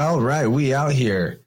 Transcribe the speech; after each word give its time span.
All 0.00 0.18
right, 0.18 0.46
we 0.46 0.72
out 0.72 0.92
here 0.92 1.42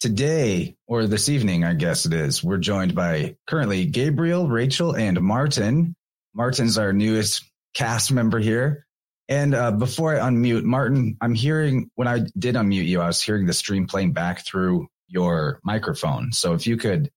today 0.00 0.78
or 0.86 1.06
this 1.06 1.28
evening, 1.28 1.62
I 1.62 1.74
guess 1.74 2.06
it 2.06 2.14
is. 2.14 2.42
We're 2.42 2.56
joined 2.56 2.94
by 2.94 3.36
currently 3.46 3.84
Gabriel, 3.84 4.48
Rachel, 4.48 4.96
and 4.96 5.20
Martin. 5.20 5.94
Martin's 6.34 6.78
our 6.78 6.94
newest 6.94 7.44
cast 7.74 8.10
member 8.10 8.38
here. 8.38 8.86
And 9.28 9.54
uh, 9.54 9.72
before 9.72 10.16
I 10.16 10.26
unmute, 10.26 10.64
Martin, 10.64 11.18
I'm 11.20 11.34
hearing 11.34 11.90
when 11.96 12.08
I 12.08 12.20
did 12.38 12.54
unmute 12.54 12.86
you, 12.86 13.02
I 13.02 13.08
was 13.08 13.20
hearing 13.20 13.44
the 13.44 13.52
stream 13.52 13.86
playing 13.86 14.14
back 14.14 14.46
through 14.46 14.88
your 15.08 15.60
microphone. 15.62 16.32
So 16.32 16.54
if 16.54 16.66
you 16.66 16.78
could 16.78 17.10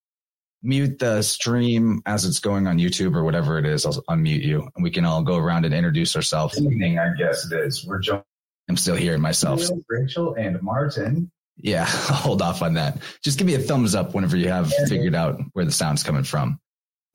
mute 0.61 0.99
the 0.99 1.21
stream 1.21 2.01
as 2.05 2.25
it's 2.25 2.41
going 2.41 2.67
on 2.67 2.79
YouTube 2.79 3.15
or 3.15 3.23
whatever 3.23 3.59
it 3.59 3.65
is, 3.65 3.85
I'll 3.85 4.03
unmute 4.09 4.43
you 4.43 4.67
and 4.75 4.83
we 4.83 4.91
can 4.91 5.05
all 5.05 5.23
go 5.23 5.37
around 5.37 5.63
and 5.63 5.73
introduce 5.73 6.17
ourselves. 6.17 6.59
Evening, 6.59 6.99
I 6.99 7.13
guess 7.17 7.49
it 7.49 7.57
is. 7.57 7.85
We're 7.87 7.99
joined. 7.99 8.23
I'm 8.69 8.77
still 8.77 8.95
hearing 8.95 9.21
myself. 9.21 9.61
Rachel 9.89 10.35
and 10.35 10.61
Martin. 10.61 11.31
Yeah, 11.57 11.85
I'll 11.87 12.15
hold 12.15 12.41
off 12.41 12.61
on 12.61 12.75
that. 12.75 13.01
Just 13.23 13.37
give 13.37 13.47
me 13.47 13.55
a 13.55 13.59
thumbs 13.59 13.95
up 13.95 14.13
whenever 14.13 14.37
you 14.37 14.49
have 14.49 14.71
figured 14.87 15.15
out 15.15 15.41
where 15.53 15.65
the 15.65 15.71
sound's 15.71 16.03
coming 16.03 16.23
from. 16.23 16.59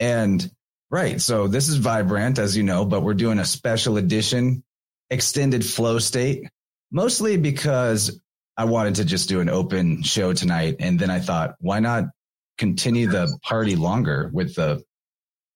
And 0.00 0.50
right, 0.90 1.20
so 1.20 1.46
this 1.46 1.68
is 1.68 1.76
Vibrant, 1.76 2.38
as 2.38 2.56
you 2.56 2.62
know, 2.62 2.84
but 2.84 3.02
we're 3.02 3.14
doing 3.14 3.38
a 3.38 3.44
special 3.44 3.96
edition 3.96 4.62
extended 5.10 5.64
flow 5.64 5.98
state, 5.98 6.48
mostly 6.90 7.36
because 7.36 8.20
I 8.56 8.64
wanted 8.64 8.96
to 8.96 9.04
just 9.04 9.28
do 9.28 9.40
an 9.40 9.48
open 9.48 10.02
show 10.02 10.32
tonight. 10.32 10.76
And 10.80 10.98
then 10.98 11.10
I 11.10 11.20
thought, 11.20 11.54
why 11.60 11.80
not 11.80 12.04
continue 12.58 13.08
the 13.08 13.36
party 13.42 13.76
longer 13.76 14.30
with 14.32 14.54
the 14.54 14.82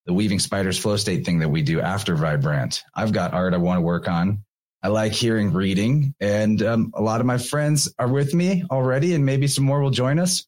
the 0.07 0.15
weaving 0.15 0.39
spiders 0.39 0.79
flow 0.79 0.97
state 0.97 1.27
thing 1.27 1.41
that 1.41 1.51
we 1.51 1.61
do 1.61 1.83
after 1.83 2.17
Vibrant. 2.17 2.83
I've 2.95 3.13
got 3.13 3.35
art 3.35 3.53
I 3.53 3.59
want 3.59 3.77
to 3.77 3.83
work 3.83 4.09
on. 4.09 4.43
I 4.83 4.89
like 4.89 5.13
hearing 5.13 5.53
reading, 5.53 6.15
and 6.21 6.63
um, 6.63 6.93
a 6.95 7.03
lot 7.03 7.21
of 7.21 7.27
my 7.27 7.39
friends 7.39 7.93
are 7.99 8.09
with 8.09 8.33
me 8.35 8.65
already, 8.71 9.15
and 9.15 9.27
maybe 9.27 9.49
some 9.49 9.65
more 9.65 9.83
will 9.83 9.91
join 9.91 10.19
us. 10.19 10.47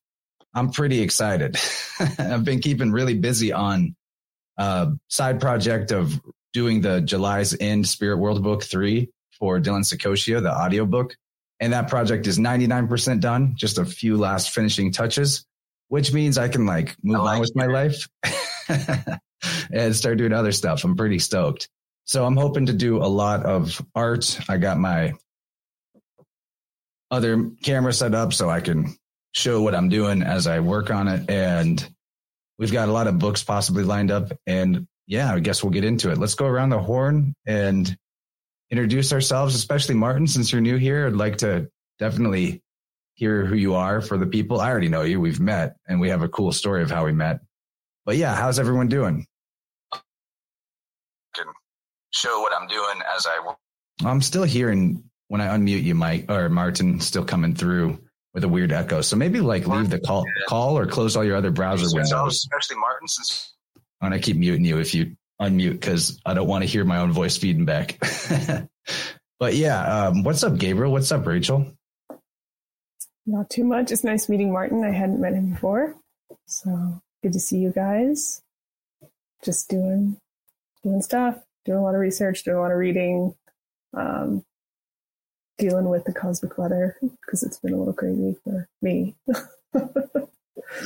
I'm 0.55 0.71
pretty 0.71 1.01
excited. 1.01 1.57
I've 2.19 2.45
been 2.45 2.61
keeping 2.61 2.93
really 2.93 3.15
busy 3.15 3.53
on 3.53 3.97
a 4.59 4.63
uh, 4.63 4.91
side 5.09 5.41
project 5.41 5.93
of 5.93 6.21
doing 6.53 6.81
the 6.81 7.01
July's 7.01 7.57
End 7.59 7.87
Spirit 7.87 8.19
World 8.19 8.43
Book 8.43 8.63
3 8.63 9.09
for 9.39 9.61
Dylan 9.61 9.85
Sakoshia, 9.85 10.43
the 10.43 10.53
audiobook. 10.53 11.17
And 11.61 11.73
that 11.73 11.89
project 11.89 12.27
is 12.27 12.39
99% 12.39 13.21
done, 13.21 13.53
just 13.55 13.79
a 13.79 13.85
few 13.85 14.17
last 14.17 14.51
finishing 14.51 14.93
touches 14.93 15.45
which 15.91 16.13
means 16.13 16.39
I 16.39 16.49
can 16.49 16.65
like 16.67 16.97
move 17.03 17.21
like 17.21 17.35
on 17.35 17.41
with 17.41 17.53
my 17.57 17.67
life 17.67 18.09
and 19.73 19.95
start 19.95 20.19
doing 20.19 20.33
other 20.33 20.53
stuff. 20.53 20.85
I'm 20.85 20.97
pretty 20.97 21.19
stoked. 21.19 21.69
So 22.11 22.27
I'm 22.27 22.37
hoping 22.37 22.67
to 22.67 22.73
do 22.73 22.97
a 22.97 23.07
lot 23.07 23.45
of 23.47 23.81
art. 23.95 24.41
I 24.49 24.57
got 24.57 24.79
my 24.79 25.13
other 27.09 27.53
camera 27.63 27.93
set 27.93 28.17
up 28.17 28.33
so 28.33 28.51
I 28.51 28.61
can 28.61 28.97
show 29.31 29.63
what 29.63 29.77
I'm 29.77 29.89
doing 29.89 30.25
as 30.25 30.49
I 30.49 30.59
work 30.59 30.91
on 30.91 31.07
it. 31.07 31.31
And 31.31 31.89
we've 32.59 32.73
got 32.73 32.89
a 32.89 32.93
lot 32.93 33.07
of 33.07 33.21
books 33.21 33.45
possibly 33.45 33.85
lined 33.85 34.11
up. 34.11 34.33
And 34.45 34.89
yeah, 35.07 35.33
I 35.33 35.39
guess 35.39 35.63
we'll 35.63 35.71
get 35.71 35.85
into 35.85 36.11
it. 36.11 36.19
Let's 36.19 36.35
go 36.35 36.47
around 36.47 36.71
the 36.71 36.81
horn 36.81 37.33
and 37.47 37.97
introduce 38.73 39.13
ourselves, 39.13 39.55
especially 39.55 39.95
Martin, 39.95 40.27
since 40.27 40.51
you're 40.51 40.61
new 40.61 40.79
here. 40.79 41.07
I'd 41.07 41.13
like 41.13 41.37
to 41.39 41.71
definitely 42.01 42.61
hear 43.15 43.47
who 43.47 43.55
you 43.55 43.77
are 43.77 44.01
for 44.01 44.19
the 44.19 44.27
people. 44.27 44.61
I 44.61 44.69
already 44.73 44.89
know 44.89 45.03
you. 45.03 45.21
We've 45.21 45.39
met 45.39 45.77
and 45.87 46.01
we 46.01 46.09
have 46.09 46.23
a 46.23 46.29
cool 46.29 46.51
story 46.51 46.83
of 46.83 46.91
how 46.91 47.05
we 47.05 47.13
met. 47.13 47.39
But 48.05 48.17
yeah, 48.17 48.35
how's 48.35 48.59
everyone 48.59 48.89
doing? 48.89 49.29
Can 52.13 52.31
show 52.31 52.41
what 52.41 52.53
I'm 52.53 52.67
doing 52.69 53.01
as 53.17 53.27
I 53.27 53.47
work. 53.47 53.57
I'm 54.05 54.23
still 54.23 54.45
hearing 54.45 55.05
when 55.29 55.41
I 55.41 55.49
unmute 55.49 55.83
you, 55.83 55.95
Mike 55.95 56.31
or 56.31 56.49
Martin, 56.49 57.01
still 57.01 57.25
coming 57.25 57.55
through 57.55 57.99
with 58.35 58.45
a 58.45 58.49
weird 58.49 58.73
echo. 58.73 59.01
So 59.01 59.17
maybe 59.17 59.41
like 59.41 59.67
leave 59.67 59.91
the 59.91 60.01
call 60.01 60.25
call 60.49 60.79
or 60.79 60.87
close 60.87 61.17
all 61.17 61.25
your 61.25 61.37
other 61.37 61.51
browser 61.51 61.87
windows. 61.93 62.35
Especially 62.35 62.77
Martin, 62.77 63.09
since 63.09 63.55
I'm 64.01 64.11
gonna 64.11 64.21
keep 64.21 64.37
muting 64.37 64.65
you 64.65 64.79
if 64.79 64.95
you 64.95 65.17
unmute 65.41 65.73
because 65.73 66.21
I 66.25 66.35
don't 66.35 66.49
want 66.49 66.63
to 66.63 66.69
hear 66.69 66.85
my 66.85 66.99
own 66.99 67.13
voice 67.13 67.37
feeding 67.37 67.65
back. 67.65 67.99
but 69.39 69.55
yeah, 69.55 70.07
um, 70.07 70.23
what's 70.23 70.43
up, 70.43 70.59
Gabriel? 70.59 70.93
What's 70.93 71.13
up, 71.13 71.27
Rachel? 71.27 71.73
Not 73.27 73.51
too 73.51 73.65
much. 73.65 73.93
It's 73.93 74.05
nice 74.05 74.29
meeting 74.29 74.53
Martin. 74.53 74.85
I 74.85 74.91
hadn't 74.91 75.21
met 75.21 75.35
him 75.35 75.53
before. 75.53 75.95
So 76.47 77.01
good 77.23 77.33
to 77.33 77.41
see 77.41 77.59
you 77.59 77.71
guys. 77.71 78.43
Just 79.45 79.69
doing 79.69 80.17
doing 80.83 81.03
stuff, 81.03 81.39
doing 81.65 81.79
a 81.79 81.83
lot 81.83 81.95
of 81.95 82.01
research, 82.01 82.45
doing 82.45 82.57
a 82.57 82.61
lot 82.61 82.73
of 82.73 82.79
reading, 82.79 83.35
um, 83.95 84.45
dealing 85.59 85.89
with 85.89 86.05
the 86.05 86.13
cosmic 86.13 86.57
weather 86.57 86.97
because 87.01 87.43
it's 87.43 87.59
been 87.59 87.75
a 87.75 87.77
little 87.77 87.93
crazy 87.93 88.37
for 88.43 88.69
me. 88.81 89.15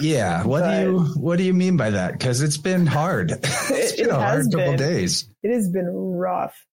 yeah, 0.00 0.44
what 0.44 0.62
but, 0.62 0.76
do 0.76 0.82
you 0.82 0.98
what 1.16 1.36
do 1.36 1.44
you 1.44 1.54
mean 1.54 1.76
by 1.76 1.90
that? 1.90 2.12
Because 2.12 2.42
it's 2.42 2.56
been 2.56 2.86
hard. 2.86 3.30
it's 3.42 3.96
been 3.96 4.06
it 4.06 4.10
a 4.10 4.16
hard 4.16 4.46
couple 4.46 4.58
been, 4.58 4.76
days. 4.76 5.28
It 5.42 5.52
has 5.52 5.68
been 5.68 5.88
rough. 5.88 6.66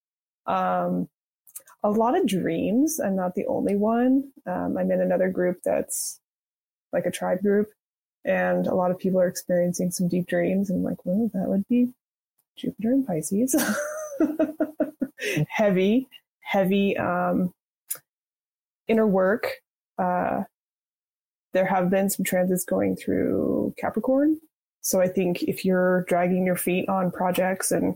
Um, 0.46 1.08
a 1.84 1.90
lot 1.90 2.16
of 2.16 2.26
dreams. 2.26 3.00
I'm 3.00 3.16
not 3.16 3.34
the 3.34 3.46
only 3.46 3.76
one. 3.76 4.30
Um, 4.46 4.76
I'm 4.76 4.90
in 4.90 5.00
another 5.00 5.30
group 5.30 5.58
that's 5.64 6.20
like 6.92 7.06
a 7.06 7.10
tribe 7.10 7.40
group, 7.40 7.70
and 8.24 8.66
a 8.66 8.74
lot 8.74 8.90
of 8.90 8.98
people 8.98 9.20
are 9.20 9.28
experiencing 9.28 9.90
some 9.90 10.08
deep 10.08 10.26
dreams. 10.26 10.70
And 10.70 10.78
I'm 10.78 10.84
like, 10.84 11.04
well, 11.04 11.30
that 11.34 11.48
would 11.48 11.66
be 11.68 11.92
Jupiter 12.56 12.92
and 12.92 13.06
Pisces. 13.06 13.54
heavy, 15.48 16.08
heavy 16.40 16.96
um, 16.96 17.52
inner 18.88 19.06
work. 19.06 19.46
Uh, 19.98 20.42
there 21.52 21.66
have 21.66 21.90
been 21.90 22.10
some 22.10 22.24
transits 22.24 22.64
going 22.64 22.96
through 22.96 23.74
Capricorn. 23.78 24.40
So 24.80 25.00
I 25.00 25.08
think 25.08 25.42
if 25.44 25.64
you're 25.64 26.04
dragging 26.08 26.44
your 26.44 26.56
feet 26.56 26.88
on 26.88 27.10
projects 27.10 27.70
and 27.70 27.94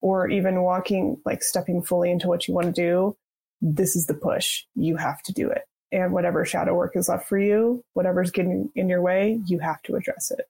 or 0.00 0.28
even 0.28 0.62
walking, 0.62 1.16
like 1.24 1.42
stepping 1.42 1.82
fully 1.82 2.10
into 2.10 2.28
what 2.28 2.46
you 2.46 2.54
want 2.54 2.66
to 2.66 2.72
do, 2.72 3.16
this 3.60 3.96
is 3.96 4.06
the 4.06 4.14
push. 4.14 4.64
You 4.74 4.96
have 4.96 5.22
to 5.22 5.32
do 5.32 5.48
it. 5.48 5.62
And 5.92 6.12
whatever 6.12 6.44
shadow 6.44 6.74
work 6.74 6.96
is 6.96 7.08
left 7.08 7.28
for 7.28 7.38
you, 7.38 7.84
whatever's 7.94 8.30
getting 8.30 8.70
in 8.74 8.88
your 8.88 9.02
way, 9.02 9.40
you 9.46 9.58
have 9.60 9.82
to 9.82 9.94
address 9.94 10.30
it. 10.30 10.46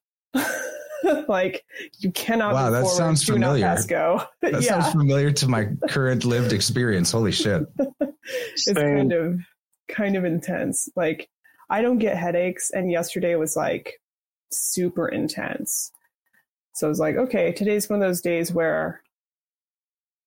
like 1.29 1.65
you 1.99 2.11
cannot. 2.13 2.55
Wow, 2.55 2.71
that 2.71 2.87
sounds 2.87 3.25
familiar. 3.25 3.77
go. 3.89 4.23
that 4.41 4.53
yeah. 4.53 4.61
sounds 4.61 4.93
familiar 4.93 5.31
to 5.33 5.49
my 5.49 5.69
current 5.89 6.25
lived 6.25 6.53
experience. 6.53 7.11
Holy 7.11 7.33
shit! 7.33 7.63
it's 8.29 8.65
Same. 8.65 8.75
kind 8.75 9.13
of 9.13 9.41
kind 9.89 10.17
of 10.17 10.25
intense. 10.25 10.89
Like 10.97 11.29
I 11.71 11.83
don't 11.83 11.99
get 11.99 12.17
headaches, 12.17 12.71
and 12.71 12.91
yesterday 12.91 13.35
was 13.37 13.57
like 13.57 14.01
super 14.51 15.09
intense. 15.09 15.93
So 16.75 16.87
I 16.87 16.91
was 16.91 17.01
like, 17.01 17.17
okay, 17.17 17.53
today's 17.53 17.89
one 17.89 18.01
of 18.03 18.09
those 18.09 18.23
days 18.23 18.53
where 18.53 19.03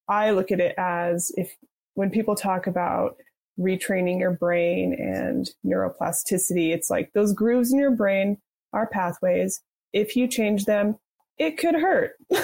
I 0.07 0.31
look 0.31 0.51
at 0.51 0.59
it 0.59 0.75
as 0.77 1.31
if 1.35 1.55
when 1.95 2.11
people 2.11 2.35
talk 2.35 2.67
about 2.67 3.17
retraining 3.59 4.19
your 4.19 4.31
brain 4.31 4.93
and 4.93 5.49
neuroplasticity, 5.65 6.73
it's 6.73 6.89
like 6.89 7.13
those 7.13 7.33
grooves 7.33 7.71
in 7.71 7.79
your 7.79 7.91
brain 7.91 8.37
are 8.73 8.87
pathways. 8.87 9.61
If 9.95 10.15
you 10.17 10.27
change 10.27 10.65
them, 10.65 10.97
it 11.37 11.57
could 11.57 11.73
hurt. 11.73 12.11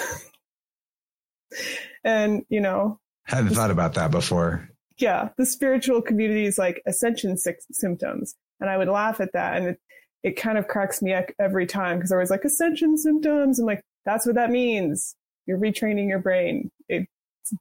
and, 2.04 2.46
you 2.48 2.62
know, 2.62 2.98
I 3.28 3.36
hadn't 3.36 3.54
thought 3.54 3.70
about 3.70 3.92
that 3.94 4.10
before. 4.10 4.70
Yeah. 4.96 5.28
The 5.36 5.44
spiritual 5.44 6.00
community 6.00 6.46
is 6.46 6.56
like 6.56 6.82
ascension 6.86 7.36
symptoms. 7.36 8.34
And 8.58 8.70
I 8.70 8.78
would 8.78 8.88
laugh 8.88 9.20
at 9.20 9.34
that. 9.34 9.58
And 9.58 9.66
it, 9.66 9.78
it 10.22 10.36
kind 10.36 10.56
of 10.56 10.66
cracks 10.66 11.02
me 11.02 11.12
up 11.12 11.26
every 11.38 11.66
time 11.66 11.98
because 11.98 12.10
I 12.10 12.16
was 12.16 12.30
like, 12.30 12.44
ascension 12.44 12.96
symptoms. 12.96 13.58
I'm 13.58 13.66
like, 13.66 13.82
that's 14.06 14.24
what 14.24 14.36
that 14.36 14.50
means. 14.50 15.14
You're 15.46 15.58
retraining 15.58 16.08
your 16.08 16.20
brain. 16.20 16.70
It's 16.88 17.06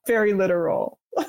very 0.08 0.34
literal. 0.34 1.00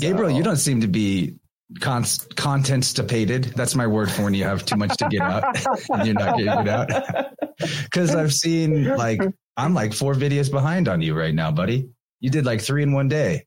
Gabriel, 0.00 0.30
you 0.30 0.42
don't 0.42 0.56
seem 0.56 0.80
to 0.80 0.88
be 0.88 1.36
con- 1.80 2.04
content 2.36 2.84
stupated. 2.84 3.44
That's 3.56 3.74
my 3.74 3.86
word 3.86 4.10
for 4.10 4.22
when 4.22 4.34
you 4.34 4.44
have 4.44 4.64
too 4.64 4.76
much 4.76 4.96
to 4.98 5.08
get 5.08 5.22
out 5.22 5.44
and 5.90 6.06
you're 6.06 6.14
not 6.14 6.36
getting 6.36 6.60
it 6.60 6.68
out. 6.68 7.34
Because 7.58 8.14
I've 8.14 8.32
seen 8.32 8.84
like 8.84 9.20
I'm 9.56 9.74
like 9.74 9.92
four 9.92 10.14
videos 10.14 10.48
behind 10.48 10.86
on 10.86 11.02
you 11.02 11.12
right 11.18 11.34
now, 11.34 11.50
buddy. 11.50 11.90
You 12.20 12.30
did 12.30 12.46
like 12.46 12.60
three 12.60 12.84
in 12.84 12.92
one 12.92 13.08
day. 13.08 13.46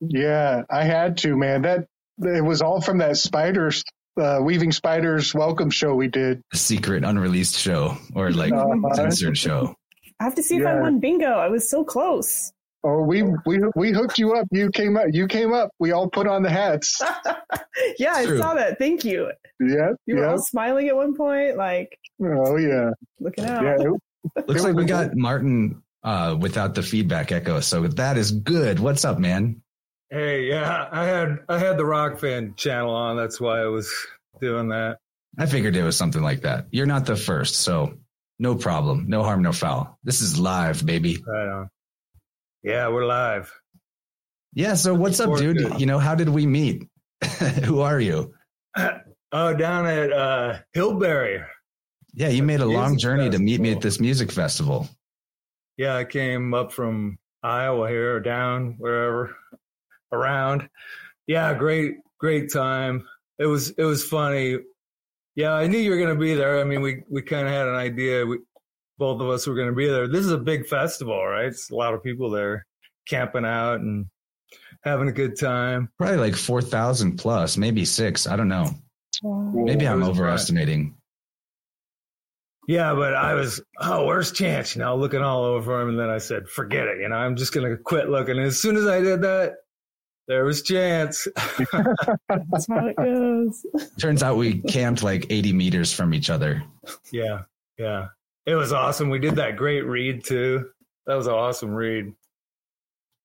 Yeah, 0.00 0.64
I 0.70 0.84
had 0.84 1.16
to, 1.18 1.34
man. 1.34 1.62
That 1.62 1.86
it 2.18 2.44
was 2.44 2.60
all 2.60 2.82
from 2.82 2.98
that 2.98 3.16
spiders 3.16 3.84
uh, 4.18 4.40
weaving 4.42 4.72
spiders 4.72 5.34
welcome 5.34 5.70
show 5.70 5.94
we 5.94 6.08
did. 6.08 6.42
A 6.52 6.56
secret 6.56 7.04
unreleased 7.04 7.56
show 7.56 7.96
or 8.14 8.30
like 8.30 8.52
uh, 8.52 8.66
censored 8.94 9.38
show. 9.38 9.74
I 10.20 10.24
have 10.24 10.34
to 10.34 10.42
see 10.42 10.56
yeah. 10.56 10.62
if 10.62 10.66
I 10.78 10.80
won 10.80 11.00
bingo. 11.00 11.30
I 11.30 11.48
was 11.48 11.70
so 11.70 11.84
close. 11.84 12.52
Oh, 12.88 13.02
we 13.02 13.22
we 13.44 13.60
we 13.76 13.92
hooked 13.92 14.18
you 14.18 14.34
up. 14.34 14.46
You 14.50 14.70
came 14.70 14.96
up. 14.96 15.06
You 15.12 15.28
came 15.28 15.52
up. 15.52 15.70
We 15.78 15.92
all 15.92 16.08
put 16.08 16.26
on 16.26 16.42
the 16.42 16.48
hats. 16.48 17.02
yeah, 17.98 18.14
I 18.14 18.24
saw 18.24 18.54
that. 18.54 18.78
Thank 18.78 19.04
you. 19.04 19.30
Yeah, 19.60 19.90
you 20.06 20.16
were 20.16 20.26
all 20.26 20.38
smiling 20.38 20.88
at 20.88 20.96
one 20.96 21.14
point, 21.14 21.58
like. 21.58 21.98
Oh 22.22 22.56
yeah, 22.56 22.90
looking 23.20 23.44
out. 23.44 23.62
Yeah, 23.62 23.76
it, 23.78 24.46
looks 24.48 24.64
like 24.64 24.74
we 24.74 24.86
got 24.86 25.14
Martin 25.14 25.82
uh, 26.02 26.36
without 26.40 26.74
the 26.74 26.82
feedback 26.82 27.30
echo, 27.30 27.60
so 27.60 27.86
that 27.88 28.16
is 28.16 28.32
good. 28.32 28.80
What's 28.80 29.04
up, 29.04 29.18
man? 29.18 29.60
Hey, 30.08 30.44
yeah, 30.48 30.88
I 30.90 31.04
had 31.04 31.40
I 31.46 31.58
had 31.58 31.76
the 31.76 31.84
Rock 31.84 32.18
fan 32.18 32.54
channel 32.56 32.94
on. 32.94 33.18
That's 33.18 33.38
why 33.38 33.60
I 33.60 33.66
was 33.66 33.92
doing 34.40 34.68
that. 34.68 34.96
I 35.38 35.44
figured 35.44 35.76
it 35.76 35.82
was 35.82 35.96
something 35.96 36.22
like 36.22 36.40
that. 36.42 36.68
You're 36.70 36.86
not 36.86 37.04
the 37.04 37.16
first, 37.16 37.56
so 37.56 37.98
no 38.38 38.54
problem. 38.54 39.08
No 39.08 39.22
harm, 39.22 39.42
no 39.42 39.52
foul. 39.52 39.98
This 40.04 40.22
is 40.22 40.40
live, 40.40 40.86
baby. 40.86 41.18
Right 41.26 41.48
on. 41.48 41.70
Yeah, 42.62 42.88
we're 42.88 43.06
live. 43.06 43.52
Yeah, 44.52 44.74
so 44.74 44.94
what's 44.94 45.20
up, 45.20 45.36
dude? 45.36 45.58
Good. 45.58 45.80
You 45.80 45.86
know, 45.86 45.98
how 45.98 46.14
did 46.14 46.28
we 46.28 46.46
meet? 46.46 46.88
Who 47.64 47.80
are 47.80 48.00
you? 48.00 48.34
Oh, 49.30 49.52
down 49.52 49.84
at 49.84 50.10
uh, 50.10 50.60
Hillberry. 50.74 51.44
Yeah, 52.14 52.28
you 52.28 52.42
made 52.42 52.60
a 52.60 52.64
long 52.64 52.96
journey 52.96 53.28
to 53.28 53.38
meet 53.38 53.60
me 53.60 53.72
at 53.72 53.82
this 53.82 54.00
music 54.00 54.32
festival. 54.32 54.88
Yeah, 55.76 55.96
I 55.96 56.04
came 56.04 56.54
up 56.54 56.72
from 56.72 57.18
Iowa 57.42 57.90
here 57.90 58.16
or 58.16 58.20
down 58.20 58.76
wherever 58.78 59.36
around. 60.12 60.70
Yeah, 61.26 61.52
great, 61.52 61.96
great 62.18 62.50
time. 62.50 63.06
It 63.38 63.44
was 63.44 63.68
it 63.68 63.84
was 63.84 64.02
funny. 64.02 64.60
Yeah, 65.36 65.52
I 65.52 65.66
knew 65.66 65.78
you 65.78 65.90
were 65.90 66.00
gonna 66.00 66.16
be 66.16 66.34
there. 66.34 66.58
I 66.58 66.64
mean, 66.64 66.80
we 66.80 67.02
we 67.10 67.20
kind 67.20 67.46
of 67.46 67.52
had 67.52 67.68
an 67.68 67.74
idea. 67.74 68.24
We 68.24 68.38
both 68.98 69.20
of 69.20 69.28
us 69.28 69.46
were 69.46 69.54
gonna 69.54 69.72
be 69.72 69.88
there. 69.88 70.08
This 70.08 70.24
is 70.24 70.32
a 70.32 70.38
big 70.38 70.66
festival, 70.66 71.24
right? 71.24 71.46
It's 71.46 71.70
a 71.70 71.74
lot 71.74 71.94
of 71.94 72.02
people 72.02 72.30
there 72.30 72.66
camping 73.08 73.44
out 73.44 73.80
and 73.80 74.06
having 74.82 75.08
a 75.08 75.12
good 75.12 75.38
time. 75.38 75.88
Probably 75.98 76.18
like 76.18 76.36
4,000 76.36 77.16
plus, 77.16 77.56
maybe 77.56 77.84
six. 77.84 78.26
I 78.26 78.36
don't 78.36 78.48
know. 78.48 78.70
Wow. 79.22 79.52
Maybe 79.54 79.86
I'm 79.86 80.00
was 80.00 80.10
overestimating. 80.10 80.94
Yeah, 82.68 82.94
but 82.94 83.14
I 83.14 83.32
was, 83.32 83.62
oh, 83.80 84.04
where's 84.04 84.30
Chance? 84.30 84.76
You 84.76 84.82
know, 84.82 84.94
looking 84.94 85.22
all 85.22 85.42
over 85.42 85.80
him. 85.80 85.88
And 85.88 85.98
then 85.98 86.10
I 86.10 86.18
said, 86.18 86.48
forget 86.48 86.86
it. 86.86 87.00
You 87.00 87.08
know, 87.08 87.16
I'm 87.16 87.34
just 87.34 87.54
going 87.54 87.68
to 87.68 87.82
quit 87.82 88.10
looking. 88.10 88.36
And 88.36 88.46
as 88.46 88.60
soon 88.60 88.76
as 88.76 88.86
I 88.86 89.00
did 89.00 89.22
that, 89.22 89.54
there 90.28 90.44
was 90.44 90.60
Chance. 90.60 91.26
That's 91.36 92.66
how 92.68 92.86
it 92.86 92.96
goes. 92.96 93.64
Turns 93.98 94.22
out 94.22 94.36
we 94.36 94.60
camped 94.60 95.02
like 95.02 95.26
80 95.30 95.54
meters 95.54 95.94
from 95.94 96.12
each 96.12 96.28
other. 96.28 96.62
yeah, 97.10 97.42
yeah. 97.78 98.08
It 98.48 98.54
was 98.54 98.72
awesome. 98.72 99.10
We 99.10 99.18
did 99.18 99.36
that 99.36 99.56
great 99.56 99.82
read 99.82 100.24
too. 100.24 100.70
That 101.06 101.16
was 101.16 101.26
an 101.26 101.34
awesome 101.34 101.70
read. 101.74 102.14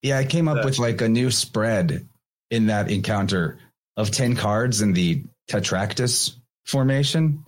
Yeah, 0.02 0.18
I 0.18 0.24
came 0.24 0.48
up 0.48 0.56
That- 0.56 0.64
with 0.66 0.78
like 0.78 1.00
a 1.00 1.08
new 1.08 1.30
spread 1.30 2.06
in 2.50 2.66
that 2.66 2.90
encounter 2.90 3.58
of 3.96 4.10
10 4.10 4.36
cards 4.36 4.82
in 4.82 4.92
the 4.92 5.24
Tetractys 5.50 6.34
formation. 6.66 7.44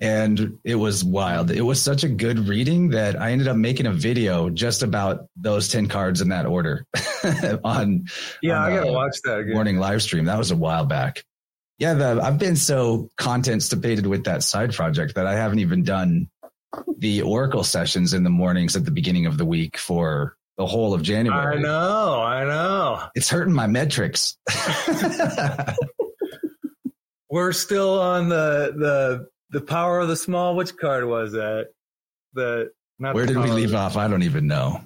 And 0.00 0.58
it 0.64 0.76
was 0.76 1.04
wild. 1.04 1.50
It 1.50 1.62
was 1.62 1.82
such 1.82 2.04
a 2.04 2.08
good 2.08 2.48
reading 2.48 2.90
that 2.90 3.20
I 3.20 3.32
ended 3.32 3.48
up 3.48 3.56
making 3.56 3.86
a 3.86 3.92
video 3.92 4.48
just 4.48 4.82
about 4.84 5.26
those 5.36 5.68
10 5.68 5.88
cards 5.88 6.20
in 6.20 6.28
that 6.28 6.46
order 6.46 6.84
on 7.64 8.06
Yeah, 8.42 8.58
On 8.58 8.72
I 8.72 8.76
got 8.76 8.84
to 8.84 8.92
watch 8.92 9.16
that 9.24 9.38
again. 9.40 9.54
morning 9.54 9.78
live 9.78 10.02
stream. 10.02 10.24
That 10.26 10.38
was 10.38 10.52
a 10.52 10.56
while 10.56 10.84
back. 10.86 11.24
Yeah, 11.78 11.94
the, 11.94 12.20
I've 12.22 12.38
been 12.38 12.56
so 12.56 13.08
content-stipated 13.18 14.06
with 14.06 14.24
that 14.24 14.42
side 14.44 14.72
project 14.72 15.14
that 15.16 15.26
I 15.26 15.34
haven't 15.34 15.60
even 15.60 15.82
done 15.84 16.28
the 16.98 17.22
Oracle 17.22 17.64
sessions 17.64 18.14
in 18.14 18.24
the 18.24 18.30
mornings 18.30 18.76
at 18.76 18.84
the 18.84 18.90
beginning 18.90 19.26
of 19.26 19.38
the 19.38 19.44
week 19.44 19.76
for 19.76 20.36
the 20.56 20.66
whole 20.66 20.92
of 20.92 21.02
January. 21.02 21.58
I 21.58 21.60
know, 21.60 22.20
I 22.20 22.44
know. 22.44 23.08
It's 23.14 23.30
hurting 23.30 23.54
my 23.54 23.66
metrics. 23.66 24.36
We're 27.30 27.52
still 27.52 28.00
on 28.00 28.28
the 28.28 28.72
the 28.76 29.28
the 29.50 29.60
power 29.60 30.00
of 30.00 30.08
the 30.08 30.16
small. 30.16 30.56
Which 30.56 30.76
card 30.76 31.06
was 31.06 31.32
that? 31.32 31.68
The 32.34 32.70
not 32.98 33.14
Where 33.14 33.26
the 33.26 33.34
did 33.34 33.42
we 33.42 33.50
leave 33.50 33.74
off? 33.74 33.96
I 33.96 34.08
don't 34.08 34.22
even 34.22 34.46
know. 34.46 34.80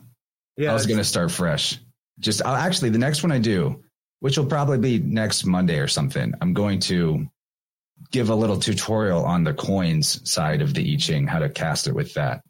Yeah, 0.56 0.70
I 0.70 0.74
was 0.74 0.86
going 0.86 0.98
to 0.98 1.04
start 1.04 1.30
fresh. 1.30 1.78
Just 2.18 2.44
I'll, 2.44 2.54
actually, 2.54 2.90
the 2.90 2.98
next 2.98 3.22
one 3.22 3.32
I 3.32 3.38
do, 3.38 3.82
which 4.20 4.36
will 4.36 4.46
probably 4.46 4.78
be 4.78 4.98
next 4.98 5.46
Monday 5.46 5.78
or 5.78 5.88
something, 5.88 6.34
I'm 6.40 6.52
going 6.52 6.80
to 6.80 7.26
give 8.10 8.30
a 8.30 8.34
little 8.34 8.58
tutorial 8.58 9.24
on 9.24 9.44
the 9.44 9.54
coins 9.54 10.28
side 10.30 10.62
of 10.62 10.74
the 10.74 10.92
I 10.92 10.96
Ching, 10.96 11.26
how 11.26 11.38
to 11.38 11.48
cast 11.48 11.86
it 11.86 11.94
with 11.94 12.14
that. 12.14 12.42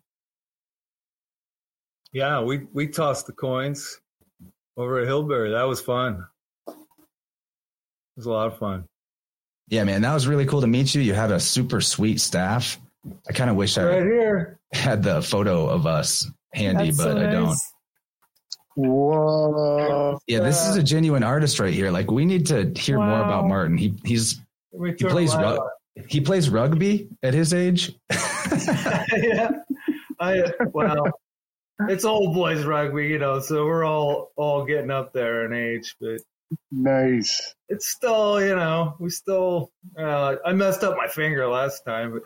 Yeah, 2.12 2.40
we 2.42 2.66
we 2.72 2.88
tossed 2.88 3.26
the 3.26 3.32
coins 3.32 3.98
over 4.76 5.00
at 5.00 5.08
Hillberry. 5.08 5.52
That 5.52 5.64
was 5.64 5.80
fun. 5.80 6.26
It 6.68 6.74
was 8.16 8.26
a 8.26 8.30
lot 8.30 8.48
of 8.48 8.58
fun. 8.58 8.84
Yeah, 9.68 9.84
man, 9.84 10.02
that 10.02 10.12
was 10.12 10.26
really 10.26 10.44
cool 10.44 10.60
to 10.60 10.66
meet 10.66 10.94
you. 10.94 11.00
You 11.00 11.14
had 11.14 11.30
a 11.30 11.40
super 11.40 11.80
sweet 11.80 12.20
staff. 12.20 12.78
I 13.28 13.32
kind 13.32 13.48
of 13.48 13.56
wish 13.56 13.78
I 13.78 14.02
here. 14.02 14.60
had 14.72 15.02
the 15.02 15.22
photo 15.22 15.66
of 15.66 15.86
us 15.86 16.30
handy, 16.52 16.90
That's 16.90 16.98
but 16.98 17.12
so 17.12 17.28
I 17.28 17.32
don't. 17.32 17.56
Whoa. 18.74 20.18
Yeah, 20.26 20.40
this 20.40 20.66
is 20.66 20.76
a 20.76 20.82
genuine 20.82 21.22
artist 21.22 21.58
right 21.58 21.72
here. 21.72 21.90
Like 21.90 22.10
we 22.10 22.26
need 22.26 22.46
to 22.46 22.70
hear 22.76 22.98
more 22.98 23.22
about 23.22 23.48
Martin. 23.48 23.78
He 23.78 23.94
he's 24.04 24.41
We 24.72 24.90
he 24.90 25.04
plays 25.04 25.34
rug, 25.34 25.60
he 26.08 26.20
plays 26.20 26.48
rugby 26.48 27.08
at 27.22 27.34
his 27.34 27.52
age. 27.52 27.92
yeah. 28.10 29.50
I 30.18 30.52
well, 30.72 31.04
it's 31.88 32.04
old 32.04 32.34
boys 32.34 32.64
rugby, 32.64 33.08
you 33.08 33.18
know, 33.18 33.40
so 33.40 33.66
we're 33.66 33.84
all 33.84 34.32
all 34.36 34.64
getting 34.64 34.90
up 34.90 35.12
there 35.12 35.44
in 35.44 35.52
age, 35.52 35.96
but 36.00 36.20
Nice. 36.70 37.54
it's 37.68 37.88
still, 37.88 38.42
you 38.42 38.54
know, 38.54 38.94
we 38.98 39.10
still. 39.10 39.70
Uh, 39.98 40.36
I 40.44 40.52
messed 40.52 40.84
up 40.84 40.96
my 40.96 41.08
finger 41.08 41.48
last 41.48 41.84
time, 41.84 42.20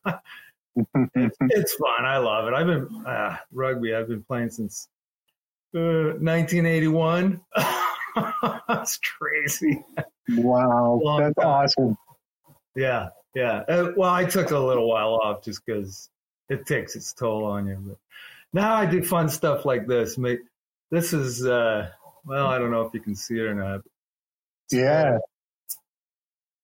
but 0.00 0.20
it's, 1.14 1.36
it's 1.40 1.74
fun. 1.74 2.04
I 2.04 2.18
love 2.18 2.48
it. 2.48 2.54
I've 2.54 2.66
been 2.66 3.04
uh, 3.06 3.36
rugby. 3.52 3.94
I've 3.94 4.08
been 4.08 4.22
playing 4.24 4.50
since 4.50 4.88
uh, 5.74 6.16
1981. 6.20 7.40
That's 8.68 8.98
crazy. 9.18 9.84
Wow. 10.30 11.00
Long 11.02 11.20
That's 11.20 11.34
time. 11.36 11.46
awesome. 11.46 11.98
Yeah, 12.76 13.08
yeah. 13.34 13.62
Uh, 13.68 13.90
well, 13.96 14.10
I 14.10 14.24
took 14.24 14.50
a 14.50 14.58
little 14.58 14.88
while 14.88 15.14
off 15.22 15.44
just 15.44 15.64
because 15.64 16.08
it 16.48 16.66
takes 16.66 16.96
its 16.96 17.12
toll 17.12 17.44
on 17.44 17.66
you. 17.66 17.76
But 17.86 17.96
now 18.52 18.74
I 18.74 18.86
do 18.86 19.02
fun 19.02 19.28
stuff 19.28 19.64
like 19.64 19.86
this. 19.86 20.18
This 20.90 21.12
is 21.12 21.46
uh, 21.46 21.90
well, 22.24 22.46
I 22.46 22.58
don't 22.58 22.70
know 22.70 22.82
if 22.82 22.94
you 22.94 23.00
can 23.00 23.14
see 23.14 23.34
it 23.38 23.42
or 23.42 23.54
not. 23.54 23.82
Yeah. 24.70 25.18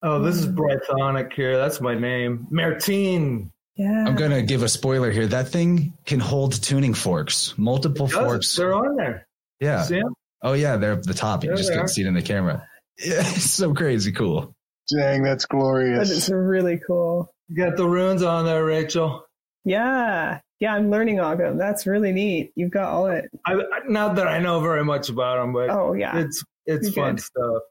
Oh, 0.03 0.23
this 0.23 0.37
is 0.37 0.47
Brythonic 0.47 1.33
here. 1.35 1.57
That's 1.59 1.81
my 1.81 1.95
name, 1.95 2.47
Martine. 2.51 3.53
Yeah. 3.77 4.05
I'm 4.07 4.17
gonna 4.17 4.43
give 4.43 4.63
a 4.63 4.69
spoiler 4.69 5.11
here. 5.11 5.27
That 5.27 5.49
thing 5.49 5.93
can 6.07 6.21
hold 6.21 6.55
tuning 6.63 6.95
forks, 6.95 7.55
multiple 7.57 8.09
forks. 8.09 8.57
They're 8.57 8.75
on 8.75 8.97
there. 8.97 9.27
Yeah. 9.61 9.83
See 9.83 9.99
'em? 9.99 10.15
Oh 10.43 10.55
yeah, 10.55 10.77
they're 10.77 10.93
at 10.93 11.05
the 11.05 11.15
top. 11.15 11.45
You 11.45 11.51
There 11.51 11.57
just 11.57 11.69
they 11.69 11.75
couldn't 11.75 11.85
are. 11.85 11.89
see 11.89 12.03
it 12.03 12.07
in 12.07 12.15
the 12.15 12.23
camera. 12.23 12.67
Yeah, 13.05 13.21
it's 13.35 13.51
so 13.51 13.75
crazy 13.75 14.13
cool. 14.13 14.55
Dang, 14.95 15.23
that's 15.23 15.47
glorious. 15.47 16.11
it's 16.11 16.29
really 16.29 16.81
cool. 16.85 17.33
You 17.49 17.57
got 17.57 17.77
the 17.77 17.87
runes 17.87 18.23
on 18.23 18.45
there, 18.45 18.65
Rachel. 18.65 19.25
Yeah. 19.65 20.41
Yeah, 20.59 20.75
I'm 20.75 20.91
learning 20.91 21.21
all 21.21 21.33
of 21.33 21.39
them. 21.39 21.59
That's 21.59 21.87
really 21.87 22.13
neat. 22.13 22.53
You've 22.55 22.71
got 22.71 22.89
all 22.91 23.07
it. 23.07 23.27
I, 23.47 23.55
I- 23.55 23.89
not 23.89 24.17
that 24.17 24.27
I 24.27 24.39
know 24.41 24.61
very 24.61 24.85
much 24.85 25.09
about 25.09 25.41
them, 25.41 25.53
but 25.53 25.71
Oh, 25.71 25.95
yeah. 25.95 26.19
it's 26.19 26.45
it's 26.67 26.87
You're 26.89 27.05
fun 27.05 27.15
good. 27.17 27.25
stuff. 27.25 27.63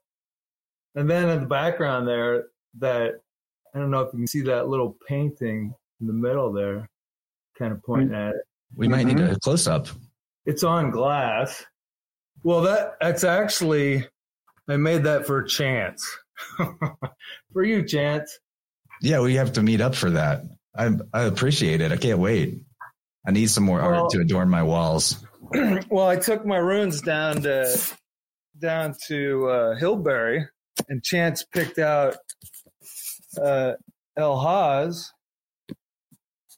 And 0.96 1.10
then 1.10 1.30
in 1.30 1.42
the 1.42 1.46
background 1.46 2.08
there, 2.08 2.46
that 2.80 3.22
I 3.74 3.80
don't 3.80 3.92
know 3.92 4.02
if 4.02 4.14
you 4.14 4.20
can 4.20 4.28
see 4.28 4.42
that 4.42 4.68
little 4.68 4.98
painting 5.08 5.74
in 6.02 6.08
the 6.08 6.14
middle 6.14 6.52
there, 6.52 6.90
kind 7.58 7.72
of 7.72 7.84
pointing 7.84 8.16
at 8.16 8.30
it. 8.36 8.42
We 8.76 8.88
might 8.88 9.06
need 9.06 9.18
mm-hmm. 9.18 9.34
a 9.34 9.40
close 9.40 9.68
up. 9.68 9.88
It's 10.46 10.64
on 10.64 10.90
glass. 10.92 11.66
Well, 12.44 12.62
that 12.62 12.94
that's 13.02 13.24
actually 13.24 14.08
I 14.70 14.78
made 14.78 15.04
that 15.04 15.26
for 15.26 15.42
Chance, 15.44 16.06
for 17.54 17.64
you, 17.64 17.84
Chance. 17.84 18.40
Yeah, 19.02 19.20
we 19.22 19.36
have 19.36 19.54
to 19.54 19.64
meet 19.64 19.82
up 19.82 19.96
for 19.96 20.12
that. 20.12 20.44
I 20.78 20.92
I 21.14 21.24
appreciate 21.24 21.82
it. 21.82 21.92
I 21.92 21.98
can't 21.98 22.20
wait. 22.20 22.62
I 23.28 23.32
need 23.32 23.50
some 23.50 23.64
more 23.64 23.80
Well- 23.82 24.04
art 24.04 24.12
to 24.12 24.20
adorn 24.22 24.50
my 24.50 24.64
walls. 24.64 25.26
well, 25.90 26.08
I 26.08 26.16
took 26.18 26.46
my 26.46 26.58
runes 26.58 27.02
down 27.02 27.42
to 27.42 27.78
down 28.60 28.94
to 29.08 29.48
uh, 29.50 29.80
Hillberry, 29.80 30.46
and 30.88 31.04
Chance 31.04 31.46
picked 31.46 31.80
out 31.80 32.18
uh, 33.42 33.74
Elhaz. 34.18 35.08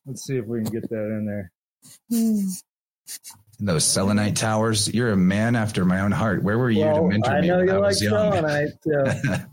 Let's 0.06 0.24
see 0.26 0.38
if 0.38 0.46
we 0.46 0.64
can 0.64 0.72
get 0.72 0.90
that 0.90 0.96
in 0.96 1.26
there. 1.26 1.52
Hmm. 3.62 3.66
Those 3.68 3.84
selenite 3.86 4.36
towers. 4.36 4.94
You're 4.94 5.12
a 5.12 5.18
man 5.18 5.56
after 5.56 5.86
my 5.86 6.02
own 6.02 6.12
heart. 6.12 6.44
Where 6.44 6.58
were 6.58 6.70
you 6.72 6.84
to 6.84 6.92
Well, 6.92 7.08
mentor 7.08 7.32
I 7.32 7.42
me 7.42 7.48
know 7.48 7.58
when 7.60 7.68
you 7.68 7.74
I 7.74 7.78
like 7.78 7.88
was 7.88 8.02
young? 8.02 8.34
selenite. 8.34 8.70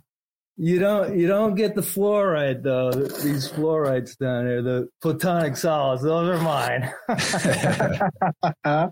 So 0.59 0.65
you 0.67 0.81
don't 0.81 1.17
you 1.17 1.29
don't 1.29 1.55
get 1.55 1.77
the 1.77 1.83
fluorite 1.83 2.65
though. 2.65 2.91
These 2.91 3.49
fluorites 3.49 4.19
down 4.19 4.45
here, 4.47 4.61
the 4.61 4.89
platonic 5.01 5.57
solids, 5.57 6.03
those 6.03 6.29
are 6.29 6.43
mine. 6.43 6.91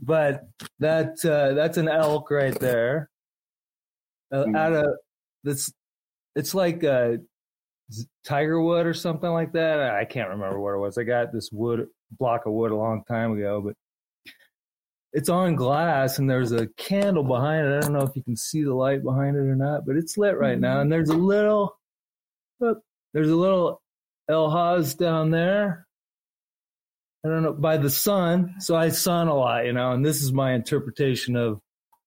but 0.00 0.42
that 0.78 1.22
uh, 1.24 1.52
that's 1.54 1.76
an 1.76 1.88
elk 1.88 2.30
right 2.30 2.58
there. 2.58 3.10
Uh, 4.32 4.44
Mm. 4.46 4.56
Out 4.56 4.72
of 4.72 4.86
this, 5.44 5.70
it's 6.34 6.54
like 6.54 6.82
uh, 6.82 7.18
z- 7.92 8.06
tiger 8.24 8.58
wood 8.58 8.86
or 8.86 8.94
something 8.94 9.28
like 9.28 9.52
that. 9.52 9.78
I 9.94 10.06
can't 10.06 10.30
remember 10.30 10.58
what 10.58 10.72
it 10.72 10.78
was. 10.78 10.96
I 10.96 11.02
got 11.02 11.34
this 11.34 11.50
wood 11.52 11.86
block 12.18 12.46
of 12.46 12.54
wood 12.54 12.70
a 12.72 12.76
long 12.76 13.04
time 13.06 13.32
ago, 13.36 13.60
but 13.60 13.74
it's 15.12 15.28
on 15.28 15.56
glass 15.56 16.18
and 16.18 16.28
there's 16.28 16.52
a 16.52 16.68
candle 16.76 17.24
behind 17.24 17.66
it. 17.66 17.76
I 17.76 17.80
don't 17.80 17.92
know 17.92 18.06
if 18.06 18.16
you 18.16 18.22
can 18.22 18.36
see 18.36 18.62
the 18.62 18.74
light 18.74 19.02
behind 19.02 19.36
it 19.36 19.40
or 19.40 19.56
not, 19.56 19.84
but 19.86 19.96
it's 19.96 20.16
lit 20.16 20.38
right 20.38 20.58
now. 20.58 20.80
And 20.80 20.90
there's 20.90 21.10
a 21.10 21.16
little, 21.16 21.76
there's 22.60 23.30
a 23.30 23.36
little 23.36 23.82
Elhaz 24.30 24.96
down 24.96 25.30
there. 25.30 25.86
I 27.24 27.28
don't 27.28 27.42
know 27.42 27.52
by 27.52 27.76
the 27.76 27.90
sun. 27.90 28.54
So 28.58 28.74
I 28.74 28.88
sun 28.88 29.28
a 29.28 29.34
lot, 29.34 29.66
you 29.66 29.72
know, 29.72 29.92
and 29.92 30.04
this 30.04 30.22
is 30.22 30.32
my 30.32 30.54
interpretation 30.54 31.36
of 31.36 31.60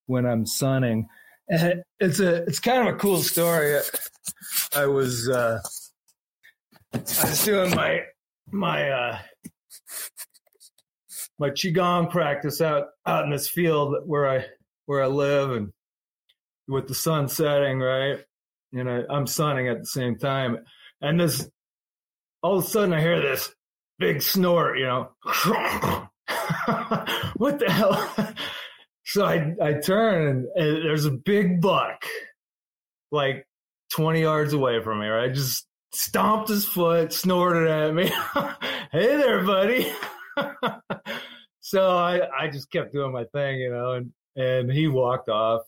when 0.07 0.25
I'm 0.25 0.45
sunning. 0.45 1.07
And 1.47 1.83
it's 1.99 2.19
a, 2.19 2.43
it's 2.43 2.59
kind 2.59 2.87
of 2.87 2.95
a 2.95 2.97
cool 2.97 3.21
story. 3.21 3.79
I 4.75 4.87
was, 4.87 5.29
uh, 5.29 5.59
I 6.93 6.97
was 6.97 7.45
doing 7.45 7.75
my, 7.75 8.01
my, 8.51 8.89
uh, 8.89 9.19
my 11.39 11.49
qigong 11.49 12.09
practice 12.09 12.61
out 12.61 12.87
out 13.05 13.25
in 13.25 13.29
this 13.29 13.49
field 13.49 13.95
where 14.05 14.29
I 14.29 14.45
where 14.85 15.03
I 15.03 15.07
live 15.07 15.51
and 15.51 15.71
with 16.67 16.87
the 16.87 16.95
sun 16.95 17.27
setting, 17.27 17.79
right? 17.79 18.19
And 18.73 18.89
I, 18.89 19.01
I'm 19.09 19.27
sunning 19.27 19.67
at 19.67 19.79
the 19.79 19.85
same 19.85 20.17
time. 20.17 20.59
And 21.01 21.19
this 21.19 21.49
all 22.41 22.57
of 22.57 22.65
a 22.65 22.67
sudden 22.67 22.93
I 22.93 23.01
hear 23.01 23.21
this 23.21 23.53
big 23.99 24.21
snort, 24.21 24.79
you 24.79 24.85
know. 24.85 25.09
what 27.35 27.59
the 27.59 27.69
hell? 27.69 28.33
so 29.05 29.25
I 29.25 29.53
I 29.61 29.73
turn 29.73 30.27
and, 30.27 30.45
and 30.55 30.85
there's 30.85 31.05
a 31.05 31.11
big 31.11 31.61
buck 31.61 32.05
like 33.11 33.47
20 33.91 34.21
yards 34.21 34.53
away 34.53 34.81
from 34.83 34.99
me, 34.99 35.07
right? 35.07 35.33
Just 35.33 35.65
stomped 35.93 36.49
his 36.49 36.65
foot, 36.65 37.13
snorted 37.13 37.67
at 37.69 37.93
me. 37.93 38.07
hey 38.91 39.17
there, 39.17 39.43
buddy. 39.43 39.91
So 41.65 41.97
I, 41.97 42.19
I 42.43 42.47
just 42.47 42.69
kept 42.69 42.93
doing 42.93 43.11
my 43.11 43.23
thing, 43.33 43.57
you 43.57 43.71
know, 43.71 43.93
and, 43.93 44.11
and 44.35 44.71
he 44.71 44.87
walked 44.87 45.29
off. 45.29 45.63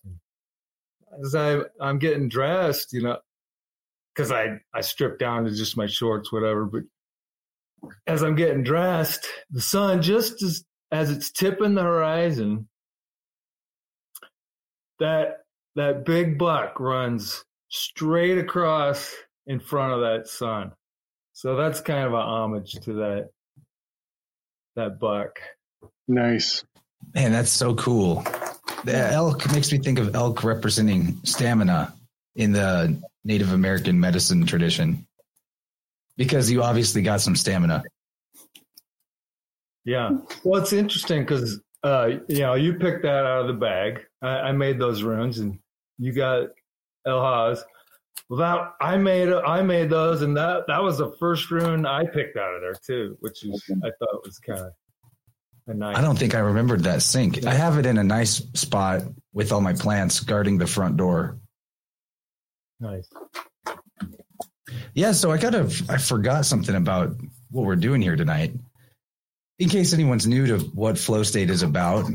As 1.25 1.34
I, 1.34 1.62
I'm 1.82 1.98
getting 1.98 2.30
dressed, 2.30 2.94
you 2.94 3.01
know, 3.01 3.18
because 4.13 4.32
I, 4.32 4.60
I 4.75 4.82
stripped 4.82 5.18
down 5.18 5.46
to 5.46 5.50
just 5.50 5.75
my 5.75 5.88
shorts, 5.88 6.32
whatever. 6.32 6.66
But 6.66 6.84
as 8.06 8.22
I'm 8.22 8.36
getting 8.36 8.63
dressed, 8.63 9.25
the 9.50 9.60
sun 9.60 10.04
just 10.04 10.44
as, 10.44 10.63
as 10.92 11.10
it's 11.10 11.32
tipping 11.32 11.74
the 11.74 11.82
horizon, 11.82 12.68
that 15.00 15.38
that 15.77 16.06
big 16.06 16.38
buck 16.38 16.80
runs 16.80 17.44
straight 17.70 18.38
across 18.38 19.16
in 19.48 19.60
front 19.60 19.94
of 19.94 20.01
that 20.01 20.27
sun. 20.27 20.74
So 21.34 21.56
that's 21.56 21.82
kind 21.82 22.06
of 22.06 22.13
a 22.13 22.18
homage 22.18 22.74
to 22.84 22.94
that 22.94 23.30
that 24.75 25.00
buck. 25.00 25.39
Nice. 26.07 26.63
Man, 27.13 27.31
that's 27.31 27.51
so 27.51 27.75
cool. 27.75 28.25
The 28.83 29.11
elk 29.11 29.51
makes 29.51 29.71
me 29.71 29.79
think 29.79 29.99
of 29.99 30.15
elk 30.15 30.43
representing 30.43 31.19
stamina 31.23 31.93
in 32.35 32.51
the 32.51 33.01
Native 33.23 33.51
American 33.51 33.99
medicine 33.99 34.45
tradition 34.45 35.07
because 36.15 36.49
you 36.51 36.63
obviously 36.63 37.01
got 37.01 37.21
some 37.21 37.35
stamina. 37.35 37.83
Yeah. 39.83 40.11
Well, 40.43 40.61
it's 40.61 40.73
interesting 40.73 41.21
because, 41.21 41.59
uh, 41.83 42.09
you 42.27 42.39
know, 42.39 42.55
you 42.55 42.73
picked 42.73 43.03
that 43.03 43.25
out 43.25 43.41
of 43.41 43.47
the 43.47 43.53
bag. 43.53 44.01
I, 44.21 44.27
I 44.27 44.51
made 44.51 44.79
those 44.79 45.01
runes 45.01 45.39
and 45.39 45.59
you 45.97 46.11
got 46.11 46.49
Elhaz. 47.07 47.59
Well, 48.29 48.39
that 48.39 48.73
I 48.81 48.97
made 48.97 49.31
I 49.31 49.61
made 49.61 49.89
those, 49.89 50.21
and 50.21 50.35
that 50.35 50.65
that 50.67 50.83
was 50.83 50.97
the 50.97 51.15
first 51.17 51.49
rune 51.49 51.85
I 51.85 52.03
picked 52.05 52.35
out 52.35 52.55
of 52.55 52.61
there 52.61 52.75
too, 52.85 53.15
which 53.21 53.45
is 53.45 53.63
I 53.83 53.89
thought 53.99 54.25
was 54.25 54.37
kind 54.39 54.59
of 54.59 54.71
a 55.67 55.74
nice. 55.74 55.97
I 55.97 56.01
don't 56.01 56.17
think 56.17 56.36
I 56.36 56.39
remembered 56.39 56.83
that 56.83 57.01
sink. 57.01 57.45
I 57.45 57.53
have 57.53 57.77
it 57.77 57.86
in 57.86 57.97
a 57.97 58.03
nice 58.03 58.41
spot 58.53 59.03
with 59.33 59.51
all 59.51 59.62
my 59.62 59.74
plants 59.74 60.19
guarding 60.19 60.57
the 60.57 60.67
front 60.67 60.97
door. 60.97 61.38
Nice. 62.79 63.09
Yeah, 64.93 65.12
so 65.12 65.31
I 65.31 65.38
gotta 65.38 65.63
I 65.89 65.97
forgot 65.97 66.45
something 66.45 66.75
about 66.75 67.15
what 67.51 67.65
we're 67.65 67.75
doing 67.75 68.01
here 68.01 68.15
tonight. 68.15 68.53
In 69.59 69.69
case 69.69 69.93
anyone's 69.93 70.27
new 70.27 70.45
to 70.47 70.59
what 70.59 70.97
flow 70.97 71.24
state 71.24 71.50
is 71.50 71.63
about, 71.63 72.05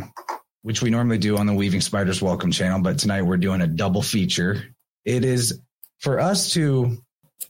which 0.63 0.83
we 0.83 0.91
normally 0.91 1.19
do 1.19 1.37
on 1.37 1.47
the 1.47 1.55
Weaving 1.55 1.81
Spiders 1.81 2.23
Welcome 2.23 2.53
channel, 2.53 2.81
but 2.81 2.99
tonight 2.99 3.23
we're 3.23 3.37
doing 3.37 3.61
a 3.61 3.67
double 3.67 4.03
feature. 4.03 4.63
It 5.05 5.25
is 5.25 5.61
for 5.99 6.21
us 6.21 6.53
to 6.55 6.99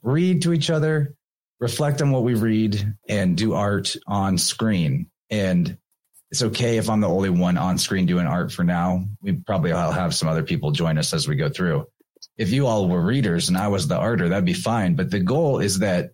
read 0.03 0.43
to 0.43 0.53
each 0.53 0.71
other, 0.71 1.15
reflect 1.61 2.01
on 2.01 2.11
what 2.11 2.23
we 2.23 2.35
read, 2.35 2.95
and 3.09 3.37
do 3.37 3.53
art 3.53 3.97
on 4.07 4.39
screen. 4.39 5.11
And 5.29 5.77
it's 6.33 6.43
okay 6.43 6.79
if 6.79 6.89
I'm 6.89 7.03
the 7.03 7.11
only 7.11 7.29
one 7.29 7.59
on 7.59 7.77
screen 7.77 8.07
doing 8.07 8.27
art 8.27 8.51
for 8.51 8.65
now. 8.65 9.05
We 9.21 9.35
probably 9.35 9.73
all 9.73 9.93
have 9.93 10.15
some 10.15 10.29
other 10.29 10.43
people 10.43 10.71
join 10.71 10.97
us 10.97 11.13
as 11.13 11.29
we 11.29 11.37
go 11.37 11.51
through. 11.51 11.87
If 12.39 12.51
you 12.51 12.67
all 12.67 12.89
were 12.89 13.03
readers 13.03 13.51
and 13.51 13.59
I 13.59 13.69
was 13.69 13.87
the 13.87 13.99
arter, 13.99 14.31
that'd 14.31 14.47
be 14.47 14.55
fine. 14.55 14.97
But 14.97 15.11
the 15.11 15.21
goal 15.21 15.59
is 15.59 15.81
that 15.81 16.13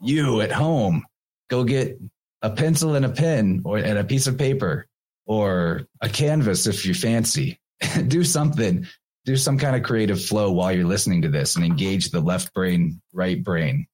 you 0.00 0.40
at 0.40 0.52
home 0.52 1.04
go 1.50 1.64
get 1.64 1.98
a 2.42 2.50
pencil 2.50 2.94
and 2.94 3.04
a 3.04 3.08
pen 3.08 3.62
or 3.64 3.78
and 3.78 3.98
a 3.98 4.04
piece 4.04 4.28
of 4.28 4.38
paper 4.38 4.86
or 5.26 5.82
a 6.00 6.08
canvas 6.08 6.68
if 6.68 6.86
you 6.86 6.94
fancy. 6.94 7.58
do 8.06 8.22
something 8.22 8.86
do 9.24 9.36
some 9.36 9.58
kind 9.58 9.74
of 9.74 9.82
creative 9.82 10.24
flow 10.24 10.52
while 10.52 10.70
you're 10.70 10.86
listening 10.86 11.22
to 11.22 11.28
this 11.28 11.56
and 11.56 11.64
engage 11.64 12.10
the 12.10 12.20
left 12.20 12.54
brain, 12.54 13.02
right 13.12 13.42
brain, 13.42 13.88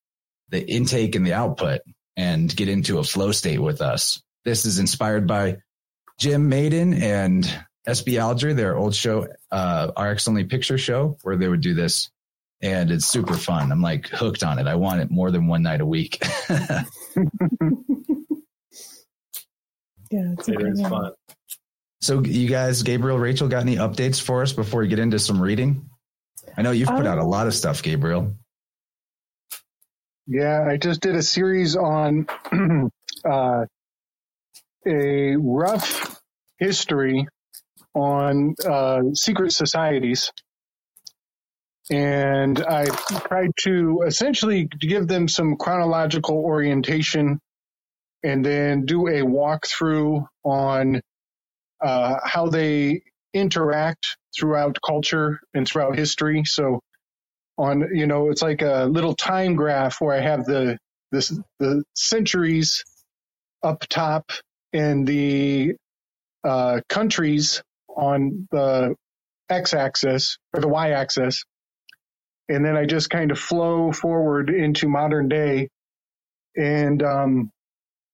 the 0.51 0.63
intake 0.71 1.15
and 1.15 1.27
the 1.27 1.33
output 1.33 1.81
and 2.19 2.55
get 2.55 2.69
into 2.69 2.99
a 2.99 3.03
flow 3.03 3.33
state 3.33 3.59
with 3.59 3.81
us. 3.81 4.23
This 4.45 4.65
is 4.67 4.79
inspired 4.79 5.27
by 5.27 5.59
Jim 6.19 6.49
Maiden 6.49 6.95
and 6.95 7.45
SB 7.87 8.19
Alger, 8.19 8.55
their 8.55 8.77
old 8.77 8.95
show, 8.95 9.29
uh, 9.51 9.91
RX 9.99 10.29
Only 10.29 10.45
Picture 10.45 10.79
Show, 10.79 11.17
where 11.23 11.37
they 11.37 11.49
would 11.49 11.61
do 11.61 11.75
this. 11.75 12.11
And 12.61 12.91
it's 12.93 13.07
super 13.07 13.35
fun. 13.35 13.73
I'm 13.73 13.83
like 13.83 14.09
hooked 14.09 14.45
on 14.45 14.59
it. 14.61 14.69
I 14.69 14.77
want 14.77 15.01
it 15.01 15.11
more 15.11 15.33
than 15.33 15.49
one 15.49 15.63
night 15.63 15.81
a 15.81 15.87
week. 15.87 16.23
yeah, 16.49 16.85
it's 20.13 20.49
It 20.49 20.61
is 20.63 20.81
fun. 20.81 21.13
So, 22.01 22.23
you 22.25 22.49
guys, 22.49 22.83
Gabriel, 22.83 23.19
Rachel, 23.19 23.49
got 23.49 23.63
any 23.63 23.77
updates 23.77 24.21
for 24.21 24.43
us 24.43 24.53
before 24.53 24.81
we 24.83 24.89
get 24.89 24.99
into 24.99 25.19
some 25.19 25.41
reading? 25.41 25.89
I 26.57 26.63
know 26.63 26.71
you've 26.73 26.89
put 26.89 27.07
out 27.07 27.19
a 27.19 27.23
Um, 27.23 27.29
lot 27.29 27.47
of 27.47 27.55
stuff, 27.55 27.83
Gabriel. 27.83 28.35
Yeah, 30.27 30.65
I 30.69 30.77
just 30.77 31.01
did 31.01 31.15
a 31.17 31.23
series 31.23 31.77
on 31.77 32.27
uh, 33.25 33.67
a 34.87 35.37
rough 35.37 36.21
history 36.59 37.27
on 37.95 38.55
uh, 38.67 39.01
secret 39.15 39.53
societies. 39.53 40.31
And 41.91 42.63
I 42.63 42.87
tried 42.87 43.51
to 43.63 44.05
essentially 44.07 44.69
give 44.79 45.09
them 45.09 45.29
some 45.29 45.57
chronological 45.57 46.37
orientation 46.37 47.41
and 48.23 48.45
then 48.45 48.87
do 48.87 49.09
a 49.09 49.23
walkthrough 49.23 50.25
on 50.45 51.01
uh, 51.83 52.15
how 52.25 52.47
they 52.47 53.03
interact 53.35 54.17
throughout 54.39 54.79
culture 54.87 55.41
and 55.53 55.67
throughout 55.67 55.99
history. 55.99 56.45
So 56.45 56.81
on, 57.59 57.89
you 57.95 58.07
know, 58.07 58.31
it's 58.31 58.43
like 58.43 58.63
a 58.63 58.85
little 58.85 59.15
time 59.15 59.57
graph 59.57 60.01
where 60.01 60.17
I 60.17 60.21
have 60.21 60.45
the, 60.45 60.79
the 61.11 61.85
centuries 61.95 62.85
up 63.63 63.81
top 63.89 64.31
and 64.73 65.07
the, 65.07 65.75
uh, 66.45 66.81
countries 66.89 67.63
on 67.89 68.49
the 68.53 68.95
x 69.51 69.75
axis 69.75 70.39
or 70.55 70.61
the 70.61 70.69
y 70.69 70.91
axis. 70.93 71.45
And 72.49 72.65
then 72.65 72.77
I 72.77 72.87
just 72.87 73.11
kind 73.11 73.31
of 73.33 73.39
flow 73.39 73.93
forward 73.93 74.51
into 74.51 74.89
modern 74.89 75.29
day. 75.29 75.69
And, 76.57 77.03
um, 77.03 77.51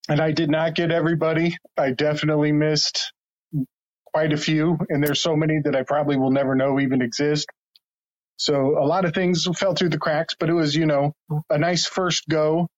and 0.09 0.21
I 0.21 0.33
did 0.33 0.51
not 0.51 0.75
get 0.75 0.93
everybody. 0.93 1.57
I 1.79 1.93
definitely 1.93 2.53
missed 2.53 3.13
quite 4.15 4.33
a 4.33 4.39
few. 4.39 4.79
And 4.89 5.03
there's 5.05 5.23
so 5.23 5.37
many 5.37 5.61
that 5.65 5.77
I 5.77 5.85
probably 5.85 6.17
will 6.17 6.33
never 6.33 6.55
know 6.57 6.81
even 6.81 7.03
exist. 7.03 7.49
So 8.39 8.79
a 8.79 8.87
lot 8.87 9.05
of 9.07 9.15
things 9.15 9.47
fell 9.57 9.75
through 9.75 9.91
the 9.91 9.99
cracks, 9.99 10.35
but 10.39 10.51
it 10.51 10.55
was, 10.55 10.75
you 10.77 10.87
know, 10.87 11.13
a 11.51 11.59
nice 11.59 11.87
first 11.87 12.29
go 12.29 12.69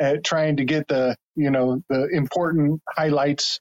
at 0.00 0.24
trying 0.24 0.58
to 0.58 0.64
get 0.64 0.88
the, 0.88 1.16
you 1.40 1.50
know, 1.50 1.82
the 1.88 2.08
important 2.12 2.80
highlights 2.88 3.60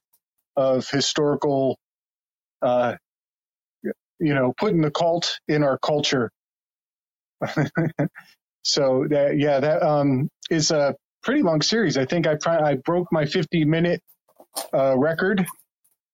of 0.58 0.90
historical, 0.90 1.78
uh, 2.62 2.96
you 4.20 4.34
know, 4.34 4.54
putting 4.58 4.82
the 4.82 4.92
cult 4.92 5.40
in 5.48 5.64
our 5.64 5.78
culture. 5.80 6.32
so 8.64 9.06
that, 9.10 9.38
yeah, 9.38 9.60
that, 9.60 9.84
um, 9.84 10.30
is 10.50 10.72
a 10.72 10.96
pretty 11.24 11.44
long 11.44 11.62
series. 11.62 11.98
I 11.98 12.06
think 12.06 12.28
I, 12.28 12.36
pri- 12.36 12.72
I 12.72 12.76
broke 12.76 13.08
my 13.12 13.26
50 13.26 13.66
minute, 13.66 14.02
uh, 14.74 14.98
record 14.98 15.46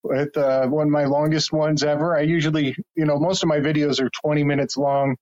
with, 0.04 0.36
uh, 0.38 0.68
one 0.68 0.88
of 0.88 0.92
my 0.92 1.06
longest 1.06 1.52
ones 1.54 1.84
ever. 1.84 2.16
I 2.18 2.22
usually, 2.22 2.76
you 2.96 3.06
know, 3.06 3.20
most 3.20 3.44
of 3.44 3.50
my 3.50 3.60
videos 3.60 4.02
are 4.02 4.10
20 4.24 4.44
minutes 4.44 4.78
long. 4.78 5.16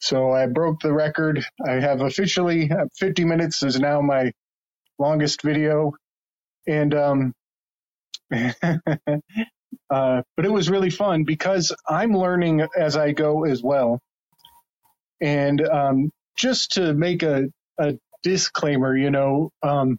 So 0.00 0.32
I 0.32 0.46
broke 0.46 0.80
the 0.80 0.92
record. 0.92 1.44
I 1.66 1.72
have 1.74 2.02
officially 2.02 2.70
uh, 2.70 2.86
50 2.98 3.24
minutes 3.24 3.62
is 3.62 3.80
now 3.80 4.00
my 4.00 4.32
longest 4.98 5.42
video. 5.42 5.92
And, 6.68 6.94
um, 6.94 7.34
Uh, 9.90 10.22
but 10.36 10.46
it 10.46 10.52
was 10.52 10.70
really 10.70 10.90
fun 10.90 11.24
because 11.24 11.74
I'm 11.88 12.12
learning 12.16 12.66
as 12.78 12.96
I 12.96 13.12
go 13.12 13.44
as 13.46 13.62
well. 13.62 14.00
And 15.20 15.60
um, 15.66 16.10
just 16.38 16.72
to 16.72 16.94
make 16.94 17.22
a, 17.22 17.44
a 17.78 17.94
disclaimer, 18.22 18.96
you 18.96 19.10
know, 19.10 19.50
um, 19.62 19.98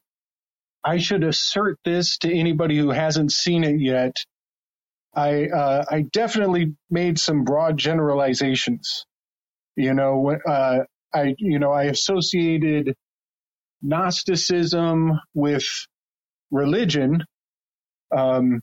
I 0.84 1.00
should 1.00 1.24
assert 1.24 1.78
this 1.86 2.18
to 2.20 2.34
anybody 2.34 2.78
who 2.78 2.92
hasn't 2.92 3.32
seen 3.34 3.64
it 3.64 3.82
yet. 3.82 4.16
I 5.16 5.48
uh, 5.48 5.86
I 5.90 6.04
definitely 6.14 6.76
made 6.90 7.20
some 7.20 7.44
broad 7.46 7.78
generalizations. 7.78 9.06
You 9.76 9.94
know, 9.94 10.32
uh, 10.48 10.80
I 11.14 11.36
you 11.40 11.60
know 11.60 11.72
I 11.72 11.86
associated 11.86 12.96
Gnosticism 13.84 15.20
with 15.34 15.66
religion, 16.52 17.24
um, 18.16 18.62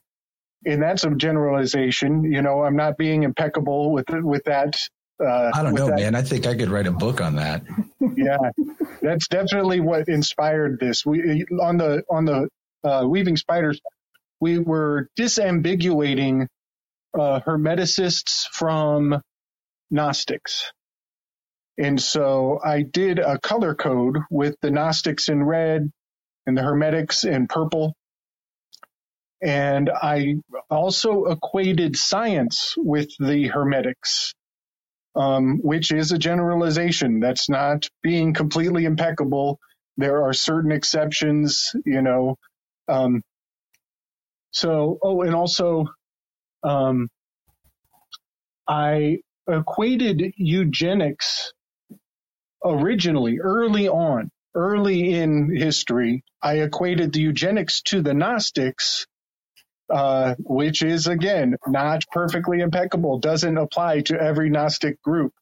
and 0.65 0.81
that's 0.81 1.03
a 1.03 1.11
generalization. 1.11 2.23
You 2.23 2.41
know, 2.41 2.63
I'm 2.63 2.75
not 2.75 2.97
being 2.97 3.23
impeccable 3.23 3.91
with 3.91 4.05
with 4.09 4.43
that. 4.45 4.75
Uh, 5.23 5.51
I 5.53 5.61
don't 5.61 5.75
know, 5.75 5.87
that. 5.87 5.99
man. 5.99 6.15
I 6.15 6.23
think 6.23 6.47
I 6.47 6.55
could 6.55 6.69
write 6.69 6.87
a 6.87 6.91
book 6.91 7.21
on 7.21 7.35
that. 7.35 7.63
yeah, 8.17 8.37
that's 9.01 9.27
definitely 9.27 9.79
what 9.79 10.09
inspired 10.09 10.79
this. 10.79 11.05
We 11.05 11.45
on 11.61 11.77
the 11.77 12.03
on 12.09 12.25
the 12.25 12.49
uh, 12.83 13.05
weaving 13.07 13.37
spiders, 13.37 13.79
we 14.39 14.57
were 14.57 15.07
disambiguating 15.17 16.47
uh, 17.13 17.39
hermeticists 17.45 18.47
from 18.51 19.21
Gnostics. 19.91 20.71
And 21.81 21.99
so 21.99 22.59
I 22.63 22.83
did 22.83 23.17
a 23.17 23.39
color 23.39 23.73
code 23.73 24.19
with 24.29 24.55
the 24.61 24.69
Gnostics 24.69 25.29
in 25.29 25.43
red 25.43 25.91
and 26.45 26.55
the 26.55 26.61
Hermetics 26.61 27.23
in 27.23 27.47
purple. 27.47 27.95
And 29.41 29.89
I 29.89 30.35
also 30.69 31.25
equated 31.25 31.95
science 31.95 32.75
with 32.77 33.09
the 33.19 33.47
Hermetics, 33.47 34.35
um, 35.15 35.57
which 35.63 35.91
is 35.91 36.11
a 36.11 36.19
generalization. 36.19 37.19
That's 37.19 37.49
not 37.49 37.87
being 38.03 38.35
completely 38.35 38.85
impeccable. 38.85 39.57
There 39.97 40.21
are 40.25 40.33
certain 40.33 40.71
exceptions, 40.71 41.71
you 41.83 42.03
know. 42.03 42.35
Um, 42.87 43.23
so, 44.51 44.99
oh, 45.01 45.23
and 45.23 45.33
also, 45.33 45.87
um, 46.61 47.09
I 48.67 49.21
equated 49.47 50.33
eugenics 50.37 51.51
originally, 52.63 53.39
early 53.39 53.87
on, 53.89 54.29
early 54.55 55.13
in 55.13 55.55
history, 55.55 56.23
I 56.41 56.59
equated 56.59 57.13
the 57.13 57.21
eugenics 57.21 57.81
to 57.83 58.01
the 58.01 58.13
Gnostics, 58.13 59.07
uh, 59.89 60.35
which 60.39 60.83
is 60.83 61.07
again 61.07 61.55
not 61.67 62.03
perfectly 62.11 62.59
impeccable, 62.61 63.19
doesn't 63.19 63.57
apply 63.57 64.01
to 64.01 64.19
every 64.21 64.49
Gnostic 64.49 65.01
group. 65.01 65.33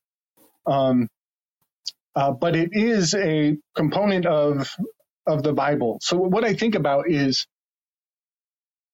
Um, 0.65 1.07
uh, 2.15 2.31
but 2.31 2.55
it 2.55 2.71
is 2.73 3.15
a 3.15 3.57
component 3.75 4.25
of 4.25 4.75
of 5.27 5.43
the 5.43 5.53
Bible. 5.53 5.99
So 6.01 6.17
what 6.17 6.43
I 6.43 6.53
think 6.55 6.75
about 6.75 7.09
is 7.09 7.45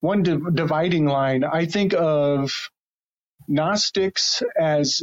one 0.01 0.23
dividing 0.53 1.05
line. 1.05 1.43
I 1.43 1.65
think 1.65 1.93
of 1.93 2.51
Gnostics 3.47 4.43
as 4.59 5.01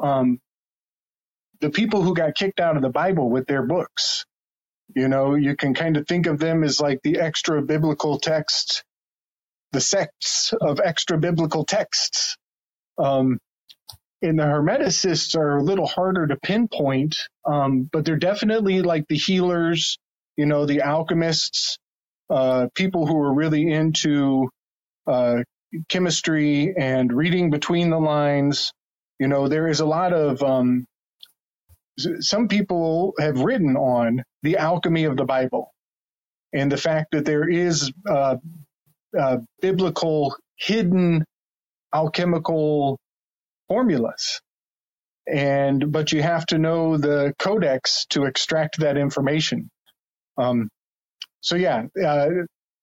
um, 0.00 0.40
the 1.60 1.70
people 1.70 2.02
who 2.02 2.14
got 2.14 2.34
kicked 2.34 2.60
out 2.60 2.76
of 2.76 2.82
the 2.82 2.90
Bible 2.90 3.30
with 3.30 3.46
their 3.46 3.62
books. 3.62 4.24
You 4.94 5.08
know, 5.08 5.34
you 5.34 5.56
can 5.56 5.74
kind 5.74 5.96
of 5.96 6.06
think 6.06 6.26
of 6.26 6.38
them 6.38 6.64
as 6.64 6.80
like 6.80 7.00
the 7.02 7.20
extra 7.20 7.62
biblical 7.62 8.18
texts, 8.18 8.82
the 9.72 9.80
sects 9.80 10.52
of 10.60 10.80
extra 10.84 11.18
biblical 11.18 11.64
texts. 11.64 12.36
Um, 12.98 13.38
and 14.22 14.38
the 14.38 14.44
Hermeticists 14.44 15.36
are 15.36 15.58
a 15.58 15.62
little 15.62 15.86
harder 15.86 16.26
to 16.26 16.36
pinpoint, 16.36 17.16
um, 17.44 17.88
but 17.92 18.04
they're 18.04 18.16
definitely 18.16 18.82
like 18.82 19.06
the 19.08 19.16
healers, 19.16 19.98
you 20.36 20.46
know, 20.46 20.66
the 20.66 20.82
alchemists, 20.82 21.78
uh, 22.30 22.68
people 22.74 23.06
who 23.06 23.18
are 23.18 23.34
really 23.34 23.70
into 23.70 24.48
uh, 25.06 25.38
chemistry 25.88 26.74
and 26.76 27.12
reading 27.12 27.50
between 27.50 27.90
the 27.90 27.98
lines. 27.98 28.72
You 29.18 29.28
know, 29.28 29.48
there 29.48 29.68
is 29.68 29.80
a 29.80 29.86
lot 29.86 30.12
of 30.12 30.42
um, 30.42 30.86
some 32.20 32.48
people 32.48 33.14
have 33.18 33.40
written 33.40 33.76
on 33.76 34.22
the 34.42 34.56
alchemy 34.56 35.04
of 35.04 35.16
the 35.16 35.24
Bible 35.24 35.72
and 36.52 36.70
the 36.70 36.76
fact 36.76 37.08
that 37.12 37.24
there 37.24 37.48
is 37.48 37.92
uh, 38.08 38.36
uh, 39.18 39.38
biblical 39.60 40.36
hidden 40.56 41.24
alchemical 41.92 42.98
formulas. 43.68 44.40
And, 45.26 45.90
but 45.92 46.12
you 46.12 46.22
have 46.22 46.46
to 46.46 46.58
know 46.58 46.96
the 46.98 47.34
codex 47.38 48.06
to 48.10 48.24
extract 48.24 48.80
that 48.80 48.96
information. 48.96 49.70
Um, 50.36 50.68
so 51.40 51.56
yeah, 51.56 51.84
uh, 52.04 52.28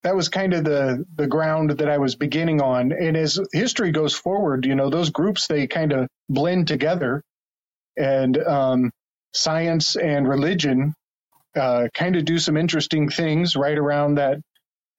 that 0.04 0.16
was 0.16 0.30
kind 0.30 0.54
of 0.54 0.64
the, 0.64 1.06
the 1.16 1.28
ground 1.28 1.72
that 1.72 1.90
I 1.90 2.00
was 2.00 2.16
beginning 2.16 2.62
on. 2.62 2.92
And 2.92 3.16
as 3.16 3.40
history 3.54 3.92
goes 3.92 4.16
forward, 4.16 4.66
you 4.66 4.76
know, 4.76 4.90
those 4.90 5.12
groups, 5.12 5.48
they 5.48 5.68
kind 5.68 5.92
of 5.92 6.08
blend 6.30 6.68
together. 6.68 7.22
And, 7.98 8.38
um, 8.38 8.92
science 9.34 9.96
and 9.96 10.28
religion 10.28 10.94
uh, 11.56 11.88
kind 11.94 12.16
of 12.16 12.26
do 12.26 12.40
some 12.40 12.58
interesting 12.58 13.10
things 13.10 13.56
right 13.56 13.78
around 13.78 14.16
that 14.16 14.38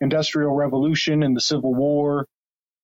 industrial 0.00 0.54
revolution 0.54 1.22
and 1.22 1.36
the 1.36 1.40
civil 1.40 1.74
war 1.74 2.26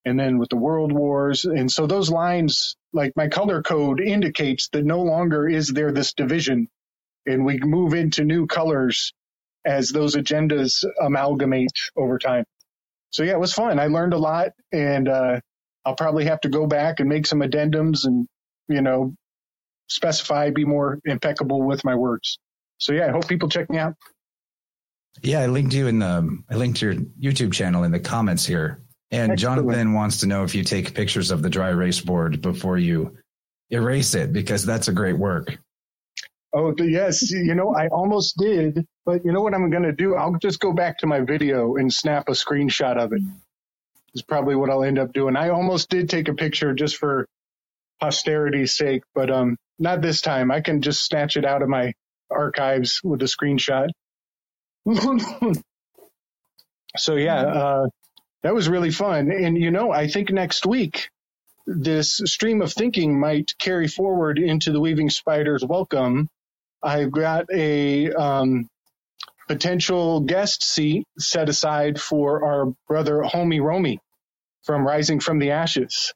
and 0.05 0.19
then 0.19 0.39
with 0.39 0.49
the 0.49 0.57
world 0.57 0.91
wars. 0.91 1.45
And 1.45 1.71
so 1.71 1.87
those 1.87 2.09
lines 2.09 2.75
like 2.93 3.13
my 3.15 3.27
color 3.27 3.61
code 3.61 4.01
indicates 4.01 4.69
that 4.69 4.85
no 4.85 5.01
longer 5.03 5.47
is 5.47 5.67
there 5.67 5.91
this 5.91 6.13
division 6.13 6.67
and 7.25 7.45
we 7.45 7.59
move 7.59 7.93
into 7.93 8.23
new 8.23 8.47
colors 8.47 9.13
as 9.65 9.89
those 9.89 10.15
agendas 10.15 10.83
amalgamate 11.01 11.77
over 11.97 12.17
time. 12.17 12.45
So 13.11 13.23
yeah 13.23 13.33
it 13.33 13.39
was 13.39 13.53
fun. 13.53 13.79
I 13.79 13.87
learned 13.87 14.13
a 14.13 14.17
lot 14.19 14.51
and 14.71 15.07
uh, 15.09 15.39
i'll 15.85 15.95
probably 15.95 16.25
have 16.25 16.41
to 16.41 16.49
go 16.49 16.67
back 16.67 16.99
and 16.99 17.09
make 17.09 17.25
some 17.27 17.39
addendums 17.41 18.05
and 18.05 18.27
you 18.67 18.81
know 18.81 19.13
specify, 19.89 20.49
be 20.51 20.65
more 20.65 20.99
impeccable 21.05 21.61
with 21.61 21.83
my 21.83 21.95
words. 21.95 22.39
So 22.77 22.93
yeah, 22.93 23.07
I 23.07 23.11
hope 23.11 23.27
people 23.27 23.49
check 23.49 23.69
me 23.69 23.77
out. 23.77 23.95
Yeah, 25.21 25.41
I 25.41 25.47
linked 25.47 25.73
you 25.73 25.87
in 25.87 25.99
the 25.99 26.39
I 26.49 26.55
linked 26.55 26.81
your 26.81 26.93
YouTube 26.93 27.53
channel 27.53 27.83
in 27.83 27.91
the 27.91 27.99
comments 27.99 28.45
here. 28.45 28.83
And 29.11 29.31
Excellent. 29.31 29.39
Jonathan 29.39 29.93
wants 29.93 30.19
to 30.19 30.27
know 30.27 30.43
if 30.43 30.53
you 30.53 30.63
take 30.63 30.93
pictures 30.93 31.31
of 31.31 31.41
the 31.41 31.49
dry 31.49 31.69
erase 31.69 31.99
board 31.99 32.41
before 32.41 32.77
you 32.77 33.17
erase 33.69 34.13
it 34.13 34.31
because 34.31 34.65
that's 34.65 34.87
a 34.87 34.93
great 34.93 35.17
work. 35.17 35.57
Oh 36.53 36.73
yes, 36.79 37.29
you 37.31 37.53
know 37.53 37.75
I 37.75 37.87
almost 37.87 38.37
did, 38.37 38.85
but 39.05 39.25
you 39.25 39.31
know 39.31 39.41
what 39.41 39.53
I'm 39.53 39.69
going 39.69 39.83
to 39.83 39.91
do? 39.91 40.15
I'll 40.15 40.35
just 40.35 40.59
go 40.59 40.73
back 40.73 40.99
to 40.99 41.07
my 41.07 41.21
video 41.21 41.75
and 41.75 41.93
snap 41.93 42.27
a 42.27 42.31
screenshot 42.31 42.97
of 42.97 43.13
it. 43.13 43.21
Is 44.15 44.23
probably 44.23 44.55
what 44.55 44.71
I'll 44.71 44.83
end 44.83 44.97
up 44.97 45.13
doing. 45.13 45.35
I 45.35 45.49
almost 45.49 45.89
did 45.89 46.09
take 46.09 46.27
a 46.27 46.33
picture 46.33 46.73
just 46.73 46.97
for 46.97 47.27
posterity's 48.01 48.75
sake, 48.75 49.03
but 49.13 49.29
um, 49.29 49.57
not 49.79 50.01
this 50.01 50.21
time. 50.21 50.51
I 50.51 50.61
can 50.61 50.81
just 50.81 51.05
snatch 51.05 51.37
it 51.37 51.45
out 51.45 51.61
of 51.61 51.69
my 51.69 51.93
archives 52.29 53.01
with 53.03 53.21
a 53.21 53.25
screenshot. 53.25 53.87
so 56.97 57.15
yeah, 57.15 57.41
uh, 57.41 57.87
that 58.43 58.53
was 58.53 58.69
really 58.69 58.91
fun. 58.91 59.31
And 59.31 59.57
you 59.57 59.71
know, 59.71 59.91
I 59.91 60.07
think 60.07 60.31
next 60.31 60.65
week 60.65 61.09
this 61.65 62.21
stream 62.25 62.61
of 62.61 62.73
thinking 62.73 63.19
might 63.19 63.53
carry 63.59 63.87
forward 63.87 64.39
into 64.39 64.71
the 64.71 64.79
Weaving 64.79 65.09
Spiders 65.09 65.63
welcome. 65.63 66.27
I've 66.81 67.11
got 67.11 67.45
a 67.53 68.11
um, 68.11 68.67
potential 69.47 70.21
guest 70.21 70.63
seat 70.63 71.05
set 71.19 71.49
aside 71.49 71.99
for 72.01 72.45
our 72.45 72.73
brother 72.87 73.21
Homie 73.21 73.61
Romy 73.61 73.99
from 74.63 74.85
Rising 74.85 75.19
from 75.19 75.39
the 75.39 75.51
Ashes. 75.51 76.13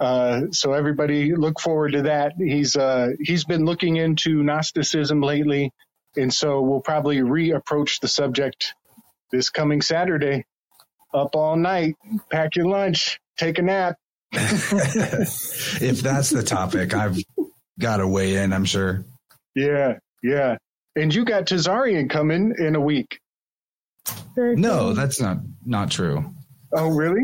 Uh, 0.00 0.50
so 0.50 0.72
everybody 0.72 1.34
look 1.34 1.60
forward 1.60 1.92
to 1.92 2.02
that. 2.02 2.32
He's 2.38 2.76
uh, 2.76 3.10
he's 3.20 3.44
been 3.44 3.64
looking 3.64 3.96
into 3.96 4.42
Gnosticism 4.42 5.20
lately, 5.20 5.70
and 6.16 6.32
so 6.32 6.62
we'll 6.62 6.80
probably 6.80 7.18
reapproach 7.18 8.00
the 8.00 8.08
subject 8.08 8.74
this 9.30 9.50
coming 9.50 9.82
Saturday. 9.82 10.44
Up 11.12 11.36
all 11.36 11.56
night, 11.56 11.94
pack 12.28 12.56
your 12.56 12.66
lunch, 12.66 13.20
take 13.38 13.58
a 13.58 13.62
nap. 13.62 13.96
if 14.32 16.00
that's 16.00 16.30
the 16.30 16.42
topic, 16.42 16.92
I've 16.92 17.16
got 17.78 17.98
to 17.98 18.08
weigh 18.08 18.34
in. 18.34 18.52
I'm 18.52 18.64
sure. 18.64 19.04
Yeah, 19.54 19.98
yeah. 20.24 20.56
And 20.96 21.14
you 21.14 21.24
got 21.24 21.46
Tazarian 21.46 22.10
coming 22.10 22.54
in 22.58 22.74
a 22.74 22.80
week. 22.80 23.20
No, 24.36 24.92
that's 24.92 25.20
not 25.20 25.38
not 25.64 25.90
true. 25.90 26.34
Oh, 26.72 26.88
really? 26.88 27.22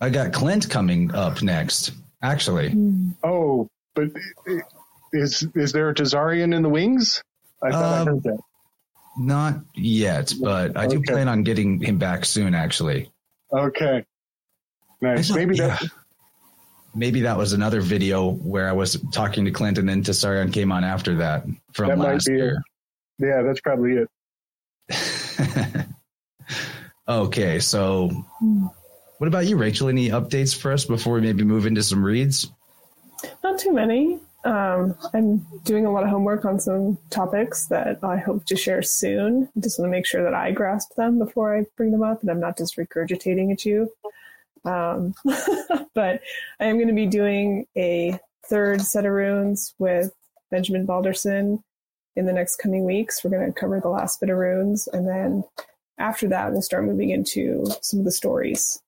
I 0.00 0.10
got 0.10 0.32
Clint 0.32 0.70
coming 0.70 1.14
up 1.14 1.42
next, 1.42 1.92
actually. 2.22 2.74
Oh, 3.22 3.68
but 3.94 4.08
is 5.12 5.46
is 5.54 5.72
there 5.72 5.90
a 5.90 5.94
Tazarian 5.94 6.54
in 6.54 6.62
the 6.62 6.68
wings? 6.68 7.22
I 7.62 7.70
thought 7.70 8.00
um, 8.00 8.08
I 8.08 8.10
heard 8.12 8.22
that. 8.24 8.38
Not 9.18 9.60
yet, 9.74 10.32
but 10.40 10.76
I 10.76 10.86
do 10.86 10.98
okay. 10.98 11.12
plan 11.12 11.28
on 11.28 11.42
getting 11.42 11.80
him 11.80 11.98
back 11.98 12.24
soon, 12.24 12.54
actually. 12.54 13.10
Okay. 13.52 14.04
Nice. 15.00 15.30
Maybe 15.30 15.56
yeah. 15.56 15.68
that. 15.68 15.82
Maybe 16.94 17.22
that 17.22 17.36
was 17.36 17.52
another 17.52 17.80
video 17.80 18.30
where 18.30 18.68
I 18.68 18.72
was 18.72 19.00
talking 19.12 19.44
to 19.44 19.50
Clint 19.50 19.78
and 19.78 19.88
then 19.88 20.02
Tessarion 20.02 20.52
came 20.52 20.72
on 20.72 20.84
after 20.84 21.16
that 21.16 21.44
from 21.72 21.88
That 21.88 21.98
might 21.98 22.12
last 22.12 22.26
be 22.26 22.32
it. 22.32 22.36
year. 22.36 22.62
Yeah, 23.18 23.42
that's 23.42 23.60
probably 23.60 24.04
it. 24.04 24.08
okay, 27.08 27.58
so 27.58 28.24
what 29.18 29.26
about 29.26 29.46
you, 29.46 29.56
Rachel? 29.56 29.88
Any 29.88 30.08
updates 30.10 30.56
for 30.56 30.72
us 30.72 30.84
before 30.84 31.14
we 31.14 31.20
maybe 31.20 31.44
move 31.44 31.66
into 31.66 31.82
some 31.82 32.04
reads? 32.04 32.50
Not 33.42 33.58
too 33.58 33.72
many. 33.72 34.20
Um, 34.44 34.96
I'm 35.12 35.38
doing 35.64 35.84
a 35.84 35.92
lot 35.92 36.04
of 36.04 36.10
homework 36.10 36.44
on 36.44 36.60
some 36.60 36.96
topics 37.10 37.66
that 37.66 38.02
I 38.04 38.16
hope 38.16 38.46
to 38.46 38.56
share 38.56 38.82
soon. 38.82 39.48
I 39.56 39.60
just 39.60 39.78
want 39.78 39.88
to 39.88 39.90
make 39.90 40.06
sure 40.06 40.22
that 40.22 40.34
I 40.34 40.52
grasp 40.52 40.94
them 40.94 41.18
before 41.18 41.56
I 41.56 41.66
bring 41.76 41.90
them 41.90 42.04
up 42.04 42.20
and 42.22 42.30
I'm 42.30 42.40
not 42.40 42.56
just 42.56 42.76
regurgitating 42.76 43.52
at 43.52 43.64
you. 43.64 43.92
Um, 44.64 45.14
but 45.94 46.22
I 46.60 46.66
am 46.66 46.76
going 46.76 46.88
to 46.88 46.94
be 46.94 47.06
doing 47.06 47.66
a 47.76 48.18
third 48.46 48.80
set 48.80 49.04
of 49.04 49.12
runes 49.12 49.74
with 49.78 50.12
Benjamin 50.50 50.86
Balderson 50.86 51.62
in 52.14 52.26
the 52.26 52.32
next 52.32 52.56
coming 52.56 52.84
weeks. 52.84 53.22
We're 53.22 53.30
going 53.30 53.52
to 53.52 53.60
cover 53.60 53.80
the 53.80 53.88
last 53.88 54.20
bit 54.20 54.30
of 54.30 54.38
runes 54.38 54.86
and 54.88 55.06
then 55.06 55.42
after 55.98 56.28
that 56.28 56.52
we'll 56.52 56.62
start 56.62 56.84
moving 56.84 57.10
into 57.10 57.66
some 57.82 57.98
of 57.98 58.04
the 58.04 58.12
stories. 58.12 58.80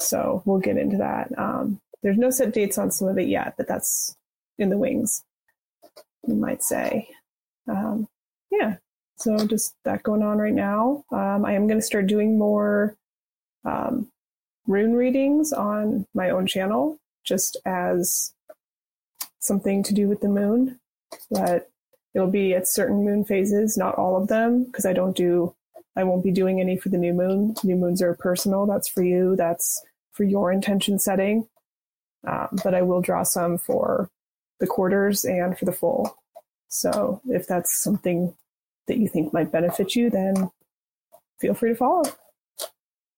So 0.00 0.42
we'll 0.44 0.58
get 0.58 0.78
into 0.78 0.96
that. 0.96 1.30
Um, 1.38 1.80
there's 2.02 2.18
no 2.18 2.30
set 2.30 2.52
dates 2.52 2.78
on 2.78 2.90
some 2.90 3.08
of 3.08 3.18
it 3.18 3.28
yet, 3.28 3.54
but 3.56 3.68
that's 3.68 4.16
in 4.58 4.70
the 4.70 4.78
wings, 4.78 5.22
you 6.26 6.34
might 6.34 6.62
say. 6.62 7.08
Um, 7.68 8.08
yeah, 8.50 8.76
so 9.16 9.46
just 9.46 9.74
that 9.84 10.02
going 10.02 10.22
on 10.22 10.38
right 10.38 10.54
now. 10.54 11.04
Um, 11.12 11.44
I 11.44 11.52
am 11.52 11.66
going 11.66 11.78
to 11.78 11.86
start 11.86 12.06
doing 12.06 12.38
more 12.38 12.96
um, 13.64 14.10
rune 14.66 14.94
readings 14.94 15.52
on 15.52 16.06
my 16.14 16.30
own 16.30 16.46
channel, 16.46 16.98
just 17.24 17.56
as 17.66 18.32
something 19.40 19.82
to 19.82 19.94
do 19.94 20.08
with 20.08 20.20
the 20.20 20.28
moon. 20.28 20.80
But 21.30 21.70
it'll 22.14 22.30
be 22.30 22.54
at 22.54 22.68
certain 22.68 23.04
moon 23.04 23.24
phases, 23.24 23.76
not 23.76 23.96
all 23.96 24.20
of 24.20 24.28
them, 24.28 24.64
because 24.64 24.86
I 24.86 24.94
don't 24.94 25.16
do, 25.16 25.54
I 25.96 26.04
won't 26.04 26.24
be 26.24 26.32
doing 26.32 26.60
any 26.60 26.76
for 26.76 26.88
the 26.88 26.98
new 26.98 27.12
moon. 27.12 27.54
New 27.62 27.76
moons 27.76 28.00
are 28.00 28.14
personal. 28.14 28.66
That's 28.66 28.88
for 28.88 29.02
you. 29.02 29.36
That's 29.36 29.84
for 30.20 30.24
your 30.24 30.52
intention 30.52 30.98
setting. 30.98 31.48
Um, 32.28 32.48
but 32.62 32.74
I 32.74 32.82
will 32.82 33.00
draw 33.00 33.22
some 33.22 33.56
for 33.56 34.10
the 34.58 34.66
quarters 34.66 35.24
and 35.24 35.58
for 35.58 35.64
the 35.64 35.72
full. 35.72 36.14
So 36.68 37.22
if 37.24 37.46
that's 37.46 37.82
something 37.82 38.34
that 38.86 38.98
you 38.98 39.08
think 39.08 39.32
might 39.32 39.50
benefit 39.50 39.96
you, 39.96 40.10
then 40.10 40.50
feel 41.40 41.54
free 41.54 41.70
to 41.70 41.74
follow. 41.74 42.02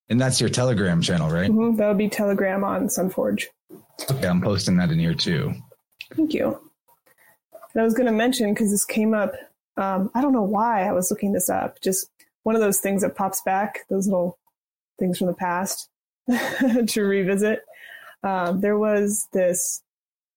And 0.08 0.20
that's 0.20 0.40
your 0.40 0.48
Telegram 0.48 1.02
channel, 1.02 1.28
right? 1.28 1.50
Mhm, 1.50 1.76
That 1.76 1.88
would 1.88 1.98
be 1.98 2.08
Telegram 2.08 2.62
on 2.62 2.86
Sunforge. 2.86 3.46
Okay, 4.08 4.28
I'm 4.28 4.40
posting 4.40 4.76
that 4.76 4.92
in 4.92 5.00
here 5.00 5.14
too. 5.14 5.52
Thank 6.14 6.32
you. 6.34 6.56
And 7.74 7.80
I 7.80 7.84
was 7.84 7.94
going 7.94 8.06
to 8.06 8.12
mention 8.12 8.54
because 8.54 8.70
this 8.70 8.84
came 8.84 9.12
up. 9.12 9.32
Um, 9.76 10.08
I 10.14 10.20
don't 10.22 10.32
know 10.32 10.42
why 10.44 10.86
I 10.86 10.92
was 10.92 11.10
looking 11.10 11.32
this 11.32 11.50
up. 11.50 11.80
Just 11.80 12.08
one 12.44 12.54
of 12.54 12.60
those 12.60 12.78
things 12.78 13.02
that 13.02 13.16
pops 13.16 13.40
back, 13.42 13.80
those 13.90 14.06
little 14.06 14.38
things 15.00 15.18
from 15.18 15.26
the 15.26 15.34
past 15.34 15.88
to 16.86 17.02
revisit. 17.02 17.60
Um, 18.22 18.60
there 18.60 18.78
was 18.78 19.28
this 19.32 19.82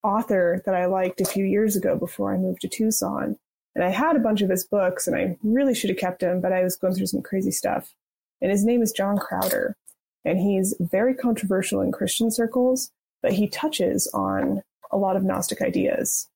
author 0.04 0.62
that 0.66 0.76
I 0.76 0.86
liked 0.86 1.22
a 1.22 1.26
few 1.26 1.46
years 1.46 1.76
ago 1.76 1.98
before 1.98 2.34
I 2.34 2.38
moved 2.38 2.62
to 2.62 2.68
Tucson. 2.68 3.38
And 3.74 3.84
I 3.84 3.90
had 3.90 4.16
a 4.16 4.20
bunch 4.20 4.42
of 4.42 4.50
his 4.50 4.66
books 4.66 5.08
and 5.08 5.16
I 5.16 5.38
really 5.44 5.76
should 5.76 5.90
have 5.90 6.00
kept 6.00 6.22
them, 6.22 6.42
but 6.42 6.54
I 6.54 6.64
was 6.64 6.78
going 6.78 6.94
through 6.94 7.08
some 7.08 7.22
crazy 7.22 7.52
stuff. 7.52 7.94
And 8.42 8.52
his 8.52 8.64
name 8.64 8.82
is 8.82 8.92
John 8.92 9.18
Crowder. 9.18 9.76
And 10.24 10.40
he's 10.40 10.76
very 10.80 11.14
controversial 11.14 11.82
in 11.82 11.92
Christian 11.92 12.32
circles, 12.32 12.92
but 13.22 13.34
he 13.34 13.48
touches 13.48 14.08
on 14.14 14.62
a 14.92 14.98
lot 14.98 15.16
of 15.16 15.24
Gnostic 15.24 15.62
ideas. 15.62 16.28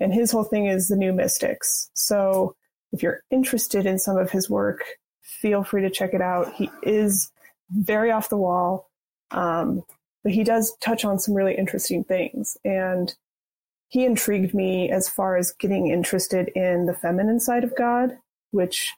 And 0.00 0.14
his 0.14 0.30
whole 0.30 0.44
thing 0.44 0.66
is 0.66 0.88
the 0.88 0.96
new 0.96 1.12
mystics. 1.12 1.90
So 1.94 2.54
if 2.92 3.02
you're 3.02 3.20
interested 3.30 3.86
in 3.86 3.98
some 3.98 4.16
of 4.16 4.30
his 4.30 4.48
work, 4.48 4.84
feel 5.22 5.62
free 5.62 5.82
to 5.82 5.90
check 5.90 6.14
it 6.14 6.22
out. 6.22 6.52
He 6.54 6.70
is 6.82 7.30
very 7.70 8.10
off 8.10 8.28
the 8.28 8.36
wall. 8.36 8.87
Um, 9.30 9.82
but 10.22 10.32
he 10.32 10.44
does 10.44 10.76
touch 10.80 11.04
on 11.04 11.18
some 11.18 11.34
really 11.34 11.56
interesting 11.56 12.04
things. 12.04 12.56
And 12.64 13.14
he 13.88 14.04
intrigued 14.04 14.54
me 14.54 14.90
as 14.90 15.08
far 15.08 15.36
as 15.36 15.52
getting 15.52 15.88
interested 15.88 16.48
in 16.54 16.86
the 16.86 16.94
feminine 16.94 17.40
side 17.40 17.64
of 17.64 17.76
God, 17.76 18.18
which 18.50 18.92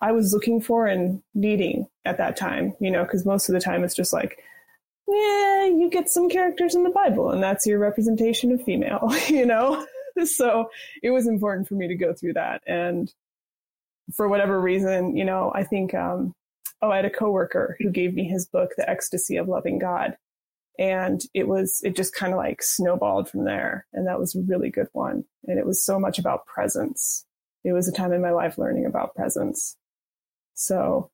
I 0.00 0.12
was 0.12 0.32
looking 0.32 0.60
for 0.60 0.86
and 0.86 1.22
needing 1.34 1.86
at 2.04 2.18
that 2.18 2.36
time, 2.36 2.76
you 2.80 2.90
know, 2.90 3.04
because 3.04 3.24
most 3.24 3.48
of 3.48 3.54
the 3.54 3.60
time 3.60 3.84
it's 3.84 3.94
just 3.94 4.12
like, 4.12 4.38
yeah, 5.08 5.66
you 5.66 5.88
get 5.90 6.10
some 6.10 6.28
characters 6.28 6.74
in 6.74 6.82
the 6.82 6.90
Bible 6.90 7.30
and 7.30 7.42
that's 7.42 7.66
your 7.66 7.78
representation 7.78 8.52
of 8.52 8.62
female, 8.62 9.10
you 9.28 9.46
know? 9.46 9.86
so 10.24 10.70
it 11.02 11.10
was 11.10 11.26
important 11.26 11.68
for 11.68 11.74
me 11.74 11.88
to 11.88 11.94
go 11.94 12.12
through 12.12 12.34
that. 12.34 12.62
And 12.66 13.12
for 14.14 14.28
whatever 14.28 14.60
reason, 14.60 15.16
you 15.16 15.24
know, 15.24 15.50
I 15.54 15.64
think, 15.64 15.94
um, 15.94 16.34
oh, 16.84 16.90
I 16.90 16.96
had 16.96 17.04
a 17.04 17.10
coworker 17.10 17.76
who 17.80 17.90
gave 17.90 18.14
me 18.14 18.24
his 18.24 18.46
book, 18.46 18.72
The 18.76 18.88
Ecstasy 18.88 19.36
of 19.36 19.48
Loving 19.48 19.78
God. 19.78 20.16
And 20.78 21.22
it 21.32 21.48
was 21.48 21.80
it 21.84 21.96
just 21.96 22.14
kind 22.14 22.32
of 22.32 22.36
like 22.36 22.62
snowballed 22.62 23.28
from 23.28 23.44
there. 23.44 23.86
And 23.92 24.06
that 24.06 24.18
was 24.18 24.34
a 24.34 24.42
really 24.42 24.70
good 24.70 24.88
one. 24.92 25.24
And 25.46 25.58
it 25.58 25.66
was 25.66 25.84
so 25.84 25.98
much 25.98 26.18
about 26.18 26.46
presence. 26.46 27.24
It 27.64 27.72
was 27.72 27.88
a 27.88 27.92
time 27.92 28.12
in 28.12 28.20
my 28.20 28.32
life 28.32 28.58
learning 28.58 28.86
about 28.86 29.14
presence. 29.14 29.76
So 30.54 31.10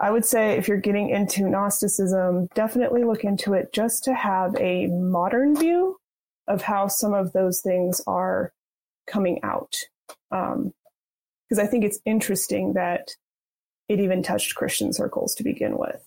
i 0.00 0.10
would 0.10 0.24
say 0.24 0.52
if 0.52 0.68
you're 0.68 0.76
getting 0.76 1.10
into 1.10 1.48
gnosticism 1.48 2.48
definitely 2.54 3.04
look 3.04 3.24
into 3.24 3.54
it 3.54 3.72
just 3.72 4.04
to 4.04 4.12
have 4.12 4.54
a 4.56 4.86
modern 4.88 5.54
view 5.54 5.96
of 6.48 6.60
how 6.60 6.88
some 6.88 7.14
of 7.14 7.32
those 7.32 7.60
things 7.60 8.00
are 8.06 8.52
coming 9.06 9.38
out. 9.42 9.76
Um, 10.30 10.72
because 11.48 11.62
i 11.62 11.66
think 11.66 11.84
it's 11.84 12.00
interesting 12.04 12.72
that 12.74 13.10
it 13.88 14.00
even 14.00 14.22
touched 14.22 14.54
christian 14.54 14.92
circles 14.92 15.34
to 15.34 15.44
begin 15.44 15.78
with 15.78 16.06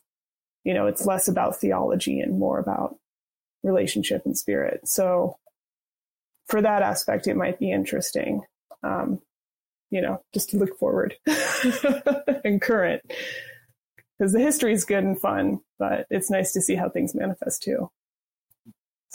you 0.64 0.74
know, 0.74 0.88
it's 0.88 1.06
less 1.06 1.28
about 1.28 1.56
theology 1.56 2.20
and 2.20 2.38
more 2.38 2.60
about 2.60 2.98
relationship 3.64 4.24
and 4.26 4.38
spirit. 4.38 4.88
So 4.88 5.38
for 6.48 6.62
that 6.62 6.82
aspect, 6.82 7.28
it 7.28 7.36
might 7.38 7.60
be 7.60 7.72
interesting. 7.72 8.42
Um, 8.84 9.22
you 9.90 10.02
know, 10.02 10.22
just 10.34 10.50
to 10.52 10.58
look 10.58 10.78
forward 10.78 11.16
and 12.46 12.62
current 12.62 13.02
because 14.18 14.34
the 14.34 14.40
history 14.40 14.74
is 14.74 14.86
good 14.86 15.04
and 15.04 15.20
fun, 15.20 15.62
but 15.80 16.06
it's 16.10 16.30
nice 16.30 16.52
to 16.54 16.62
see 16.62 16.76
how 16.76 16.90
things 16.90 17.16
manifest 17.16 17.64
too. 17.64 17.90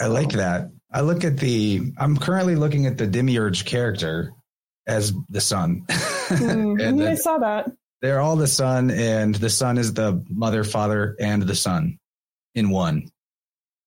I 0.00 0.06
like 0.06 0.30
that. 0.32 0.70
I 0.92 1.02
look 1.02 1.22
at 1.24 1.36
the, 1.36 1.92
I'm 1.98 2.16
currently 2.16 2.56
looking 2.56 2.86
at 2.86 2.98
the 2.98 3.06
Demiurge 3.06 3.64
character 3.64 4.32
as 4.88 5.12
the 5.28 5.40
sun. 5.40 5.84
Mhm, 6.24 6.82
And 6.82 7.02
I 7.04 7.14
saw 7.16 7.36
that. 7.38 7.70
They're 8.04 8.20
all 8.20 8.36
the 8.36 8.46
son, 8.46 8.90
and 8.90 9.34
the 9.34 9.48
son 9.48 9.78
is 9.78 9.94
the 9.94 10.22
mother, 10.28 10.62
father, 10.62 11.16
and 11.18 11.42
the 11.42 11.54
son 11.54 11.98
in 12.54 12.68
one. 12.68 13.08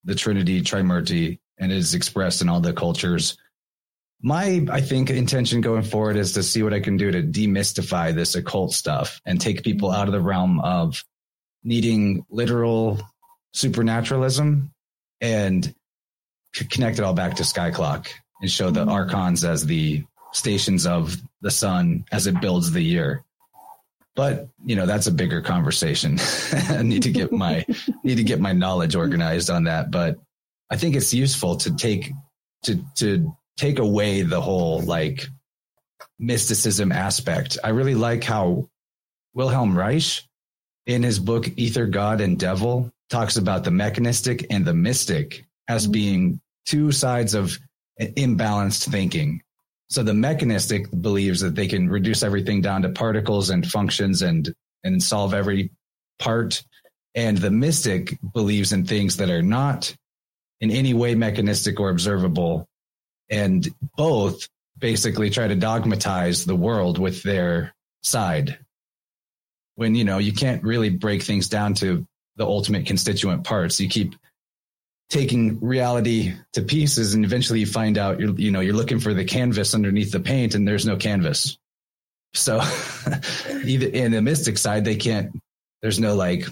The 0.06 0.15
Trinity, 0.15 0.62
Trimurti, 0.62 1.38
and 1.60 1.71
it 1.71 1.77
is 1.77 1.93
expressed 1.93 2.41
in 2.41 2.49
all 2.49 2.60
the 2.60 2.73
cultures. 2.73 3.38
My, 4.19 4.65
I 4.71 4.82
think, 4.82 5.12
intention 5.12 5.62
going 5.62 5.84
forward 5.84 6.15
is 6.15 6.32
to 6.32 6.41
see 6.41 6.63
what 6.63 6.73
I 6.73 6.80
can 6.80 6.97
do 6.97 7.12
to 7.12 7.21
demystify 7.21 8.12
this 8.15 8.34
occult 8.34 8.73
stuff 8.73 9.21
and 9.23 9.39
take 9.39 9.62
people 9.62 9.91
out 9.91 10.08
of 10.08 10.13
the 10.13 10.19
realm 10.19 10.62
of 10.62 11.06
needing 11.63 12.25
literal 12.32 12.99
supernaturalism 13.53 14.71
and 15.21 15.75
connect 16.71 16.97
it 16.97 17.03
all 17.03 17.13
back 17.13 17.36
to 17.36 17.43
Sky 17.43 17.69
Clock 17.69 18.10
and 18.41 18.49
show 18.49 18.71
the 18.71 18.80
mm-hmm. 18.80 18.89
archons 18.89 19.43
as 19.43 19.67
the 19.67 20.06
stations 20.32 20.88
of 20.88 21.15
the 21.41 21.51
sun 21.51 22.06
as 22.12 22.25
it 22.25 22.41
builds 22.41 22.71
the 22.71 22.82
year 22.82 23.23
but 24.17 24.49
you 24.65 24.75
know 24.75 24.88
that's 24.88 25.08
a 25.08 25.12
bigger 25.12 25.41
conversation. 25.41 26.17
I 26.69 26.82
need 26.82 27.03
to 27.03 27.12
get 27.12 27.32
my 27.32 27.65
need 28.03 28.15
to 28.15 28.23
get 28.23 28.41
my 28.41 28.51
knowledge 28.51 28.95
organized 28.95 29.49
on 29.49 29.63
that. 29.65 29.91
But 29.91 30.17
i 30.69 30.75
think 30.75 30.97
it's 30.97 31.13
useful 31.13 31.56
to 31.56 31.73
take 31.77 32.12
to 32.63 32.84
to 32.95 33.34
take 33.56 33.80
away 33.80 34.23
the 34.23 34.41
whole 34.41 34.82
like 34.82 35.27
mysticism 36.19 36.91
aspect. 36.91 37.58
I 37.63 37.69
really 37.69 37.95
like 37.95 38.23
how 38.23 38.67
wilhelm 39.34 39.77
reich 39.77 40.23
in 40.88 41.03
his 41.03 41.19
book 41.19 41.47
ether 41.56 41.86
god 41.86 42.19
and 42.19 42.39
devil 42.39 42.91
talks 43.10 43.38
about 43.38 43.63
the 43.63 43.71
mechanistic 43.71 44.47
and 44.49 44.65
the 44.65 44.73
mystic 44.73 45.45
as 45.67 45.84
mm-hmm. 45.84 45.91
being 45.91 46.41
two 46.65 46.91
sides 46.91 47.36
of 47.36 47.58
imbalanced 47.99 48.89
thinking 48.89 49.41
so 49.89 50.04
the 50.04 50.13
mechanistic 50.13 50.88
believes 51.02 51.39
that 51.41 51.56
they 51.56 51.67
can 51.67 51.89
reduce 51.89 52.23
everything 52.23 52.62
down 52.62 52.82
to 52.82 52.89
particles 52.89 53.50
and 53.50 53.65
functions 53.65 54.21
and 54.21 54.54
and 54.84 55.02
solve 55.02 55.34
every 55.34 55.71
part. 56.19 56.63
And 57.15 57.38
the 57.38 57.52
mystic 57.52 58.17
believes 58.34 58.73
in 58.73 58.86
things 58.86 59.17
that 59.17 59.30
are 59.30 59.41
not 59.41 59.95
in 60.62 60.71
any 60.71 60.93
way 60.93 61.15
mechanistic 61.15 61.80
or 61.80 61.89
observable. 61.89 62.67
And 63.30 63.67
both 63.95 64.47
basically 64.78 65.30
try 65.30 65.47
to 65.47 65.56
dogmatize 65.56 66.45
the 66.45 66.56
world 66.56 67.00
with 67.00 67.23
their 67.23 67.73
side. 68.04 68.60
When, 69.76 69.95
you 69.95 70.04
know, 70.04 70.17
you 70.19 70.34
can't 70.34 70.63
really 70.63 70.89
break 70.89 71.23
things 71.23 71.50
down 71.50 71.73
to 71.76 72.06
the 72.36 72.45
ultimate 72.45 72.86
constituent 72.86 73.43
parts. 73.43 73.80
You 73.80 73.89
keep 73.89 74.15
taking 75.10 75.60
reality 75.62 76.34
to 76.54 76.62
pieces 76.62 77.13
and 77.13 77.24
eventually 77.24 77.60
you 77.60 77.65
find 77.65 77.98
out 77.98 78.20
you're 78.20 78.36
you 78.36 78.52
know 78.52 78.60
you're 78.60 78.74
looking 78.74 79.00
for 79.00 79.13
the 79.13 79.24
canvas 79.24 79.74
underneath 79.74 80.12
the 80.12 80.20
paint 80.20 80.56
and 80.56 80.67
there's 80.67 80.86
no 80.86 80.98
canvas. 80.98 81.58
So 82.34 82.62
either 83.63 83.88
in 83.88 84.12
the 84.12 84.22
mystic 84.22 84.58
side 84.58 84.84
they 84.84 84.96
can't 84.96 85.32
there's 85.82 86.00
no 86.00 86.15
like 86.15 86.46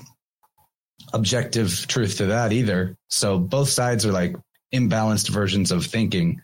objective 1.14 1.86
truth 1.88 2.18
to 2.18 2.28
that 2.28 2.54
either. 2.54 2.98
So 3.10 3.40
both 3.40 3.70
sides 3.70 4.06
are 4.06 4.12
like 4.12 4.36
imbalanced 4.74 5.30
versions 5.30 5.72
of 5.72 5.86
thinking 5.86 6.42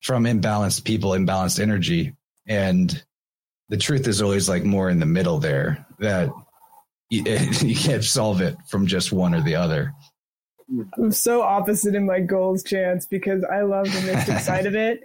from 0.00 0.24
imbalanced 0.24 0.84
people 0.84 1.10
imbalanced 1.10 1.60
energy. 1.60 2.14
And 2.46 3.02
the 3.68 3.76
truth 3.76 4.06
is 4.08 4.22
always 4.22 4.48
like 4.48 4.64
more 4.64 4.90
in 4.90 4.98
the 4.98 5.06
middle 5.06 5.38
there 5.38 5.86
that 5.98 6.30
you, 7.10 7.22
you 7.60 7.76
can't 7.76 8.04
solve 8.04 8.40
it 8.40 8.56
from 8.68 8.86
just 8.86 9.12
one 9.12 9.34
or 9.34 9.42
the 9.42 9.56
other 9.56 9.94
I'm 10.96 11.12
so 11.12 11.42
opposite 11.42 11.94
in 11.94 12.06
my 12.06 12.20
goals, 12.20 12.62
Chance, 12.62 13.06
because 13.06 13.44
I 13.44 13.62
love 13.62 13.86
the 13.86 14.02
mystic 14.02 14.38
side 14.40 14.66
of 14.66 14.74
it, 14.74 15.02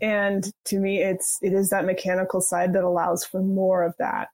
and 0.00 0.50
to 0.66 0.78
me, 0.78 1.02
it's 1.02 1.38
it 1.42 1.52
is 1.52 1.70
that 1.70 1.84
mechanical 1.84 2.40
side 2.40 2.74
that 2.74 2.84
allows 2.84 3.24
for 3.24 3.40
more 3.42 3.82
of 3.82 3.94
that. 3.98 4.28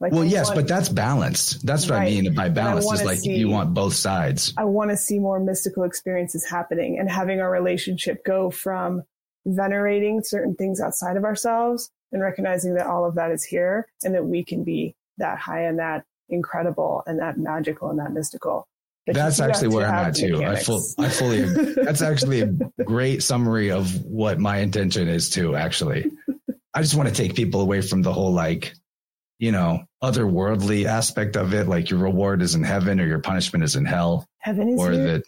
Like 0.00 0.12
well, 0.12 0.24
yes, 0.24 0.46
want, 0.46 0.56
but 0.56 0.68
that's 0.68 0.88
balanced. 0.88 1.64
That's 1.64 1.88
what 1.88 1.96
right. 1.96 2.08
I 2.08 2.10
mean 2.22 2.34
by 2.34 2.48
balance 2.48 2.90
is 2.90 3.04
like 3.04 3.18
see, 3.18 3.36
you 3.36 3.48
want 3.48 3.74
both 3.74 3.94
sides. 3.94 4.52
I 4.56 4.64
want 4.64 4.90
to 4.90 4.96
see 4.96 5.18
more 5.18 5.38
mystical 5.40 5.84
experiences 5.84 6.44
happening 6.44 6.98
and 6.98 7.08
having 7.10 7.40
our 7.40 7.50
relationship 7.50 8.24
go 8.24 8.50
from 8.50 9.02
venerating 9.46 10.22
certain 10.22 10.56
things 10.56 10.80
outside 10.80 11.16
of 11.16 11.24
ourselves 11.24 11.90
and 12.12 12.22
recognizing 12.22 12.74
that 12.74 12.86
all 12.86 13.04
of 13.04 13.14
that 13.14 13.30
is 13.30 13.44
here 13.44 13.86
and 14.02 14.14
that 14.14 14.24
we 14.24 14.42
can 14.44 14.64
be 14.64 14.94
that 15.18 15.38
high 15.38 15.62
and 15.62 15.78
that 15.78 16.04
incredible 16.28 17.02
and 17.06 17.18
that 17.18 17.38
magical 17.38 17.90
and 17.90 17.98
that 17.98 18.12
mystical 18.12 18.66
that's 19.06 19.40
actually 19.40 19.68
where 19.68 19.86
I'm 19.86 20.06
at 20.06 20.14
too. 20.14 20.42
I, 20.42 20.56
full, 20.56 20.82
I 20.98 21.08
fully. 21.08 21.42
that's 21.42 22.02
actually 22.02 22.40
a 22.40 22.46
great 22.84 23.22
summary 23.22 23.70
of 23.70 24.02
what 24.04 24.38
my 24.38 24.58
intention 24.58 25.08
is 25.08 25.28
too. 25.28 25.56
Actually, 25.56 26.10
I 26.72 26.80
just 26.80 26.94
want 26.94 27.08
to 27.08 27.14
take 27.14 27.34
people 27.34 27.60
away 27.60 27.82
from 27.82 28.02
the 28.02 28.12
whole 28.12 28.32
like, 28.32 28.74
you 29.38 29.52
know, 29.52 29.84
otherworldly 30.02 30.86
aspect 30.86 31.36
of 31.36 31.52
it. 31.52 31.68
Like 31.68 31.90
your 31.90 32.00
reward 32.00 32.40
is 32.40 32.54
in 32.54 32.62
heaven 32.62 32.98
or 32.98 33.06
your 33.06 33.20
punishment 33.20 33.62
is 33.62 33.76
in 33.76 33.84
hell. 33.84 34.26
Heaven 34.38 34.70
is 34.70 34.80
or 34.80 34.96
that 34.96 35.22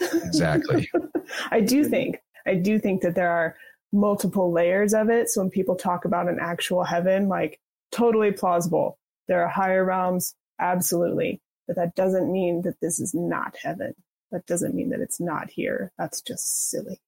exactly. 0.00 0.88
I 1.50 1.60
do 1.60 1.84
think. 1.84 2.18
I 2.46 2.54
do 2.54 2.78
think 2.78 3.02
that 3.02 3.14
there 3.14 3.30
are 3.30 3.56
multiple 3.92 4.52
layers 4.52 4.94
of 4.94 5.08
it. 5.08 5.30
So 5.30 5.40
when 5.40 5.50
people 5.50 5.74
talk 5.74 6.04
about 6.04 6.28
an 6.28 6.38
actual 6.40 6.84
heaven, 6.84 7.28
like 7.28 7.60
totally 7.90 8.32
plausible. 8.32 8.98
There 9.26 9.42
are 9.42 9.48
higher 9.48 9.84
realms, 9.84 10.34
absolutely 10.60 11.40
but 11.66 11.76
that 11.76 11.94
doesn't 11.94 12.30
mean 12.30 12.62
that 12.62 12.80
this 12.80 13.00
is 13.00 13.14
not 13.14 13.56
heaven. 13.62 13.94
That 14.32 14.46
doesn't 14.46 14.74
mean 14.74 14.90
that 14.90 15.00
it's 15.00 15.20
not 15.20 15.50
here. 15.50 15.92
That's 15.98 16.20
just 16.22 16.70
silly. 16.70 17.00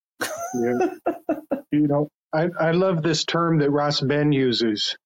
yeah. 0.54 0.94
You 1.72 1.88
know, 1.88 2.08
I, 2.32 2.48
I 2.58 2.70
love 2.70 3.02
this 3.02 3.24
term 3.24 3.58
that 3.58 3.70
Ras 3.70 4.00
Ben 4.00 4.32
uses. 4.32 4.96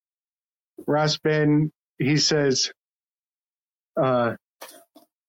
Ras 0.86 1.18
Ben, 1.18 1.72
he 1.98 2.16
says, 2.18 2.70
uh, 4.00 4.34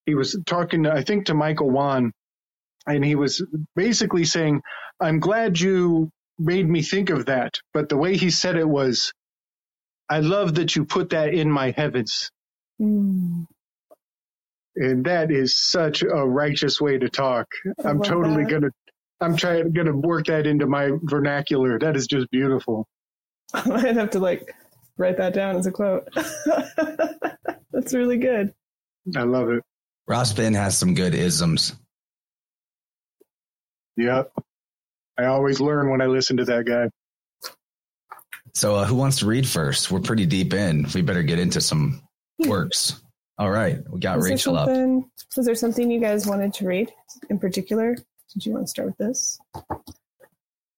he 0.05 0.15
was 0.15 0.38
talking, 0.45 0.86
I 0.88 1.03
think, 1.03 1.27
to 1.27 1.34
Michael 1.34 1.69
Wan, 1.69 2.12
and 2.88 3.03
he 3.03 3.15
was 3.15 3.45
basically 3.75 4.25
saying, 4.25 4.62
I'm 4.99 5.19
glad 5.19 5.60
you 5.60 6.10
made 6.38 6.67
me 6.67 6.81
think 6.81 7.10
of 7.10 7.27
that. 7.27 7.60
But 7.73 7.89
the 7.89 7.97
way 7.97 8.17
he 8.17 8.29
said 8.29 8.55
it 8.55 8.67
was, 8.67 9.13
I 10.10 10.19
love 10.19 10.55
that 10.55 10.75
you 10.75 10.86
put 10.86 11.12
that 11.12 11.34
in 11.34 11.49
my 11.49 11.71
heavens. 11.71 12.31
Mm. 12.81 13.45
And 14.75 15.05
that 15.05 15.31
is 15.31 15.57
such 15.57 16.01
a 16.01 16.25
righteous 16.25 16.79
way 16.79 16.97
to 16.97 17.10
talk. 17.10 17.47
I 17.84 17.89
am 17.89 18.01
totally 18.01 18.43
that. 18.43 18.51
gonna 18.51 18.69
I'm 19.19 19.36
trying 19.36 19.71
gonna 19.73 19.95
work 19.95 20.27
that 20.27 20.47
into 20.47 20.65
my 20.65 20.91
vernacular. 21.03 21.77
That 21.77 21.95
is 21.95 22.07
just 22.07 22.29
beautiful. 22.31 22.88
I 23.53 23.67
might 23.67 23.95
have 23.95 24.12
to 24.12 24.19
like 24.19 24.55
write 24.97 25.17
that 25.17 25.34
down 25.34 25.57
as 25.57 25.67
a 25.67 25.71
quote. 25.71 26.07
That's 27.71 27.93
really 27.93 28.17
good. 28.17 28.53
I 29.15 29.23
love 29.23 29.49
it. 29.49 29.63
Ras 30.07 30.34
Ben 30.34 30.53
has 30.53 30.77
some 30.77 30.93
good 30.93 31.15
isms. 31.15 31.75
Yep. 33.97 34.31
I 35.17 35.25
always 35.25 35.60
learn 35.60 35.89
when 35.89 36.01
I 36.01 36.05
listen 36.05 36.38
to 36.38 36.45
that 36.45 36.65
guy. 36.65 36.89
So, 38.53 38.75
uh, 38.75 38.86
who 38.86 38.95
wants 38.95 39.19
to 39.19 39.27
read 39.27 39.47
first? 39.47 39.91
We're 39.91 39.99
pretty 39.99 40.25
deep 40.25 40.53
in. 40.53 40.88
We 40.93 41.01
better 41.01 41.23
get 41.23 41.39
into 41.39 41.62
some 41.62 42.01
works. 42.39 43.01
All 43.41 43.49
right, 43.49 43.80
we 43.89 43.99
got 43.99 44.17
was 44.17 44.30
Rachel 44.30 44.56
up. 44.56 44.69
Was 45.36 45.47
there 45.47 45.56
something 45.56 45.89
you 45.89 45.99
guys 45.99 46.27
wanted 46.27 46.54
to 46.54 46.67
read 46.67 46.93
in 47.27 47.39
particular? 47.39 47.95
Did 47.95 48.45
you 48.45 48.51
want 48.54 48.65
to 48.65 48.69
start 48.69 48.89
with 48.89 48.97
this? 48.97 49.39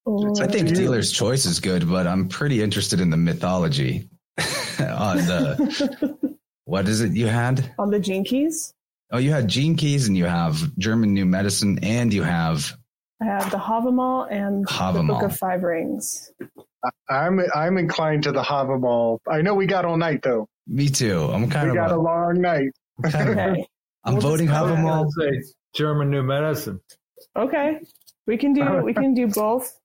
Or... 0.06 0.42
I 0.42 0.48
think 0.48 0.74
dealer's 0.74 1.12
choice 1.12 1.46
is 1.46 1.60
good, 1.60 1.90
but 1.90 2.08
I'm 2.08 2.30
pretty 2.30 2.64
interested 2.64 3.02
in 3.02 3.10
the 3.10 3.18
mythology 3.18 4.08
on 4.80 5.18
the 5.18 6.38
what 6.64 6.88
is 6.88 7.02
it 7.02 7.12
you 7.12 7.28
had 7.28 7.70
on 7.78 7.92
the 7.92 8.00
gene 8.00 8.24
keys. 8.24 8.74
Oh, 9.12 9.18
you 9.18 9.32
had 9.32 9.50
gene 9.50 9.76
keys, 9.76 10.08
and 10.08 10.16
you 10.16 10.24
have 10.24 10.74
German 10.78 11.14
new 11.14 11.26
medicine, 11.26 11.80
and 11.84 12.14
you 12.14 12.24
have 12.24 12.78
I 13.22 13.26
have 13.26 13.52
the 13.52 13.58
Havamal 13.58 14.32
and 14.32 14.66
Havamal. 14.68 14.94
the 14.94 15.04
Book 15.04 15.24
of 15.24 15.36
Five 15.36 15.64
Rings. 15.64 16.32
I'm 17.10 17.42
I'm 17.54 17.78
inclined 17.78 18.24
to 18.24 18.32
the 18.32 18.42
Havamal. 18.42 19.20
I 19.30 19.42
know 19.42 19.54
we 19.54 19.66
got 19.66 19.84
all 19.84 19.98
night 19.98 20.22
though. 20.22 20.48
Me 20.68 20.90
too. 20.90 21.30
I'm 21.32 21.50
kind 21.50 21.72
we 21.72 21.78
of. 21.78 21.84
We 21.84 21.90
got 21.90 21.92
a, 21.92 21.96
a 21.96 21.98
long 21.98 22.42
night. 22.42 22.72
okay. 23.06 23.66
I'm 24.06 24.14
we'll 24.14 24.22
voting 24.22 24.48
Havamal. 24.48 25.10
German 25.74 26.12
New 26.12 26.24
Medicine. 26.24 26.80
Okay, 27.36 27.80
we 28.28 28.38
can 28.38 28.54
do 28.54 28.82
we 28.84 28.94
can 28.94 29.14
do 29.14 29.28
both 29.28 29.80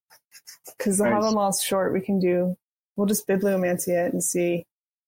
because 0.77 0.99
the 0.99 1.05
nice. 1.05 1.23
Havamal's 1.23 1.63
short. 1.63 1.93
We 1.93 2.01
can 2.01 2.19
do. 2.19 2.57
We'll 2.97 3.07
just 3.07 3.29
bibliomancy 3.29 3.89
it 3.89 4.13
and 4.13 4.23
see 4.23 4.67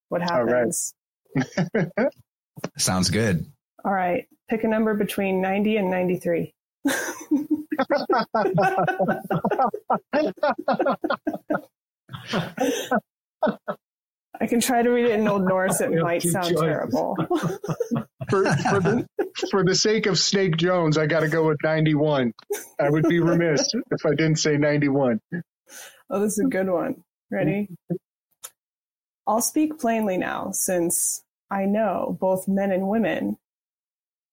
what 0.09 0.23
happens. 0.23 0.95
Sounds 2.79 3.11
good. 3.11 3.47
All 3.85 3.93
right. 3.93 4.27
Pick 4.49 4.65
a 4.65 4.69
number 4.69 4.95
between 4.95 5.41
90 5.41 5.77
and 5.77 5.91
93. 5.91 6.55
I 14.41 14.47
can 14.47 14.61
try 14.61 14.83
to 14.83 14.89
read 14.89 15.05
it 15.05 15.19
in 15.19 15.29
Old 15.29 15.45
Norse. 15.45 15.81
It 15.81 15.91
might 16.03 16.23
sound 16.23 16.57
terrible. 16.57 17.15
for, 18.31 18.45
for, 18.45 18.81
the, 18.81 19.07
for 19.51 19.65
the 19.65 19.75
sake 19.75 20.07
of 20.07 20.19
Snake 20.19 20.57
Jones, 20.57 20.97
I 20.97 21.07
got 21.07 21.21
to 21.21 21.29
go 21.29 21.47
with 21.47 21.59
91. 21.63 22.33
I 22.81 22.89
would 22.91 23.05
be 23.05 23.21
remiss 23.21 23.71
if 23.91 24.07
I 24.07 24.11
didn't 24.11 24.37
say 24.37 24.57
91. 24.57 25.21
Oh, 26.09 26.21
this 26.21 26.33
is 26.33 26.45
a 26.47 26.49
good 26.49 26.69
one. 26.69 27.05
Ready? 27.31 27.69
I'll 29.27 29.43
speak 29.43 29.79
plainly 29.79 30.17
now, 30.17 30.51
since 30.53 31.23
I 31.51 31.67
know 31.67 32.17
both 32.19 32.49
men 32.49 32.73
and 32.73 32.89
women. 32.89 33.37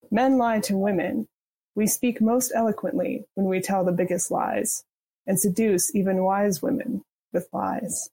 Men 0.10 0.38
lie 0.38 0.62
to 0.62 0.78
women. 0.78 1.28
We 1.76 1.86
speak 1.86 2.22
most 2.22 2.52
eloquently 2.56 3.26
when 3.36 3.48
we 3.48 3.60
tell 3.60 3.84
the 3.84 3.92
biggest 3.92 4.32
lies, 4.32 4.84
and 5.28 5.40
seduce 5.40 5.94
even 5.94 6.24
wise 6.24 6.62
women 6.62 7.04
with 7.34 7.48
lies. 7.52 8.10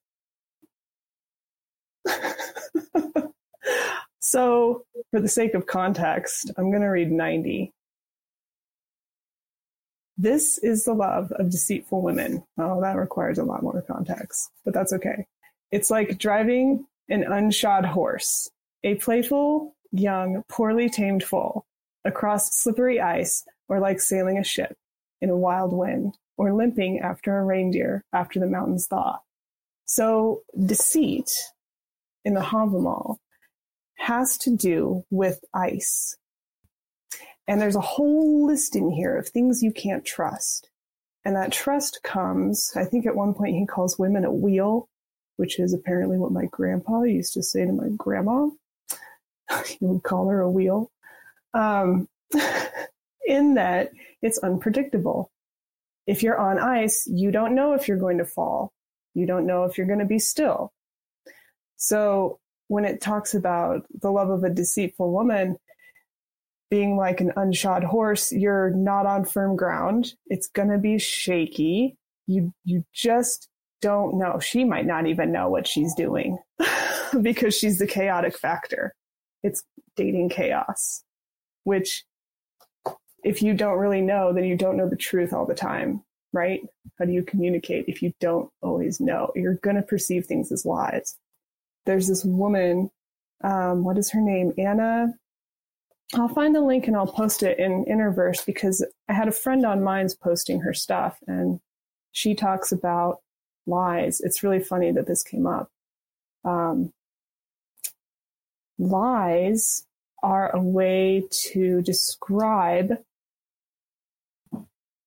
so, 4.21 4.85
for 5.11 5.21
the 5.21 5.29
sake 5.29 5.55
of 5.55 5.67
context, 5.67 6.51
I'm 6.57 6.71
going 6.71 6.83
to 6.83 6.89
read 6.89 7.11
90. 7.11 7.73
This 10.17 10.59
is 10.59 10.85
the 10.85 10.95
love 10.95 11.33
of 11.33 11.51
deceitful 11.51 12.01
women. 12.01 12.45
Oh, 12.59 12.81
that 12.81 12.97
requires 12.97 13.39
a 13.39 13.45
lot 13.45 13.63
more 13.63 13.83
context, 13.83 14.51
but 14.65 14.73
that's 14.73 14.93
okay. 14.93 15.27
It's 15.73 15.91
like 15.91 16.19
driving 16.19 16.87
an 17.09 17.25
unshod 17.25 17.85
horse, 17.85 18.49
a 18.85 18.95
playful, 18.95 19.75
young, 19.91 20.45
poorly 20.49 20.89
tamed 20.89 21.25
foal 21.25 21.65
across 22.05 22.55
slippery 22.55 23.01
ice, 23.01 23.45
or 23.69 23.81
like 23.81 24.01
sailing 24.01 24.39
a 24.39 24.45
ship 24.45 24.77
in 25.21 25.31
a 25.31 25.37
wild 25.37 25.73
wind, 25.73 26.17
or 26.37 26.53
limping 26.53 27.01
after 27.01 27.37
a 27.39 27.45
reindeer 27.45 28.05
after 28.13 28.39
the 28.39 28.47
mountains 28.47 28.87
thaw. 28.87 29.19
So 29.85 30.43
deceit 30.65 31.31
in 32.25 32.35
the 32.35 32.41
Havamal 32.41 33.19
has 33.97 34.37
to 34.39 34.57
do 34.57 35.05
with 35.11 35.41
ice. 35.53 36.17
And 37.47 37.61
there's 37.61 37.77
a 37.77 37.81
whole 37.81 38.47
list 38.47 38.75
in 38.75 38.91
here 38.91 39.17
of 39.17 39.29
things 39.29 39.63
you 39.63 39.73
can't 39.73 40.05
trust. 40.05 40.71
And 41.25 41.37
that 41.37 41.53
trust 41.53 42.01
comes, 42.03 42.73
I 42.77 42.85
think 42.85 43.07
at 43.07 43.17
one 43.17 43.35
point 43.35 43.57
he 43.57 43.67
calls 43.67 43.99
women 43.99 44.25
a 44.25 44.33
wheel, 44.33 44.89
which 45.37 45.59
is 45.59 45.73
apparently 45.73 46.19
what 46.19 46.33
my 46.33 46.47
grandpa 46.47 47.03
used 47.03 47.35
to 47.35 47.43
say 47.43 47.65
to 47.65 47.73
my 47.73 47.89
grandma. 47.97 48.49
he 49.67 49.79
would 49.81 50.03
call 50.03 50.29
her 50.29 50.41
a 50.41 50.51
wheel. 50.51 50.91
Um, 51.53 52.09
in 53.27 53.55
that 53.55 53.91
it's 54.23 54.39
unpredictable. 54.39 55.31
If 56.07 56.23
you're 56.23 56.39
on 56.39 56.59
ice, 56.59 57.07
you 57.07 57.31
don't 57.31 57.55
know 57.55 57.75
if 57.75 57.89
you're 57.89 57.99
going 57.99 58.19
to 58.19 58.27
fall. 58.27 58.73
You 59.15 59.27
don't 59.27 59.47
know 59.47 59.65
if 59.65 59.79
you're 59.79 59.87
going 59.87 60.01
to 60.01 60.05
be 60.05 60.19
still. 60.19 60.73
So 61.77 62.39
when 62.69 62.85
it 62.85 63.01
talks 63.01 63.35
about 63.35 63.87
the 64.01 64.11
love 64.11 64.31
of 64.31 64.45
a 64.45 64.51
deceitful 64.51 65.13
woman, 65.13 65.57
being 66.71 66.97
like 66.97 67.21
an 67.21 67.33
unshod 67.37 67.85
horse, 67.85 68.33
you're 68.33 68.71
not 68.71 69.07
on 69.07 69.25
firm 69.25 69.55
ground. 69.55 70.15
It's 70.27 70.49
going 70.49 70.71
to 70.71 70.79
be 70.79 70.99
shaky. 70.99 71.97
You, 72.27 72.53
you 72.65 72.85
just 72.93 73.49
don't 73.81 74.19
know. 74.19 74.39
She 74.41 74.65
might 74.65 74.87
not 74.87 75.07
even 75.07 75.31
know 75.31 75.49
what 75.49 75.67
she's 75.67 75.95
doing 75.95 76.39
because 77.23 77.57
she's 77.57 77.79
the 77.79 77.87
chaotic 77.87 78.37
factor. 78.39 78.95
It's 79.43 79.63
dating 79.95 80.31
chaos, 80.31 81.05
which 81.65 82.05
if 83.25 83.43
you 83.43 83.55
don't 83.55 83.79
really 83.79 84.01
know, 84.01 84.33
then 84.33 84.45
you 84.45 84.57
don't 84.57 84.77
know 84.77 84.89
the 84.89 84.97
truth 84.97 85.33
all 85.33 85.47
the 85.47 85.55
time, 85.55 86.03
right? 86.33 86.61
How 86.99 87.05
do 87.05 87.13
you 87.13 87.23
communicate 87.23 87.85
if 87.89 88.03
you 88.03 88.13
don't 88.21 88.51
always 88.63 89.01
know? 89.01 89.31
You're 89.35 89.55
going 89.57 89.77
to 89.77 89.83
perceive 89.83 90.27
things 90.27 90.51
as 90.51 90.65
lies. 90.65 91.17
There's 91.87 92.09
this 92.09 92.25
woman, 92.25 92.91
um, 93.43 93.85
what 93.85 93.99
is 93.99 94.11
her 94.11 94.21
name? 94.21 94.53
Anna. 94.59 95.15
I'll 96.15 96.29
find 96.29 96.55
the 96.55 96.61
link 96.61 96.87
and 96.87 96.97
I'll 96.97 97.07
post 97.07 97.43
it 97.43 97.59
in 97.59 97.87
Interverse 97.87 98.45
because 98.45 98.87
I 99.09 99.15
had 99.15 99.27
a 99.27 99.33
friend 99.33 99.67
on 99.67 99.83
mine's 99.83 100.15
posting 100.15 100.61
her 100.61 100.73
stuff 100.73 101.19
and 101.27 101.61
she 102.13 102.35
talks 102.35 102.71
about 102.71 103.21
lies. 103.67 104.21
It's 104.21 104.43
really 104.43 104.61
funny 104.61 104.93
that 104.93 105.07
this 105.07 105.23
came 105.23 105.47
up. 105.47 105.71
Um, 106.45 106.93
lies 108.79 109.87
are 110.23 110.55
a 110.55 110.61
way 110.61 111.25
to 111.31 111.83
describe 111.83 112.99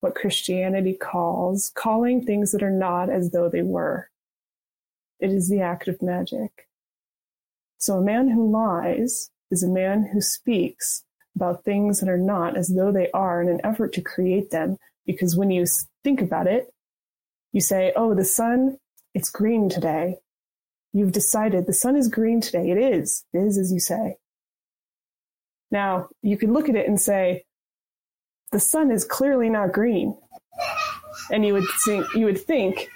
what 0.01 0.15
Christianity 0.15 0.93
calls 0.93 1.71
calling 1.75 2.23
things 2.23 2.51
that 2.51 2.63
are 2.63 2.69
not 2.69 3.09
as 3.09 3.31
though 3.31 3.49
they 3.49 3.63
were. 3.63 4.09
It 5.19 5.31
is 5.31 5.49
the 5.49 5.61
act 5.61 5.87
of 5.87 6.01
magic. 6.01 6.66
So 7.77 7.97
a 7.97 8.01
man 8.01 8.29
who 8.29 8.51
lies 8.51 9.29
is 9.51 9.63
a 9.63 9.69
man 9.69 10.09
who 10.11 10.21
speaks 10.21 11.03
about 11.35 11.63
things 11.63 11.99
that 11.99 12.09
are 12.09 12.17
not 12.17 12.57
as 12.57 12.67
though 12.67 12.91
they 12.91 13.11
are 13.11 13.41
in 13.41 13.47
an 13.47 13.61
effort 13.63 13.93
to 13.93 14.01
create 14.01 14.49
them. 14.49 14.77
Because 15.05 15.37
when 15.37 15.51
you 15.51 15.65
think 16.03 16.21
about 16.21 16.47
it, 16.47 16.67
you 17.53 17.61
say, 17.61 17.93
oh, 17.95 18.13
the 18.13 18.25
sun, 18.25 18.77
it's 19.13 19.29
green 19.29 19.69
today. 19.69 20.17
You've 20.93 21.11
decided 21.11 21.65
the 21.65 21.73
sun 21.73 21.95
is 21.95 22.07
green 22.07 22.41
today. 22.41 22.71
It 22.71 22.77
is. 22.77 23.23
It 23.33 23.39
is 23.39 23.57
as 23.57 23.71
you 23.71 23.79
say. 23.79 24.17
Now, 25.69 26.09
you 26.21 26.37
could 26.37 26.49
look 26.49 26.69
at 26.69 26.75
it 26.75 26.87
and 26.87 26.99
say, 26.99 27.43
the 28.51 28.59
sun 28.59 28.91
is 28.91 29.05
clearly 29.05 29.49
not 29.49 29.73
green. 29.73 30.17
And 31.29 31.45
you 31.45 31.53
would 31.53 31.67
think, 31.85 32.13
you 32.15 32.25
would 32.25 32.39
think, 32.39 32.89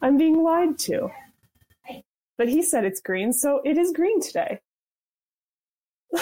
I'm 0.00 0.16
being 0.16 0.42
lied 0.42 0.78
to. 0.80 1.10
But 2.36 2.48
he 2.48 2.62
said 2.62 2.84
it's 2.84 3.00
green, 3.00 3.32
so 3.32 3.60
it 3.64 3.78
is 3.78 3.92
green 3.92 4.20
today. 4.20 4.60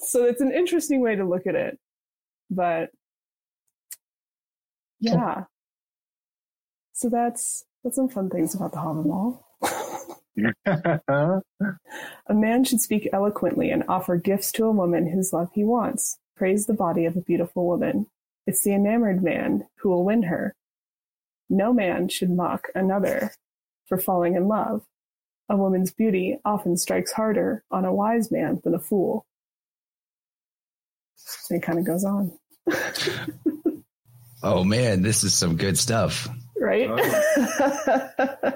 so 0.00 0.24
it's 0.24 0.40
an 0.40 0.52
interesting 0.52 1.00
way 1.00 1.16
to 1.16 1.24
look 1.24 1.46
at 1.46 1.54
it. 1.54 1.78
But 2.50 2.90
yeah. 5.00 5.44
So 6.92 7.08
that's 7.08 7.64
that's 7.84 7.96
some 7.96 8.08
fun 8.08 8.30
things 8.30 8.54
about 8.54 8.72
the 8.72 8.78
Havamal. 8.78 9.42
a 12.28 12.34
man 12.34 12.64
should 12.64 12.80
speak 12.80 13.08
eloquently 13.12 13.70
and 13.70 13.84
offer 13.88 14.16
gifts 14.16 14.52
to 14.52 14.64
a 14.64 14.72
woman 14.72 15.10
whose 15.10 15.32
love 15.32 15.50
he 15.54 15.64
wants. 15.64 16.18
Praise 16.36 16.66
the 16.66 16.74
body 16.74 17.06
of 17.06 17.16
a 17.16 17.22
beautiful 17.22 17.66
woman. 17.66 18.06
It's 18.46 18.62
the 18.62 18.74
enamored 18.74 19.22
man 19.22 19.66
who 19.78 19.88
will 19.88 20.04
win 20.04 20.24
her. 20.24 20.54
No 21.48 21.72
man 21.72 22.08
should 22.08 22.30
mock 22.30 22.68
another 22.74 23.32
for 23.86 23.98
falling 23.98 24.34
in 24.34 24.48
love. 24.48 24.82
A 25.48 25.56
woman's 25.56 25.92
beauty 25.92 26.38
often 26.44 26.76
strikes 26.76 27.12
harder 27.12 27.62
on 27.70 27.84
a 27.84 27.94
wise 27.94 28.30
man 28.30 28.60
than 28.64 28.74
a 28.74 28.78
fool. 28.78 29.26
And 31.50 31.62
it 31.62 31.64
kind 31.64 31.78
of 31.78 31.86
goes 31.86 32.04
on. 32.04 32.32
oh 34.42 34.64
man, 34.64 35.02
this 35.02 35.24
is 35.24 35.34
some 35.34 35.56
good 35.56 35.78
stuff. 35.78 36.28
Right? 36.58 36.88
Oh. 36.90 38.52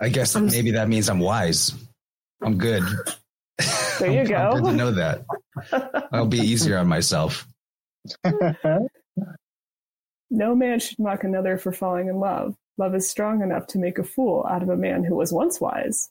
I 0.00 0.08
guess 0.08 0.34
I'm, 0.34 0.46
maybe 0.46 0.70
that 0.72 0.88
means 0.88 1.10
I'm 1.10 1.18
wise. 1.18 1.74
I'm 2.42 2.56
good. 2.56 2.82
There 3.98 4.10
you 4.10 4.20
I'm, 4.20 4.26
go. 4.26 4.36
I'm 4.36 4.62
good 4.62 4.70
to 4.70 4.76
know 4.76 4.92
that. 4.92 5.26
I'll 6.12 6.26
be 6.26 6.38
easier 6.38 6.78
on 6.78 6.88
myself. 6.88 7.46
no 10.30 10.54
man 10.54 10.80
should 10.80 10.98
mock 10.98 11.24
another 11.24 11.58
for 11.58 11.70
falling 11.70 12.08
in 12.08 12.16
love. 12.16 12.56
Love 12.80 12.94
is 12.94 13.10
strong 13.10 13.42
enough 13.42 13.66
to 13.66 13.78
make 13.78 13.98
a 13.98 14.02
fool 14.02 14.46
out 14.48 14.62
of 14.62 14.70
a 14.70 14.76
man 14.76 15.04
who 15.04 15.14
was 15.14 15.34
once 15.34 15.60
wise. 15.60 16.08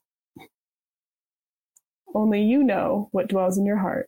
Only 2.14 2.44
you 2.44 2.62
know 2.62 3.10
what 3.12 3.28
dwells 3.28 3.58
in 3.58 3.66
your 3.66 3.80
heart. 3.80 4.06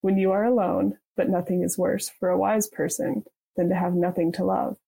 When 0.00 0.16
you 0.16 0.32
are 0.32 0.44
alone, 0.44 0.96
but 1.14 1.28
nothing 1.28 1.62
is 1.62 1.76
worse 1.76 2.08
for 2.08 2.30
a 2.30 2.38
wise 2.38 2.68
person 2.68 3.24
than 3.54 3.68
to 3.68 3.74
have 3.74 3.92
nothing 3.92 4.32
to 4.32 4.44
love. 4.44 4.78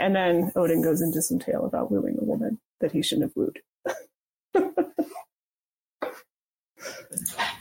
And 0.00 0.16
then 0.16 0.50
Odin 0.56 0.80
goes 0.80 1.02
into 1.02 1.20
some 1.20 1.40
tale 1.40 1.66
about 1.66 1.90
wooing 1.90 2.16
a 2.18 2.24
woman 2.24 2.58
that 2.80 2.92
he 2.92 3.02
shouldn't 3.02 3.30
have 3.30 3.36
wooed. 3.36 3.60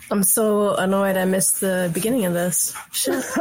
I'm 0.10 0.24
so 0.24 0.74
annoyed 0.76 1.18
I 1.18 1.26
missed 1.26 1.60
the 1.60 1.92
beginning 1.94 2.24
of 2.24 2.34
this. 2.34 2.74
Shit. 2.94 3.26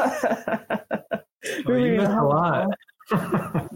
Oh, 1.67 1.75
you 1.75 1.99
missed 1.99 2.11
a 2.11 2.25
lot. 2.25 2.69
The 3.11 3.69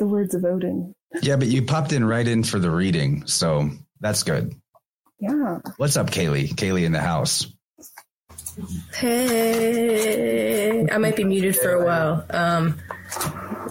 words 0.00 0.34
of 0.34 0.44
Odin. 0.44 0.94
Yeah, 1.20 1.36
but 1.36 1.48
you 1.48 1.62
popped 1.62 1.92
in 1.92 2.04
right 2.04 2.26
in 2.26 2.42
for 2.44 2.58
the 2.58 2.70
reading, 2.70 3.26
so 3.26 3.70
that's 4.00 4.22
good. 4.22 4.54
Yeah. 5.18 5.58
What's 5.76 5.96
up, 5.96 6.10
Kaylee? 6.10 6.54
Kaylee 6.54 6.84
in 6.84 6.92
the 6.92 7.00
house. 7.00 7.46
Hey, 8.94 10.86
I 10.90 10.98
might 10.98 11.16
be 11.16 11.24
muted 11.24 11.56
for 11.56 11.70
a 11.70 11.84
while. 11.84 12.26
Um, 12.28 12.78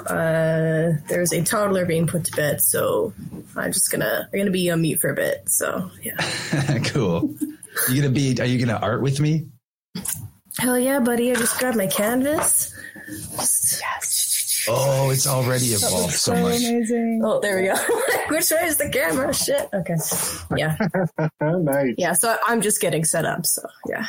uh, 0.08 0.94
there's 1.08 1.34
a 1.34 1.44
toddler 1.44 1.86
being 1.86 2.08
put 2.08 2.26
to 2.26 2.32
bed, 2.32 2.62
so 2.62 3.14
I'm 3.56 3.72
just 3.72 3.92
gonna 3.92 4.28
I'm 4.32 4.40
gonna 4.40 4.52
be 4.52 4.72
on 4.72 4.82
mute 4.82 5.02
for 5.02 5.12
a 5.12 5.16
bit. 5.16 5.44
So 5.48 5.92
yeah. 6.02 6.80
cool. 6.86 7.36
You 7.90 8.02
gonna 8.02 8.14
be? 8.14 8.40
Are 8.40 8.46
you 8.46 8.66
gonna 8.66 8.80
art 8.80 9.02
with 9.02 9.20
me? 9.20 9.48
Hell 10.58 10.80
yeah, 10.80 11.00
buddy! 11.00 11.32
I 11.32 11.36
just 11.36 11.60
grabbed 11.60 11.78
my 11.78 11.88
canvas. 11.88 12.71
Yes. 12.96 14.66
Oh, 14.68 15.10
it's 15.10 15.28
already 15.28 15.68
evolved 15.68 16.14
so, 16.14 16.34
so 16.34 16.42
much. 16.42 16.60
amazing. 16.60 17.22
Oh, 17.24 17.40
there 17.40 17.62
we 17.62 17.68
go. 17.68 17.76
Which 18.36 18.52
way 18.52 18.68
is 18.68 18.78
the 18.78 18.90
camera? 18.90 19.34
Shit. 19.34 19.70
Okay. 19.74 19.96
Yeah. 20.56 20.78
nice. 21.42 21.96
Yeah. 21.98 22.14
So 22.14 22.36
I'm 22.46 22.62
just 22.62 22.80
getting 22.80 23.04
set 23.04 23.26
up. 23.26 23.46
So 23.46 23.64
yeah. 23.88 24.06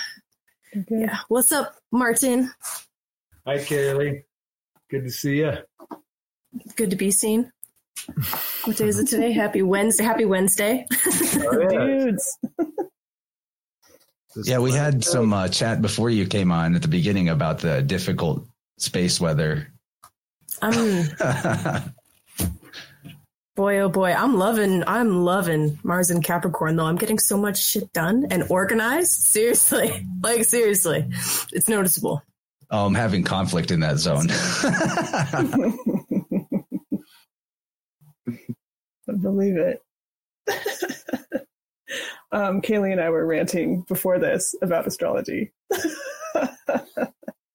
Okay. 0.76 1.00
Yeah. 1.02 1.18
What's 1.28 1.52
up, 1.52 1.74
Martin? 1.90 2.52
Hi, 3.46 3.58
Kaylee. 3.58 4.24
Good 4.90 5.04
to 5.04 5.10
see 5.10 5.38
you. 5.38 5.52
Good 6.76 6.90
to 6.90 6.96
be 6.96 7.10
seen. 7.10 7.50
What 8.64 8.76
day 8.76 8.88
is 8.88 8.98
it 8.98 9.08
today? 9.08 9.32
Happy 9.32 9.62
Wednesday. 9.62 10.04
Happy 10.04 10.24
Wednesday. 10.24 10.86
Oh, 10.90 11.68
yeah. 11.70 11.86
Dudes. 11.86 12.38
Yeah, 14.44 14.58
we 14.58 14.72
had 14.72 15.04
some 15.04 15.32
uh, 15.32 15.48
chat 15.48 15.82
before 15.82 16.08
you 16.08 16.26
came 16.26 16.52
on 16.52 16.74
at 16.74 16.82
the 16.82 16.88
beginning 16.88 17.28
about 17.28 17.60
the 17.60 17.82
difficult 17.82 18.46
space 18.82 19.20
weather. 19.20 19.68
I'm 20.60 21.04
boy 23.56 23.78
oh 23.80 23.88
boy. 23.88 24.12
I'm 24.12 24.36
loving 24.36 24.84
I'm 24.86 25.24
loving 25.24 25.78
Mars 25.82 26.10
and 26.10 26.22
Capricorn 26.24 26.76
though. 26.76 26.86
I'm 26.86 26.96
getting 26.96 27.18
so 27.18 27.36
much 27.36 27.60
shit 27.62 27.92
done 27.92 28.26
and 28.30 28.44
organized. 28.50 29.12
Seriously. 29.12 30.06
Like 30.22 30.44
seriously. 30.44 31.04
It's 31.52 31.68
noticeable. 31.68 32.22
oh, 32.70 32.86
I'm 32.86 32.94
having 32.94 33.24
conflict 33.24 33.70
in 33.72 33.80
that 33.80 33.98
zone. 33.98 34.28
I 39.08 39.12
believe 39.20 39.56
it. 39.56 39.82
um, 42.30 42.62
Kaylee 42.62 42.92
and 42.92 43.00
I 43.00 43.10
were 43.10 43.26
ranting 43.26 43.84
before 43.88 44.20
this 44.20 44.54
about 44.62 44.86
astrology. 44.86 45.52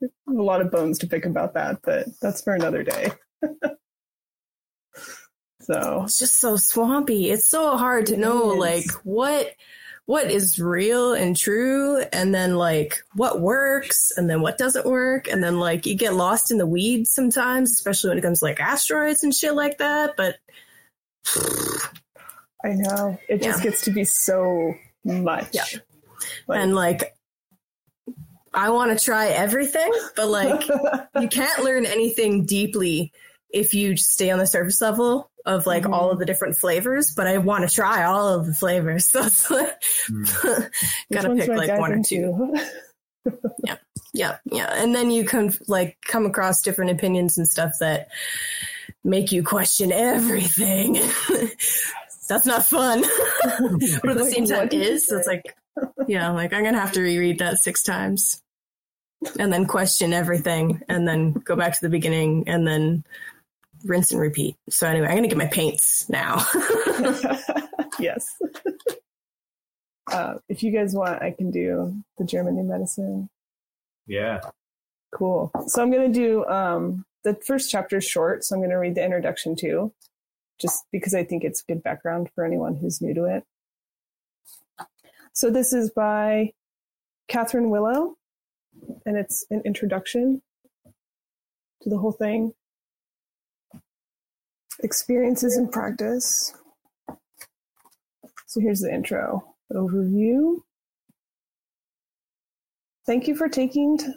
A 0.02 0.10
lot 0.28 0.62
of 0.62 0.72
bones 0.72 1.00
to 1.00 1.08
pick 1.08 1.26
about 1.26 1.54
that, 1.56 1.80
but 1.84 2.08
that's 2.22 2.42
for 2.42 2.54
another 2.54 2.84
day. 2.84 3.12
so 5.62 6.04
It's 6.04 6.20
just 6.20 6.36
so 6.36 6.58
swampy. 6.58 7.30
It's 7.30 7.46
so 7.46 7.78
hard 7.78 8.08
to 8.08 8.18
know 8.18 8.48
like 8.48 8.90
what 9.04 9.54
what 10.06 10.32
is 10.32 10.58
real 10.58 11.14
and 11.14 11.36
true 11.36 12.00
and 12.14 12.34
then 12.34 12.56
like 12.56 13.00
what 13.16 13.42
works 13.42 14.12
and 14.16 14.30
then 14.30 14.40
what 14.40 14.58
doesn't 14.58 14.86
work 14.86 15.28
and 15.28 15.44
then 15.44 15.60
like 15.60 15.86
you 15.86 15.96
get 15.96 16.14
lost 16.14 16.50
in 16.50 16.58
the 16.58 16.66
weeds 16.66 17.12
sometimes 17.12 17.74
especially 17.74 18.08
when 18.12 18.18
it 18.18 18.22
comes 18.22 18.40
to 18.40 18.46
like 18.46 18.62
asteroids 18.62 19.22
and 19.24 19.36
shit 19.36 19.54
like 19.54 19.80
that 19.80 20.16
but 20.16 20.38
I 22.64 22.70
know 22.74 23.20
it 23.28 23.42
just 23.42 23.64
gets 23.64 23.82
to 23.82 23.92
be 23.92 24.04
so 24.04 24.74
much. 25.04 25.50
Yeah. 25.54 25.66
Like- 26.48 26.60
and 26.60 26.76
like 26.76 27.17
I 28.54 28.70
want 28.70 28.98
to 28.98 29.04
try 29.04 29.28
everything 29.28 29.92
but 30.16 30.28
like 30.30 30.68
you 31.22 31.28
can't 31.28 31.64
learn 31.64 31.86
anything 31.86 32.46
deeply 32.46 33.12
if 33.50 33.74
you 33.74 33.96
stay 33.98 34.30
on 34.32 34.40
the 34.40 34.48
surface 34.48 34.82
level 34.82 35.30
of 35.46 35.66
like 35.66 35.84
Mhm. 35.84 35.94
all 35.94 36.12
of 36.12 36.20
the 36.20 36.26
different 36.26 36.58
flavors, 36.58 37.14
but 37.16 37.26
I 37.28 37.38
want 37.38 37.68
to 37.68 37.74
try 37.74 38.04
all 38.04 38.28
of 38.28 38.46
the 38.46 38.54
flavors. 38.54 39.08
So 39.12 39.24
it's 39.24 39.50
like, 39.50 39.72
Which 40.10 40.30
gotta 41.14 41.36
pick 41.36 41.48
like 41.50 41.80
one 41.80 41.94
or 41.94 42.04
two. 42.04 42.54
into? 43.26 43.40
Yeah, 44.14 44.38
yeah. 44.46 44.74
And 44.74 44.96
then 44.96 45.12
you 45.12 45.26
can 45.26 45.54
like 45.68 45.98
come 46.06 46.26
across 46.26 46.62
different 46.62 46.92
opinions 46.92 47.38
and 47.38 47.48
stuff 47.48 47.74
that 47.82 48.08
make 49.04 49.32
you 49.32 49.44
question 49.44 49.92
everything. 49.92 50.94
That's 52.30 52.46
not 52.46 52.66
fun. 52.66 53.02
but 54.02 54.10
at 54.12 54.18
the 54.18 54.32
same 54.34 54.46
time 54.48 54.68
it 54.68 54.74
is. 54.74 55.06
So 55.08 55.18
it's 55.18 55.28
like 55.28 55.56
yeah, 56.08 56.30
like 56.32 56.54
I'm 56.54 56.64
gonna 56.64 56.80
have 56.80 56.94
to 56.94 57.02
reread 57.02 57.40
that 57.40 57.58
six 57.58 57.84
times. 57.84 58.42
And 59.40 59.52
then 59.52 59.66
question 59.66 60.14
everything 60.14 60.84
and 60.88 61.08
then 61.08 61.34
go 61.34 61.56
back 61.56 61.74
to 61.74 61.82
the 61.82 61.90
beginning 61.90 62.44
and 62.48 62.68
then 62.68 63.04
rinse 63.84 64.12
and 64.12 64.22
repeat. 64.22 64.56
So 64.70 64.88
anyway, 64.88 65.08
I'm 65.08 65.16
gonna 65.16 65.28
get 65.28 65.38
my 65.38 65.48
paints 65.48 66.08
now. 66.08 66.46
yes. 68.00 68.26
Uh, 70.12 70.36
if 70.48 70.64
you 70.64 70.72
guys 70.72 70.94
want, 70.94 71.22
I 71.22 71.32
can 71.32 71.52
do 71.52 72.02
the 72.18 72.26
German 72.26 72.56
New 72.56 72.64
Medicine. 72.64 73.30
Yeah. 74.06 74.40
Cool. 75.14 75.52
So 75.68 75.82
I'm 75.82 75.92
going 75.92 76.12
to 76.12 76.20
do 76.20 76.46
um, 76.46 77.06
the 77.24 77.36
first 77.46 77.70
chapter 77.70 77.98
is 77.98 78.06
short, 78.06 78.44
so 78.44 78.56
I'm 78.56 78.62
going 78.62 78.72
to 78.72 78.78
read 78.78 78.96
the 78.96 79.04
introduction 79.04 79.56
too, 79.56 79.94
just 80.60 80.84
because 80.92 81.14
I 81.14 81.24
think 81.24 81.44
it's 81.44 81.62
good 81.62 81.84
background 81.84 82.30
for 82.34 82.46
anyone 82.46 82.76
who's 82.76 83.02
new 83.02 83.14
to 83.14 83.26
it. 83.26 83.44
So 85.38 85.52
this 85.52 85.72
is 85.72 85.92
by 85.92 86.54
Catherine 87.28 87.70
Willow, 87.70 88.16
and 89.06 89.16
it's 89.16 89.46
an 89.52 89.62
introduction 89.66 90.42
to 91.84 91.90
the 91.92 92.00
whole 92.00 92.12
thing. 92.12 92.54
Experiences 94.80 95.56
and 95.56 95.72
practice. 95.72 96.56
So 98.48 98.60
here's 98.60 98.80
the 98.80 98.92
intro 98.92 99.54
overview. 99.72 100.62
Thank 103.06 103.28
you 103.28 103.36
for 103.36 103.48
taking 103.48 104.00
t- 104.00 104.12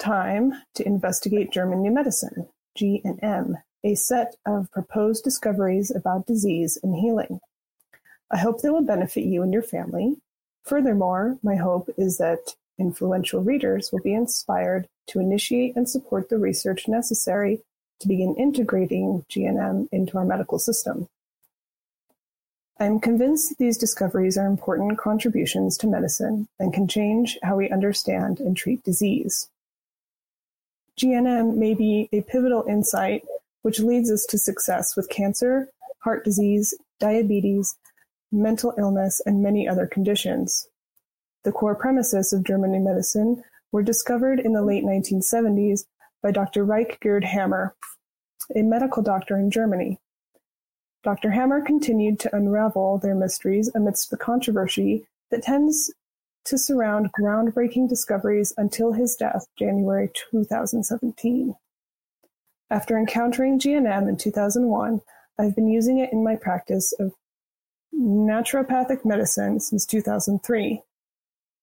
time 0.00 0.54
to 0.74 0.84
investigate 0.84 1.52
German 1.52 1.82
New 1.82 1.92
Medicine, 1.92 2.48
GNM, 2.76 3.62
a 3.84 3.94
set 3.94 4.34
of 4.44 4.72
proposed 4.72 5.22
discoveries 5.22 5.94
about 5.94 6.26
disease 6.26 6.76
and 6.82 6.96
healing. 6.96 7.38
I 8.28 8.38
hope 8.38 8.60
they 8.60 8.70
will 8.70 8.82
benefit 8.82 9.22
you 9.22 9.44
and 9.44 9.52
your 9.52 9.62
family. 9.62 10.16
Furthermore, 10.64 11.38
my 11.42 11.56
hope 11.56 11.90
is 11.96 12.18
that 12.18 12.54
influential 12.78 13.42
readers 13.42 13.90
will 13.92 14.00
be 14.00 14.14
inspired 14.14 14.88
to 15.08 15.20
initiate 15.20 15.76
and 15.76 15.88
support 15.88 16.28
the 16.28 16.38
research 16.38 16.88
necessary 16.88 17.60
to 18.00 18.08
begin 18.08 18.34
integrating 18.36 19.24
GNM 19.30 19.88
into 19.92 20.18
our 20.18 20.24
medical 20.24 20.58
system. 20.58 21.08
I 22.80 22.86
am 22.86 22.98
convinced 22.98 23.50
that 23.50 23.58
these 23.58 23.78
discoveries 23.78 24.36
are 24.36 24.46
important 24.46 24.98
contributions 24.98 25.78
to 25.78 25.86
medicine 25.86 26.48
and 26.58 26.72
can 26.72 26.88
change 26.88 27.38
how 27.42 27.56
we 27.56 27.70
understand 27.70 28.40
and 28.40 28.56
treat 28.56 28.82
disease. 28.82 29.48
GNM 30.98 31.56
may 31.56 31.74
be 31.74 32.08
a 32.12 32.22
pivotal 32.22 32.64
insight 32.68 33.24
which 33.62 33.80
leads 33.80 34.10
us 34.10 34.26
to 34.26 34.38
success 34.38 34.96
with 34.96 35.08
cancer, 35.08 35.68
heart 36.00 36.24
disease, 36.24 36.74
diabetes, 36.98 37.76
mental 38.34 38.74
illness, 38.78 39.20
and 39.24 39.42
many 39.42 39.68
other 39.68 39.86
conditions. 39.86 40.68
The 41.44 41.52
core 41.52 41.74
premises 41.74 42.32
of 42.32 42.44
German 42.44 42.82
Medicine 42.82 43.42
were 43.72 43.82
discovered 43.82 44.40
in 44.40 44.52
the 44.52 44.62
late 44.62 44.84
1970s 44.84 45.84
by 46.22 46.30
Dr. 46.30 46.64
Ryke 46.64 46.98
Geerd 47.00 47.24
Hamer, 47.24 47.74
a 48.54 48.62
medical 48.62 49.02
doctor 49.02 49.36
in 49.36 49.50
Germany. 49.50 49.98
Dr. 51.02 51.30
Hamer 51.30 51.60
continued 51.60 52.18
to 52.20 52.34
unravel 52.34 52.98
their 52.98 53.14
mysteries 53.14 53.70
amidst 53.74 54.10
the 54.10 54.16
controversy 54.16 55.06
that 55.30 55.42
tends 55.42 55.92
to 56.44 56.56
surround 56.56 57.10
groundbreaking 57.12 57.88
discoveries 57.88 58.52
until 58.56 58.92
his 58.92 59.16
death, 59.16 59.46
January 59.58 60.10
2017. 60.30 61.54
After 62.70 62.98
encountering 62.98 63.58
GNM 63.58 64.08
in 64.08 64.16
2001, 64.16 65.00
I've 65.38 65.54
been 65.54 65.68
using 65.68 65.98
it 65.98 66.12
in 66.12 66.24
my 66.24 66.36
practice 66.36 66.92
of 66.98 67.12
naturopathic 67.98 69.04
medicine 69.04 69.60
since 69.60 69.86
2003. 69.86 70.82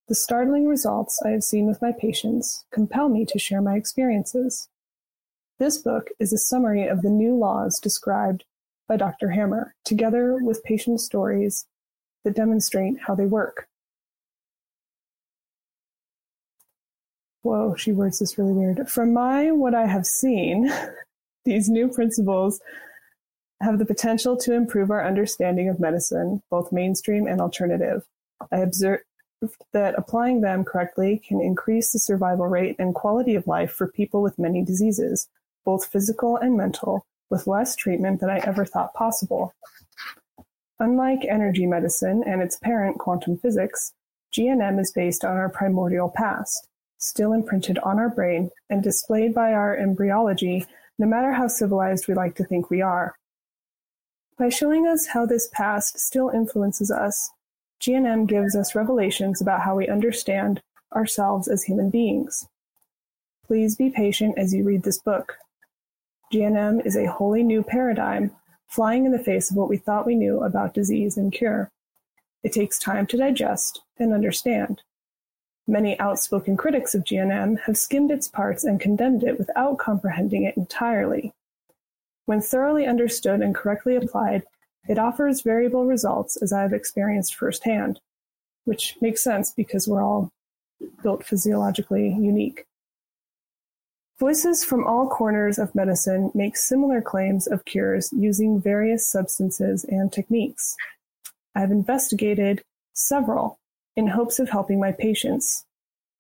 The 0.08 0.16
startling 0.16 0.68
results 0.68 1.22
I 1.26 1.30
have 1.30 1.44
seen 1.44 1.68
with 1.68 1.82
my 1.82 1.92
patients 1.92 2.66
compel 2.72 3.10
me 3.10 3.26
to 3.26 3.40
share 3.40 3.62
my 3.62 3.76
experiences. 3.76 4.68
This 5.60 5.78
book 5.78 6.10
is 6.20 6.34
a 6.34 6.38
summary 6.38 6.88
of 6.88 7.02
the 7.02 7.10
new 7.10 7.36
laws 7.36 7.80
described 7.80 8.46
by 8.88 8.98
Dr. 8.98 9.30
Hamer, 9.32 9.76
together 9.86 10.38
with 10.42 10.64
patient 10.64 11.00
stories 11.00 11.66
that 12.24 12.36
demonstrate 12.36 12.96
how 13.08 13.16
they 13.16 13.26
work. 13.26 13.68
Whoa, 17.44 17.76
she 17.76 17.92
words 17.92 18.20
this 18.20 18.38
really 18.38 18.54
weird. 18.54 18.90
From 18.90 19.14
my 19.14 19.52
what 19.52 19.74
I 19.74 19.88
have 19.88 20.06
seen, 20.06 20.72
these 21.46 21.70
new 21.70 21.88
principles 21.88 22.60
have 23.62 23.80
the 23.80 23.86
potential 23.86 24.36
to 24.38 24.54
improve 24.54 24.90
our 24.92 25.06
understanding 25.06 25.70
of 25.70 25.80
medicine, 25.80 26.42
both 26.50 26.72
mainstream 26.72 27.28
and 27.28 27.40
alternative. 27.40 28.04
I 28.52 28.58
observed 28.58 29.04
that 29.74 29.96
applying 29.98 30.42
them 30.42 30.64
correctly 30.64 31.22
can 31.28 31.42
increase 31.42 31.92
the 31.92 32.00
survival 32.00 32.48
rate 32.48 32.76
and 32.80 32.94
quality 32.94 33.36
of 33.36 33.48
life 33.48 33.72
for 33.72 33.88
people 33.88 34.22
with 34.22 34.40
many 34.40 34.64
diseases, 34.64 35.28
both 35.66 35.86
physical 35.86 36.38
and 36.38 36.58
mental, 36.58 37.06
with 37.30 37.48
less 37.48 37.76
treatment 37.76 38.20
than 38.20 38.30
I 38.30 38.40
ever 38.40 38.66
thought 38.66 38.94
possible. 38.94 39.54
Unlike 40.80 41.26
energy 41.30 41.66
medicine 41.66 42.24
and 42.26 42.42
its 42.42 42.58
parent, 42.58 42.98
quantum 42.98 43.38
physics, 43.38 43.94
GNM 44.34 44.80
is 44.80 44.92
based 44.92 45.24
on 45.24 45.38
our 45.38 45.50
primordial 45.50 46.10
past, 46.10 46.68
still 46.98 47.34
imprinted 47.34 47.78
on 47.80 48.00
our 48.00 48.10
brain 48.10 48.50
and 48.70 48.82
displayed 48.82 49.34
by 49.34 49.54
our 49.54 49.76
embryology, 49.78 50.66
no 50.98 51.08
matter 51.08 51.34
how 51.34 51.48
civilized 51.48 52.08
we 52.08 52.14
like 52.14 52.36
to 52.36 52.44
think 52.44 52.70
we 52.70 52.82
are. 52.82 53.16
By 54.42 54.50
showing 54.50 54.88
us 54.88 55.06
how 55.06 55.28
this 55.28 55.48
past 55.54 56.00
still 56.00 56.30
influences 56.30 56.90
us, 56.90 57.30
GNM 57.80 58.26
gives 58.26 58.56
us 58.56 58.74
revelations 58.74 59.40
about 59.40 59.62
how 59.62 59.76
we 59.76 59.88
understand 59.88 60.64
ourselves 60.96 61.48
as 61.48 61.62
human 61.62 61.92
beings. 61.92 62.48
Please 63.46 63.76
be 63.76 63.92
patient 63.92 64.40
as 64.40 64.52
you 64.52 64.64
read 64.64 64.82
this 64.82 64.98
book. 64.98 65.38
GNM 66.34 66.84
is 66.84 66.98
a 66.98 67.06
wholly 67.06 67.44
new 67.44 67.62
paradigm, 67.62 68.32
flying 68.68 69.06
in 69.06 69.12
the 69.12 69.24
face 69.24 69.52
of 69.52 69.58
what 69.58 69.70
we 69.70 69.78
thought 69.78 70.08
we 70.08 70.16
knew 70.16 70.42
about 70.42 70.74
disease 70.74 71.18
and 71.18 71.32
cure. 71.32 71.70
It 72.42 72.52
takes 72.52 72.80
time 72.80 73.06
to 73.06 73.18
digest 73.18 73.84
and 74.00 74.12
understand. 74.12 74.82
Many 75.68 76.00
outspoken 76.00 76.58
critics 76.58 76.96
of 76.96 77.04
GNM 77.04 77.60
have 77.68 77.78
skimmed 77.78 78.10
its 78.10 78.28
parts 78.28 78.64
and 78.64 78.82
condemned 78.82 79.22
it 79.22 79.38
without 79.38 79.78
comprehending 79.78 80.46
it 80.46 80.58
entirely. 80.58 81.32
When 82.32 82.40
thoroughly 82.40 82.86
understood 82.86 83.42
and 83.42 83.54
correctly 83.54 83.98
applied, 83.98 84.44
it 84.88 84.98
offers 84.98 85.42
variable 85.42 85.86
results 85.86 86.42
as 86.42 86.54
I 86.54 86.62
have 86.62 86.72
experienced 86.72 87.36
firsthand, 87.36 88.00
which 88.64 88.96
makes 89.02 89.22
sense 89.22 89.52
because 89.52 89.86
we're 89.86 90.02
all 90.02 90.32
built 91.04 91.26
physiologically 91.26 92.08
unique. 92.08 92.64
Voices 94.18 94.64
from 94.64 94.88
all 94.88 95.10
corners 95.10 95.60
of 95.60 95.76
medicine 95.76 96.32
make 96.34 96.56
similar 96.56 97.02
claims 97.02 97.48
of 97.48 97.66
cures 97.66 98.10
using 98.14 98.62
various 98.62 99.12
substances 99.12 99.84
and 99.90 100.10
techniques. 100.10 100.78
I 101.54 101.60
have 101.60 101.72
investigated 101.72 102.64
several 102.94 103.60
in 103.98 104.08
hopes 104.08 104.40
of 104.40 104.48
helping 104.48 104.80
my 104.80 104.94
patients. 104.94 105.66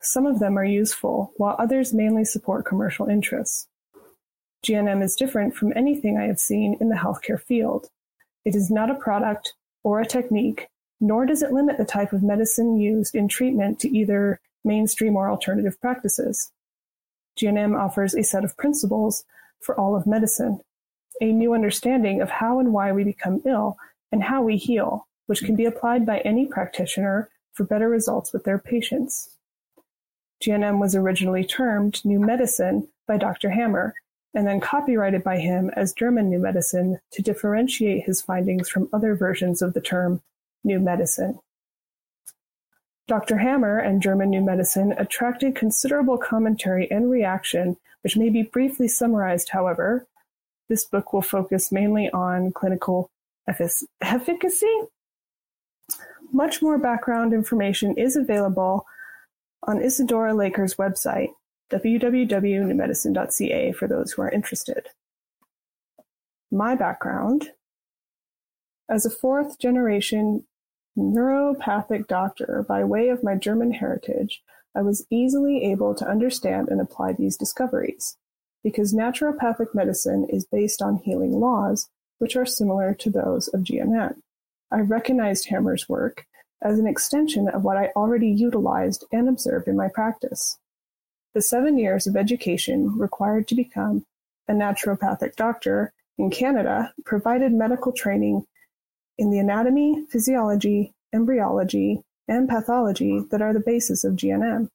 Some 0.01 0.26
of 0.26 0.39
them 0.39 0.59
are 0.59 0.66
useful, 0.66 1.32
while 1.38 1.55
others 1.57 1.93
mainly 1.93 2.26
support 2.26 2.66
commercial 2.66 3.07
interests. 3.07 3.70
GNM 4.66 5.03
is 5.03 5.16
different 5.16 5.55
from 5.55 5.74
anything 5.76 6.18
I 6.18 6.26
have 6.26 6.39
seen 6.39 6.78
in 6.80 6.89
the 6.89 6.95
healthcare 6.95 7.41
field. 7.41 7.89
It 8.45 8.55
is 8.55 8.70
not 8.70 8.91
a 8.91 8.95
product 8.95 9.53
or 9.84 9.99
a 9.99 10.05
technique, 10.05 10.68
nor 10.99 11.26
does 11.26 11.41
it 11.41 11.51
limit 11.51 11.78
the 11.78 11.86
type 11.86 12.14
of 12.14 12.22
medicine 12.22 12.80
used 12.80 13.16
in 13.16 13.28
treatment 13.28 13.80
to 13.80 13.89
either 13.89 14.39
mainstream 14.64 15.16
or 15.16 15.30
alternative 15.30 15.80
practices. 15.82 16.51
GNM 17.39 17.80
offers 17.80 18.14
a 18.14 18.24
set 18.24 18.43
of 18.43 18.55
principles 18.57 19.24
for 19.62 19.80
all 19.80 19.95
of 19.95 20.05
medicine, 20.05 20.59
a 21.22 21.32
new 21.32 21.55
understanding 21.55 22.22
of 22.22 22.30
how 22.30 22.59
and 22.59 22.72
why 22.72 22.91
we 22.91 23.03
become 23.03 23.41
ill 23.45 23.78
and 24.12 24.24
how 24.24 24.43
we 24.43 24.57
heal, 24.57 25.07
which 25.26 25.43
can 25.43 25.55
be 25.55 25.66
applied 25.66 26.05
by 26.05 26.20
any 26.20 26.45
practitioner 26.45 27.30
for 27.53 27.64
better 27.64 27.89
results 27.89 28.32
with 28.32 28.43
their 28.43 28.59
patients. 28.59 29.38
GNM 30.43 30.80
was 30.80 30.95
originally 30.95 31.43
termed 31.43 32.03
New 32.05 32.20
Medicine 32.20 32.88
by 33.07 33.18
Dr. 33.18 33.49
Hamer 33.49 33.95
and 34.34 34.48
then 34.48 34.60
copyrighted 34.60 35.24
by 35.24 35.38
him 35.38 35.70
as 35.76 35.94
German 35.94 36.30
New 36.30 36.40
Medicine 36.40 37.00
to 37.12 37.22
differentiate 37.22 38.06
his 38.06 38.22
findings 38.22 38.70
from 38.70 38.90
other 38.94 39.16
versions 39.16 39.62
of 39.62 39.74
the 39.74 39.82
term 39.82 40.22
New 40.64 40.80
Medicine. 40.80 41.40
Dr. 43.08 43.40
Hamer 43.40 43.78
and 43.78 44.02
German 44.02 44.30
New 44.30 44.42
Medicine 44.42 44.94
attracted 44.98 45.56
considerable 45.56 46.18
commentary 46.18 46.90
and 46.90 47.12
reaction, 47.12 47.76
which 48.04 48.16
may 48.16 48.30
be 48.30 48.44
briefly 48.44 48.88
summarized, 48.88 49.50
however. 49.50 50.08
this 50.70 50.86
book 50.86 51.12
will 51.12 51.22
focus 51.22 51.70
mainly 51.70 52.10
on 52.12 52.54
clinical 52.54 53.12
efficacy. 54.02 54.82
Much 56.32 56.62
more 56.62 56.78
background 56.78 57.34
information 57.34 57.98
is 57.98 58.16
available 58.16 58.86
on 59.64 59.80
Ilsedore 59.80 60.34
Laker's 60.34 60.76
website, 60.76 61.34
www.newmedicine.ca, 61.72 63.72
for 63.74 63.88
those 63.88 64.11
who 64.11 64.22
are 64.22 64.30
interested. 64.30 64.89
My 66.51 66.76
background 66.76 67.51
as 68.89 69.05
a 69.05 69.09
fourth 69.09 69.57
generation 69.57 70.45
naturopathic 70.97 72.07
doctor 72.07 72.65
by 72.67 72.84
way 72.84 73.07
of 73.07 73.24
my 73.24 73.36
German 73.36 73.72
heritage, 73.72 74.43
I 74.76 74.82
was 74.82 75.05
easily 75.09 75.63
able 75.72 75.95
to 75.95 76.07
understand 76.07 76.67
and 76.67 76.82
apply 76.82 77.13
these 77.13 77.38
discoveries, 77.38 78.17
because 78.63 78.93
naturopathic 78.93 79.74
medicine 79.74 80.28
is 80.30 80.45
based 80.45 80.82
on 80.82 80.97
healing 80.97 81.39
laws, 81.39 81.89
which 82.19 82.36
are 82.36 82.45
similar 82.45 82.93
to 82.95 83.09
those 83.09 83.47
of 83.49 83.61
GNM. 83.61 84.15
I 84.72 84.82
recognized 84.82 85.47
Hamer's 85.47 85.88
work 85.88 86.26
as 86.61 86.78
an 86.78 86.88
extension 86.88 87.47
of 87.47 87.63
what 87.63 87.78
I 87.78 87.91
already 87.95 88.30
utilized 88.30 89.05
and 89.11 89.28
observed 89.28 89.67
in 89.67 89.76
my 89.76 89.88
practice. 89.88 90.57
The 91.34 91.42
seven 91.42 91.78
years 91.78 92.08
of 92.08 92.18
education 92.18 92.98
required 92.98 93.48
to 93.48 93.56
become 93.56 94.06
a 94.50 94.54
naturopathic 94.54 95.36
doctor 95.38 95.94
in 96.18 96.30
Canada 96.30 96.94
provided 97.06 97.54
medical 97.54 97.94
training 97.94 98.46
in 99.18 99.32
the 99.32 99.40
anatomy, 99.40 100.06
physiology, 100.10 100.94
embryology, 101.14 102.02
and 102.28 102.50
pathology 102.50 103.24
that 103.32 103.42
are 103.42 103.54
the 103.54 103.62
basis 103.62 104.04
of 104.04 104.16
GNM. 104.16 104.70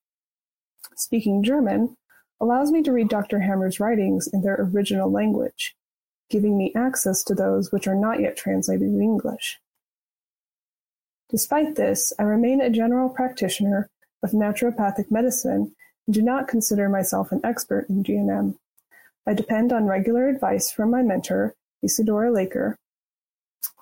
Speaking 0.94 1.42
German 1.42 1.96
allows 2.40 2.70
me 2.70 2.82
to 2.82 2.92
read 2.92 3.08
Dr. 3.08 3.40
Hamer's 3.40 3.78
writings 3.78 4.26
in 4.26 4.40
their 4.40 4.56
original 4.58 5.10
language, 5.10 5.74
giving 6.30 6.56
me 6.56 6.72
access 6.74 7.22
to 7.24 7.34
those 7.34 7.70
which 7.70 7.86
are 7.86 7.94
not 7.94 8.20
yet 8.20 8.36
translated 8.36 8.88
in 8.88 9.02
English. 9.02 9.58
Despite 11.28 11.74
this, 11.74 12.14
I 12.18 12.22
remain 12.22 12.60
a 12.60 12.70
general 12.70 13.10
practitioner 13.10 13.90
of 14.22 14.30
naturopathic 14.30 15.10
medicine 15.10 15.74
do 16.08 16.22
not 16.22 16.48
consider 16.48 16.88
myself 16.88 17.32
an 17.32 17.40
expert 17.44 17.88
in 17.88 18.02
GNM. 18.02 18.56
I 19.26 19.34
depend 19.34 19.72
on 19.72 19.86
regular 19.86 20.28
advice 20.28 20.70
from 20.70 20.90
my 20.90 21.02
mentor, 21.02 21.54
Ilsedore 21.84 22.32
Laker, 22.32 22.78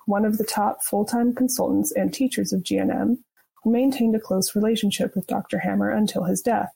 one 0.05 0.25
of 0.25 0.37
the 0.37 0.43
top 0.43 0.83
full-time 0.83 1.35
consultants 1.35 1.91
and 1.91 2.13
teachers 2.13 2.51
of 2.51 2.63
GNM, 2.63 3.19
who 3.63 3.71
maintained 3.71 4.15
a 4.15 4.19
close 4.19 4.55
relationship 4.55 5.15
with 5.15 5.27
Dr. 5.27 5.59
Hamer 5.59 5.89
until 5.89 6.23
his 6.23 6.41
death. 6.41 6.71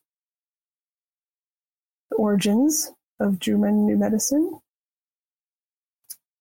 The 2.12 2.18
origins 2.18 2.92
of 3.20 3.40
German 3.40 3.86
New 3.86 3.98
Medicine. 3.98 4.60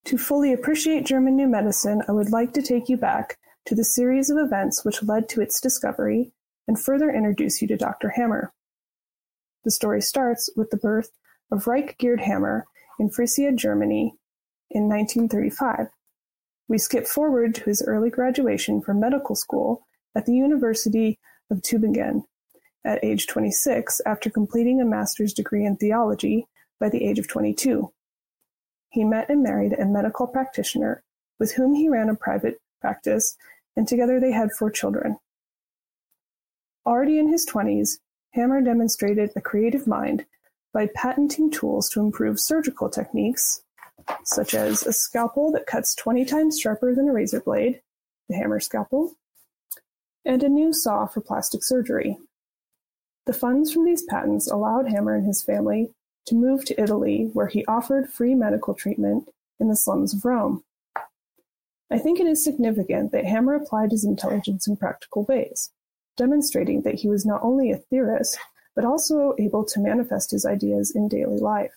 To 0.06 0.16
fully 0.16 0.52
appreciate 0.52 1.04
German 1.04 1.36
New 1.36 1.48
Medicine, 1.48 2.02
I 2.08 2.12
would 2.12 2.30
like 2.30 2.54
to 2.54 2.62
take 2.62 2.88
you 2.88 2.96
back 2.96 3.36
to 3.66 3.74
the 3.74 3.84
series 3.84 4.30
of 4.30 4.38
events 4.38 4.84
which 4.84 5.02
led 5.02 5.28
to 5.30 5.42
its 5.42 5.60
discovery 5.60 6.32
and 6.66 6.80
further 6.80 7.10
introduce 7.10 7.60
you 7.60 7.68
to 7.68 7.76
Dr. 7.76 8.10
Hamer. 8.10 8.52
The 9.64 9.70
story 9.70 10.00
starts 10.00 10.50
with 10.56 10.70
the 10.70 10.76
birth 10.76 11.10
of 11.50 11.66
Ryke 11.66 11.96
Geerd 11.98 12.20
Hamer 12.20 12.66
in 12.98 13.10
Frisia, 13.10 13.52
Germany 13.52 14.14
in 14.70 14.88
1935. 14.88 15.88
We 16.68 16.78
skip 16.78 17.06
forward 17.06 17.54
to 17.56 17.64
his 17.64 17.82
early 17.86 18.10
graduation 18.10 18.80
from 18.80 19.00
medical 19.00 19.34
school 19.34 19.86
at 20.14 20.26
the 20.26 20.34
University 20.34 21.18
of 21.50 21.62
Tübingen 21.62 22.24
at 22.84 23.02
age 23.02 23.26
26 23.26 24.00
after 24.06 24.30
completing 24.30 24.80
a 24.80 24.84
master's 24.84 25.32
degree 25.32 25.64
in 25.64 25.76
theology 25.76 26.46
by 26.78 26.88
the 26.88 27.04
age 27.04 27.18
of 27.18 27.28
22. 27.28 27.92
He 28.90 29.04
met 29.04 29.28
and 29.28 29.42
married 29.42 29.74
a 29.74 29.84
medical 29.84 30.26
practitioner 30.26 31.02
with 31.38 31.52
whom 31.52 31.74
he 31.74 31.88
ran 31.88 32.08
a 32.08 32.16
private 32.16 32.60
practice, 32.80 33.36
and 33.76 33.86
together 33.86 34.20
they 34.20 34.32
had 34.32 34.52
four 34.52 34.70
children. 34.70 35.16
Already 36.86 37.18
in 37.18 37.28
his 37.28 37.46
20s, 37.46 37.98
Hamer 38.38 38.60
demonstrated 38.60 39.32
a 39.34 39.40
creative 39.40 39.88
mind 39.88 40.24
by 40.72 40.88
patenting 40.94 41.50
tools 41.50 41.90
to 41.90 41.98
improve 41.98 42.38
surgical 42.38 42.88
techniques 42.88 43.62
such 44.22 44.54
as 44.54 44.86
a 44.86 44.92
scalpel 44.92 45.50
that 45.50 45.66
cuts 45.66 45.92
20 45.96 46.24
times 46.24 46.60
sharper 46.60 46.94
than 46.94 47.08
a 47.08 47.12
razor 47.12 47.40
blade, 47.40 47.82
the 48.28 48.36
Hamer 48.36 48.60
scalpel, 48.60 49.14
and 50.24 50.44
a 50.44 50.48
new 50.48 50.72
saw 50.72 51.04
for 51.06 51.20
plastic 51.20 51.64
surgery. 51.64 52.16
The 53.26 53.32
funds 53.32 53.72
from 53.72 53.84
these 53.84 54.04
patents 54.04 54.48
allowed 54.48 54.88
Hamer 54.88 55.16
and 55.16 55.26
his 55.26 55.42
family 55.42 55.90
to 56.26 56.36
move 56.36 56.64
to 56.66 56.80
Italy, 56.80 57.30
where 57.32 57.48
he 57.48 57.66
offered 57.66 58.08
free 58.08 58.36
medical 58.36 58.72
treatment 58.72 59.28
in 59.58 59.68
the 59.68 59.74
slums 59.74 60.14
of 60.14 60.24
Rome. 60.24 60.62
I 61.90 61.98
think 61.98 62.20
it 62.20 62.26
is 62.28 62.44
significant 62.44 63.10
that 63.10 63.24
Hamer 63.24 63.54
applied 63.54 63.90
his 63.90 64.04
intelligence 64.04 64.68
in 64.68 64.76
practical 64.76 65.24
ways, 65.24 65.72
demonstrating 66.18 66.82
that 66.82 66.96
he 66.96 67.08
was 67.08 67.24
not 67.24 67.40
only 67.42 67.70
a 67.70 67.78
theorist, 67.78 68.38
but 68.76 68.84
also 68.84 69.34
able 69.38 69.64
to 69.64 69.80
manifest 69.80 70.30
his 70.30 70.44
ideas 70.44 70.92
in 70.94 71.08
daily 71.08 71.38
life. 71.38 71.72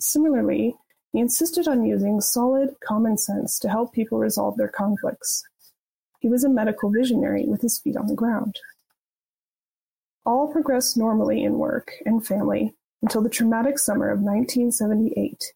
Similarly, 0.00 0.74
he 1.12 1.20
insisted 1.20 1.68
on 1.68 1.84
using 1.84 2.20
solid 2.20 2.76
common 2.82 3.18
sense 3.18 3.58
to 3.58 3.68
help 3.68 3.92
people 3.92 4.18
resolve 4.18 4.56
their 4.56 4.68
conflicts. 4.68 5.44
He 6.20 6.28
was 6.28 6.44
a 6.44 6.48
medical 6.48 6.90
visionary 6.90 7.44
with 7.46 7.60
his 7.60 7.78
feet 7.78 7.96
on 7.96 8.06
the 8.06 8.14
ground. 8.14 8.56
All 10.24 10.52
progressed 10.52 10.96
normally 10.96 11.42
in 11.42 11.58
work 11.58 11.92
and 12.06 12.24
family 12.24 12.74
until 13.02 13.22
the 13.22 13.30
traumatic 13.30 13.78
summer 13.78 14.10
of 14.10 14.20
1978. 14.20 15.52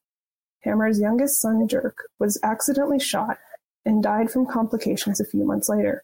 Hamer's 0.61 0.99
youngest 0.99 1.41
son, 1.41 1.67
Dirk, 1.67 2.09
was 2.19 2.41
accidentally 2.43 2.99
shot 2.99 3.39
and 3.85 4.03
died 4.03 4.31
from 4.31 4.47
complications 4.47 5.21
a 5.21 5.27
few 5.27 5.45
months 5.45 5.69
later. 5.69 6.03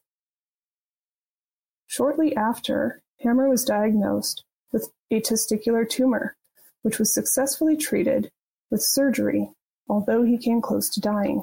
Shortly 1.91 2.37
after, 2.37 3.03
Hamer 3.17 3.49
was 3.49 3.65
diagnosed 3.65 4.45
with 4.71 4.93
a 5.11 5.21
testicular 5.21 5.89
tumor, 5.89 6.37
which 6.83 7.01
was 7.01 7.13
successfully 7.13 7.77
treated 7.77 8.31
with 8.71 8.81
surgery, 8.81 9.51
although 9.89 10.23
he 10.23 10.39
came 10.39 10.61
close 10.61 10.89
to 10.91 11.01
dying. 11.01 11.43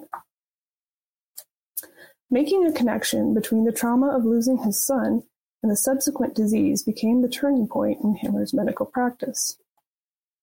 Making 2.32 2.66
a 2.66 2.72
connection 2.72 3.34
between 3.34 3.66
the 3.66 3.74
trauma 3.74 4.16
of 4.16 4.24
losing 4.24 4.60
his 4.60 4.82
son 4.82 5.24
and 5.62 5.70
the 5.70 5.76
subsequent 5.76 6.34
disease 6.34 6.82
became 6.82 7.22
the 7.22 7.28
turning 7.28 7.68
point 7.68 8.00
in 8.02 8.16
Hamer's 8.16 8.54
medical 8.54 8.86
practice. 8.86 9.58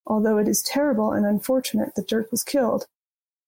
Although 0.07 0.37
it 0.37 0.49
is 0.49 0.63
terrible 0.63 1.13
and 1.13 1.25
unfortunate 1.25 1.95
that 1.95 2.09
Dirk 2.09 2.31
was 2.31 2.43
killed, 2.43 2.85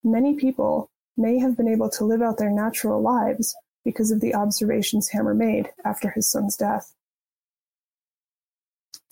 many 0.02 0.34
people 0.34 0.88
may 1.18 1.38
have 1.38 1.54
been 1.54 1.68
able 1.68 1.90
to 1.90 2.04
live 2.06 2.22
out 2.22 2.38
their 2.38 2.50
natural 2.50 3.02
lives 3.02 3.54
because 3.86 4.10
of 4.10 4.20
the 4.20 4.34
observations 4.34 5.10
Hamer 5.10 5.32
made 5.32 5.70
after 5.84 6.10
his 6.10 6.28
son's 6.28 6.56
death. 6.56 6.92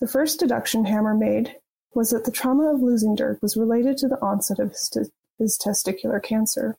The 0.01 0.07
first 0.07 0.37
deduction 0.37 0.83
Hamer 0.83 1.15
made 1.15 1.55
was 1.93 2.09
that 2.09 2.25
the 2.25 2.31
trauma 2.31 2.73
of 2.73 2.81
losing 2.81 3.15
Dirk 3.15 3.41
was 3.41 3.55
related 3.55 3.97
to 3.99 4.09
the 4.09 4.21
onset 4.21 4.59
of 4.59 4.71
his, 4.71 5.09
his 5.39 5.57
testicular 5.57 6.21
cancer. 6.21 6.77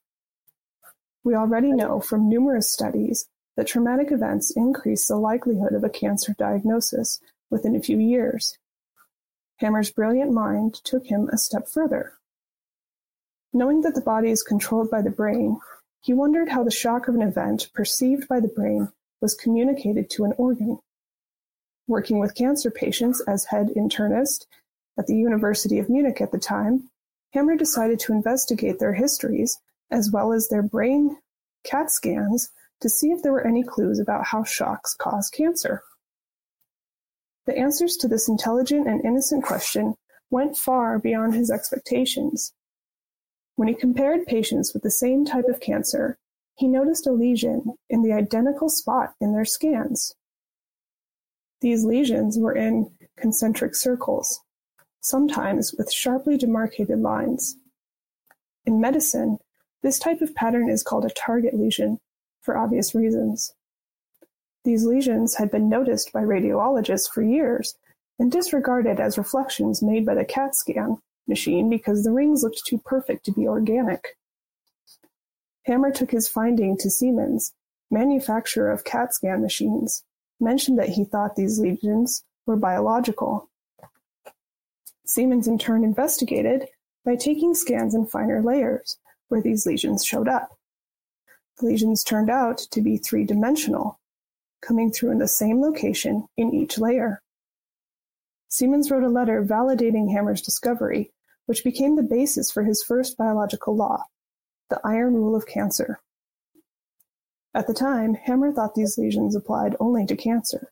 We 1.24 1.34
already 1.34 1.72
know 1.72 1.99
from 2.01 2.28
numerous 2.28 2.70
studies 2.70 3.26
that 3.57 3.66
traumatic 3.66 4.12
events 4.12 4.53
increase 4.55 5.09
the 5.09 5.16
likelihood 5.16 5.72
of 5.72 5.82
a 5.82 5.88
cancer 5.88 6.34
diagnosis 6.38 7.18
within 7.49 7.74
a 7.74 7.80
few 7.80 7.99
years. 7.99 8.59
Hamer's 9.57 9.90
brilliant 9.90 10.32
mind 10.32 10.74
took 10.84 11.07
him 11.07 11.30
a 11.32 11.38
step 11.38 11.66
further. 11.66 12.12
Knowing 13.55 13.80
that 13.80 13.94
the 13.94 14.03
body 14.03 14.30
is 14.30 14.42
controlled 14.42 14.90
by 14.90 15.01
the 15.01 15.09
brain, 15.09 15.59
he 16.07 16.15
wondered 16.15 16.49
how 16.49 16.63
the 16.63 16.71
shock 16.71 17.09
of 17.09 17.17
an 17.17 17.21
event 17.21 17.69
perceived 17.75 18.29
by 18.29 18.39
the 18.39 18.47
brain 18.47 18.89
was 19.21 19.35
communicated 19.35 20.09
to 20.09 20.25
an 20.25 20.33
organ. 20.39 20.79
Working 21.89 22.21
with 22.21 22.37
cancer 22.37 22.71
patients 22.71 23.21
as 23.27 23.47
head 23.47 23.71
internist 23.77 24.47
at 24.97 25.09
the 25.09 25.17
University 25.17 25.81
of 25.81 25.91
Munich 25.91 26.21
at 26.21 26.31
the 26.31 26.39
time, 26.39 26.91
Hamer 27.33 27.57
decided 27.57 27.99
to 27.99 28.13
investigate 28.13 28.79
their 28.79 28.95
histories 28.95 29.59
as 29.91 30.09
well 30.13 30.33
as 30.33 30.47
their 30.47 30.63
brain 30.63 31.17
CAT 31.65 31.91
scans 31.91 32.53
to 32.83 32.89
see 32.89 33.11
if 33.11 33.25
there 33.25 33.33
were 33.33 33.45
any 33.45 33.65
clues 33.65 33.99
about 33.99 34.27
how 34.27 34.45
shocks 34.45 34.95
cause 34.95 35.29
cancer. 35.29 35.83
The 37.47 37.59
answers 37.59 37.97
to 37.97 38.07
this 38.07 38.29
intelligent 38.29 38.87
and 38.87 39.05
innocent 39.05 39.43
question 39.43 39.97
went 40.31 40.57
far 40.57 41.01
beyond 41.01 41.35
his 41.35 41.51
expectations. 41.51 42.53
When 43.57 43.69
he 43.69 43.75
compared 43.75 44.27
patients 44.27 44.73
with 44.73 44.83
the 44.83 44.91
same 44.91 45.25
type 45.25 45.47
of 45.49 45.61
cancer, 45.61 46.19
he 46.57 46.69
noticed 46.69 47.07
a 47.07 47.13
lesion 47.13 47.75
in 47.89 48.03
the 48.03 48.13
identical 48.13 48.69
spot 48.69 49.15
in 49.21 49.33
their 49.33 49.47
scans. 49.47 50.15
These 51.63 51.85
lesions 51.85 52.39
were 52.39 52.55
in 52.55 52.91
concentric 53.17 53.75
circles, 53.75 54.41
sometimes 55.01 55.75
with 55.77 55.91
sharply 55.91 56.37
demarcated 56.37 57.01
lines. 57.01 57.57
In 58.67 58.81
medicine, 58.81 59.39
this 59.83 59.99
type 59.99 60.21
of 60.21 60.35
pattern 60.35 60.69
is 60.69 60.83
called 60.83 61.07
a 61.07 61.11
target 61.11 61.55
lesion, 61.55 61.99
for 62.43 62.59
obvious 62.59 62.95
reasons. 62.95 63.55
These 64.65 64.85
lesions 64.85 65.35
had 65.37 65.51
been 65.51 65.69
noticed 65.69 66.13
by 66.13 66.23
radiologists 66.23 67.11
for 67.11 67.23
years 67.23 67.75
and 68.19 68.31
disregarded 68.31 69.01
as 69.01 69.17
reflections 69.17 69.83
made 69.83 70.05
by 70.05 70.15
the 70.15 70.25
CAT 70.25 70.55
scan 70.55 70.99
machine 71.29 71.68
because 71.68 72.05
the 72.05 72.12
rings 72.12 72.43
looked 72.43 72.62
too 72.66 72.79
perfect 72.79 73.24
to 73.24 73.33
be 73.33 73.47
organic. 73.47 74.16
Hamer 75.64 75.91
took 75.91 76.11
his 76.11 76.29
finding 76.29 76.77
to 76.79 76.91
Siemens, 76.91 77.53
manufacturer 77.91 78.70
of 78.70 78.85
CAT 78.85 79.12
scan 79.12 79.43
machines, 79.43 80.05
mentioned 80.39 80.79
that 80.79 80.91
he 80.91 81.05
thought 81.05 81.37
these 81.37 81.59
lesions 81.59 82.24
were 82.47 82.57
biological. 82.57 83.49
Siemens 85.05 85.49
in 85.49 85.59
turn 85.59 85.85
investigated 85.85 86.68
by 87.05 87.16
taking 87.16 87.55
scans 87.55 87.95
in 87.95 88.07
finer 88.07 88.43
layers 88.43 88.99
where 89.29 89.41
these 89.41 89.66
lesions 89.66 90.05
showed 90.05 90.29
up. 90.29 90.57
The 91.59 91.66
lesions 91.66 92.05
turned 92.05 92.31
out 92.31 92.59
to 92.70 92.81
be 92.81 92.97
three-dimensional, 92.97 93.99
coming 94.61 94.93
through 94.93 95.12
in 95.12 95.18
the 95.18 95.29
same 95.29 95.61
location 95.61 96.27
in 96.37 96.55
each 96.55 96.79
layer. 96.79 97.22
Siemens 98.49 98.91
wrote 98.91 99.03
a 99.03 99.09
letter 99.09 99.45
validating 99.45 100.11
Hamer's 100.11 100.43
discovery, 100.43 101.12
which 101.47 101.64
became 101.64 101.97
the 101.97 102.03
basis 102.03 102.51
for 102.51 102.64
his 102.64 102.82
first 102.82 103.16
biological 103.16 103.74
law, 103.74 104.05
the 104.68 104.80
iron 104.84 105.14
rule 105.14 105.34
of 105.34 105.47
cancer. 105.47 106.01
At 107.55 107.66
the 107.66 107.74
time, 107.74 108.14
Hamer 108.14 108.53
thought 108.53 108.74
these 108.74 108.99
lesions 108.99 109.34
applied 109.34 109.76
only 109.80 110.05
to 110.07 110.16
cancer, 110.16 110.70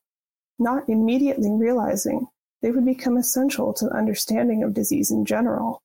not 0.59 0.89
immediately 0.89 1.51
realizing 1.51 2.29
they 2.61 2.71
would 2.71 2.85
become 2.85 3.17
essential 3.17 3.73
to 3.75 3.87
the 3.87 3.97
understanding 3.97 4.63
of 4.63 4.75
disease 4.75 5.11
in 5.11 5.25
general. 5.25 5.83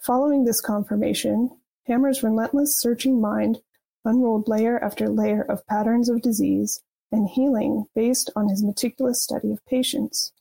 Following 0.00 0.44
this 0.44 0.60
confirmation, 0.60 1.50
Hamer's 1.84 2.22
relentless 2.22 2.78
searching 2.78 3.20
mind 3.20 3.60
unrolled 4.04 4.48
layer 4.48 4.78
after 4.84 5.08
layer 5.08 5.42
of 5.42 5.66
patterns 5.66 6.08
of 6.10 6.20
disease 6.20 6.82
and 7.10 7.28
healing 7.28 7.86
based 7.94 8.30
on 8.36 8.48
his 8.48 8.62
meticulous 8.62 9.22
study 9.22 9.50
of 9.50 9.64
patients. 9.64 10.32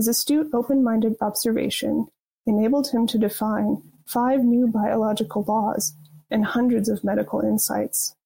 His 0.00 0.08
astute, 0.08 0.54
open-minded 0.54 1.16
observation 1.20 2.06
enabled 2.46 2.88
him 2.88 3.06
to 3.08 3.18
define 3.18 3.82
five 4.06 4.40
new 4.42 4.66
biological 4.66 5.44
laws 5.46 5.94
and 6.30 6.42
hundreds 6.42 6.88
of 6.88 7.04
medical 7.04 7.42
insights, 7.42 8.16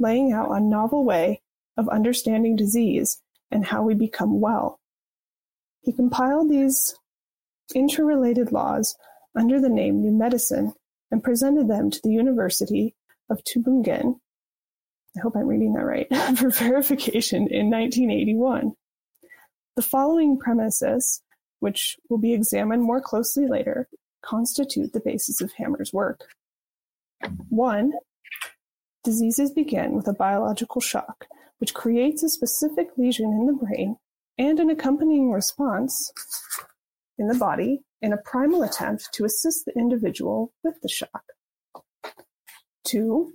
laying 0.00 0.32
out 0.32 0.50
a 0.50 0.58
novel 0.58 1.04
way 1.04 1.40
of 1.76 1.88
understanding 1.90 2.56
disease 2.56 3.22
and 3.52 3.66
how 3.66 3.84
we 3.84 3.94
become 3.94 4.40
well. 4.40 4.80
He 5.82 5.92
compiled 5.92 6.50
these 6.50 6.96
interrelated 7.72 8.50
laws 8.50 8.96
under 9.32 9.60
the 9.60 9.68
name 9.68 10.00
New 10.00 10.10
Medicine 10.10 10.72
and 11.12 11.22
presented 11.22 11.68
them 11.68 11.88
to 11.92 12.00
the 12.02 12.10
University 12.10 12.96
of 13.30 13.44
Tübingen 13.44 14.18
I 15.16 15.20
hope 15.20 15.36
I'm 15.36 15.46
reading 15.46 15.74
that 15.74 15.84
right, 15.84 16.08
for 16.38 16.48
verification 16.50 17.48
in 17.48 17.70
1981. 17.70 18.72
The 19.74 19.82
following 19.82 20.38
premises, 20.38 21.22
which 21.60 21.96
will 22.10 22.18
be 22.18 22.34
examined 22.34 22.82
more 22.82 23.00
closely 23.00 23.46
later, 23.46 23.88
constitute 24.22 24.92
the 24.92 25.00
basis 25.00 25.40
of 25.40 25.52
Hamer's 25.52 25.94
work. 25.94 26.28
One, 27.48 27.92
diseases 29.02 29.50
begin 29.50 29.92
with 29.94 30.06
a 30.08 30.12
biological 30.12 30.82
shock, 30.82 31.26
which 31.56 31.72
creates 31.72 32.22
a 32.22 32.28
specific 32.28 32.88
lesion 32.98 33.32
in 33.32 33.46
the 33.46 33.54
brain 33.54 33.96
and 34.36 34.60
an 34.60 34.68
accompanying 34.68 35.32
response 35.32 36.12
in 37.16 37.28
the 37.28 37.38
body 37.38 37.80
in 38.02 38.12
a 38.12 38.18
primal 38.18 38.62
attempt 38.62 39.08
to 39.14 39.24
assist 39.24 39.64
the 39.64 39.72
individual 39.74 40.52
with 40.62 40.80
the 40.82 40.88
shock. 40.88 41.24
Two, 42.84 43.32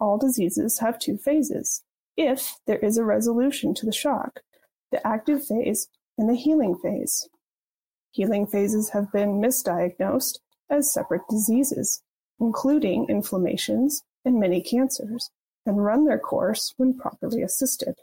all 0.00 0.16
diseases 0.16 0.78
have 0.78 0.98
two 0.98 1.18
phases, 1.18 1.82
if 2.16 2.56
there 2.66 2.78
is 2.78 2.96
a 2.96 3.04
resolution 3.04 3.74
to 3.74 3.84
the 3.84 3.92
shock, 3.92 4.40
the 4.90 5.06
active 5.06 5.44
phase 5.46 5.88
and 6.16 6.28
the 6.28 6.34
healing 6.34 6.76
phase. 6.76 7.28
Healing 8.10 8.46
phases 8.46 8.90
have 8.90 9.12
been 9.12 9.40
misdiagnosed 9.40 10.38
as 10.70 10.92
separate 10.92 11.22
diseases, 11.28 12.02
including 12.40 13.06
inflammations 13.08 14.02
and 14.24 14.40
many 14.40 14.60
cancers, 14.60 15.30
and 15.66 15.84
run 15.84 16.04
their 16.04 16.18
course 16.18 16.74
when 16.76 16.98
properly 16.98 17.42
assisted. 17.42 17.94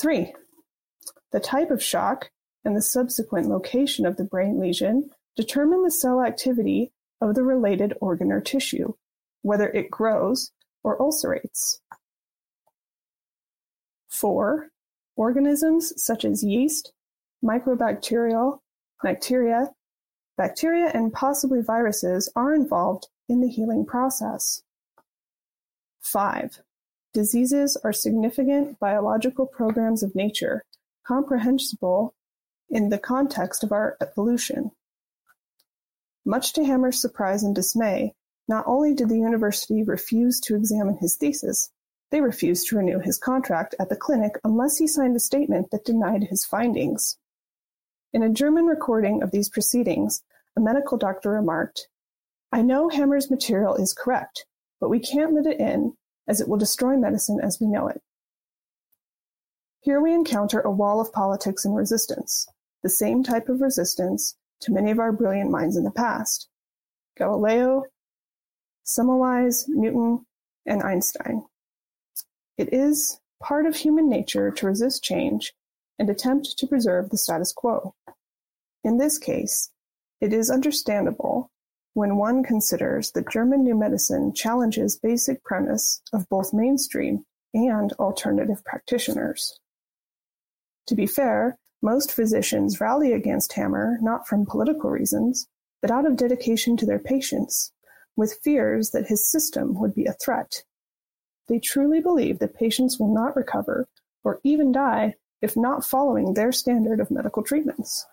3. 0.00 0.34
The 1.32 1.40
type 1.40 1.70
of 1.70 1.82
shock 1.82 2.30
and 2.64 2.76
the 2.76 2.82
subsequent 2.82 3.48
location 3.48 4.06
of 4.06 4.16
the 4.16 4.24
brain 4.24 4.58
lesion 4.58 5.10
determine 5.36 5.82
the 5.82 5.90
cell 5.90 6.22
activity 6.22 6.92
of 7.20 7.34
the 7.34 7.42
related 7.42 7.94
organ 8.00 8.32
or 8.32 8.40
tissue, 8.40 8.94
whether 9.42 9.68
it 9.68 9.90
grows 9.90 10.50
or 10.82 10.98
ulcerates. 10.98 11.80
Four, 14.24 14.70
organisms 15.16 15.92
such 16.02 16.24
as 16.24 16.42
yeast, 16.42 16.94
mycobacterial, 17.44 18.60
bacteria, 19.02 19.68
bacteria 20.38 20.90
and 20.94 21.12
possibly 21.12 21.60
viruses 21.60 22.32
are 22.34 22.54
involved 22.54 23.08
in 23.28 23.42
the 23.42 23.50
healing 23.50 23.84
process. 23.84 24.62
Five, 26.00 26.62
diseases 27.12 27.76
are 27.84 27.92
significant 27.92 28.80
biological 28.80 29.44
programs 29.44 30.02
of 30.02 30.14
nature, 30.14 30.64
comprehensible 31.06 32.14
in 32.70 32.88
the 32.88 32.96
context 32.96 33.62
of 33.62 33.72
our 33.72 33.98
evolution. 34.00 34.70
Much 36.24 36.54
to 36.54 36.64
Hamer's 36.64 36.98
surprise 36.98 37.42
and 37.42 37.54
dismay, 37.54 38.14
not 38.48 38.64
only 38.66 38.94
did 38.94 39.10
the 39.10 39.18
university 39.18 39.82
refuse 39.82 40.40
to 40.40 40.56
examine 40.56 40.96
his 40.96 41.14
thesis, 41.14 41.70
they 42.14 42.20
refused 42.20 42.68
to 42.68 42.76
renew 42.76 43.00
his 43.00 43.18
contract 43.18 43.74
at 43.80 43.88
the 43.88 43.96
clinic 43.96 44.38
unless 44.44 44.76
he 44.76 44.86
signed 44.86 45.16
a 45.16 45.18
statement 45.18 45.72
that 45.72 45.84
denied 45.84 46.22
his 46.22 46.44
findings. 46.44 47.18
In 48.12 48.22
a 48.22 48.30
German 48.30 48.66
recording 48.66 49.20
of 49.20 49.32
these 49.32 49.48
proceedings, 49.48 50.22
a 50.56 50.60
medical 50.60 50.96
doctor 50.96 51.30
remarked, 51.30 51.88
I 52.52 52.62
know 52.62 52.88
Hamer's 52.88 53.32
material 53.32 53.74
is 53.74 53.92
correct, 53.92 54.46
but 54.80 54.90
we 54.90 55.00
can't 55.00 55.34
let 55.34 55.46
it 55.46 55.58
in 55.58 55.94
as 56.28 56.40
it 56.40 56.46
will 56.46 56.56
destroy 56.56 56.96
medicine 56.96 57.40
as 57.42 57.58
we 57.60 57.66
know 57.66 57.88
it. 57.88 58.00
Here 59.80 60.00
we 60.00 60.14
encounter 60.14 60.60
a 60.60 60.70
wall 60.70 61.00
of 61.00 61.12
politics 61.12 61.64
and 61.64 61.74
resistance, 61.74 62.46
the 62.84 62.90
same 62.90 63.24
type 63.24 63.48
of 63.48 63.60
resistance 63.60 64.36
to 64.60 64.72
many 64.72 64.92
of 64.92 65.00
our 65.00 65.10
brilliant 65.10 65.50
minds 65.50 65.76
in 65.76 65.82
the 65.82 65.90
past. 65.90 66.48
Galileo, 67.18 67.86
Semmelweis, 68.86 69.64
Newton, 69.66 70.24
and 70.64 70.80
Einstein. 70.80 71.42
It 72.56 72.72
is 72.72 73.18
part 73.42 73.66
of 73.66 73.76
human 73.76 74.08
nature 74.08 74.50
to 74.50 74.66
resist 74.66 75.02
change 75.02 75.52
and 75.98 76.08
attempt 76.08 76.56
to 76.58 76.66
preserve 76.66 77.10
the 77.10 77.18
status 77.18 77.52
quo. 77.52 77.94
In 78.82 78.98
this 78.98 79.18
case, 79.18 79.70
it 80.20 80.32
is 80.32 80.50
understandable 80.50 81.50
when 81.94 82.16
one 82.16 82.42
considers 82.42 83.12
that 83.12 83.30
German 83.30 83.62
New 83.62 83.76
Medicine 83.76 84.32
challenges 84.34 84.98
basic 84.98 85.42
premise 85.44 86.00
of 86.12 86.28
both 86.28 86.52
mainstream 86.52 87.24
and 87.52 87.92
alternative 87.94 88.64
practitioners. 88.64 89.58
To 90.88 90.94
be 90.94 91.06
fair, 91.06 91.58
most 91.82 92.12
physicians 92.12 92.80
rally 92.80 93.12
against 93.12 93.52
Hamer 93.52 93.98
not 94.00 94.26
from 94.26 94.46
political 94.46 94.90
reasons, 94.90 95.48
but 95.80 95.90
out 95.90 96.06
of 96.06 96.16
dedication 96.16 96.76
to 96.78 96.86
their 96.86 96.98
patients 96.98 97.72
with 98.16 98.38
fears 98.42 98.90
that 98.90 99.06
his 99.06 99.30
system 99.30 99.78
would 99.80 99.94
be 99.94 100.06
a 100.06 100.14
threat. 100.14 100.62
They 101.48 101.58
truly 101.58 102.00
believe 102.00 102.38
that 102.38 102.54
patients 102.54 102.98
will 102.98 103.12
not 103.12 103.36
recover 103.36 103.88
or 104.22 104.40
even 104.44 104.72
die 104.72 105.14
if 105.42 105.56
not 105.56 105.84
following 105.84 106.32
their 106.32 106.52
standard 106.52 107.00
of 107.00 107.10
medical 107.10 107.42
treatments. 107.42 108.06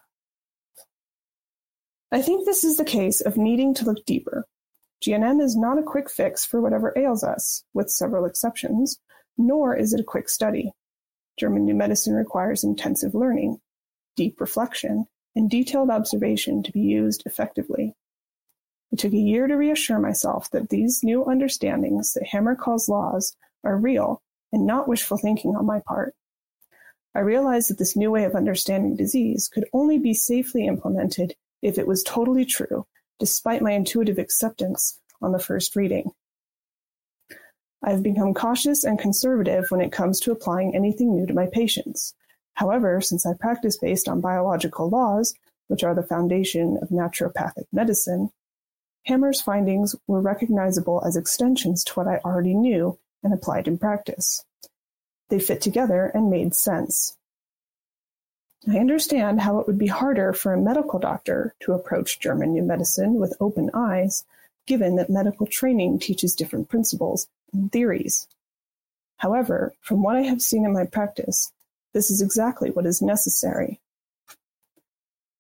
I 2.11 2.21
think 2.21 2.45
this 2.45 2.65
is 2.65 2.75
the 2.75 2.83
case 2.83 3.21
of 3.21 3.37
needing 3.37 3.73
to 3.75 3.85
look 3.85 4.05
deeper. 4.05 4.45
GNM 5.01 5.41
is 5.41 5.55
not 5.55 5.79
a 5.79 5.83
quick 5.83 6.09
fix 6.09 6.45
for 6.45 6.61
whatever 6.61 6.93
ails 6.97 7.23
us, 7.23 7.63
with 7.73 7.89
several 7.89 8.25
exceptions, 8.25 8.99
nor 9.37 9.75
is 9.75 9.93
it 9.93 10.01
a 10.01 10.03
quick 10.03 10.27
study. 10.27 10.73
German 11.39 11.65
New 11.65 11.73
Medicine 11.73 12.13
requires 12.13 12.63
intensive 12.65 13.15
learning, 13.15 13.59
deep 14.17 14.41
reflection, 14.41 15.05
and 15.35 15.49
detailed 15.49 15.89
observation 15.89 16.61
to 16.63 16.71
be 16.71 16.81
used 16.81 17.23
effectively. 17.25 17.95
It 18.91 18.99
took 18.99 19.13
a 19.13 19.17
year 19.17 19.47
to 19.47 19.55
reassure 19.55 19.99
myself 19.99 20.49
that 20.51 20.69
these 20.69 21.03
new 21.03 21.23
understandings 21.25 22.13
that 22.13 22.27
Hamer 22.27 22.55
calls 22.55 22.89
laws 22.89 23.35
are 23.63 23.77
real 23.77 24.21
and 24.51 24.65
not 24.65 24.87
wishful 24.87 25.17
thinking 25.17 25.55
on 25.55 25.65
my 25.65 25.79
part. 25.79 26.13
I 27.15 27.19
realized 27.19 27.69
that 27.69 27.77
this 27.77 27.95
new 27.95 28.11
way 28.11 28.23
of 28.25 28.35
understanding 28.35 28.95
disease 28.95 29.47
could 29.47 29.65
only 29.73 29.97
be 29.97 30.13
safely 30.13 30.65
implemented 30.65 31.35
if 31.61 31.77
it 31.77 31.87
was 31.87 32.03
totally 32.03 32.45
true, 32.45 32.85
despite 33.19 33.61
my 33.61 33.71
intuitive 33.71 34.17
acceptance 34.17 34.99
on 35.21 35.31
the 35.31 35.39
first 35.39 35.75
reading. 35.75 36.11
I 37.83 37.91
have 37.91 38.03
become 38.03 38.33
cautious 38.33 38.83
and 38.83 38.99
conservative 38.99 39.71
when 39.71 39.81
it 39.81 39.91
comes 39.91 40.19
to 40.21 40.31
applying 40.31 40.75
anything 40.75 41.15
new 41.15 41.25
to 41.25 41.33
my 41.33 41.47
patients. 41.47 42.13
However, 42.53 43.01
since 43.01 43.25
I 43.25 43.33
practice 43.33 43.77
based 43.77 44.07
on 44.07 44.21
biological 44.21 44.89
laws, 44.89 45.33
which 45.67 45.83
are 45.83 45.95
the 45.95 46.03
foundation 46.03 46.77
of 46.81 46.89
naturopathic 46.89 47.65
medicine, 47.71 48.29
Hamer's 49.03 49.41
findings 49.41 49.95
were 50.07 50.21
recognizable 50.21 51.03
as 51.05 51.15
extensions 51.15 51.83
to 51.85 51.93
what 51.93 52.07
I 52.07 52.17
already 52.17 52.53
knew 52.53 52.97
and 53.23 53.33
applied 53.33 53.67
in 53.67 53.77
practice. 53.77 54.45
They 55.29 55.39
fit 55.39 55.61
together 55.61 56.11
and 56.13 56.29
made 56.29 56.53
sense. 56.53 57.17
I 58.69 58.77
understand 58.77 59.41
how 59.41 59.59
it 59.59 59.65
would 59.65 59.79
be 59.79 59.87
harder 59.87 60.33
for 60.33 60.53
a 60.53 60.61
medical 60.61 60.99
doctor 60.99 61.55
to 61.61 61.73
approach 61.73 62.19
German 62.19 62.53
new 62.53 62.61
medicine 62.61 63.15
with 63.15 63.35
open 63.39 63.71
eyes, 63.73 64.23
given 64.67 64.97
that 64.97 65.09
medical 65.09 65.47
training 65.47 65.97
teaches 65.97 66.35
different 66.35 66.69
principles 66.69 67.27
and 67.51 67.71
theories. 67.71 68.27
However, 69.17 69.73
from 69.81 70.03
what 70.03 70.15
I 70.15 70.21
have 70.21 70.41
seen 70.41 70.65
in 70.65 70.73
my 70.73 70.85
practice, 70.85 71.51
this 71.93 72.11
is 72.11 72.21
exactly 72.21 72.69
what 72.69 72.85
is 72.85 73.01
necessary. 73.01 73.79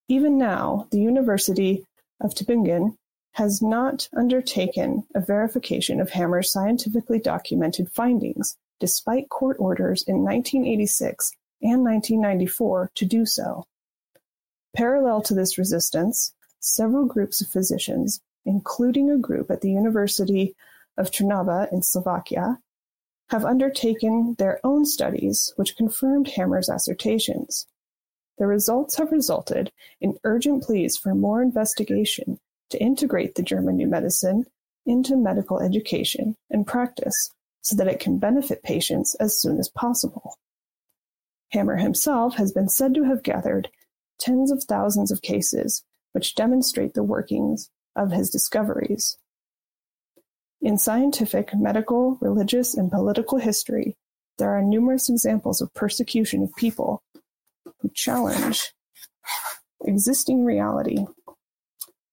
Even 0.07 0.37
now, 0.37 0.87
the 0.91 0.99
University 0.99 1.85
of 2.19 2.33
Tübingen 2.33 2.97
has 3.33 3.61
not 3.61 4.09
undertaken 4.15 5.03
a 5.15 5.21
verification 5.21 6.01
of 6.01 6.09
Hamer's 6.09 6.51
scientifically 6.51 7.19
documented 7.19 7.89
findings, 7.91 8.57
despite 8.79 9.29
court 9.29 9.55
orders 9.59 10.03
in 10.03 10.23
1986 10.23 11.31
and 11.61 11.83
1994 11.83 12.91
to 12.95 13.05
do 13.05 13.25
so. 13.25 13.65
Parallel 14.75 15.21
to 15.21 15.33
this 15.33 15.57
resistance, 15.57 16.33
several 16.59 17.05
groups 17.05 17.41
of 17.41 17.47
physicians, 17.47 18.21
including 18.45 19.09
a 19.09 19.17
group 19.17 19.49
at 19.49 19.61
the 19.61 19.71
University 19.71 20.55
of 20.97 21.11
Trnava 21.11 21.71
in 21.71 21.81
Slovakia, 21.81 22.59
have 23.29 23.45
undertaken 23.45 24.35
their 24.39 24.59
own 24.63 24.85
studies 24.85 25.53
which 25.55 25.77
confirmed 25.77 26.27
Hamer's 26.27 26.67
assertions. 26.67 27.65
The 28.37 28.47
results 28.47 28.97
have 28.97 29.11
resulted 29.11 29.71
in 30.01 30.17
urgent 30.25 30.63
pleas 30.63 30.97
for 30.97 31.15
more 31.15 31.41
investigation 31.41 32.39
to 32.71 32.81
integrate 32.81 33.35
the 33.35 33.43
German 33.43 33.77
New 33.77 33.87
Medicine 33.87 34.45
into 34.85 35.15
medical 35.15 35.59
education 35.59 36.35
and 36.49 36.65
practice 36.65 37.29
so 37.61 37.75
that 37.75 37.87
it 37.87 37.99
can 37.99 38.17
benefit 38.17 38.63
patients 38.63 39.15
as 39.15 39.39
soon 39.39 39.59
as 39.59 39.69
possible. 39.69 40.37
Hamer 41.49 41.77
himself 41.77 42.35
has 42.35 42.51
been 42.51 42.69
said 42.69 42.93
to 42.95 43.03
have 43.03 43.23
gathered 43.23 43.69
tens 44.19 44.51
of 44.51 44.63
thousands 44.63 45.11
of 45.11 45.21
cases 45.21 45.83
which 46.13 46.35
demonstrate 46.35 46.93
the 46.93 47.03
workings 47.03 47.69
of 47.95 48.11
his 48.11 48.29
discoveries. 48.29 49.17
In 50.61 50.77
scientific, 50.77 51.53
medical, 51.55 52.17
religious, 52.21 52.75
and 52.75 52.91
political 52.91 53.37
history, 53.37 53.95
there 54.37 54.55
are 54.55 54.61
numerous 54.61 55.09
examples 55.09 55.61
of 55.61 55.73
persecution 55.73 56.43
of 56.43 56.55
people 56.55 57.03
who 57.81 57.89
challenge 57.93 58.73
existing 59.85 60.45
reality. 60.45 61.05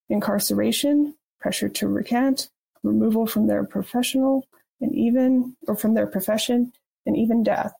Incarceration, 0.09 1.15
pressure 1.39 1.69
to 1.69 1.87
recant, 1.87 2.49
removal 2.83 3.27
from 3.27 3.47
their 3.47 3.63
professional 3.63 4.45
and 4.81 4.93
even 4.95 5.55
or 5.67 5.75
from 5.75 5.93
their 5.93 6.07
profession, 6.07 6.71
and 7.05 7.17
even 7.17 7.43
death 7.43 7.73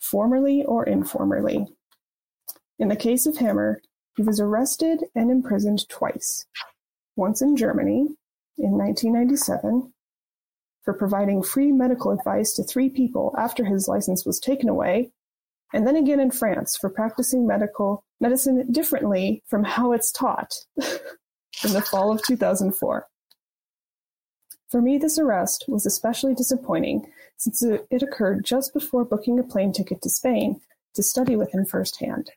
formally 0.00 0.64
or 0.64 0.84
informally. 0.84 1.66
In 2.78 2.88
the 2.88 2.96
case 2.96 3.26
of 3.26 3.36
Hamer, 3.36 3.80
he 4.16 4.22
was 4.22 4.40
arrested 4.40 5.04
and 5.14 5.30
imprisoned 5.30 5.88
twice, 5.88 6.46
once 7.16 7.42
in 7.42 7.56
Germany 7.56 8.08
in 8.58 8.72
1997 8.72 9.92
for 10.82 10.94
providing 10.94 11.42
free 11.42 11.70
medical 11.70 12.10
advice 12.10 12.52
to 12.54 12.64
three 12.64 12.88
people 12.88 13.34
after 13.38 13.64
his 13.64 13.86
license 13.86 14.24
was 14.24 14.40
taken 14.40 14.68
away, 14.68 15.10
and 15.72 15.86
then 15.86 15.96
again 15.96 16.20
in 16.20 16.30
France 16.30 16.76
for 16.80 16.88
practicing 16.88 17.46
medical 17.46 18.02
medicine 18.18 18.70
differently 18.72 19.42
from 19.46 19.62
how 19.62 19.92
it's 19.92 20.10
taught 20.10 20.52
in 21.64 21.72
the 21.72 21.82
fall 21.82 22.12
of 22.12 22.22
2004. 22.24 23.06
For 24.68 24.80
me, 24.80 24.98
this 24.98 25.18
arrest 25.18 25.64
was 25.66 25.84
especially 25.84 26.34
disappointing 26.34 27.10
since 27.36 27.62
it 27.62 28.02
occurred 28.02 28.44
just 28.44 28.72
before 28.72 29.04
booking 29.04 29.38
a 29.38 29.42
plane 29.42 29.72
ticket 29.72 30.00
to 30.02 30.10
Spain 30.10 30.60
to 30.94 31.02
study 31.02 31.36
with 31.36 31.52
him 31.52 31.64
firsthand. 31.64 32.30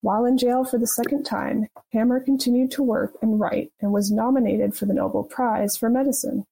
While 0.00 0.24
in 0.24 0.38
jail 0.38 0.64
for 0.64 0.78
the 0.78 0.86
second 0.86 1.24
time, 1.24 1.68
Hamer 1.90 2.20
continued 2.20 2.70
to 2.72 2.82
work 2.82 3.14
and 3.22 3.40
write 3.40 3.72
and 3.80 3.92
was 3.92 4.10
nominated 4.10 4.74
for 4.74 4.86
the 4.86 4.94
Nobel 4.94 5.24
Prize 5.24 5.76
for 5.76 5.88
Medicine. 5.88 6.44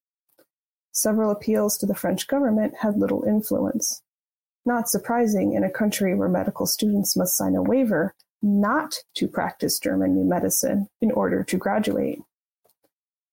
Several 0.93 1.31
appeals 1.31 1.77
to 1.79 1.87
the 1.87 1.95
French 1.95 2.27
government 2.27 2.75
had 2.81 2.97
little 2.97 3.25
influence. 3.25 4.03
Not 4.65 4.89
surprising 4.89 5.53
in 5.53 5.65
a 5.65 5.71
country 5.71 6.15
where 6.15 6.29
medical 6.29 6.67
students 6.67 7.17
must 7.17 7.37
sign 7.37 7.55
a 7.55 7.63
waiver 7.63 8.15
not 8.45 8.99
to 9.15 9.27
practice 9.27 9.79
German 9.79 10.15
New 10.15 10.25
Medicine 10.25 10.87
in 11.01 11.11
order 11.13 11.43
to 11.45 11.57
graduate. 11.57 12.21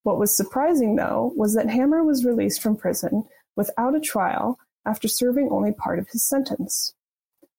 What 0.04 0.18
was 0.18 0.36
surprising, 0.36 0.96
though, 0.96 1.34
was 1.36 1.54
that 1.54 1.70
Hamer 1.70 2.04
was 2.04 2.24
released 2.24 2.62
from 2.62 2.78
prison 2.78 3.26
without 3.58 3.94
a 3.94 4.00
trial 4.00 4.58
after 4.86 5.10
serving 5.10 5.50
only 5.52 5.74
part 5.74 6.00
of 6.00 6.08
his 6.10 6.24
sentence. 6.24 6.94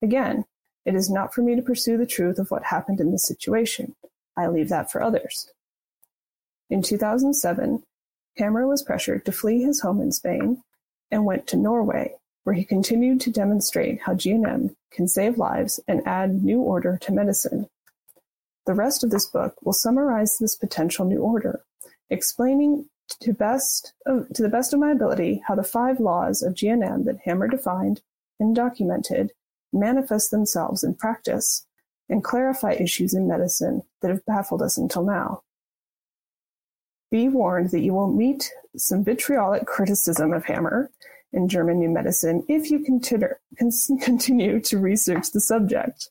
Again, 0.00 0.46
it 0.86 0.94
is 0.94 1.10
not 1.10 1.34
for 1.34 1.42
me 1.42 1.54
to 1.54 1.62
pursue 1.62 1.98
the 1.98 2.06
truth 2.06 2.38
of 2.38 2.50
what 2.50 2.64
happened 2.64 3.00
in 3.00 3.12
this 3.12 3.28
situation. 3.28 3.94
I 4.36 4.48
leave 4.48 4.70
that 4.70 4.90
for 4.90 5.02
others. 5.02 5.52
In 6.70 6.82
2007, 6.82 7.82
Hamer 8.36 8.66
was 8.66 8.82
pressured 8.82 9.26
to 9.26 9.32
flee 9.32 9.62
his 9.62 9.82
home 9.82 10.00
in 10.00 10.10
Spain 10.10 10.62
and 11.10 11.26
went 11.26 11.46
to 11.48 11.58
Norway, 11.58 12.14
where 12.44 12.54
he 12.54 12.64
continued 12.64 13.20
to 13.20 13.30
demonstrate 13.30 14.02
how 14.02 14.14
GNM 14.14 14.74
can 14.90 15.08
save 15.08 15.38
lives 15.38 15.80
and 15.86 16.06
add 16.06 16.42
new 16.42 16.60
order 16.60 16.98
to 17.02 17.12
medicine. 17.12 17.68
The 18.66 18.74
rest 18.74 19.02
of 19.02 19.10
this 19.10 19.26
book 19.26 19.54
will 19.62 19.72
summarize 19.72 20.38
this 20.38 20.56
potential 20.56 21.04
new 21.04 21.20
order, 21.20 21.62
explaining 22.10 22.86
to, 23.20 23.32
best 23.32 23.92
of, 24.06 24.28
to 24.34 24.42
the 24.42 24.48
best 24.48 24.72
of 24.72 24.80
my 24.80 24.90
ability 24.90 25.42
how 25.46 25.54
the 25.54 25.64
five 25.64 26.00
laws 26.00 26.42
of 26.42 26.54
GNM 26.54 27.04
that 27.04 27.20
Hamer 27.24 27.48
defined 27.48 28.00
and 28.38 28.54
documented 28.54 29.32
manifest 29.72 30.30
themselves 30.30 30.84
in 30.84 30.94
practice 30.94 31.66
and 32.08 32.22
clarify 32.22 32.72
issues 32.72 33.14
in 33.14 33.28
medicine 33.28 33.82
that 34.00 34.10
have 34.10 34.24
baffled 34.26 34.62
us 34.62 34.76
until 34.76 35.04
now. 35.04 35.42
Be 37.10 37.28
warned 37.28 37.70
that 37.70 37.80
you 37.80 37.94
will 37.94 38.12
meet 38.12 38.50
some 38.76 39.04
vitriolic 39.04 39.66
criticism 39.66 40.32
of 40.32 40.44
Hamer 40.44 40.90
in 41.32 41.48
German 41.48 41.78
New 41.78 41.90
Medicine 41.90 42.44
if 42.48 42.70
you 42.70 42.80
consider, 42.80 43.40
continue 43.56 44.60
to 44.60 44.78
research 44.78 45.30
the 45.30 45.40
subject. 45.40 46.10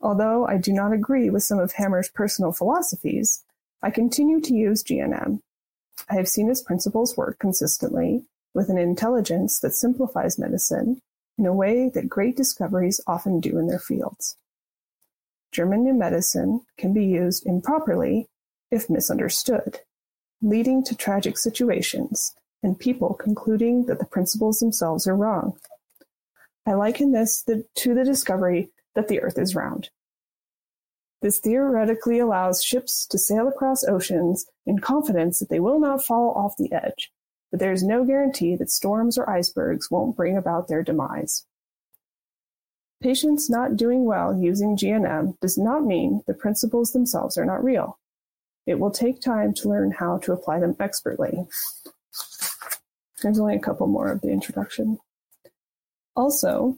Although 0.00 0.46
I 0.46 0.56
do 0.58 0.72
not 0.72 0.92
agree 0.92 1.30
with 1.30 1.44
some 1.44 1.58
of 1.58 1.72
Hamer's 1.72 2.08
personal 2.08 2.52
philosophies, 2.52 3.44
I 3.82 3.90
continue 3.90 4.40
to 4.40 4.54
use 4.54 4.82
GNM 4.82 5.40
I 6.08 6.14
have 6.14 6.28
seen 6.28 6.48
his 6.48 6.62
principles 6.62 7.16
work 7.16 7.38
consistently 7.38 8.24
with 8.54 8.68
an 8.68 8.78
intelligence 8.78 9.60
that 9.60 9.74
simplifies 9.74 10.38
medicine 10.38 11.00
in 11.38 11.46
a 11.46 11.54
way 11.54 11.90
that 11.94 12.08
great 12.08 12.36
discoveries 12.36 13.00
often 13.06 13.40
do 13.40 13.58
in 13.58 13.66
their 13.66 13.78
fields. 13.78 14.36
German 15.52 15.84
New 15.84 15.94
Medicine 15.94 16.62
can 16.76 16.92
be 16.92 17.04
used 17.04 17.46
improperly 17.46 18.28
if 18.70 18.88
misunderstood, 18.88 19.80
leading 20.40 20.82
to 20.84 20.96
tragic 20.96 21.38
situations 21.38 22.34
and 22.62 22.78
people 22.78 23.14
concluding 23.14 23.86
that 23.86 23.98
the 23.98 24.06
principles 24.06 24.60
themselves 24.60 25.06
are 25.06 25.16
wrong. 25.16 25.58
I 26.66 26.74
liken 26.74 27.12
this 27.12 27.42
to 27.42 27.94
the 27.94 28.04
discovery 28.04 28.70
that 28.94 29.08
the 29.08 29.20
earth 29.20 29.38
is 29.38 29.54
round. 29.54 29.90
This 31.22 31.38
theoretically 31.38 32.18
allows 32.18 32.62
ships 32.62 33.06
to 33.06 33.18
sail 33.18 33.48
across 33.48 33.84
oceans 33.84 34.46
in 34.66 34.78
confidence 34.78 35.38
that 35.38 35.48
they 35.48 35.60
will 35.60 35.80
not 35.80 36.04
fall 36.04 36.32
off 36.34 36.56
the 36.56 36.72
edge, 36.72 37.12
but 37.50 37.60
there 37.60 37.72
is 37.72 37.82
no 37.82 38.04
guarantee 38.04 38.56
that 38.56 38.70
storms 38.70 39.16
or 39.16 39.28
icebergs 39.30 39.90
won't 39.90 40.16
bring 40.16 40.36
about 40.36 40.68
their 40.68 40.82
demise. 40.82 41.46
Patients 43.00 43.50
not 43.50 43.76
doing 43.76 44.04
well 44.04 44.36
using 44.36 44.76
GNM 44.76 45.38
does 45.40 45.58
not 45.58 45.84
mean 45.84 46.22
the 46.26 46.34
principles 46.34 46.92
themselves 46.92 47.36
are 47.36 47.44
not 47.44 47.64
real. 47.64 47.98
It 48.66 48.78
will 48.78 48.92
take 48.92 49.20
time 49.20 49.54
to 49.54 49.68
learn 49.68 49.90
how 49.90 50.18
to 50.18 50.32
apply 50.32 50.60
them 50.60 50.76
expertly. 50.78 51.46
There's 53.22 53.38
only 53.38 53.56
a 53.56 53.60
couple 53.60 53.86
more 53.86 54.10
of 54.10 54.20
the 54.20 54.30
introduction. 54.30 54.98
Also, 56.14 56.76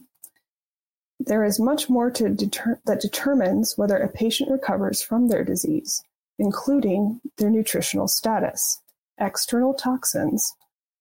there 1.19 1.43
is 1.43 1.59
much 1.59 1.89
more 1.89 2.09
deter- 2.09 2.79
that 2.85 3.01
determines 3.01 3.77
whether 3.77 3.97
a 3.97 4.07
patient 4.07 4.51
recovers 4.51 5.01
from 5.01 5.27
their 5.27 5.43
disease, 5.43 6.03
including 6.37 7.21
their 7.37 7.49
nutritional 7.49 8.07
status, 8.07 8.81
external 9.17 9.73
toxins, 9.73 10.53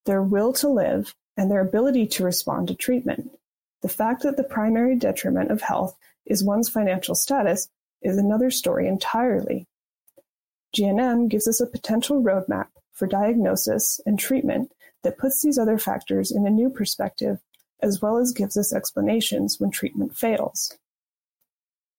their 0.06 0.22
will 0.22 0.52
to 0.54 0.68
live, 0.68 1.14
and 1.36 1.50
their 1.50 1.60
ability 1.60 2.06
to 2.06 2.24
respond 2.24 2.68
to 2.68 2.74
treatment. 2.74 3.30
The 3.82 3.88
fact 3.88 4.22
that 4.22 4.36
the 4.36 4.44
primary 4.44 4.96
detriment 4.96 5.50
of 5.50 5.62
health 5.62 5.96
is 6.24 6.44
one's 6.44 6.68
financial 6.68 7.14
status 7.14 7.68
is 8.02 8.16
another 8.16 8.50
story 8.50 8.86
entirely. 8.86 9.66
GNM 10.74 11.28
gives 11.28 11.46
us 11.46 11.60
a 11.60 11.66
potential 11.66 12.22
roadmap 12.22 12.68
for 12.92 13.06
diagnosis 13.06 14.00
and 14.06 14.18
treatment 14.18 14.70
that 15.04 15.18
puts 15.18 15.42
these 15.42 15.58
other 15.58 15.78
factors 15.78 16.32
in 16.32 16.46
a 16.46 16.50
new 16.50 16.68
perspective 16.68 17.38
as 17.80 18.00
well 18.00 18.16
as 18.18 18.32
gives 18.32 18.56
us 18.56 18.74
explanations 18.74 19.60
when 19.60 19.70
treatment 19.70 20.16
fails. 20.16 20.76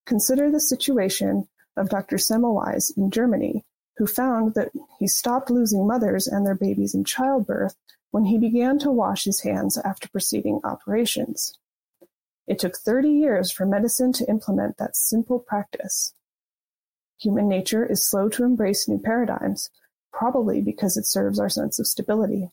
Consider 0.06 0.52
the 0.52 0.60
situation 0.60 1.48
of 1.78 1.90
Dr. 1.90 2.18
Semmelweis 2.18 2.96
in 2.98 3.12
Germany, 3.12 3.64
who 3.98 4.08
found 4.08 4.54
that 4.56 4.72
he 5.00 5.08
stopped 5.08 5.50
losing 5.50 5.88
mothers 5.88 6.28
and 6.28 6.46
their 6.46 6.56
babies 6.56 6.94
in 6.94 7.04
childbirth 7.04 7.76
when 8.12 8.26
he 8.26 8.38
began 8.38 8.80
to 8.80 8.92
wash 8.92 9.26
his 9.26 9.42
hands 9.42 9.78
after 9.78 10.10
preceding 10.10 10.60
operations. 10.64 11.58
It 12.48 12.60
took 12.60 12.78
30 12.78 13.10
years 13.10 13.52
for 13.52 13.66
medicine 13.66 14.14
to 14.14 14.30
implement 14.30 14.78
that 14.78 14.96
simple 14.96 15.40
practice. 15.40 16.14
Human 17.20 17.48
nature 17.48 17.86
is 17.86 18.06
slow 18.06 18.30
to 18.30 18.44
embrace 18.44 18.88
new 18.88 19.00
paradigms, 19.00 19.70
probably 20.12 20.62
because 20.62 20.98
it 20.98 21.06
serves 21.06 21.40
our 21.40 21.50
sense 21.50 21.80
of 21.80 21.88
stability. 21.88 22.52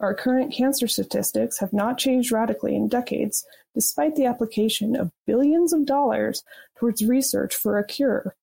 Our 0.00 0.14
current 0.14 0.52
cancer 0.52 0.88
statistics 0.88 1.58
have 1.58 1.74
not 1.74 1.98
changed 1.98 2.32
radically 2.32 2.74
in 2.74 2.88
decades, 2.88 3.44
despite 3.74 4.16
the 4.16 4.24
application 4.24 4.96
of 4.96 5.12
billions 5.26 5.74
of 5.74 5.84
dollars 5.84 6.42
towards 6.78 7.04
research 7.04 7.54
for 7.54 7.78
a 7.78 7.86
cure. 7.86 8.34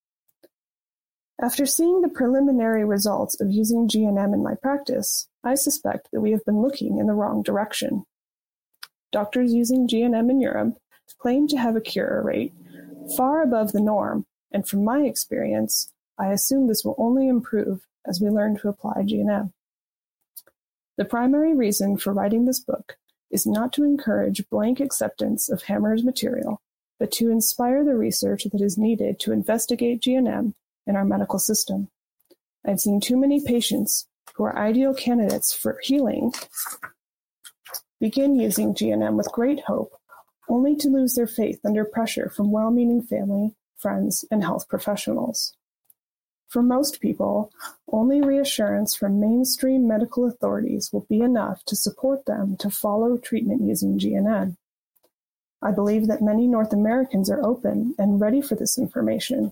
After 1.41 1.65
seeing 1.65 2.01
the 2.01 2.09
preliminary 2.09 2.85
results 2.85 3.41
of 3.41 3.51
using 3.51 3.87
GNM 3.87 4.33
in 4.33 4.43
my 4.43 4.53
practice, 4.55 5.27
I 5.43 5.55
suspect 5.55 6.09
that 6.11 6.21
we 6.21 6.31
have 6.31 6.45
been 6.45 6.61
looking 6.61 6.99
in 6.99 7.07
the 7.07 7.13
wrong 7.13 7.41
direction. 7.41 8.05
Doctors 9.11 9.53
using 9.53 9.87
GNM 9.87 10.29
in 10.29 10.39
Europe 10.39 10.77
claim 11.19 11.47
to 11.47 11.57
have 11.57 11.75
a 11.75 11.81
cure 11.81 12.21
rate 12.23 12.53
far 13.15 13.41
above 13.41 13.71
the 13.71 13.81
norm, 13.81 14.25
and 14.51 14.67
from 14.67 14.83
my 14.83 15.01
experience, 15.01 15.91
I 16.19 16.31
assume 16.31 16.67
this 16.67 16.83
will 16.83 16.95
only 16.99 17.27
improve 17.27 17.87
as 18.05 18.21
we 18.21 18.29
learn 18.29 18.57
to 18.57 18.69
apply 18.69 19.03
GNM. 19.03 19.53
The 20.97 21.05
primary 21.05 21.53
reason 21.53 21.97
for 21.97 22.11
writing 22.11 22.45
this 22.45 22.59
book 22.59 22.97
is 23.29 23.45
not 23.45 23.71
to 23.73 23.83
encourage 23.83 24.49
blank 24.49 24.79
acceptance 24.79 25.47
of 25.47 25.63
Hamer's 25.63 26.03
material, 26.03 26.61
but 26.99 27.11
to 27.13 27.29
inspire 27.29 27.85
the 27.85 27.95
research 27.95 28.45
that 28.51 28.61
is 28.61 28.77
needed 28.79 29.19
to 29.19 29.31
investigate 29.31 30.01
GNM 30.01 30.53
in 30.87 30.95
our 30.95 31.05
medical 31.05 31.37
system. 31.37 31.89
I've 32.65 32.79
seen 32.79 32.99
too 32.99 33.15
many 33.15 33.43
patients 33.43 34.07
who 34.33 34.43
are 34.45 34.57
ideal 34.57 34.95
candidates 34.95 35.53
for 35.53 35.79
healing 35.83 36.33
begin 37.99 38.35
using 38.35 38.73
GNM 38.73 39.15
with 39.17 39.31
great 39.31 39.61
hope, 39.61 39.91
only 40.49 40.75
to 40.77 40.89
lose 40.89 41.13
their 41.13 41.27
faith 41.27 41.59
under 41.63 41.85
pressure 41.85 42.29
from 42.29 42.51
well 42.51 42.71
meaning 42.71 43.03
family, 43.03 43.55
friends, 43.77 44.25
and 44.31 44.43
health 44.43 44.67
professionals. 44.67 45.53
For 46.47 46.61
most 46.61 47.01
people, 47.01 47.51
only 47.91 48.21
reassurance 48.21 48.95
from 48.95 49.19
mainstream 49.19 49.85
medical 49.87 50.25
authorities 50.25 50.91
will 50.93 51.05
be 51.09 51.19
enough 51.19 51.63
to 51.65 51.75
support 51.75 52.25
them 52.25 52.55
to 52.57 52.69
follow 52.69 53.17
treatment 53.17 53.61
using 53.63 53.99
GNM. 53.99 54.55
I 55.61 55.71
believe 55.71 56.07
that 56.07 56.21
many 56.21 56.47
North 56.47 56.71
Americans 56.71 57.29
are 57.29 57.43
open 57.43 57.95
and 57.97 58.21
ready 58.21 58.41
for 58.41 58.55
this 58.55 58.77
information. 58.77 59.51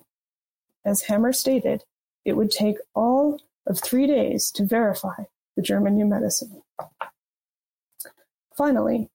As 0.85 1.03
Hamer 1.03 1.33
stated, 1.33 1.83
it 2.23 2.33
would 2.33 2.51
take 2.51 2.77
all 2.93 3.41
of 3.67 3.79
three 3.79 4.07
days 4.07 4.49
to 4.51 4.65
verify 4.65 5.23
the 5.55 5.61
German 5.61 5.95
new 5.95 6.05
medicine. 6.05 6.61
Finally, 8.55 9.09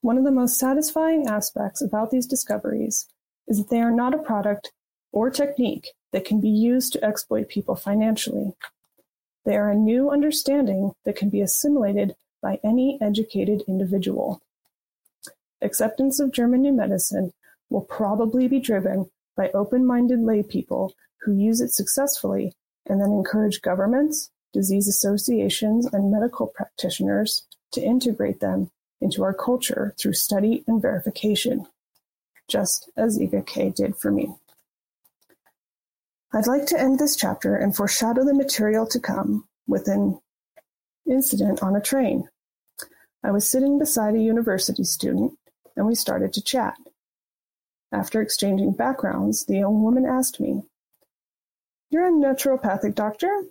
one 0.00 0.16
of 0.16 0.24
the 0.24 0.30
most 0.30 0.58
satisfying 0.58 1.26
aspects 1.26 1.82
about 1.82 2.10
these 2.10 2.26
discoveries 2.26 3.06
is 3.46 3.58
that 3.58 3.68
they 3.68 3.80
are 3.80 3.90
not 3.90 4.14
a 4.14 4.18
product 4.18 4.72
or 5.12 5.28
technique 5.28 5.88
that 6.12 6.24
can 6.24 6.40
be 6.40 6.48
used 6.48 6.92
to 6.92 7.04
exploit 7.04 7.48
people 7.48 7.74
financially. 7.74 8.52
They 9.44 9.56
are 9.56 9.70
a 9.70 9.76
new 9.76 10.10
understanding 10.10 10.92
that 11.04 11.16
can 11.16 11.28
be 11.28 11.40
assimilated 11.40 12.14
by 12.42 12.60
any 12.62 12.98
educated 13.00 13.62
individual. 13.66 14.40
Acceptance 15.60 16.20
of 16.20 16.32
German 16.32 16.62
New 16.62 16.72
Medicine 16.72 17.32
will 17.70 17.82
probably 17.82 18.48
be 18.48 18.60
driven 18.60 19.10
by 19.36 19.50
open-minded 19.50 20.20
lay 20.20 20.42
people 20.42 20.94
who 21.22 21.34
use 21.34 21.60
it 21.60 21.72
successfully 21.72 22.52
and 22.86 23.00
then 23.00 23.12
encourage 23.12 23.62
governments, 23.62 24.30
disease 24.52 24.88
associations, 24.88 25.86
and 25.92 26.10
medical 26.10 26.48
practitioners 26.48 27.46
to 27.72 27.80
integrate 27.80 28.40
them 28.40 28.70
into 29.00 29.22
our 29.22 29.32
culture 29.32 29.94
through 29.98 30.12
study 30.12 30.62
and 30.66 30.82
verification, 30.82 31.66
just 32.48 32.90
as 32.96 33.18
Iga 33.18 33.46
K 33.46 33.70
did 33.70 33.96
for 33.96 34.10
me. 34.10 34.34
I'd 36.34 36.46
like 36.46 36.64
to 36.66 36.80
end 36.80 36.98
this 36.98 37.14
chapter 37.14 37.56
and 37.56 37.76
foreshadow 37.76 38.24
the 38.24 38.32
material 38.32 38.86
to 38.86 38.98
come 38.98 39.46
with 39.66 39.86
an 39.86 40.18
incident 41.06 41.62
on 41.62 41.76
a 41.76 41.80
train. 41.80 42.26
I 43.22 43.30
was 43.32 43.46
sitting 43.46 43.78
beside 43.78 44.14
a 44.14 44.18
university 44.18 44.84
student 44.84 45.34
and 45.76 45.86
we 45.86 45.94
started 45.94 46.32
to 46.32 46.42
chat. 46.42 46.74
After 47.92 48.22
exchanging 48.22 48.72
backgrounds, 48.72 49.44
the 49.44 49.58
young 49.58 49.82
woman 49.82 50.06
asked 50.06 50.40
me, 50.40 50.62
You're 51.90 52.06
a 52.06 52.10
naturopathic 52.10 52.94
doctor? 52.94 53.42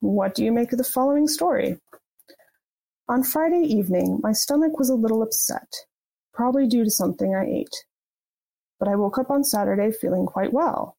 What 0.00 0.34
do 0.34 0.44
you 0.44 0.52
make 0.52 0.72
of 0.72 0.78
the 0.78 0.84
following 0.84 1.26
story? 1.26 1.78
On 3.08 3.22
Friday 3.22 3.62
evening, 3.62 4.20
my 4.22 4.32
stomach 4.32 4.78
was 4.78 4.90
a 4.90 4.94
little 4.94 5.22
upset, 5.22 5.72
probably 6.34 6.66
due 6.66 6.84
to 6.84 6.90
something 6.90 7.34
I 7.34 7.46
ate. 7.46 7.84
But 8.78 8.88
I 8.88 8.96
woke 8.96 9.16
up 9.16 9.30
on 9.30 9.42
Saturday 9.42 9.90
feeling 9.90 10.26
quite 10.26 10.52
well. 10.52 10.98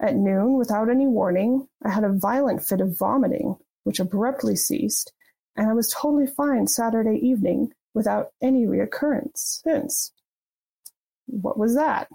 At 0.00 0.16
noon, 0.16 0.58
without 0.58 0.90
any 0.90 1.06
warning, 1.06 1.68
I 1.82 1.90
had 1.90 2.04
a 2.04 2.12
violent 2.12 2.64
fit 2.64 2.80
of 2.80 2.98
vomiting, 2.98 3.56
which 3.84 4.00
abruptly 4.00 4.56
ceased, 4.56 5.12
and 5.56 5.68
I 5.68 5.72
was 5.72 5.88
totally 5.88 6.26
fine 6.26 6.66
Saturday 6.66 7.18
evening 7.18 7.72
without 7.94 8.32
any 8.42 8.66
reoccurrence 8.66 9.62
since. 9.62 10.12
What 11.26 11.58
was 11.58 11.74
that? 11.74 12.08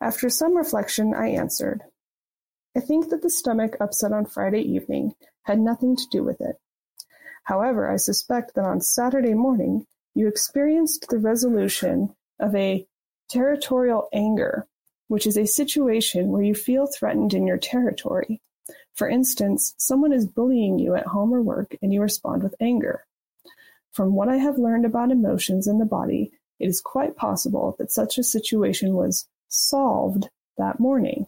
After 0.00 0.30
some 0.30 0.56
reflection, 0.56 1.14
I 1.14 1.28
answered, 1.28 1.82
I 2.76 2.80
think 2.80 3.10
that 3.10 3.22
the 3.22 3.30
stomach 3.30 3.76
upset 3.80 4.12
on 4.12 4.24
Friday 4.24 4.62
evening 4.62 5.14
had 5.42 5.58
nothing 5.58 5.96
to 5.96 6.06
do 6.10 6.22
with 6.22 6.40
it. 6.40 6.56
However, 7.44 7.90
I 7.90 7.96
suspect 7.96 8.54
that 8.54 8.64
on 8.64 8.80
Saturday 8.80 9.34
morning 9.34 9.86
you 10.14 10.28
experienced 10.28 11.06
the 11.08 11.18
resolution 11.18 12.14
of 12.38 12.54
a 12.54 12.86
territorial 13.28 14.08
anger 14.12 14.68
which 15.10 15.26
is 15.26 15.36
a 15.36 15.44
situation 15.44 16.28
where 16.28 16.40
you 16.40 16.54
feel 16.54 16.86
threatened 16.86 17.34
in 17.34 17.44
your 17.44 17.58
territory. 17.58 18.40
For 18.94 19.08
instance, 19.08 19.74
someone 19.76 20.12
is 20.12 20.24
bullying 20.24 20.78
you 20.78 20.94
at 20.94 21.08
home 21.08 21.34
or 21.34 21.42
work 21.42 21.74
and 21.82 21.92
you 21.92 22.00
respond 22.00 22.44
with 22.44 22.54
anger. 22.60 23.04
From 23.90 24.14
what 24.14 24.28
I 24.28 24.36
have 24.36 24.56
learned 24.56 24.86
about 24.86 25.10
emotions 25.10 25.66
in 25.66 25.80
the 25.80 25.84
body, 25.84 26.30
it 26.60 26.68
is 26.68 26.80
quite 26.80 27.16
possible 27.16 27.74
that 27.80 27.90
such 27.90 28.18
a 28.18 28.22
situation 28.22 28.94
was 28.94 29.26
solved 29.48 30.28
that 30.58 30.78
morning. 30.78 31.26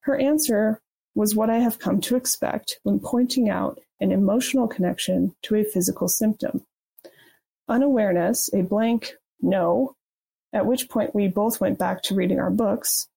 Her 0.00 0.16
answer 0.16 0.80
was 1.14 1.36
what 1.36 1.50
I 1.50 1.58
have 1.58 1.78
come 1.78 2.00
to 2.00 2.16
expect 2.16 2.80
when 2.82 2.98
pointing 2.98 3.48
out 3.48 3.78
an 4.00 4.10
emotional 4.10 4.66
connection 4.66 5.32
to 5.42 5.54
a 5.54 5.64
physical 5.64 6.08
symptom. 6.08 6.66
Unawareness, 7.68 8.50
a 8.52 8.62
blank 8.62 9.14
no, 9.40 9.94
at 10.52 10.66
which 10.66 10.88
point 10.88 11.14
we 11.14 11.28
both 11.28 11.60
went 11.60 11.78
back 11.78 12.02
to 12.02 12.14
reading 12.14 12.40
our 12.40 12.50
books. 12.50 13.08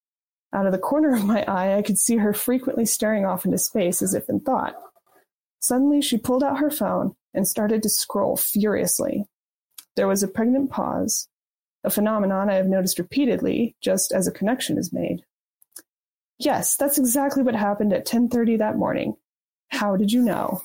Out 0.54 0.66
of 0.66 0.72
the 0.72 0.78
corner 0.78 1.14
of 1.14 1.26
my 1.26 1.44
eye, 1.46 1.78
I 1.78 1.82
could 1.82 1.98
see 1.98 2.18
her 2.18 2.34
frequently 2.34 2.86
staring 2.86 3.26
off 3.26 3.46
into 3.46 3.58
space 3.58 4.02
as 4.02 4.14
if 4.14 4.30
in 4.30 4.40
thought. 4.40 4.76
Suddenly, 5.60 6.02
she 6.02 6.18
pulled 6.18 6.44
out 6.44 6.60
her 6.60 6.72
phone 6.72 7.16
and 7.34 7.48
started 7.48 7.84
to 7.84 7.90
scroll 7.90 8.36
furiously. 8.36 9.26
There 9.96 10.08
was 10.08 10.24
a 10.24 10.28
pregnant 10.28 10.72
pause, 10.72 11.30
a 11.84 11.90
phenomenon 11.90 12.50
I 12.50 12.56
have 12.56 12.68
noticed 12.68 13.00
repeatedly 13.00 13.76
just 13.82 14.12
as 14.12 14.28
a 14.28 14.32
connection 14.32 14.78
is 14.78 14.94
made. 14.94 15.24
Yes, 16.38 16.76
that's 16.76 16.98
exactly 16.98 17.44
what 17.44 17.56
happened 17.56 17.94
at 17.94 18.06
10:30 18.06 18.58
that 18.58 18.78
morning. 18.78 19.16
How 19.70 19.96
did 19.96 20.12
you 20.12 20.22
know? 20.22 20.62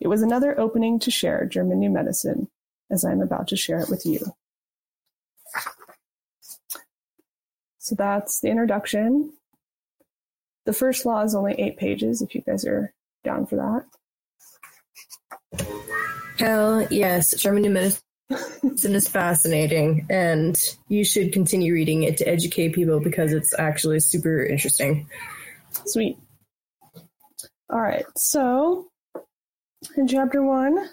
It 0.00 0.08
was 0.08 0.22
another 0.22 0.58
opening 0.58 0.98
to 1.00 1.10
share 1.10 1.44
German 1.44 1.80
New 1.80 1.90
Medicine, 1.90 2.48
as 2.90 3.04
I 3.04 3.12
am 3.12 3.20
about 3.20 3.48
to 3.48 3.56
share 3.56 3.80
it 3.80 3.90
with 3.90 4.06
you. 4.06 4.20
So 7.88 7.94
that's 7.94 8.40
the 8.40 8.48
introduction. 8.48 9.32
The 10.66 10.74
first 10.74 11.06
law 11.06 11.22
is 11.22 11.34
only 11.34 11.54
eight 11.54 11.78
pages 11.78 12.20
if 12.20 12.34
you 12.34 12.42
guys 12.42 12.66
are 12.66 12.92
down 13.24 13.46
for 13.46 13.56
that. 13.56 13.86
Hell 16.38 16.86
yes. 16.90 17.34
German 17.34 17.62
New 17.62 17.70
Medicine 17.70 18.02
is 18.94 19.08
fascinating 19.08 20.06
and 20.10 20.62
you 20.88 21.02
should 21.02 21.32
continue 21.32 21.72
reading 21.72 22.02
it 22.02 22.18
to 22.18 22.28
educate 22.28 22.74
people 22.74 23.00
because 23.00 23.32
it's 23.32 23.58
actually 23.58 24.00
super 24.00 24.44
interesting. 24.44 25.08
Sweet. 25.86 26.18
All 27.70 27.80
right. 27.80 28.04
So 28.18 28.88
in 29.96 30.06
chapter 30.06 30.42
one, 30.42 30.90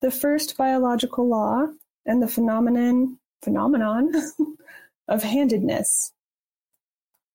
the 0.00 0.10
first 0.10 0.56
biological 0.56 1.28
law 1.28 1.66
and 2.06 2.22
the 2.22 2.28
phenomenon 2.28 3.18
phenomenon 3.42 4.12
of 5.08 5.22
handedness. 5.22 6.12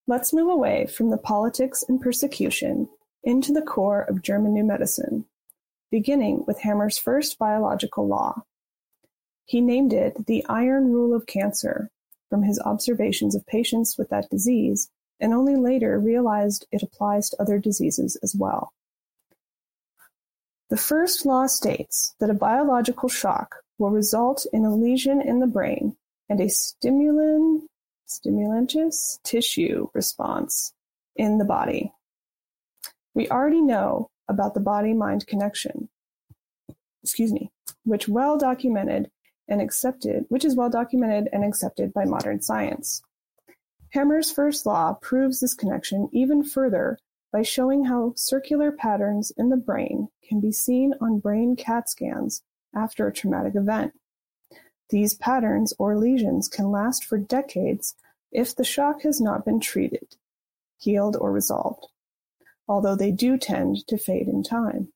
Let's 0.07 0.34
move 0.34 0.49
away 0.49 0.88
from 0.88 1.09
the 1.09 1.17
politics 1.17 1.84
and 1.88 2.01
persecution 2.01 2.89
into 3.24 3.53
the 3.53 3.61
core 3.61 4.01
of 4.01 4.22
German 4.22 4.53
New 4.53 4.63
Medicine, 4.63 5.26
beginning 5.91 6.43
with 6.47 6.59
Hamer's 6.59 6.97
first 6.97 7.38
biological 7.38 8.07
law. 8.07 8.43
He 9.45 9.61
named 9.61 9.93
it 9.93 10.26
the 10.28 10.45
iron 10.49 10.91
rule 10.91 11.15
of 11.15 11.28
cancer 11.28 11.91
from 12.30 12.43
his 12.43 12.59
observations 12.59 13.36
of 13.36 13.45
patients 13.45 13.97
with 13.97 14.09
that 14.09 14.30
disease, 14.30 14.89
and 15.19 15.34
only 15.34 15.55
later 15.55 15.99
realized 15.99 16.65
it 16.72 16.82
applies 16.82 17.30
to 17.30 17.41
other 17.41 17.59
diseases 17.59 18.17
as 18.24 18.36
well. 18.36 18.74
The 20.69 20.78
first 20.78 21.26
law 21.26 21.47
states 21.47 22.15
that 22.19 22.30
a 22.30 22.34
biological 22.34 23.09
shock 23.09 23.57
will 23.78 23.91
result 23.91 24.45
in 24.53 24.63
a 24.63 24.74
lesion 24.74 25.22
in 25.22 25.39
the 25.39 25.47
brain 25.47 25.97
and 26.32 26.39
a 26.39 26.47
stimulant, 26.47 27.69
stimulantous 28.05 29.19
tissue 29.21 29.89
response 29.93 30.71
in 31.17 31.38
the 31.38 31.43
body. 31.43 31.91
We 33.13 33.27
already 33.27 33.61
know 33.61 34.09
about 34.29 34.53
the 34.53 34.61
body-mind 34.61 35.27
connection, 35.27 35.89
excuse 37.03 37.34
me, 37.34 37.51
which 37.84 38.07
well 38.07 38.38
documented 38.38 39.11
and 39.49 39.61
accepted, 39.61 40.23
which 40.29 40.45
is 40.45 40.55
well 40.55 40.69
documented 40.69 41.27
and 41.34 41.43
accepted 41.43 41.93
by 41.93 42.05
modern 42.05 42.41
science. 42.41 43.01
Hamer's 43.89 44.32
first 44.32 44.65
law 44.65 44.93
proves 45.01 45.41
this 45.41 45.53
connection 45.53 46.07
even 46.13 46.45
further 46.45 46.97
by 47.34 47.41
showing 47.41 47.84
how 47.84 48.13
circular 48.15 48.71
patterns 48.71 49.34
in 49.38 49.49
the 49.49 49.57
brain 49.57 50.07
can 50.29 50.39
be 50.39 50.53
seen 50.53 50.93
on 51.01 51.19
brain 51.19 51.57
CAT 51.57 51.89
scans 51.89 52.41
after 52.73 53.05
a 53.05 53.11
traumatic 53.11 53.55
event. 53.55 53.91
These 54.91 55.15
patterns 55.15 55.73
or 55.79 55.97
lesions 55.97 56.49
can 56.49 56.69
last 56.69 57.05
for 57.05 57.17
decades 57.17 57.95
if 58.31 58.53
the 58.53 58.65
shock 58.65 59.03
has 59.03 59.21
not 59.21 59.45
been 59.45 59.61
treated, 59.61 60.17
healed, 60.77 61.15
or 61.15 61.31
resolved, 61.31 61.87
although 62.67 62.95
they 62.95 63.11
do 63.11 63.37
tend 63.37 63.87
to 63.87 63.97
fade 63.97 64.27
in 64.27 64.43
time. 64.43 64.91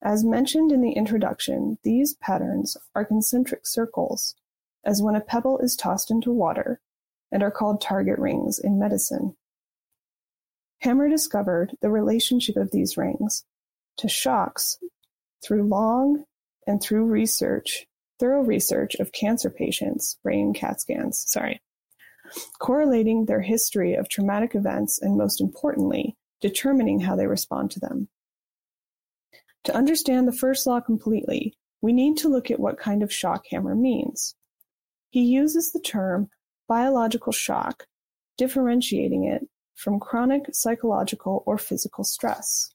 As 0.00 0.24
mentioned 0.24 0.72
in 0.72 0.80
the 0.80 0.92
introduction, 0.92 1.76
these 1.82 2.14
patterns 2.14 2.76
are 2.94 3.04
concentric 3.04 3.66
circles, 3.66 4.34
as 4.84 5.02
when 5.02 5.14
a 5.14 5.20
pebble 5.20 5.58
is 5.58 5.76
tossed 5.76 6.10
into 6.10 6.32
water, 6.32 6.80
and 7.30 7.42
are 7.42 7.50
called 7.50 7.82
target 7.82 8.18
rings 8.18 8.58
in 8.58 8.78
medicine. 8.78 9.36
Hamer 10.78 11.10
discovered 11.10 11.76
the 11.82 11.90
relationship 11.90 12.56
of 12.56 12.70
these 12.70 12.96
rings 12.96 13.44
to 13.98 14.08
shocks 14.08 14.78
through 15.42 15.64
long 15.64 16.24
and 16.66 16.80
through 16.80 17.04
research, 17.04 17.87
thorough 18.18 18.42
research 18.42 18.94
of 18.96 19.12
cancer 19.12 19.50
patients' 19.50 20.18
brain 20.22 20.52
CAT 20.52 20.80
scans, 20.80 21.24
sorry, 21.26 21.60
correlating 22.58 23.24
their 23.24 23.40
history 23.40 23.94
of 23.94 24.08
traumatic 24.08 24.54
events 24.54 25.00
and 25.00 25.16
most 25.16 25.40
importantly, 25.40 26.16
determining 26.40 27.00
how 27.00 27.16
they 27.16 27.26
respond 27.26 27.70
to 27.70 27.80
them. 27.80 28.08
To 29.64 29.74
understand 29.74 30.26
the 30.26 30.32
first 30.32 30.66
law 30.66 30.80
completely, 30.80 31.54
we 31.80 31.92
need 31.92 32.16
to 32.18 32.28
look 32.28 32.50
at 32.50 32.60
what 32.60 32.78
kind 32.78 33.02
of 33.02 33.12
shock 33.12 33.44
Hamer 33.50 33.74
means. 33.74 34.34
He 35.10 35.22
uses 35.22 35.72
the 35.72 35.80
term 35.80 36.28
biological 36.68 37.32
shock, 37.32 37.86
differentiating 38.36 39.24
it 39.24 39.48
from 39.74 40.00
chronic 40.00 40.46
psychological 40.52 41.42
or 41.46 41.56
physical 41.56 42.04
stress. 42.04 42.70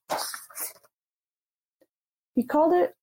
He 2.34 2.44
called 2.44 2.74
it 2.74 2.96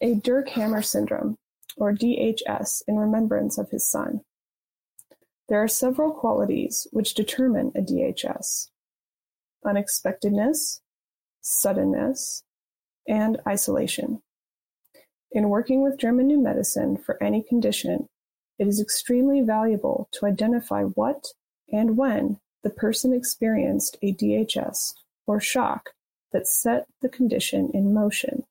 a 0.00 0.14
Dirk-Hamer 0.14 0.82
syndrome, 0.82 1.36
or 1.76 1.92
DHS, 1.92 2.82
in 2.88 2.96
remembrance 2.96 3.58
of 3.58 3.70
his 3.70 3.88
son. 3.90 4.22
There 5.48 5.62
are 5.62 5.68
several 5.68 6.12
qualities 6.12 6.86
which 6.90 7.14
determine 7.14 7.72
a 7.74 7.80
DHS 7.80 8.68
unexpectedness, 9.64 10.80
suddenness, 11.40 12.44
and 13.08 13.38
isolation. 13.48 14.22
In 15.32 15.48
working 15.48 15.82
with 15.82 15.98
German 15.98 16.28
New 16.28 16.40
Medicine 16.40 16.96
for 16.96 17.20
any 17.22 17.42
condition, 17.42 18.08
it 18.58 18.68
is 18.68 18.80
extremely 18.80 19.40
valuable 19.40 20.08
to 20.12 20.26
identify 20.26 20.82
what 20.82 21.24
and 21.72 21.96
when 21.96 22.38
the 22.62 22.70
person 22.70 23.12
experienced 23.12 23.96
a 24.02 24.12
DHS 24.12 24.94
or 25.26 25.40
shock 25.40 25.90
that 26.32 26.46
set 26.46 26.86
the 27.02 27.08
condition 27.08 27.70
in 27.74 27.92
motion. 27.92 28.44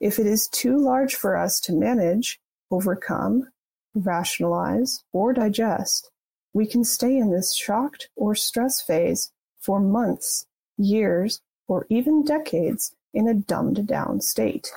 If 0.04 0.20
it 0.20 0.28
is 0.28 0.50
too 0.52 0.76
large 0.76 1.16
for 1.16 1.38
us 1.38 1.62
to 1.62 1.72
manage, 1.72 2.38
overcome, 2.70 3.48
rationalize, 3.96 5.02
or 5.14 5.32
digest, 5.32 6.12
we 6.52 6.68
can 6.68 6.84
stay 6.84 7.16
in 7.18 7.32
this 7.32 7.56
shocked 7.56 8.10
or 8.18 8.36
stress 8.36 8.82
phase 8.82 9.32
for 9.62 9.80
months, 9.80 10.46
years, 10.76 11.40
or 11.70 11.86
even 11.88 12.26
decades 12.26 12.94
in 13.14 13.30
a 13.30 13.34
dumbed 13.34 13.88
down 13.88 14.20
state. 14.20 14.74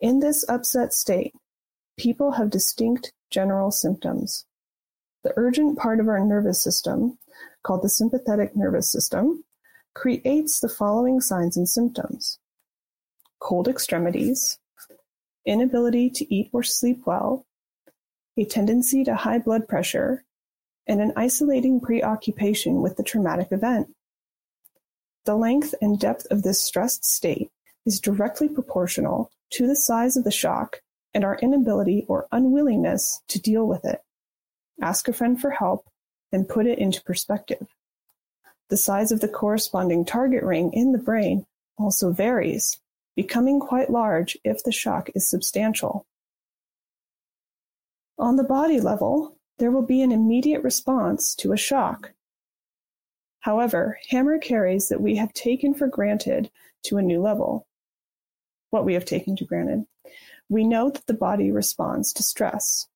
In 0.00 0.18
this 0.18 0.44
upset 0.48 0.92
state, 0.92 1.32
people 1.96 2.32
have 2.32 2.50
distinct 2.50 3.12
general 3.30 3.70
symptoms. 3.70 4.44
The 5.22 5.34
urgent 5.36 5.78
part 5.78 6.00
of 6.00 6.08
our 6.08 6.18
nervous 6.18 6.60
system, 6.60 7.16
called 7.62 7.84
the 7.84 7.88
sympathetic 7.88 8.56
nervous 8.56 8.90
system, 8.90 9.44
creates 9.94 10.58
the 10.58 10.68
following 10.68 11.20
signs 11.20 11.56
and 11.56 11.68
symptoms. 11.68 12.40
Cold 13.40 13.68
extremities, 13.68 14.58
inability 15.44 16.10
to 16.10 16.34
eat 16.34 16.50
or 16.52 16.62
sleep 16.62 17.02
well, 17.06 17.46
a 18.36 18.44
tendency 18.44 19.02
to 19.04 19.14
high 19.14 19.38
blood 19.38 19.66
pressure, 19.66 20.24
and 20.86 21.00
an 21.00 21.12
isolating 21.16 21.80
preoccupation 21.80 22.82
with 22.82 22.96
the 22.96 23.02
traumatic 23.02 23.48
event. 23.50 23.88
The 25.24 25.36
length 25.36 25.74
and 25.80 25.98
depth 25.98 26.26
of 26.30 26.42
this 26.42 26.60
stressed 26.60 27.04
state 27.04 27.50
is 27.84 28.00
directly 28.00 28.48
proportional 28.48 29.30
to 29.50 29.66
the 29.66 29.76
size 29.76 30.16
of 30.16 30.24
the 30.24 30.30
shock 30.30 30.80
and 31.12 31.24
our 31.24 31.38
inability 31.38 32.04
or 32.08 32.28
unwillingness 32.32 33.22
to 33.28 33.40
deal 33.40 33.66
with 33.66 33.84
it. 33.84 34.00
Ask 34.80 35.08
a 35.08 35.12
friend 35.12 35.40
for 35.40 35.50
help 35.50 35.86
and 36.32 36.48
put 36.48 36.66
it 36.66 36.78
into 36.78 37.02
perspective. 37.02 37.66
The 38.68 38.76
size 38.76 39.10
of 39.12 39.20
the 39.20 39.28
corresponding 39.28 40.04
target 40.04 40.42
ring 40.42 40.72
in 40.72 40.92
the 40.92 40.98
brain 40.98 41.46
also 41.76 42.12
varies, 42.12 42.78
becoming 43.16 43.60
quite 43.60 43.90
large 43.90 44.36
if 44.44 44.62
the 44.62 44.72
shock 44.72 45.10
is 45.14 45.28
substantial. 45.28 46.06
On 48.18 48.36
the 48.36 48.44
body 48.44 48.80
level, 48.80 49.36
there 49.58 49.70
will 49.70 49.86
be 49.86 50.02
an 50.02 50.12
immediate 50.12 50.62
response 50.62 51.34
to 51.36 51.52
a 51.52 51.56
shock. 51.56 52.12
However, 53.40 53.98
Hamer 54.08 54.38
carries 54.38 54.88
that 54.88 55.00
we 55.00 55.16
have 55.16 55.32
taken 55.32 55.74
for 55.74 55.86
granted 55.86 56.50
to 56.84 56.98
a 56.98 57.02
new 57.02 57.20
level 57.20 57.66
what 58.70 58.84
we 58.84 58.94
have 58.94 59.04
taken 59.04 59.36
to 59.36 59.44
granted. 59.44 59.84
We 60.48 60.64
know 60.64 60.90
that 60.90 61.06
the 61.06 61.14
body 61.14 61.50
responds 61.50 62.12
to 62.14 62.22
stress. 62.22 62.86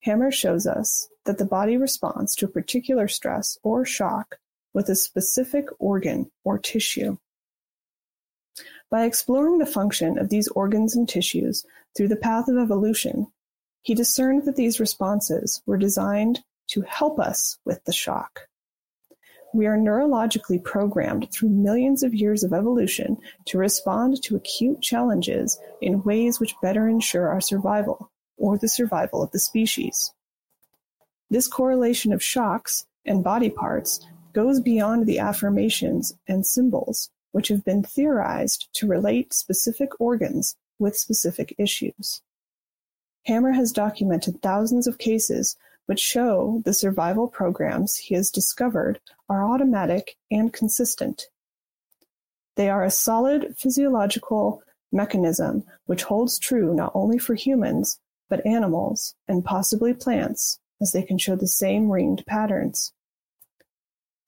Hamer 0.00 0.30
shows 0.30 0.66
us 0.66 1.08
that 1.24 1.38
the 1.38 1.44
body 1.44 1.76
responds 1.76 2.34
to 2.36 2.46
a 2.46 2.50
particular 2.50 3.08
stress 3.08 3.58
or 3.62 3.84
shock 3.84 4.38
with 4.72 4.88
a 4.88 4.96
specific 4.96 5.66
organ 5.78 6.30
or 6.44 6.58
tissue. 6.58 7.18
By 8.90 9.04
exploring 9.04 9.58
the 9.58 9.66
function 9.66 10.18
of 10.18 10.28
these 10.28 10.48
organs 10.48 10.96
and 10.96 11.08
tissues 11.08 11.64
through 11.96 12.08
the 12.08 12.16
path 12.16 12.48
of 12.48 12.58
evolution, 12.58 13.28
he 13.82 13.94
discerned 13.94 14.44
that 14.44 14.56
these 14.56 14.80
responses 14.80 15.62
were 15.66 15.78
designed 15.78 16.40
to 16.68 16.82
help 16.82 17.18
us 17.18 17.58
with 17.64 17.82
the 17.84 17.92
shock. 17.92 18.48
We 19.52 19.66
are 19.66 19.76
neurologically 19.76 20.62
programmed 20.62 21.32
through 21.32 21.48
millions 21.50 22.02
of 22.02 22.14
years 22.14 22.44
of 22.44 22.52
evolution 22.52 23.16
to 23.46 23.58
respond 23.58 24.22
to 24.22 24.36
acute 24.36 24.80
challenges 24.80 25.58
in 25.80 26.04
ways 26.04 26.38
which 26.38 26.54
better 26.62 26.88
ensure 26.88 27.28
our 27.28 27.40
survival, 27.40 28.10
or 28.36 28.58
the 28.58 28.68
survival 28.68 29.22
of 29.22 29.32
the 29.32 29.40
species. 29.40 30.12
This 31.30 31.48
correlation 31.48 32.12
of 32.12 32.22
shocks 32.22 32.86
and 33.04 33.24
body 33.24 33.50
parts 33.50 34.06
goes 34.32 34.60
beyond 34.60 35.06
the 35.06 35.18
affirmations 35.18 36.12
and 36.28 36.46
symbols 36.46 37.10
which 37.32 37.48
have 37.48 37.64
been 37.64 37.82
theorized 37.82 38.68
to 38.74 38.86
relate 38.86 39.32
specific 39.32 40.00
organs 40.00 40.56
with 40.78 40.96
specific 40.96 41.54
issues. 41.58 42.22
Hamer 43.24 43.52
has 43.52 43.72
documented 43.72 44.40
thousands 44.40 44.86
of 44.86 44.98
cases 44.98 45.56
which 45.86 46.00
show 46.00 46.62
the 46.64 46.72
survival 46.72 47.28
programs 47.28 47.96
he 47.96 48.14
has 48.14 48.30
discovered 48.30 49.00
are 49.28 49.44
automatic 49.44 50.16
and 50.30 50.52
consistent. 50.52 51.24
They 52.56 52.68
are 52.68 52.84
a 52.84 52.90
solid 52.90 53.56
physiological 53.58 54.62
mechanism 54.92 55.64
which 55.86 56.04
holds 56.04 56.38
true 56.38 56.74
not 56.74 56.92
only 56.94 57.18
for 57.18 57.34
humans, 57.34 57.98
but 58.28 58.44
animals 58.46 59.14
and 59.28 59.44
possibly 59.44 59.92
plants, 59.92 60.58
as 60.80 60.92
they 60.92 61.02
can 61.02 61.18
show 61.18 61.36
the 61.36 61.48
same 61.48 61.90
ringed 61.90 62.24
patterns. 62.26 62.92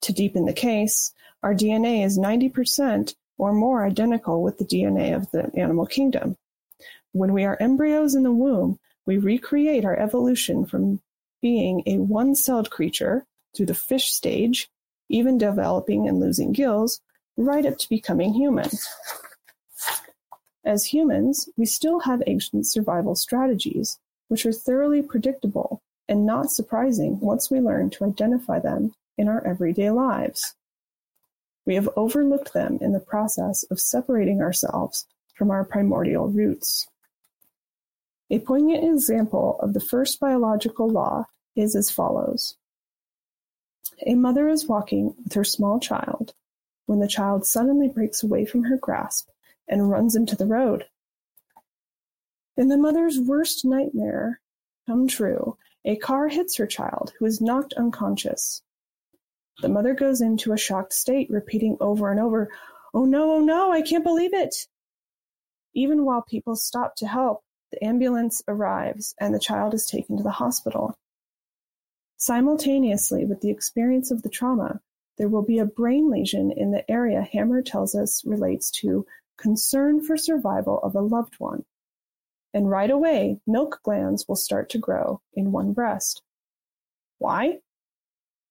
To 0.03 0.11
deepen 0.11 0.43
the 0.43 0.51
case, 0.51 1.13
our 1.43 1.53
DNA 1.53 2.05
is 2.05 2.19
90% 2.19 3.15
or 3.37 3.53
more 3.53 3.85
identical 3.85 4.43
with 4.43 4.57
the 4.57 4.65
DNA 4.65 5.15
of 5.15 5.31
the 5.31 5.49
animal 5.55 5.85
kingdom. 5.85 6.35
When 7.13 7.31
we 7.31 7.45
are 7.45 7.57
embryos 7.61 8.13
in 8.13 8.23
the 8.23 8.33
womb, 8.33 8.79
we 9.05 9.17
recreate 9.17 9.85
our 9.85 9.97
evolution 9.97 10.65
from 10.65 10.99
being 11.41 11.83
a 11.85 11.99
one-celled 11.99 12.69
creature 12.69 13.25
through 13.55 13.67
the 13.67 13.73
fish 13.73 14.11
stage, 14.11 14.69
even 15.07 15.37
developing 15.37 16.05
and 16.09 16.19
losing 16.19 16.51
gills, 16.51 16.99
right 17.37 17.65
up 17.65 17.77
to 17.77 17.89
becoming 17.89 18.33
human. 18.33 18.69
As 20.65 20.83
humans, 20.83 21.47
we 21.55 21.65
still 21.65 21.99
have 22.01 22.21
ancient 22.27 22.67
survival 22.67 23.15
strategies, 23.15 23.99
which 24.27 24.45
are 24.45 24.51
thoroughly 24.51 25.01
predictable 25.01 25.81
and 26.09 26.25
not 26.25 26.51
surprising 26.51 27.21
once 27.21 27.49
we 27.49 27.61
learn 27.61 27.89
to 27.91 28.03
identify 28.03 28.59
them 28.59 28.93
in 29.17 29.27
our 29.27 29.45
everyday 29.45 29.91
lives. 29.91 30.55
We 31.65 31.75
have 31.75 31.89
overlooked 31.95 32.53
them 32.53 32.77
in 32.81 32.91
the 32.91 32.99
process 32.99 33.63
of 33.63 33.79
separating 33.79 34.41
ourselves 34.41 35.05
from 35.35 35.49
our 35.49 35.63
primordial 35.63 36.27
roots. 36.27 36.87
A 38.29 38.39
poignant 38.39 38.83
example 38.83 39.57
of 39.59 39.73
the 39.73 39.79
first 39.79 40.19
biological 40.19 40.89
law 40.89 41.25
is 41.55 41.75
as 41.75 41.91
follows. 41.91 42.55
A 44.05 44.15
mother 44.15 44.49
is 44.49 44.67
walking 44.67 45.13
with 45.23 45.33
her 45.33 45.43
small 45.43 45.79
child 45.79 46.33
when 46.85 46.99
the 46.99 47.07
child 47.07 47.45
suddenly 47.45 47.87
breaks 47.87 48.23
away 48.23 48.45
from 48.45 48.63
her 48.63 48.77
grasp 48.77 49.29
and 49.67 49.89
runs 49.89 50.15
into 50.15 50.35
the 50.35 50.45
road. 50.45 50.85
In 52.57 52.67
the 52.67 52.77
mother's 52.77 53.19
worst 53.19 53.65
nightmare 53.65 54.41
come 54.85 55.07
true, 55.07 55.57
a 55.85 55.95
car 55.95 56.27
hits 56.27 56.57
her 56.57 56.67
child, 56.67 57.13
who 57.17 57.25
is 57.25 57.41
knocked 57.41 57.73
unconscious. 57.73 58.61
The 59.61 59.69
mother 59.69 59.93
goes 59.93 60.21
into 60.21 60.51
a 60.51 60.57
shocked 60.57 60.93
state, 60.93 61.29
repeating 61.29 61.77
over 61.79 62.11
and 62.11 62.19
over, 62.19 62.49
Oh 62.93 63.05
no, 63.05 63.33
oh 63.33 63.39
no, 63.39 63.71
I 63.71 63.81
can't 63.81 64.03
believe 64.03 64.33
it. 64.33 64.55
Even 65.73 66.05
while 66.05 66.21
people 66.21 66.55
stop 66.55 66.95
to 66.97 67.07
help, 67.07 67.43
the 67.71 67.83
ambulance 67.83 68.43
arrives 68.47 69.15
and 69.19 69.33
the 69.33 69.39
child 69.39 69.73
is 69.73 69.85
taken 69.85 70.17
to 70.17 70.23
the 70.23 70.31
hospital. 70.31 70.95
Simultaneously 72.17 73.25
with 73.25 73.41
the 73.41 73.49
experience 73.49 74.11
of 74.11 74.21
the 74.21 74.29
trauma, 74.29 74.79
there 75.17 75.29
will 75.29 75.41
be 75.41 75.59
a 75.59 75.65
brain 75.65 76.09
lesion 76.09 76.51
in 76.51 76.71
the 76.71 76.89
area 76.89 77.21
Hamer 77.21 77.61
tells 77.61 77.95
us 77.95 78.23
relates 78.25 78.71
to 78.81 79.05
concern 79.37 80.01
for 80.01 80.15
survival 80.17 80.79
of 80.83 80.95
a 80.95 81.01
loved 81.01 81.35
one. 81.39 81.65
And 82.53 82.69
right 82.69 82.91
away, 82.91 83.39
milk 83.47 83.79
glands 83.83 84.27
will 84.27 84.35
start 84.35 84.69
to 84.69 84.77
grow 84.77 85.21
in 85.33 85.51
one 85.51 85.73
breast. 85.73 86.21
Why? 87.17 87.59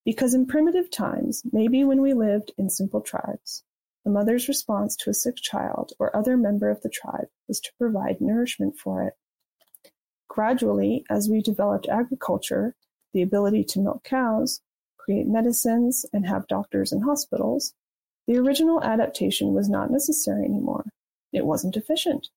Because 0.04 0.34
in 0.34 0.46
primitive 0.46 0.90
times, 0.90 1.42
maybe 1.52 1.84
when 1.84 2.00
we 2.00 2.12
lived 2.12 2.52
in 2.58 2.68
simple 2.68 3.00
tribes, 3.00 3.62
the 4.04 4.10
mother's 4.10 4.48
response 4.48 4.96
to 4.96 5.10
a 5.10 5.14
sick 5.14 5.36
child 5.36 5.92
or 5.98 6.14
other 6.16 6.36
member 6.36 6.70
of 6.70 6.80
the 6.82 6.88
tribe 6.88 7.28
was 7.46 7.60
to 7.60 7.72
provide 7.78 8.20
nourishment 8.20 8.76
for 8.76 9.04
it. 9.04 9.14
Gradually, 10.26 11.04
as 11.08 11.28
we 11.28 11.40
developed 11.40 11.88
agriculture 11.88 12.74
the 13.12 13.22
ability 13.22 13.62
to 13.62 13.80
milk 13.80 14.02
cows, 14.02 14.60
create 14.96 15.26
medicines, 15.26 16.06
and 16.12 16.26
have 16.26 16.48
doctors 16.48 16.92
and 16.92 17.04
hospitals, 17.04 17.74
the 18.26 18.38
original 18.38 18.82
adaptation 18.82 19.52
was 19.52 19.68
not 19.68 19.90
necessary 19.90 20.44
anymore. 20.44 20.86
It 21.32 21.44
wasn't 21.44 21.76
efficient. 21.76 22.28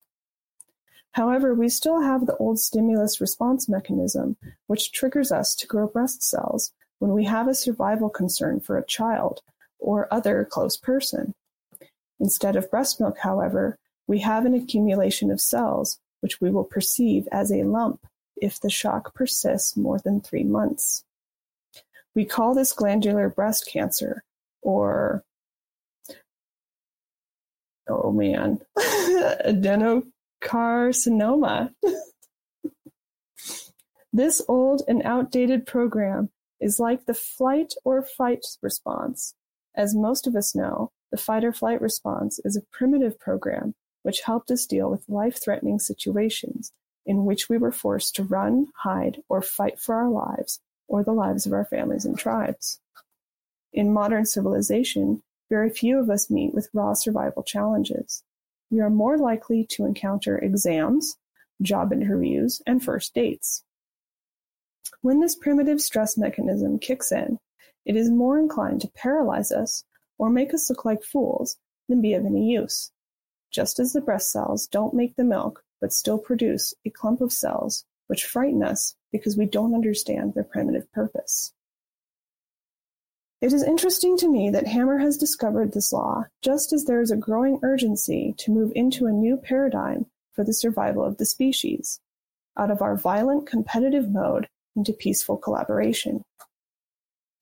However, 1.12 1.54
we 1.54 1.70
still 1.70 2.02
have 2.02 2.26
the 2.26 2.36
old 2.38 2.60
stimulus 2.60 3.22
response 3.22 3.70
mechanism, 3.70 4.36
which 4.68 4.92
triggers 4.92 5.32
us 5.32 5.56
to 5.56 5.68
grow 5.68 5.88
breast 5.88 6.22
cells 6.22 6.74
when 7.00 7.12
we 7.12 7.26
have 7.26 7.48
a 7.48 7.54
survival 7.54 8.10
concern 8.10 8.60
for 8.60 8.78
a 8.78 8.86
child 8.86 9.42
or 9.80 10.14
other 10.14 10.46
close 10.46 10.78
person. 10.78 11.34
Instead 12.20 12.56
of 12.56 12.72
breast 12.72 13.00
milk, 13.00 13.18
however, 13.20 13.78
we 14.08 14.20
have 14.20 14.46
an 14.46 14.54
accumulation 14.54 15.32
of 15.32 15.42
cells 15.42 16.00
which 16.22 16.40
we 16.42 16.50
will 16.50 16.64
perceive 16.64 17.28
as 17.32 17.52
a 17.52 17.64
lump 17.64 18.00
if 18.38 18.60
the 18.60 18.70
shock 18.70 19.14
persists 19.14 19.78
more 19.78 20.00
than 20.00 20.22
three 20.22 20.44
months. 20.44 21.04
We 22.16 22.26
call 22.26 22.56
this 22.56 22.72
glandular 22.72 23.30
breast 23.30 23.68
cancer 23.68 24.24
or 24.62 25.24
oh 27.88 28.12
man, 28.12 28.62
adenocarcinoma. 28.78 31.74
this 34.14 34.42
old 34.48 34.82
and 34.88 35.04
outdated 35.04 35.68
program 35.68 36.30
is 36.66 36.80
like 36.80 37.06
the 37.06 37.14
flight 37.14 37.76
or 37.84 38.02
fight 38.02 38.44
response. 38.60 39.36
As 39.76 39.94
most 39.94 40.26
of 40.26 40.36
us 40.36 40.56
know, 40.56 40.92
the 41.12 41.18
fight 41.18 41.44
or 41.44 41.54
flight 41.54 41.80
response 41.80 42.40
is 42.44 42.58
a 42.58 42.66
primitive 42.72 43.20
program 43.20 43.76
which 44.02 44.22
helped 44.22 44.50
us 44.50 44.66
deal 44.66 44.90
with 44.90 45.08
life 45.08 45.40
threatening 45.40 45.78
situations 45.78 46.72
in 47.06 47.24
which 47.24 47.50
we 47.50 47.58
were 47.60 47.72
forced 47.72 48.16
to 48.16 48.24
run, 48.24 48.66
hide, 48.78 49.22
or 49.30 49.44
fight 49.44 49.80
for 49.80 49.94
our 49.94 50.10
lives 50.10 50.60
or 50.88 51.04
the 51.04 51.14
lives 51.14 51.46
of 51.46 51.54
our 51.54 51.66
families 51.66 52.04
and 52.04 52.18
tribes. 52.18 52.80
In 53.72 53.94
modern 53.94 54.26
civilization, 54.26 55.22
very 55.52 55.70
few 55.70 56.00
of 56.00 56.10
us 56.10 56.32
meet 56.32 56.56
with 56.56 56.70
raw 56.74 56.94
survival 56.96 57.44
challenges. 57.44 58.24
We 58.72 58.80
are 58.80 58.90
more 58.90 59.20
likely 59.20 59.68
to 59.70 59.86
encounter 59.86 60.40
exams, 60.40 61.16
job 61.62 61.94
interviews, 61.94 62.60
and 62.66 62.84
first 62.84 63.14
dates. 63.14 63.64
When 65.02 65.20
this 65.20 65.36
primitive 65.36 65.82
stress 65.82 66.18
mechanism 66.18 66.80
kicks 66.80 67.12
in, 67.12 67.40
it 67.86 67.96
is 67.96 68.10
more 68.10 68.40
inclined 68.40 68.82
to 68.82 68.92
paralyze 68.96 69.52
us 69.52 69.84
or 70.18 70.30
make 70.30 70.54
us 70.54 70.70
look 70.70 70.86
like 70.86 71.04
fools 71.04 71.58
than 71.88 72.02
be 72.02 72.14
of 72.14 72.26
any 72.26 72.52
use. 72.52 72.92
Just 73.52 73.80
as 73.80 73.94
the 73.94 74.02
breast 74.02 74.32
cells 74.32 74.68
don't 74.68 74.94
make 74.94 75.16
the 75.16 75.24
milk 75.24 75.64
but 75.82 75.94
still 75.94 76.18
produce 76.18 76.74
a 76.86 76.90
clump 76.90 77.22
of 77.22 77.32
cells 77.32 77.86
which 78.08 78.26
frighten 78.26 78.64
us 78.64 78.96
because 79.12 79.38
we 79.38 79.46
don't 79.46 79.76
understand 79.76 80.34
their 80.34 80.44
primitive 80.44 80.92
purpose. 80.92 81.54
It 83.42 83.54
is 83.54 83.64
interesting 83.64 84.18
to 84.18 84.32
me 84.32 84.50
that 84.50 84.68
Hamer 84.68 84.98
has 84.98 85.18
discovered 85.18 85.74
this 85.74 85.94
law 85.94 86.26
just 86.42 86.74
as 86.74 86.86
there 86.86 87.02
is 87.02 87.12
a 87.12 87.18
growing 87.18 87.60
urgency 87.62 88.34
to 88.40 88.52
move 88.52 88.72
into 88.76 89.06
a 89.06 89.12
new 89.12 89.38
paradigm 89.38 90.08
for 90.34 90.44
the 90.44 90.54
survival 90.54 91.04
of 91.04 91.18
the 91.18 91.26
species, 91.26 92.00
out 92.58 92.72
of 92.72 92.82
our 92.82 92.98
violent 92.98 93.46
competitive 93.46 94.10
mode 94.10 94.48
into 94.76 94.94
peaceful 94.94 95.38
collaboration. 95.38 96.24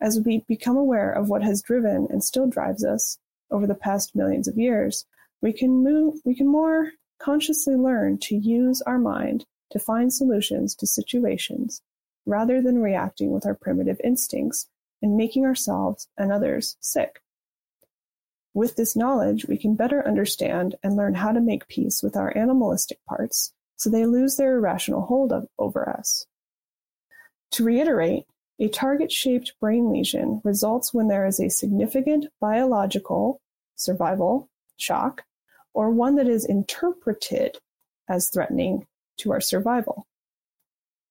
As 0.01 0.19
we 0.19 0.43
become 0.47 0.75
aware 0.75 1.11
of 1.11 1.29
what 1.29 1.43
has 1.43 1.61
driven 1.61 2.07
and 2.09 2.23
still 2.23 2.47
drives 2.47 2.83
us 2.83 3.17
over 3.51 3.67
the 3.67 3.75
past 3.75 4.15
millions 4.15 4.47
of 4.47 4.57
years, 4.57 5.05
we 5.41 5.53
can 5.53 5.83
move 5.83 6.15
we 6.25 6.35
can 6.35 6.47
more 6.47 6.91
consciously 7.19 7.75
learn 7.75 8.17
to 8.17 8.35
use 8.35 8.81
our 8.81 8.97
mind 8.97 9.45
to 9.71 9.79
find 9.79 10.13
solutions 10.13 10.75
to 10.75 10.87
situations 10.87 11.81
rather 12.25 12.61
than 12.61 12.79
reacting 12.79 13.31
with 13.31 13.45
our 13.45 13.55
primitive 13.55 13.99
instincts 14.03 14.67
and 15.01 15.17
making 15.17 15.45
ourselves 15.45 16.07
and 16.17 16.31
others 16.31 16.77
sick. 16.79 17.21
With 18.53 18.75
this 18.75 18.95
knowledge, 18.95 19.45
we 19.47 19.57
can 19.57 19.75
better 19.75 20.07
understand 20.07 20.75
and 20.83 20.95
learn 20.95 21.15
how 21.15 21.31
to 21.31 21.41
make 21.41 21.67
peace 21.67 22.03
with 22.03 22.15
our 22.15 22.35
animalistic 22.37 22.99
parts 23.07 23.51
so 23.75 23.89
they 23.89 24.05
lose 24.05 24.37
their 24.37 24.57
irrational 24.57 25.01
hold 25.01 25.33
of, 25.33 25.47
over 25.57 25.89
us. 25.89 26.25
To 27.53 27.63
reiterate, 27.63 28.25
a 28.59 28.67
target-shaped 28.67 29.53
brain 29.59 29.91
lesion 29.91 30.41
results 30.43 30.91
when 30.91 31.07
there 31.07 31.27
is 31.27 31.39
a 31.39 31.49
significant 31.49 32.25
biological 32.41 33.41
survival 33.75 34.49
shock 34.77 35.23
or 35.71 35.91
one 35.91 36.15
that 36.15 36.27
is 36.27 36.45
interpreted 36.45 37.59
as 38.09 38.29
threatening 38.29 38.87
to 39.17 39.31
our 39.31 39.39
survival. 39.39 40.07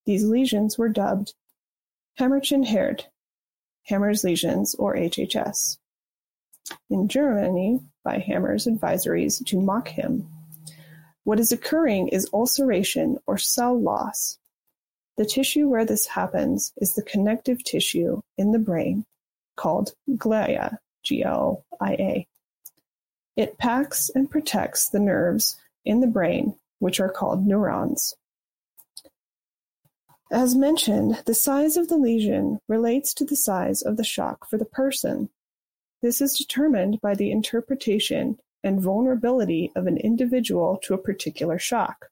These 0.05 0.24
lesions 0.24 0.77
were 0.77 0.89
dubbed 0.89 1.32
Hammerchen-Herd, 2.19 3.06
Hamer's 3.85 4.24
lesions, 4.24 4.74
or 4.74 4.97
HHS. 4.97 5.78
In 6.90 7.06
Germany, 7.06 7.81
by 8.02 8.19
Hamer's 8.19 8.66
advisories 8.66 9.44
to 9.47 9.60
mock 9.60 9.86
him. 9.86 10.28
What 11.23 11.39
is 11.39 11.52
occurring 11.52 12.09
is 12.09 12.28
ulceration 12.32 13.19
or 13.28 13.39
cell 13.39 13.81
loss. 13.81 14.39
The 15.16 15.26
tissue 15.26 15.68
where 15.68 15.84
this 15.84 16.06
happens 16.06 16.72
is 16.78 16.94
the 16.94 17.02
connective 17.02 17.62
tissue 17.64 18.22
in 18.39 18.52
the 18.52 18.59
brain 18.59 19.05
called 19.56 19.93
glia, 20.09 20.78
G-L-I-A. 21.02 22.26
It 23.36 23.59
packs 23.59 24.10
and 24.14 24.30
protects 24.30 24.89
the 24.89 25.01
nerves 25.01 25.59
in 25.84 26.01
the 26.01 26.06
brain, 26.06 26.55
which 26.78 27.01
are 27.01 27.10
called 27.10 27.47
neurons. 27.47 28.14
As 30.30 30.55
mentioned, 30.55 31.22
the 31.26 31.34
size 31.34 31.76
of 31.76 31.89
the 31.89 31.98
lesion 31.98 32.59
relates 32.66 33.12
to 33.14 33.24
the 33.24 33.36
size 33.36 33.82
of 33.82 33.98
the 33.98 34.05
shock 34.05 34.48
for 34.48 34.56
the 34.56 34.64
person. 34.64 35.28
This 36.01 36.22
is 36.22 36.39
determined 36.39 37.01
by 37.02 37.14
the 37.14 37.30
interpretation 37.30 38.39
and 38.64 38.80
vulnerability 38.80 39.70
of 39.76 39.86
an 39.86 39.98
individual 39.98 40.78
to 40.84 40.94
a 40.94 40.98
particular 40.98 41.59
shock. 41.59 42.06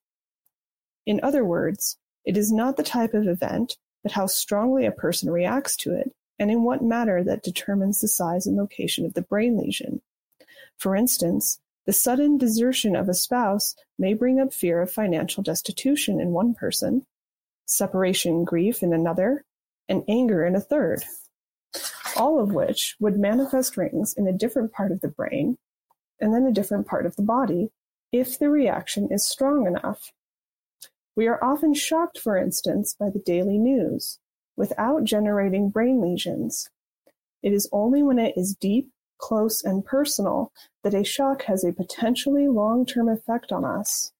In 1.06 1.20
other 1.22 1.44
words, 1.44 1.96
it 2.24 2.36
is 2.36 2.52
not 2.52 2.76
the 2.76 2.82
type 2.82 3.14
of 3.14 3.26
event, 3.26 3.76
but 4.02 4.12
how 4.12 4.26
strongly 4.26 4.86
a 4.86 4.92
person 4.92 5.30
reacts 5.30 5.76
to 5.76 5.94
it, 5.94 6.14
and 6.38 6.50
in 6.50 6.64
what 6.64 6.82
manner 6.82 7.22
that 7.24 7.42
determines 7.42 8.00
the 8.00 8.08
size 8.08 8.46
and 8.46 8.56
location 8.56 9.04
of 9.04 9.14
the 9.14 9.22
brain 9.22 9.58
lesion. 9.58 10.00
For 10.76 10.96
instance, 10.96 11.60
the 11.86 11.92
sudden 11.92 12.38
desertion 12.38 12.94
of 12.94 13.08
a 13.08 13.14
spouse 13.14 13.74
may 13.98 14.14
bring 14.14 14.38
up 14.38 14.52
fear 14.52 14.80
of 14.80 14.90
financial 14.90 15.42
destitution 15.42 16.20
in 16.20 16.30
one 16.30 16.54
person, 16.54 17.06
separation 17.66 18.44
grief 18.44 18.82
in 18.82 18.92
another, 18.92 19.44
and 19.88 20.04
anger 20.08 20.46
in 20.46 20.54
a 20.54 20.60
third, 20.60 21.04
all 22.16 22.38
of 22.38 22.52
which 22.52 22.96
would 23.00 23.18
manifest 23.18 23.76
rings 23.76 24.14
in 24.16 24.26
a 24.26 24.32
different 24.32 24.72
part 24.72 24.92
of 24.92 25.00
the 25.00 25.08
brain 25.08 25.58
and 26.20 26.34
then 26.34 26.46
a 26.46 26.52
different 26.52 26.86
part 26.86 27.06
of 27.06 27.16
the 27.16 27.22
body 27.22 27.70
if 28.12 28.38
the 28.38 28.50
reaction 28.50 29.08
is 29.10 29.26
strong 29.26 29.66
enough. 29.66 30.12
We 31.20 31.28
are 31.28 31.44
often 31.44 31.74
shocked, 31.74 32.18
for 32.18 32.38
instance, 32.38 32.96
by 32.98 33.10
the 33.10 33.18
daily 33.18 33.58
news 33.58 34.18
without 34.56 35.04
generating 35.04 35.68
brain 35.68 36.00
lesions. 36.00 36.70
It 37.42 37.52
is 37.52 37.68
only 37.72 38.02
when 38.02 38.18
it 38.18 38.32
is 38.38 38.56
deep 38.58 38.88
close 39.18 39.62
and 39.62 39.84
personal, 39.84 40.50
that 40.82 40.94
a 40.94 41.04
shock 41.04 41.42
has 41.42 41.62
a 41.62 41.74
potentially 41.74 42.48
long-term 42.48 43.10
effect 43.10 43.52
on 43.52 43.66
us. 43.66 44.12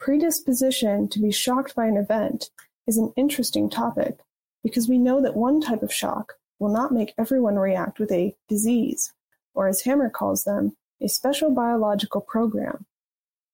Predisposition 0.00 1.10
to 1.10 1.20
be 1.20 1.30
shocked 1.30 1.74
by 1.74 1.84
an 1.84 1.98
event 1.98 2.48
is 2.86 2.96
an 2.96 3.12
interesting 3.18 3.68
topic 3.68 4.20
because 4.64 4.88
we 4.88 4.96
know 4.96 5.20
that 5.20 5.36
one 5.36 5.60
type 5.60 5.82
of 5.82 5.92
shock 5.92 6.32
will 6.58 6.72
not 6.72 6.90
make 6.90 7.12
everyone 7.18 7.56
react 7.56 7.98
with 7.98 8.10
a 8.10 8.34
disease, 8.48 9.12
or 9.52 9.68
as 9.68 9.82
Hamer 9.82 10.08
calls 10.08 10.44
them, 10.44 10.74
a 11.02 11.08
special 11.10 11.50
biological 11.50 12.22
program, 12.22 12.86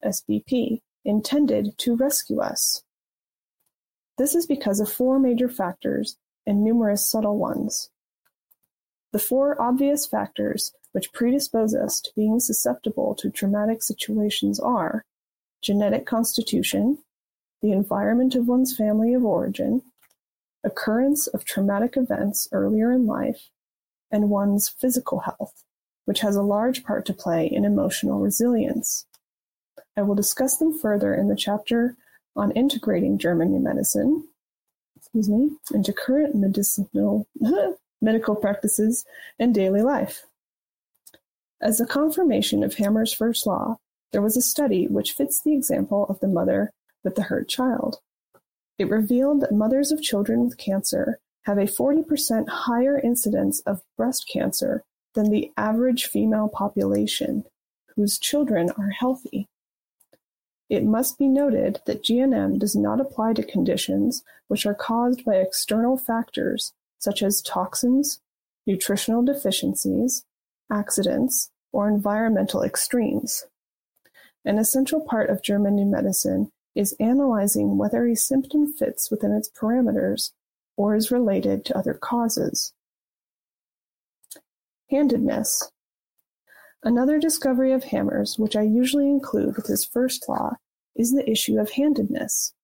SBP, 0.04 0.82
intended 1.04 1.76
to 1.78 1.96
rescue 1.96 2.40
us. 2.40 2.82
This 4.18 4.34
is 4.34 4.46
because 4.46 4.80
of 4.80 4.92
four 4.92 5.18
major 5.18 5.48
factors 5.48 6.16
and 6.46 6.62
numerous 6.62 7.08
subtle 7.08 7.38
ones. 7.38 7.90
The 9.12 9.18
four 9.18 9.60
obvious 9.60 10.06
factors 10.06 10.72
which 10.92 11.12
predispose 11.12 11.74
us 11.74 12.00
to 12.00 12.10
being 12.14 12.38
susceptible 12.38 13.14
to 13.16 13.30
traumatic 13.30 13.82
situations 13.82 14.60
are 14.60 15.04
genetic 15.62 16.06
constitution, 16.06 16.98
the 17.62 17.72
environment 17.72 18.34
of 18.34 18.48
one's 18.48 18.76
family 18.76 19.14
of 19.14 19.24
origin, 19.24 19.82
occurrence 20.64 21.26
of 21.28 21.44
traumatic 21.44 21.96
events 21.96 22.48
earlier 22.52 22.92
in 22.92 23.06
life, 23.06 23.48
and 24.10 24.30
one's 24.30 24.68
physical 24.68 25.20
health, 25.20 25.64
which 26.04 26.20
has 26.20 26.36
a 26.36 26.42
large 26.42 26.84
part 26.84 27.06
to 27.06 27.14
play 27.14 27.46
in 27.46 27.64
emotional 27.64 28.20
resilience. 28.20 29.06
I 29.96 30.02
will 30.02 30.14
discuss 30.14 30.56
them 30.56 30.78
further 30.78 31.14
in 31.14 31.28
the 31.28 31.36
chapter 31.36 31.96
on 32.34 32.50
integrating 32.52 33.18
German 33.18 33.50
New 33.52 33.60
Medicine, 33.60 34.26
excuse 34.96 35.28
me, 35.28 35.50
into 35.72 35.92
current 35.92 36.34
medicinal 36.34 37.26
medical 38.02 38.34
practices, 38.34 39.04
and 39.38 39.54
daily 39.54 39.80
life. 39.80 40.24
As 41.60 41.80
a 41.80 41.86
confirmation 41.86 42.64
of 42.64 42.74
Hamer's 42.74 43.12
first 43.12 43.46
law, 43.46 43.76
there 44.10 44.20
was 44.20 44.36
a 44.36 44.42
study 44.42 44.86
which 44.88 45.12
fits 45.12 45.40
the 45.40 45.54
example 45.54 46.04
of 46.08 46.20
the 46.20 46.28
mother 46.28 46.72
with 47.04 47.14
the 47.14 47.22
hurt 47.22 47.48
child. 47.48 48.00
It 48.78 48.90
revealed 48.90 49.40
that 49.40 49.52
mothers 49.52 49.92
of 49.92 50.02
children 50.02 50.44
with 50.44 50.58
cancer 50.58 51.18
have 51.42 51.58
a 51.58 51.62
40% 51.62 52.48
higher 52.48 52.98
incidence 52.98 53.60
of 53.60 53.82
breast 53.96 54.28
cancer 54.30 54.82
than 55.14 55.30
the 55.30 55.52
average 55.56 56.06
female 56.06 56.48
population 56.48 57.44
whose 57.94 58.18
children 58.18 58.70
are 58.76 58.90
healthy. 58.90 59.48
It 60.72 60.84
must 60.84 61.18
be 61.18 61.28
noted 61.28 61.82
that 61.84 62.02
GNM 62.02 62.58
does 62.58 62.74
not 62.74 62.98
apply 62.98 63.34
to 63.34 63.42
conditions 63.42 64.24
which 64.48 64.64
are 64.64 64.74
caused 64.74 65.22
by 65.22 65.34
external 65.34 65.98
factors 65.98 66.72
such 66.98 67.22
as 67.22 67.42
toxins, 67.42 68.22
nutritional 68.66 69.22
deficiencies, 69.22 70.24
accidents, 70.72 71.50
or 71.72 71.90
environmental 71.90 72.62
extremes. 72.62 73.44
An 74.46 74.56
essential 74.56 75.02
part 75.02 75.28
of 75.28 75.42
German 75.42 75.74
New 75.74 75.84
Medicine 75.84 76.50
is 76.74 76.96
analyzing 76.98 77.76
whether 77.76 78.06
a 78.06 78.16
symptom 78.16 78.72
fits 78.72 79.10
within 79.10 79.32
its 79.32 79.50
parameters 79.50 80.30
or 80.78 80.94
is 80.94 81.10
related 81.10 81.66
to 81.66 81.76
other 81.76 81.92
causes. 81.92 82.72
Handedness. 84.90 85.70
Another 86.84 87.20
discovery 87.20 87.72
of 87.72 87.84
Hamer's, 87.84 88.38
which 88.38 88.56
I 88.56 88.62
usually 88.62 89.08
include 89.08 89.56
with 89.56 89.66
his 89.66 89.84
first 89.84 90.28
law, 90.28 90.56
is 90.96 91.12
the 91.12 91.28
issue 91.30 91.58
of 91.58 91.70
handedness. 91.70 92.54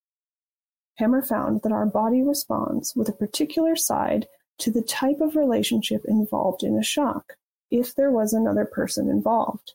Hamer 0.96 1.22
found 1.22 1.62
that 1.62 1.72
our 1.72 1.86
body 1.86 2.22
responds 2.22 2.96
with 2.96 3.08
a 3.08 3.12
particular 3.12 3.76
side 3.76 4.26
to 4.58 4.72
the 4.72 4.82
type 4.82 5.20
of 5.20 5.36
relationship 5.36 6.02
involved 6.06 6.64
in 6.64 6.76
a 6.76 6.82
shock, 6.82 7.34
if 7.70 7.94
there 7.94 8.10
was 8.10 8.32
another 8.32 8.64
person 8.64 9.08
involved. 9.08 9.74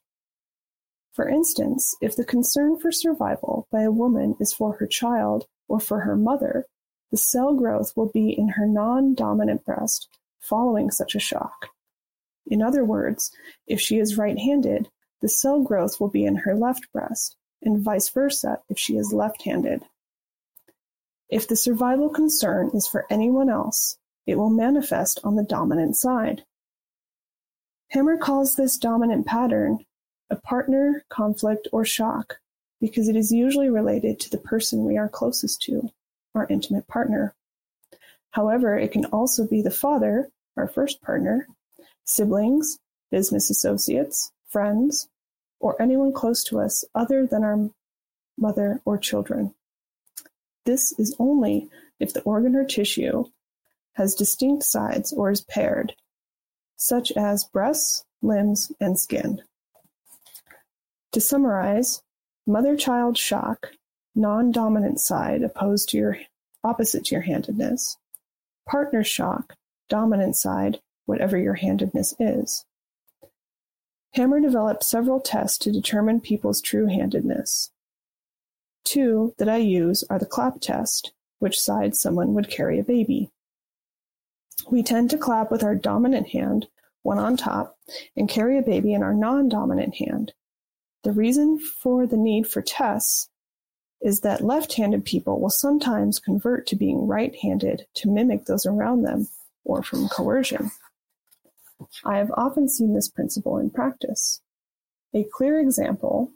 For 1.13 1.29
instance, 1.29 1.95
if 2.01 2.15
the 2.15 2.25
concern 2.25 2.77
for 2.77 2.91
survival 2.91 3.67
by 3.71 3.83
a 3.83 3.91
woman 3.91 4.35
is 4.41 4.51
for 4.51 4.73
her 4.73 4.87
child 4.87 5.45
or 5.69 5.79
for 5.79 6.01
her 6.01 6.17
mother, 6.17 6.65
the 7.11 7.17
cell 7.17 7.53
growth 7.53 7.93
will 7.95 8.09
be 8.11 8.37
in 8.37 8.49
her 8.49 8.65
non-dominant 8.65 9.63
breast 9.63 10.09
following 10.41 10.91
such 10.91 11.15
a 11.15 11.19
shock. 11.19 11.69
In 12.47 12.61
other 12.61 12.83
words, 12.83 13.31
if 13.67 13.79
she 13.79 13.99
is 13.99 14.17
right-handed, 14.17 14.89
the 15.21 15.29
cell 15.29 15.61
growth 15.61 15.99
will 15.99 16.09
be 16.09 16.25
in 16.25 16.35
her 16.35 16.55
left 16.55 16.91
breast, 16.91 17.35
and 17.61 17.81
vice 17.81 18.09
versa 18.09 18.59
if 18.69 18.77
she 18.77 18.97
is 18.97 19.13
left-handed. 19.13 19.83
If 21.29 21.47
the 21.47 21.55
survival 21.55 22.09
concern 22.09 22.71
is 22.73 22.87
for 22.87 23.05
anyone 23.09 23.49
else, 23.49 23.97
it 24.27 24.35
will 24.35 24.49
manifest 24.49 25.19
on 25.23 25.35
the 25.35 25.43
dominant 25.43 25.95
side. 25.95 26.43
Hamer 27.89 28.17
calls 28.17 28.55
this 28.55 28.77
dominant 28.77 29.25
pattern 29.25 29.85
a 30.29 30.35
partner, 30.35 31.05
conflict, 31.09 31.67
or 31.71 31.85
shock 31.85 32.39
because 32.81 33.07
it 33.07 33.15
is 33.15 33.31
usually 33.31 33.69
related 33.69 34.19
to 34.19 34.29
the 34.29 34.37
person 34.37 34.83
we 34.83 34.97
are 34.97 35.07
closest 35.07 35.61
to, 35.61 35.89
our 36.35 36.47
intimate 36.49 36.87
partner. 36.87 37.33
However, 38.31 38.77
it 38.77 38.91
can 38.91 39.05
also 39.05 39.47
be 39.47 39.61
the 39.61 39.71
father, 39.71 40.29
our 40.57 40.67
first 40.67 41.01
partner, 41.01 41.47
siblings, 42.05 42.79
business 43.11 43.49
associates, 43.49 44.31
friends, 44.49 45.07
or 45.59 45.81
anyone 45.81 46.11
close 46.11 46.43
to 46.43 46.59
us 46.59 46.83
other 46.93 47.25
than 47.25 47.43
our 47.43 47.69
mother 48.37 48.81
or 48.85 48.97
children. 48.97 49.53
This 50.65 50.97
is 50.99 51.15
only 51.19 51.69
if 51.99 52.13
the 52.13 52.21
organ 52.21 52.55
or 52.55 52.65
tissue 52.65 53.25
has 53.93 54.15
distinct 54.15 54.63
sides 54.63 55.13
or 55.13 55.31
is 55.31 55.41
paired, 55.41 55.93
such 56.75 57.11
as 57.11 57.43
breasts, 57.43 58.03
limbs, 58.21 58.71
and 58.79 58.99
skin. 58.99 59.41
To 61.11 61.21
summarize, 61.21 62.01
mother-child 62.47 63.17
shock, 63.17 63.69
non-dominant 64.15 64.99
side 64.99 65.43
opposed 65.43 65.89
to 65.89 65.97
your 65.97 66.17
opposite 66.63 67.05
to 67.05 67.15
your 67.15 67.21
handedness, 67.21 67.97
partner 68.67 69.03
shock, 69.03 69.55
dominant 69.89 70.35
side, 70.35 70.79
whatever 71.05 71.37
your 71.37 71.55
handedness 71.55 72.13
is. 72.19 72.65
Hamer 74.11 74.39
developed 74.39 74.83
several 74.83 75.19
tests 75.19 75.57
to 75.59 75.71
determine 75.71 76.21
people's 76.21 76.61
true 76.61 76.87
handedness. 76.87 77.71
Two 78.83 79.33
that 79.37 79.49
I 79.49 79.57
use 79.57 80.03
are 80.09 80.19
the 80.19 80.25
clap 80.25 80.61
test, 80.61 81.13
which 81.39 81.59
side 81.59 81.95
someone 81.95 82.33
would 82.33 82.49
carry 82.49 82.79
a 82.79 82.83
baby. 82.83 83.31
We 84.69 84.83
tend 84.83 85.09
to 85.09 85.17
clap 85.17 85.51
with 85.51 85.63
our 85.63 85.75
dominant 85.75 86.29
hand 86.29 86.67
one 87.03 87.19
on 87.19 87.37
top, 87.37 87.77
and 88.15 88.27
carry 88.27 88.57
a 88.57 88.63
baby 88.63 88.93
in 88.93 89.03
our 89.03 89.13
non 89.13 89.49
dominant 89.49 89.95
hand. 89.95 90.33
The 91.03 91.11
reason 91.11 91.59
for 91.59 92.07
the 92.07 92.17
need 92.17 92.47
for 92.47 92.61
tests 92.61 93.29
is 94.01 94.21
that 94.21 94.43
left 94.43 94.73
handed 94.73 95.05
people 95.05 95.39
will 95.39 95.49
sometimes 95.49 96.19
convert 96.19 96.65
to 96.67 96.75
being 96.75 97.07
right 97.07 97.35
handed 97.35 97.85
to 97.95 98.09
mimic 98.09 98.45
those 98.45 98.65
around 98.65 99.03
them 99.03 99.27
or 99.63 99.83
from 99.83 100.09
coercion. 100.09 100.71
I 102.05 102.17
have 102.17 102.31
often 102.35 102.67
seen 102.69 102.93
this 102.93 103.09
principle 103.09 103.57
in 103.57 103.69
practice. 103.69 104.41
A 105.13 105.25
clear 105.31 105.59
example 105.59 106.31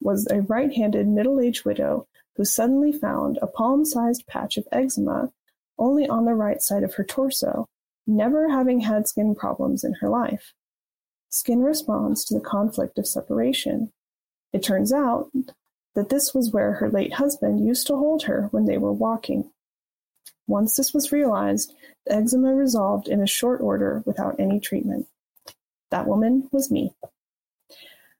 was 0.00 0.26
a 0.30 0.42
right 0.42 0.72
handed 0.72 1.08
middle 1.08 1.40
aged 1.40 1.64
widow 1.64 2.06
who 2.36 2.44
suddenly 2.44 2.92
found 2.92 3.38
a 3.40 3.46
palm 3.46 3.84
sized 3.84 4.26
patch 4.26 4.56
of 4.56 4.66
eczema 4.72 5.30
only 5.78 6.08
on 6.08 6.24
the 6.24 6.34
right 6.34 6.60
side 6.60 6.82
of 6.82 6.94
her 6.94 7.04
torso, 7.04 7.66
never 8.06 8.48
having 8.48 8.80
had 8.80 9.08
skin 9.08 9.34
problems 9.34 9.84
in 9.84 9.94
her 9.94 10.08
life. 10.08 10.52
Skin 11.28 11.62
responds 11.62 12.24
to 12.24 12.34
the 12.34 12.40
conflict 12.40 12.98
of 12.98 13.06
separation. 13.06 13.92
It 14.52 14.62
turns 14.62 14.92
out 14.92 15.30
that 15.94 16.08
this 16.08 16.34
was 16.34 16.52
where 16.52 16.74
her 16.74 16.90
late 16.90 17.14
husband 17.14 17.66
used 17.66 17.86
to 17.86 17.96
hold 17.96 18.24
her 18.24 18.48
when 18.50 18.66
they 18.66 18.78
were 18.78 18.92
walking. 18.92 19.50
Once 20.52 20.76
this 20.76 20.92
was 20.92 21.12
realized, 21.12 21.74
the 22.04 22.14
eczema 22.14 22.54
resolved 22.54 23.08
in 23.08 23.22
a 23.22 23.26
short 23.26 23.62
order 23.62 24.02
without 24.04 24.38
any 24.38 24.60
treatment. 24.60 25.06
That 25.90 26.06
woman 26.06 26.46
was 26.52 26.70
me. 26.70 26.92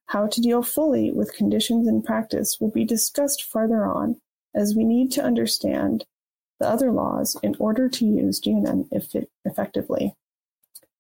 How 0.07 0.29
to 0.29 0.41
deal 0.41 0.63
fully 0.63 1.11
with 1.11 1.37
conditions 1.37 1.87
in 1.87 2.01
practice 2.01 2.57
will 2.59 2.71
be 2.71 2.87
discussed 2.87 3.43
farther 3.43 3.85
on, 3.85 4.19
as 4.55 4.75
we 4.75 4.83
need 4.83 5.13
to 5.13 5.23
understand 5.23 6.07
the 6.59 6.67
other 6.67 6.91
laws 6.91 7.37
in 7.43 7.55
order 7.59 7.87
to 7.91 8.07
use 8.07 8.41
GNM 8.41 8.89
effectively. 9.45 10.15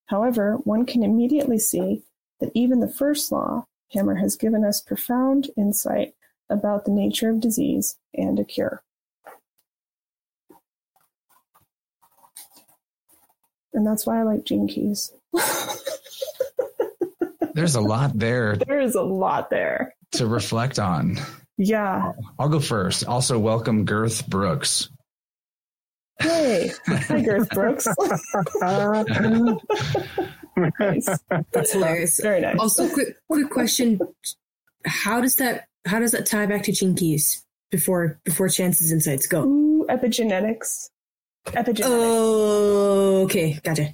However, 0.08 0.58
one 0.64 0.84
can 0.84 1.02
immediately 1.02 1.58
see 1.58 2.02
that 2.40 2.52
even 2.52 2.80
the 2.80 2.92
first 2.92 3.32
law, 3.32 3.64
Hamer 3.88 4.16
has 4.16 4.36
given 4.36 4.64
us 4.64 4.82
profound 4.82 5.48
insight 5.56 6.12
about 6.50 6.84
the 6.84 6.90
nature 6.90 7.30
of 7.30 7.40
disease 7.40 7.96
and 8.12 8.38
a 8.38 8.44
cure. 8.44 8.82
And 13.74 13.86
that's 13.86 14.06
why 14.06 14.20
I 14.20 14.22
like 14.22 14.44
Gene 14.44 14.68
Keys. 14.68 15.12
There's 17.54 17.74
a 17.74 17.80
lot 17.80 18.18
there. 18.18 18.56
There 18.56 18.80
is 18.80 18.94
a 18.94 19.02
lot 19.02 19.50
there 19.50 19.94
to 20.12 20.26
reflect 20.26 20.78
on. 20.78 21.18
Yeah. 21.58 22.12
I'll 22.38 22.48
go 22.48 22.60
first. 22.60 23.06
Also, 23.06 23.38
welcome 23.38 23.84
Girth 23.84 24.26
Brooks. 24.26 24.88
Hey, 26.18 26.70
hi 26.86 27.20
Girth 27.20 27.50
Brooks. 27.50 27.86
nice. 30.78 31.08
That's 31.52 31.72
hilarious. 31.72 32.20
Very 32.20 32.40
nice. 32.40 32.56
Also, 32.58 32.88
quick 32.88 33.16
quick 33.28 33.50
question: 33.50 33.98
How 34.84 35.20
does 35.20 35.36
that 35.36 35.66
how 35.84 35.98
does 35.98 36.12
that 36.12 36.26
tie 36.26 36.46
back 36.46 36.62
to 36.64 36.72
Gene 36.72 36.94
Keys 36.94 37.44
before 37.70 38.20
before 38.24 38.48
Chance's 38.48 38.92
insights 38.92 39.26
go? 39.26 39.44
Ooh, 39.44 39.86
epigenetics. 39.88 40.90
Epigenetics. 41.46 41.82
Oh, 41.84 43.22
okay, 43.24 43.58
gotcha. 43.62 43.92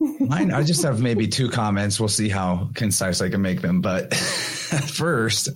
Mine, 0.00 0.52
I 0.52 0.62
just 0.62 0.82
have 0.82 1.00
maybe 1.00 1.28
two 1.28 1.50
comments. 1.50 2.00
We'll 2.00 2.08
see 2.08 2.28
how 2.28 2.70
concise 2.74 3.20
I 3.20 3.28
can 3.28 3.42
make 3.42 3.60
them. 3.60 3.80
But 3.80 4.14
first, 4.14 5.50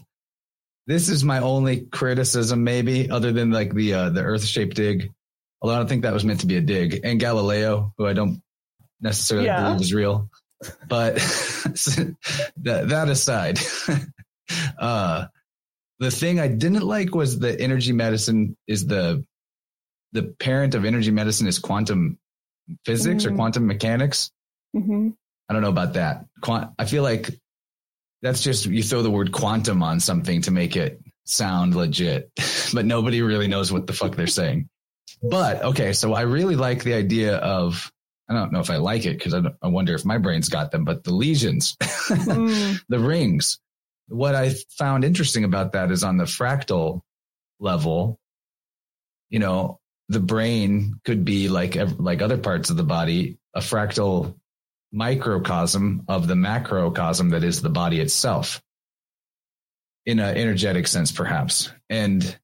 this 0.87 1.09
is 1.09 1.25
my 1.25 1.41
only 1.41 1.83
criticism, 1.83 2.63
maybe, 2.63 3.11
other 3.11 3.33
than 3.33 3.51
like 3.51 3.75
the 3.75 3.95
uh, 3.95 4.11
the 4.11 4.23
Earth 4.23 4.45
shaped 4.45 4.77
dig. 4.77 5.11
Although 5.63 5.77
I 5.77 5.79
don't 5.79 5.89
think 5.89 6.03
that 6.03 6.13
was 6.13 6.27
meant 6.27 6.41
to 6.41 6.47
be 6.47 6.57
a 6.57 6.61
dig. 6.61 7.01
And 7.05 7.19
Galileo, 7.19 7.95
who 7.97 8.07
I 8.07 8.13
don't 8.13 8.43
necessarily 9.01 9.47
yeah. 9.47 9.63
believe 9.63 9.81
is 9.81 9.95
real. 9.95 10.29
But 10.89 11.15
that, 12.63 12.85
that 12.89 13.09
aside, 13.09 13.59
uh, 14.79 15.27
the 16.01 16.11
thing 16.11 16.39
I 16.39 16.49
didn't 16.49 16.83
like 16.83 17.15
was 17.15 17.39
the 17.39 17.59
energy 17.59 17.93
medicine 17.93 18.57
is 18.67 18.87
the 18.87 19.25
the 20.15 20.23
parent 20.23 20.75
of 20.75 20.85
energy 20.85 21.11
medicine 21.11 21.47
is 21.47 21.59
quantum 21.59 22.19
physics 22.87 23.25
mm-hmm. 23.25 23.35
or 23.35 23.37
quantum 23.37 23.67
mechanics. 23.67 24.31
Mm-hmm. 24.75 25.11
I 25.49 25.53
don't 25.53 25.63
know 25.63 25.69
about 25.69 25.95
that. 25.95 26.25
Quant- 26.41 26.71
I 26.79 26.87
feel 26.87 27.03
like 27.03 27.29
that's 28.23 28.41
just 28.41 28.65
you 28.65 28.83
throw 28.83 29.03
the 29.03 29.11
word 29.11 29.33
quantum 29.33 29.83
on 29.83 30.01
something 30.01 30.41
to 30.43 30.51
make 30.51 30.77
it 30.77 31.01
sound 31.27 31.75
legit, 31.75 32.31
but 32.73 32.87
nobody 32.87 33.21
really 33.21 33.49
knows 33.49 33.71
what 33.71 33.87
the 33.87 33.93
fuck 33.93 34.15
they're 34.15 34.27
saying. 34.27 34.71
But 35.23 35.63
okay, 35.63 35.93
so 35.93 36.15
I 36.15 36.23
really 36.23 36.57
like 36.57 36.85
the 36.85 36.95
idea 36.95 37.37
of 37.37 37.93
I 38.29 38.35
don't 38.35 38.53
know 38.53 38.61
if 38.61 38.71
I 38.71 38.77
like 38.77 39.05
it 39.05 39.19
because 39.19 39.35
I, 39.35 39.43
I, 39.63 39.69
wonder 39.69 39.95
if 39.95 40.07
my 40.07 40.17
brain's 40.17 40.49
got 40.49 40.71
them, 40.71 40.85
but 40.85 41.05
the 41.05 41.15
lesions, 41.15 41.77
mm. 41.83 42.81
the 42.89 42.99
rings. 42.99 43.59
What 44.09 44.35
I 44.35 44.55
found 44.79 45.05
interesting 45.05 45.45
about 45.45 45.73
that 45.73 45.91
is 45.91 46.03
on 46.03 46.17
the 46.17 46.25
fractal 46.25 47.03
level, 47.61 48.19
you 49.29 49.41
know, 49.41 49.79
the 50.09 50.21
brain 50.21 51.01
could 51.05 51.25
be 51.25 51.49
like 51.49 51.77
like 51.99 52.23
other 52.23 52.39
parts 52.39 52.71
of 52.71 52.77
the 52.77 52.85
body, 52.85 53.39
a 53.55 53.61
fractal 53.61 54.35
microcosm 54.93 56.05
of 56.09 56.29
the 56.29 56.37
macrocosm 56.37 57.31
that 57.31 57.43
is 57.43 57.61
the 57.61 57.69
body 57.69 58.01
itself 58.01 58.63
in 60.07 60.19
an 60.19 60.37
energetic 60.37 60.87
sense, 60.87 61.11
perhaps. 61.11 61.73
And 61.89 62.39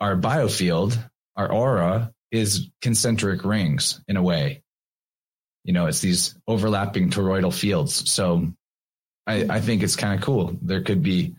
our 0.00 0.16
biofield, 0.16 0.96
our 1.36 1.50
aura 1.50 2.12
is 2.30 2.68
concentric 2.80 3.44
rings 3.44 4.00
in 4.08 4.16
a 4.16 4.22
way. 4.22 4.62
You 5.64 5.74
know, 5.74 5.86
it's 5.86 6.00
these 6.00 6.34
overlapping 6.48 7.10
toroidal 7.10 7.52
fields. 7.52 8.10
So 8.10 8.52
I, 9.26 9.46
I 9.48 9.60
think 9.60 9.82
it's 9.82 9.96
kind 9.96 10.18
of 10.18 10.24
cool. 10.24 10.56
There 10.62 10.82
could 10.82 11.02
be 11.02 11.34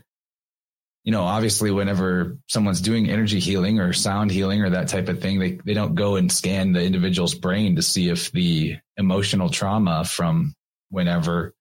you 1.03 1.11
know, 1.11 1.23
obviously 1.23 1.71
whenever 1.71 2.37
someone's 2.47 2.81
doing 2.81 3.09
energy 3.09 3.39
healing 3.39 3.79
or 3.79 3.91
sound 3.91 4.31
healing 4.31 4.61
or 4.61 4.71
that 4.71 4.87
type 4.87 5.09
of 5.09 5.19
thing, 5.19 5.39
they, 5.39 5.51
they 5.65 5.73
don't 5.73 5.95
go 5.95 6.15
and 6.15 6.31
scan 6.31 6.73
the 6.73 6.83
individual's 6.83 7.33
brain 7.33 7.75
to 7.75 7.81
see 7.81 8.09
if 8.09 8.31
the 8.31 8.77
emotional 8.97 9.49
trauma 9.49 10.05
from 10.05 10.53
whenever 10.89 11.55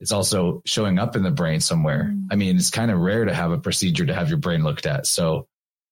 it's 0.00 0.12
also 0.12 0.62
showing 0.64 0.98
up 0.98 1.14
in 1.14 1.22
the 1.22 1.30
brain 1.30 1.60
somewhere. 1.60 2.10
Mm. 2.12 2.28
I 2.32 2.36
mean, 2.36 2.56
it's 2.56 2.70
kind 2.70 2.90
of 2.90 2.98
rare 2.98 3.26
to 3.26 3.34
have 3.34 3.52
a 3.52 3.58
procedure 3.58 4.06
to 4.06 4.14
have 4.14 4.28
your 4.28 4.38
brain 4.38 4.64
looked 4.64 4.86
at. 4.86 5.06
So 5.06 5.46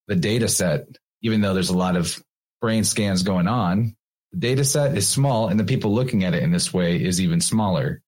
the 0.07 0.15
data 0.15 0.47
set, 0.47 0.87
even 1.21 1.41
though 1.41 1.53
there's 1.53 1.69
a 1.69 1.77
lot 1.77 1.95
of 1.95 2.21
brain 2.59 2.83
scans 2.83 3.23
going 3.23 3.47
on, 3.47 3.95
the 4.31 4.39
data 4.39 4.65
set 4.65 4.97
is 4.97 5.07
small 5.07 5.47
and 5.47 5.59
the 5.59 5.63
people 5.63 5.93
looking 5.93 6.23
at 6.23 6.33
it 6.33 6.43
in 6.43 6.51
this 6.51 6.73
way 6.73 7.01
is 7.01 7.21
even 7.21 7.39
smaller. 7.39 8.01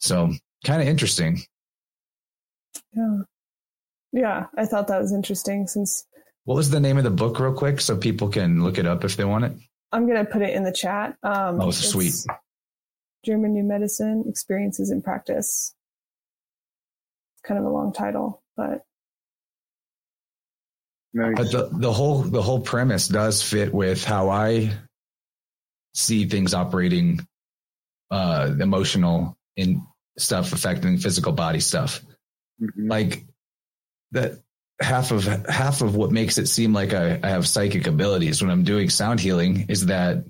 So 0.00 0.32
kind 0.64 0.80
of 0.80 0.88
interesting. 0.88 1.42
Yeah. 2.92 3.22
Yeah, 4.16 4.46
I 4.56 4.64
thought 4.64 4.88
that 4.88 4.98
was 4.98 5.12
interesting 5.12 5.66
since. 5.66 6.06
What 6.44 6.54
was 6.54 6.70
the 6.70 6.80
name 6.80 6.96
of 6.96 7.04
the 7.04 7.10
book, 7.10 7.38
real 7.38 7.52
quick, 7.52 7.82
so 7.82 7.98
people 7.98 8.28
can 8.28 8.64
look 8.64 8.78
it 8.78 8.86
up 8.86 9.04
if 9.04 9.18
they 9.18 9.26
want 9.26 9.44
it? 9.44 9.52
I'm 9.92 10.06
going 10.06 10.24
to 10.24 10.30
put 10.30 10.40
it 10.40 10.54
in 10.54 10.64
the 10.64 10.72
chat. 10.72 11.16
Um, 11.22 11.60
oh, 11.60 11.70
sweet. 11.70 12.14
German 13.26 13.52
New 13.52 13.62
Medicine 13.62 14.24
Experiences 14.26 14.90
in 14.90 15.02
Practice. 15.02 15.74
It's 17.34 17.42
kind 17.46 17.60
of 17.60 17.66
a 17.66 17.68
long 17.68 17.92
title, 17.92 18.42
but. 18.56 18.84
Nice. 21.12 21.34
But 21.36 21.52
the, 21.52 21.68
the 21.72 21.92
whole 21.92 22.22
the 22.22 22.42
whole 22.42 22.60
premise 22.60 23.08
does 23.08 23.42
fit 23.42 23.72
with 23.72 24.02
how 24.04 24.30
I 24.30 24.70
see 25.94 26.26
things 26.26 26.54
operating, 26.54 27.26
uh, 28.10 28.52
emotional 28.60 29.36
in 29.56 29.82
stuff 30.16 30.52
affecting 30.52 30.96
physical 30.98 31.32
body 31.32 31.60
stuff. 31.60 32.02
Mm-hmm. 32.60 32.88
Like 32.88 33.26
that 34.12 34.40
half 34.80 35.10
of 35.10 35.24
half 35.24 35.80
of 35.80 35.94
what 35.96 36.10
makes 36.10 36.38
it 36.38 36.46
seem 36.46 36.72
like 36.72 36.92
I, 36.92 37.18
I 37.22 37.28
have 37.28 37.46
psychic 37.46 37.86
abilities 37.86 38.42
when 38.42 38.50
I'm 38.50 38.64
doing 38.64 38.90
sound 38.90 39.20
healing 39.20 39.66
is 39.68 39.86
that 39.86 40.24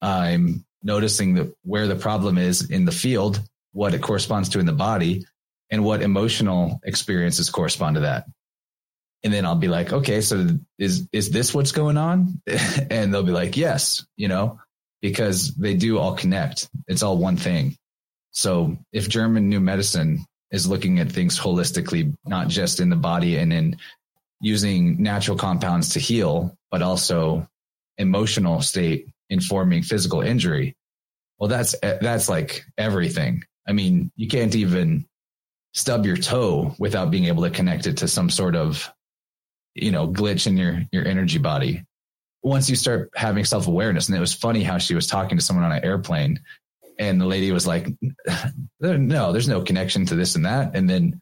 I'm 0.00 0.64
noticing 0.82 1.34
that 1.34 1.54
where 1.62 1.86
the 1.86 1.96
problem 1.96 2.38
is 2.38 2.70
in 2.70 2.84
the 2.84 2.92
field, 2.92 3.40
what 3.72 3.94
it 3.94 4.00
corresponds 4.00 4.50
to 4.50 4.60
in 4.60 4.66
the 4.66 4.72
body, 4.72 5.26
and 5.70 5.84
what 5.84 6.02
emotional 6.02 6.80
experiences 6.84 7.50
correspond 7.50 7.96
to 7.96 8.00
that. 8.00 8.24
And 9.22 9.32
then 9.32 9.44
I'll 9.44 9.54
be 9.54 9.68
like, 9.68 9.92
okay, 9.92 10.22
so 10.22 10.48
is 10.78 11.06
is 11.12 11.30
this 11.30 11.54
what's 11.54 11.72
going 11.72 11.98
on? 11.98 12.40
and 12.90 13.12
they'll 13.12 13.22
be 13.22 13.32
like, 13.32 13.56
yes, 13.56 14.04
you 14.16 14.28
know, 14.28 14.58
because 15.02 15.54
they 15.54 15.74
do 15.74 15.98
all 15.98 16.16
connect. 16.16 16.68
It's 16.88 17.02
all 17.02 17.18
one 17.18 17.36
thing. 17.36 17.76
So 18.30 18.78
if 18.92 19.08
German 19.08 19.48
new 19.48 19.60
medicine 19.60 20.24
is 20.50 20.66
looking 20.66 20.98
at 20.98 21.10
things 21.10 21.38
holistically, 21.38 22.14
not 22.24 22.48
just 22.48 22.80
in 22.80 22.90
the 22.90 22.96
body 22.96 23.36
and 23.36 23.52
in 23.52 23.76
using 24.40 25.02
natural 25.02 25.36
compounds 25.36 25.90
to 25.90 26.00
heal, 26.00 26.56
but 26.70 26.82
also 26.82 27.46
emotional 27.98 28.60
state 28.60 29.08
informing 29.28 29.82
physical 29.82 30.22
injury. 30.22 30.74
Well, 31.38 31.48
that's, 31.48 31.74
that's 31.80 32.28
like 32.28 32.64
everything. 32.76 33.44
I 33.68 33.72
mean, 33.72 34.10
you 34.16 34.28
can't 34.28 34.54
even 34.54 35.06
stub 35.72 36.04
your 36.04 36.16
toe 36.16 36.74
without 36.78 37.10
being 37.10 37.26
able 37.26 37.44
to 37.44 37.50
connect 37.50 37.86
it 37.86 37.98
to 37.98 38.08
some 38.08 38.28
sort 38.30 38.56
of, 38.56 38.90
you 39.74 39.92
know, 39.92 40.08
glitch 40.08 40.46
in 40.46 40.56
your, 40.56 40.82
your 40.90 41.06
energy 41.06 41.38
body. 41.38 41.84
once 42.42 42.68
you 42.68 42.76
start 42.76 43.10
having 43.14 43.44
self 43.44 43.68
awareness, 43.68 44.08
and 44.08 44.16
it 44.16 44.20
was 44.20 44.34
funny 44.34 44.62
how 44.62 44.78
she 44.78 44.94
was 44.94 45.06
talking 45.06 45.38
to 45.38 45.44
someone 45.44 45.64
on 45.64 45.72
an 45.72 45.84
airplane, 45.84 46.40
and 47.00 47.20
the 47.20 47.26
lady 47.26 47.50
was 47.50 47.66
like, 47.66 47.88
"No, 48.80 49.32
there's 49.32 49.48
no 49.48 49.62
connection 49.62 50.06
to 50.06 50.14
this 50.14 50.36
and 50.36 50.44
that," 50.44 50.76
and 50.76 50.88
then 50.88 51.20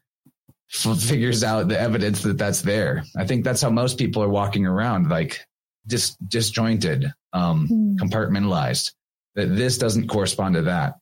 f- 0.71 0.99
figures 1.01 1.43
out 1.43 1.67
the 1.69 1.79
evidence 1.79 2.21
that 2.23 2.37
that's 2.37 2.61
there. 2.61 3.03
I 3.17 3.25
think 3.25 3.43
that's 3.43 3.61
how 3.61 3.69
most 3.71 3.97
people 3.97 4.21
are 4.21 4.29
walking 4.29 4.65
around, 4.67 5.09
like 5.09 5.39
dis- 5.87 6.15
disjointed, 6.27 7.11
um, 7.33 7.67
Hmm. 7.67 7.95
compartmentalized. 7.95 8.91
That 9.35 9.55
this 9.55 9.77
doesn't 9.77 10.07
correspond 10.09 10.55
to 10.55 10.63
that, 10.63 10.95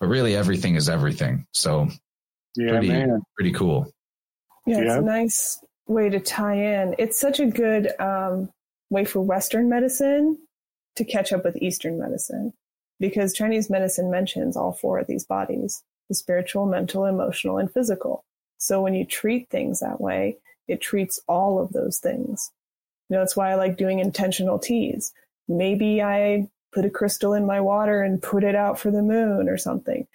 but 0.00 0.06
really 0.08 0.34
everything 0.34 0.76
is 0.76 0.88
everything. 0.88 1.46
So 1.52 1.88
Yeah, 2.56 2.70
pretty 2.70 2.88
man. 2.88 3.20
pretty 3.36 3.52
cool. 3.52 3.92
Yeah, 4.66 4.78
it's 4.78 4.86
Yeah. 4.86 4.98
a 4.98 5.02
nice 5.02 5.58
way 5.88 6.08
to 6.08 6.20
tie 6.20 6.54
in. 6.80 6.94
It's 6.98 7.18
such 7.20 7.38
a 7.40 7.46
good 7.46 7.92
um, 8.00 8.50
way 8.88 9.04
for 9.04 9.20
Western 9.20 9.68
medicine 9.68 10.38
to 10.96 11.04
catch 11.04 11.32
up 11.32 11.44
with 11.44 11.56
Eastern 11.56 11.98
medicine 11.98 12.52
because 13.02 13.34
Chinese 13.34 13.68
medicine 13.68 14.10
mentions 14.10 14.56
all 14.56 14.72
four 14.72 14.98
of 14.98 15.06
these 15.06 15.26
bodies 15.26 15.82
the 16.08 16.14
spiritual, 16.14 16.66
mental, 16.66 17.04
emotional, 17.04 17.58
and 17.58 17.70
physical. 17.72 18.24
So 18.58 18.80
when 18.80 18.94
you 18.94 19.04
treat 19.04 19.48
things 19.50 19.80
that 19.80 20.00
way, 20.00 20.38
it 20.68 20.80
treats 20.80 21.20
all 21.28 21.58
of 21.58 21.72
those 21.72 21.98
things. 21.98 22.50
You 23.08 23.16
know, 23.16 23.20
that's 23.20 23.36
why 23.36 23.50
I 23.50 23.54
like 23.54 23.76
doing 23.76 23.98
intentional 23.98 24.58
teas. 24.58 25.12
Maybe 25.48 26.02
I 26.02 26.48
put 26.72 26.84
a 26.84 26.90
crystal 26.90 27.34
in 27.34 27.46
my 27.46 27.60
water 27.60 28.02
and 28.02 28.22
put 28.22 28.44
it 28.44 28.54
out 28.54 28.78
for 28.78 28.90
the 28.90 29.02
moon 29.02 29.48
or 29.48 29.58
something 29.58 30.06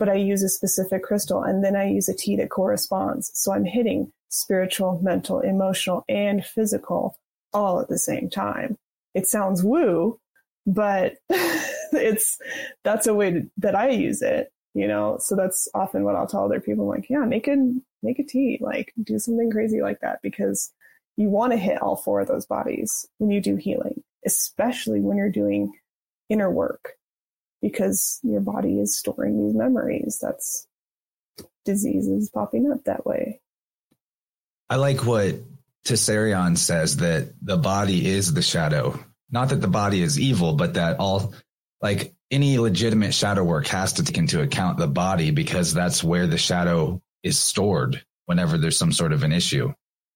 but 0.00 0.08
I 0.08 0.14
use 0.14 0.42
a 0.42 0.48
specific 0.48 1.04
crystal 1.04 1.42
and 1.42 1.62
then 1.62 1.76
I 1.76 1.90
use 1.90 2.08
a 2.08 2.14
tea 2.14 2.34
that 2.36 2.48
corresponds. 2.48 3.30
So 3.34 3.52
I'm 3.52 3.66
hitting 3.66 4.10
spiritual, 4.30 4.98
mental, 5.02 5.40
emotional, 5.40 6.04
and 6.08 6.44
physical 6.44 7.16
all 7.52 7.80
at 7.80 7.88
the 7.88 7.98
same 7.98 8.30
time. 8.30 8.78
It 9.14 9.28
sounds 9.28 9.62
woo, 9.62 10.18
but 10.66 11.14
it's 11.30 12.38
that's 12.84 13.06
a 13.06 13.14
way 13.14 13.30
to, 13.30 13.50
that 13.58 13.74
I 13.74 13.90
use 13.90 14.22
it, 14.22 14.52
you 14.74 14.86
know. 14.86 15.18
So 15.20 15.36
that's 15.36 15.68
often 15.74 16.04
what 16.04 16.16
I'll 16.16 16.26
tell 16.26 16.44
other 16.44 16.60
people 16.60 16.86
like, 16.86 17.08
yeah, 17.08 17.24
make 17.24 17.48
a 17.48 17.56
make 18.02 18.18
a 18.18 18.24
tea, 18.24 18.58
like 18.60 18.92
do 19.02 19.18
something 19.18 19.50
crazy 19.50 19.80
like 19.80 20.00
that 20.00 20.20
because 20.22 20.72
you 21.16 21.28
want 21.28 21.52
to 21.52 21.58
hit 21.58 21.82
all 21.82 21.96
four 21.96 22.20
of 22.20 22.28
those 22.28 22.46
bodies 22.46 23.06
when 23.18 23.30
you 23.30 23.40
do 23.40 23.56
healing, 23.56 24.02
especially 24.24 25.00
when 25.00 25.16
you're 25.16 25.30
doing 25.30 25.72
inner 26.28 26.50
work 26.50 26.94
because 27.60 28.20
your 28.22 28.40
body 28.40 28.78
is 28.80 28.96
storing 28.96 29.44
these 29.44 29.54
memories. 29.54 30.18
That's 30.20 30.66
diseases 31.64 32.30
popping 32.30 32.70
up 32.72 32.84
that 32.84 33.04
way. 33.04 33.40
I 34.68 34.76
like 34.76 35.04
what 35.04 35.34
Tessarion 35.84 36.56
says 36.56 36.98
that 36.98 37.32
the 37.42 37.56
body 37.56 38.08
is 38.08 38.32
the 38.32 38.42
shadow. 38.42 38.98
Not 39.30 39.50
that 39.50 39.60
the 39.60 39.68
body 39.68 40.02
is 40.02 40.18
evil, 40.18 40.54
but 40.54 40.74
that 40.74 40.98
all, 40.98 41.34
like 41.80 42.14
any 42.30 42.58
legitimate 42.58 43.14
shadow 43.14 43.44
work 43.44 43.66
has 43.68 43.94
to 43.94 44.04
take 44.04 44.18
into 44.18 44.42
account 44.42 44.78
the 44.78 44.88
body 44.88 45.30
because 45.30 45.72
that's 45.74 46.02
where 46.02 46.26
the 46.26 46.38
shadow 46.38 47.00
is 47.22 47.38
stored 47.38 48.04
whenever 48.26 48.58
there's 48.58 48.78
some 48.78 48.92
sort 48.92 49.12
of 49.12 49.22
an 49.22 49.32
issue 49.32 49.72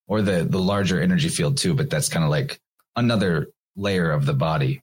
or 0.07 0.23
the, 0.23 0.45
the 0.45 0.59
larger 0.59 1.01
energy 1.01 1.29
field 1.29 1.57
too. 1.57 1.75
But 1.75 1.91
that's 1.91 2.09
kind 2.09 2.25
of 2.25 2.31
like 2.31 2.61
another 2.97 3.49
layer 3.77 4.11
of 4.11 4.27
the 4.27 4.35
body. 4.35 4.83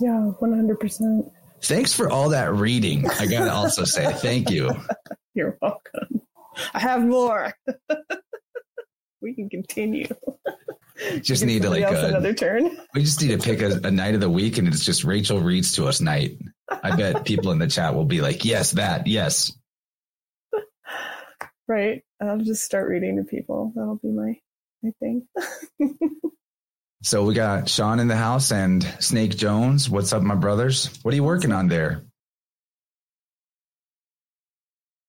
Yeah, 0.00 0.32
100%. 0.40 1.30
Thanks 1.62 1.94
for 1.94 2.10
all 2.10 2.30
that 2.30 2.52
reading. 2.52 3.08
I 3.08 3.26
got 3.26 3.44
to 3.44 3.52
also 3.52 3.84
say 3.84 4.12
thank 4.12 4.50
you. 4.50 4.70
You're 5.34 5.56
welcome. 5.62 6.20
I 6.72 6.78
have 6.78 7.02
more. 7.02 7.52
we 9.22 9.34
can 9.34 9.48
continue. 9.48 10.06
Just 11.22 11.44
need 11.44 11.62
to 11.62 11.70
like 11.70 11.84
uh, 11.84 12.06
another 12.06 12.32
turn. 12.32 12.78
We 12.94 13.02
just 13.02 13.20
need 13.20 13.28
to 13.28 13.38
pick 13.38 13.60
a, 13.62 13.80
a 13.84 13.90
night 13.90 14.14
of 14.14 14.20
the 14.20 14.30
week 14.30 14.58
and 14.58 14.68
it's 14.68 14.84
just 14.84 15.02
Rachel 15.02 15.40
reads 15.40 15.72
to 15.72 15.86
us 15.86 16.00
night. 16.00 16.38
I 16.70 16.94
bet 16.94 17.24
people 17.24 17.50
in 17.50 17.58
the 17.58 17.66
chat 17.66 17.96
will 17.96 18.04
be 18.04 18.20
like, 18.20 18.44
yes, 18.44 18.72
that, 18.72 19.08
yes. 19.08 19.52
Right. 21.66 22.04
I'll 22.20 22.38
just 22.38 22.62
start 22.62 22.88
reading 22.88 23.16
to 23.16 23.24
people. 23.24 23.72
That'll 23.74 23.96
be 23.96 24.10
my 24.10 24.36
my 24.82 24.92
thing. 25.00 25.26
So 27.04 27.22
we 27.22 27.34
got 27.34 27.68
Sean 27.68 28.00
in 28.00 28.08
the 28.08 28.16
house 28.16 28.50
and 28.50 28.82
Snake 28.98 29.36
Jones. 29.36 29.90
What's 29.90 30.14
up, 30.14 30.22
my 30.22 30.36
brothers? 30.36 30.88
What 31.02 31.12
are 31.12 31.14
you 31.14 31.22
working 31.22 31.52
on 31.52 31.68
there? 31.68 32.06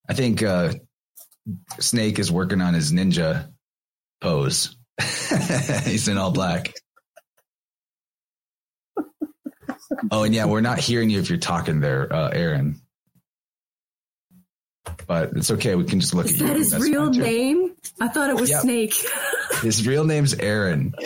I 0.09 0.13
think 0.13 0.43
uh, 0.43 0.73
Snake 1.79 2.19
is 2.19 2.29
working 2.29 2.59
on 2.59 2.73
his 2.73 2.91
ninja 2.91 3.49
pose. 4.19 4.75
He's 5.85 6.07
in 6.07 6.17
all 6.17 6.31
black. 6.31 6.73
Oh, 10.11 10.23
and 10.23 10.33
yeah, 10.33 10.45
we're 10.45 10.61
not 10.61 10.79
hearing 10.79 11.09
you 11.09 11.19
if 11.19 11.29
you're 11.29 11.37
talking 11.37 11.79
there, 11.79 12.11
uh, 12.11 12.29
Aaron. 12.29 12.81
But 15.07 15.31
it's 15.35 15.51
okay. 15.51 15.75
We 15.75 15.83
can 15.83 15.99
just 15.99 16.13
look 16.13 16.25
Is 16.25 16.33
at 16.33 16.39
you. 16.39 16.47
that 16.47 16.57
his 16.57 16.71
That's 16.71 16.83
real 16.83 17.09
name? 17.09 17.75
I 17.99 18.07
thought 18.07 18.29
it 18.29 18.35
was 18.35 18.49
Yep. 18.49 18.61
Snake. 18.61 18.93
His 19.61 19.87
real 19.87 20.03
name's 20.03 20.33
Aaron. 20.35 20.93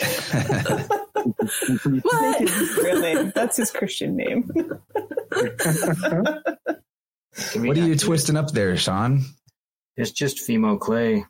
What? 2.02 2.38
That's 2.38 2.54
his 2.58 2.76
real 2.78 3.00
name. 3.00 3.32
That's 3.34 3.56
his 3.58 3.70
Christian 3.70 4.16
name. 4.16 4.50
what 4.54 4.80
are 7.54 7.74
you 7.86 7.96
twisting 7.96 8.36
up 8.36 8.50
there, 8.52 8.74
Sean? 8.78 9.24
It's 9.96 10.12
just 10.12 10.38
Fimo 10.48 10.80
clay. 10.80 11.26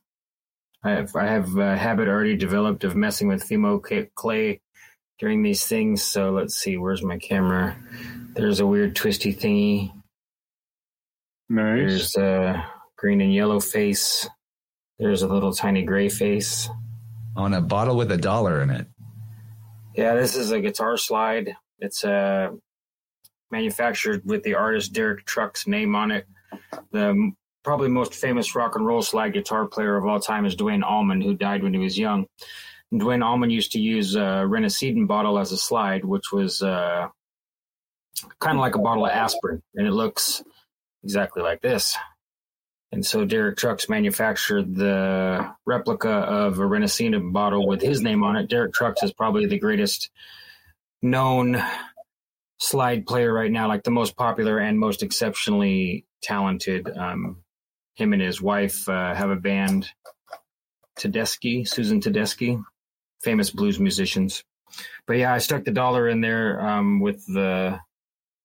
I 0.83 0.91
have 0.91 1.15
I 1.15 1.27
have 1.27 1.57
a 1.57 1.77
habit 1.77 2.09
already 2.09 2.37
developed 2.37 2.85
of 2.85 2.97
messing 2.97 3.29
with 3.29 3.47
Fimo 3.47 4.09
clay 4.15 4.61
during 5.19 5.43
these 5.43 5.67
things. 5.67 6.03
So 6.03 6.31
let's 6.31 6.57
see, 6.57 6.77
where's 6.79 7.03
my 7.03 7.19
camera? 7.19 7.77
There's 8.35 8.61
a 8.61 8.67
weird 8.67 8.97
twisty 8.97 9.35
thingy. 9.35 9.93
Nice. 11.49 12.15
There's 12.15 12.17
a 12.17 12.67
green 12.97 13.21
and 13.21 13.35
yellow 13.35 13.61
face. 13.61 14.29
There's 14.99 15.23
a 15.23 15.29
little 15.29 15.53
tiny 15.53 15.83
gray 15.83 16.09
face. 16.09 16.69
On 17.37 17.55
a 17.55 17.61
bottle 17.61 17.97
with 17.97 18.11
a 18.13 18.17
dollar 18.17 18.63
in 18.63 18.71
it. 18.71 18.87
Yeah, 19.95 20.15
this 20.15 20.37
is 20.37 20.53
a 20.53 20.61
guitar 20.61 20.97
slide. 20.97 21.55
It's 21.79 22.05
uh, 22.05 22.51
manufactured 23.51 24.23
with 24.25 24.43
the 24.43 24.55
artist 24.55 24.93
Derek 24.93 25.25
Trucks' 25.27 25.67
name 25.67 25.95
on 25.95 26.11
it. 26.11 26.27
The 26.93 27.09
m- 27.09 27.37
probably 27.63 27.89
most 27.89 28.15
famous 28.15 28.55
rock 28.55 28.77
and 28.77 28.87
roll 28.87 29.03
slide 29.03 29.33
guitar 29.33 29.67
player 29.67 29.97
of 29.97 30.07
all 30.07 30.21
time 30.21 30.47
is 30.47 30.55
Duane 30.55 30.83
Allman, 30.83 31.21
who 31.21 31.35
died 31.35 31.63
when 31.63 31.75
he 31.75 31.81
was 31.81 31.99
young. 31.99 32.27
And 32.91 33.01
Duane 33.01 33.23
Allman 33.23 33.51
used 33.51 33.73
to 33.73 33.81
use 33.81 34.15
a 34.15 34.45
Renacedon 34.47 35.07
bottle 35.07 35.39
as 35.39 35.53
a 35.53 35.57
slide, 35.57 36.05
which 36.05 36.33
was 36.33 36.63
uh, 36.63 37.09
kind 38.39 38.57
of 38.57 38.61
like 38.61 38.75
a 38.75 38.81
bottle 38.81 39.07
of 39.07 39.13
aspirin, 39.13 39.63
and 39.75 39.87
it 39.87 39.93
looks 39.93 40.43
exactly 41.05 41.43
like 41.43 41.61
this. 41.61 41.97
And 42.93 43.07
so 43.07 43.25
Derek 43.25 43.57
Trucks 43.57 43.89
manufactured 43.89 44.75
the 44.75 45.55
replica 45.65 46.11
of 46.11 46.59
a 46.59 46.63
Renacina 46.63 47.33
bottle 47.33 47.69
with 47.69 47.81
his 47.81 48.01
name 48.01 48.25
on 48.25 48.37
it. 48.37 48.49
Derek 48.49 48.73
Trucks 48.73 49.03
is 49.05 49.13
probably 49.13 49.47
the 49.47 49.61
greatest 49.61 50.11
known 51.01 51.63
slide 52.59 53.07
player 53.07 53.33
right 53.33 53.51
now, 53.51 53.69
like 53.69 53.85
the 53.85 53.93
most 53.93 54.17
popular 54.17 54.59
and 54.59 54.79
most 54.79 55.05
exceptionally 55.05 56.05
talented. 56.23 56.91
Um, 56.97 57.45
him 57.95 58.13
and 58.13 58.23
his 58.23 58.41
wife 58.41 58.89
uh, 58.89 59.15
have 59.15 59.31
a 59.31 59.37
band, 59.37 59.89
Tedeschi, 60.99 61.67
Susan 61.67 62.01
Tedeschi, 62.01 62.63
famous 63.23 63.51
blues 63.51 63.79
musicians. 63.79 64.45
But 65.07 65.15
yeah, 65.15 65.35
I 65.35 65.39
stuck 65.39 65.65
the 65.65 65.73
dollar 65.73 66.09
in 66.09 66.21
there 66.21 66.61
um, 66.61 67.01
with 67.01 67.25
the 67.27 67.81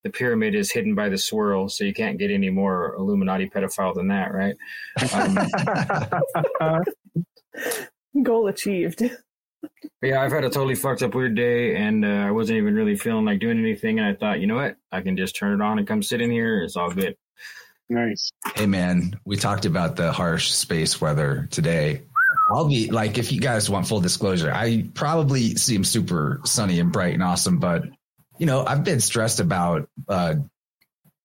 the 0.03 0.11
pyramid 0.11 0.53
is 0.53 0.71
hidden 0.71 0.93
by 0.93 1.09
the 1.09 1.17
swirl, 1.17 1.67
so 1.67 1.83
you 1.83 1.93
can't 1.93 2.19
get 2.19 2.29
any 2.29 2.51
more 2.51 2.93
Illuminati 2.93 3.49
pedophile 3.49 3.95
than 3.95 4.09
that, 4.09 4.31
right? 4.33 4.55
Um, 6.61 6.83
Goal 8.23 8.47
achieved. 8.47 9.01
Yeah, 10.03 10.21
I've 10.21 10.31
had 10.31 10.43
a 10.43 10.49
totally 10.49 10.75
fucked 10.75 11.01
up 11.01 11.15
weird 11.15 11.35
day, 11.35 11.75
and 11.75 12.05
uh, 12.05 12.07
I 12.07 12.29
wasn't 12.31 12.57
even 12.57 12.75
really 12.75 12.95
feeling 12.95 13.25
like 13.25 13.39
doing 13.39 13.57
anything. 13.57 13.97
And 13.97 14.07
I 14.07 14.13
thought, 14.13 14.39
you 14.39 14.45
know 14.45 14.55
what? 14.55 14.75
I 14.91 15.01
can 15.01 15.17
just 15.17 15.35
turn 15.35 15.59
it 15.59 15.63
on 15.63 15.79
and 15.79 15.87
come 15.87 16.03
sit 16.03 16.21
in 16.21 16.29
here. 16.29 16.61
It's 16.61 16.75
all 16.75 16.91
good. 16.91 17.15
Nice. 17.89 18.31
Hey 18.55 18.65
man, 18.65 19.19
we 19.25 19.37
talked 19.37 19.65
about 19.65 19.95
the 19.95 20.11
harsh 20.11 20.51
space 20.51 20.99
weather 21.01 21.47
today. 21.51 22.01
I'll 22.49 22.67
be 22.67 22.91
like, 22.91 23.17
if 23.17 23.31
you 23.31 23.39
guys 23.41 23.69
want 23.69 23.87
full 23.87 24.01
disclosure, 24.01 24.51
I 24.51 24.87
probably 24.93 25.55
seem 25.55 25.83
super 25.83 26.41
sunny 26.45 26.79
and 26.79 26.91
bright 26.91 27.13
and 27.13 27.23
awesome, 27.23 27.59
but 27.59 27.83
you 28.37 28.45
know, 28.45 28.65
I've 28.65 28.83
been 28.83 28.99
stressed 28.99 29.39
about 29.39 29.87
uh, 30.09 30.35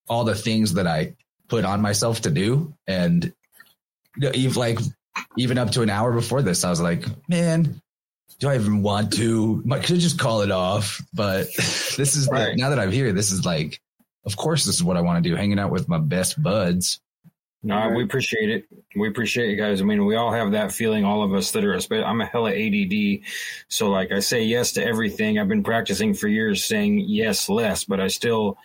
all 0.09 0.25
the 0.25 0.35
things 0.35 0.75
that 0.75 0.87
I 0.87 1.15
put 1.49 1.65
on 1.65 1.81
myself 1.81 2.21
to 2.23 2.31
do, 2.31 2.73
and 2.87 3.25
you 4.17 4.21
know, 4.23 4.31
even 4.35 4.55
like 4.55 4.79
even 5.37 5.59
up 5.59 5.73
to 5.73 5.83
an 5.83 5.91
hour 5.91 6.13
before 6.13 6.43
this, 6.43 6.65
I 6.65 6.71
was 6.71 6.81
like, 6.81 7.05
man. 7.29 7.81
Do 8.39 8.49
I 8.49 8.55
even 8.55 8.81
want 8.83 9.13
to? 9.15 9.63
I 9.71 9.81
could 9.81 10.01
just 10.01 10.19
call 10.19 10.41
it 10.41 10.51
off, 10.51 11.03
but 11.13 11.49
this 11.57 12.17
is 12.17 12.27
Right. 12.27 12.57
now 12.57 12.71
that 12.71 12.79
I'm 12.79 12.91
here. 12.91 13.13
This 13.13 13.33
is 13.33 13.45
like, 13.45 13.79
of 14.25 14.37
course, 14.37 14.65
this 14.65 14.75
is 14.75 14.85
what 14.85 14.97
I 14.97 15.01
want 15.01 15.23
to 15.23 15.29
do. 15.29 15.37
Hanging 15.37 15.59
out 15.59 15.71
with 15.71 15.89
my 15.89 15.99
best 15.99 16.43
buds. 16.43 17.01
No, 17.63 17.91
we 17.95 18.03
appreciate 18.03 18.49
it. 18.49 18.65
We 18.97 19.09
appreciate 19.09 19.51
you 19.51 19.57
guys. 19.57 19.83
I 19.83 19.85
mean, 19.85 20.07
we 20.07 20.17
all 20.17 20.33
have 20.33 20.53
that 20.53 20.73
feeling. 20.73 21.05
All 21.05 21.23
of 21.23 21.35
us 21.35 21.51
that 21.51 21.65
are. 21.65 21.79
I'm 22.05 22.21
a 22.23 22.27
hella 22.27 22.53
ADD, 22.53 23.21
so 23.69 23.91
like 23.91 24.13
I 24.13 24.21
say 24.21 24.45
yes 24.45 24.73
to 24.73 24.85
everything. 24.85 25.39
I've 25.39 25.49
been 25.49 25.63
practicing 25.63 26.15
for 26.15 26.27
years 26.27 26.65
saying 26.65 27.01
yes 27.01 27.49
less, 27.49 27.85
but 27.85 28.01
I 28.01 28.09
still. 28.09 28.57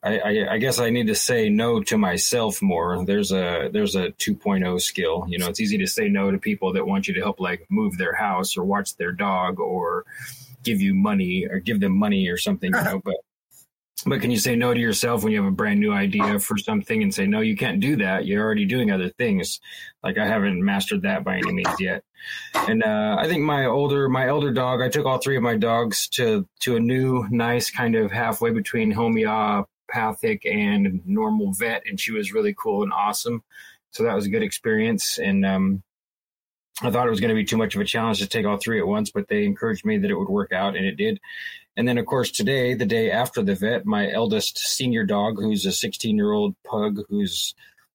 I, 0.00 0.18
I, 0.18 0.52
I 0.52 0.58
guess 0.58 0.78
I 0.78 0.90
need 0.90 1.08
to 1.08 1.14
say 1.16 1.48
no 1.48 1.82
to 1.82 1.98
myself 1.98 2.62
more. 2.62 3.04
There's 3.04 3.32
a 3.32 3.68
there's 3.72 3.96
a 3.96 4.10
2.0 4.10 4.80
skill. 4.80 5.24
You 5.26 5.38
know, 5.38 5.48
it's 5.48 5.60
easy 5.60 5.78
to 5.78 5.88
say 5.88 6.08
no 6.08 6.30
to 6.30 6.38
people 6.38 6.74
that 6.74 6.86
want 6.86 7.08
you 7.08 7.14
to 7.14 7.20
help 7.20 7.40
like 7.40 7.66
move 7.68 7.98
their 7.98 8.14
house 8.14 8.56
or 8.56 8.64
watch 8.64 8.94
their 8.96 9.10
dog 9.10 9.58
or 9.58 10.04
give 10.62 10.80
you 10.80 10.94
money 10.94 11.46
or 11.50 11.58
give 11.58 11.80
them 11.80 11.98
money 11.98 12.28
or 12.28 12.36
something. 12.36 12.72
You 12.72 12.80
know, 12.84 13.00
but 13.04 13.16
but 14.06 14.20
can 14.20 14.30
you 14.30 14.38
say 14.38 14.54
no 14.54 14.72
to 14.72 14.78
yourself 14.78 15.22
when 15.22 15.32
you 15.32 15.42
have 15.42 15.48
a 15.48 15.54
brand 15.54 15.80
new 15.80 15.92
idea 15.92 16.38
for 16.38 16.56
something 16.56 17.02
and 17.02 17.12
say, 17.12 17.26
no, 17.26 17.40
you 17.40 17.56
can't 17.56 17.80
do 17.80 17.96
that? 17.96 18.26
You're 18.26 18.44
already 18.44 18.64
doing 18.64 18.92
other 18.92 19.08
things. 19.08 19.60
Like 20.04 20.18
I 20.18 20.26
haven't 20.26 20.64
mastered 20.64 21.02
that 21.02 21.24
by 21.24 21.38
any 21.38 21.52
means 21.52 21.80
yet. 21.80 22.04
And 22.54 22.84
uh, 22.84 23.16
I 23.18 23.26
think 23.28 23.42
my 23.42 23.66
older, 23.66 24.08
my 24.08 24.28
elder 24.28 24.52
dog, 24.52 24.80
I 24.80 24.88
took 24.88 25.04
all 25.04 25.18
three 25.18 25.36
of 25.36 25.42
my 25.42 25.56
dogs 25.56 26.08
to 26.10 26.46
to 26.60 26.76
a 26.76 26.80
new, 26.80 27.26
nice 27.30 27.70
kind 27.70 27.96
of 27.96 28.12
halfway 28.12 28.50
between 28.50 28.92
homeopathic 28.92 30.46
and 30.46 31.00
normal 31.04 31.52
vet, 31.52 31.82
and 31.86 31.98
she 31.98 32.12
was 32.12 32.32
really 32.32 32.54
cool 32.54 32.82
and 32.82 32.92
awesome. 32.92 33.42
So 33.90 34.04
that 34.04 34.14
was 34.14 34.26
a 34.26 34.30
good 34.30 34.42
experience. 34.42 35.18
And 35.18 35.44
um, 35.44 35.82
I 36.82 36.90
thought 36.90 37.06
it 37.06 37.10
was 37.10 37.20
going 37.20 37.30
to 37.30 37.34
be 37.34 37.44
too 37.44 37.56
much 37.56 37.74
of 37.74 37.80
a 37.80 37.84
challenge 37.84 38.18
to 38.18 38.28
take 38.28 38.46
all 38.46 38.58
three 38.58 38.78
at 38.78 38.86
once, 38.86 39.10
but 39.10 39.26
they 39.28 39.44
encouraged 39.44 39.84
me 39.84 39.98
that 39.98 40.10
it 40.10 40.18
would 40.18 40.28
work 40.28 40.52
out, 40.52 40.76
and 40.76 40.86
it 40.86 40.96
did. 40.96 41.18
And 41.78 41.86
then, 41.86 41.96
of 41.96 42.06
course, 42.06 42.32
today, 42.32 42.74
the 42.74 42.84
day 42.84 43.12
after 43.12 43.40
the 43.40 43.54
vet, 43.54 43.86
my 43.86 44.10
eldest 44.10 44.58
senior 44.58 45.04
dog, 45.04 45.36
who's 45.38 45.64
a 45.64 45.70
16 45.70 46.16
year 46.16 46.32
old 46.32 46.56
pug, 46.68 46.98
who's, 47.08 47.54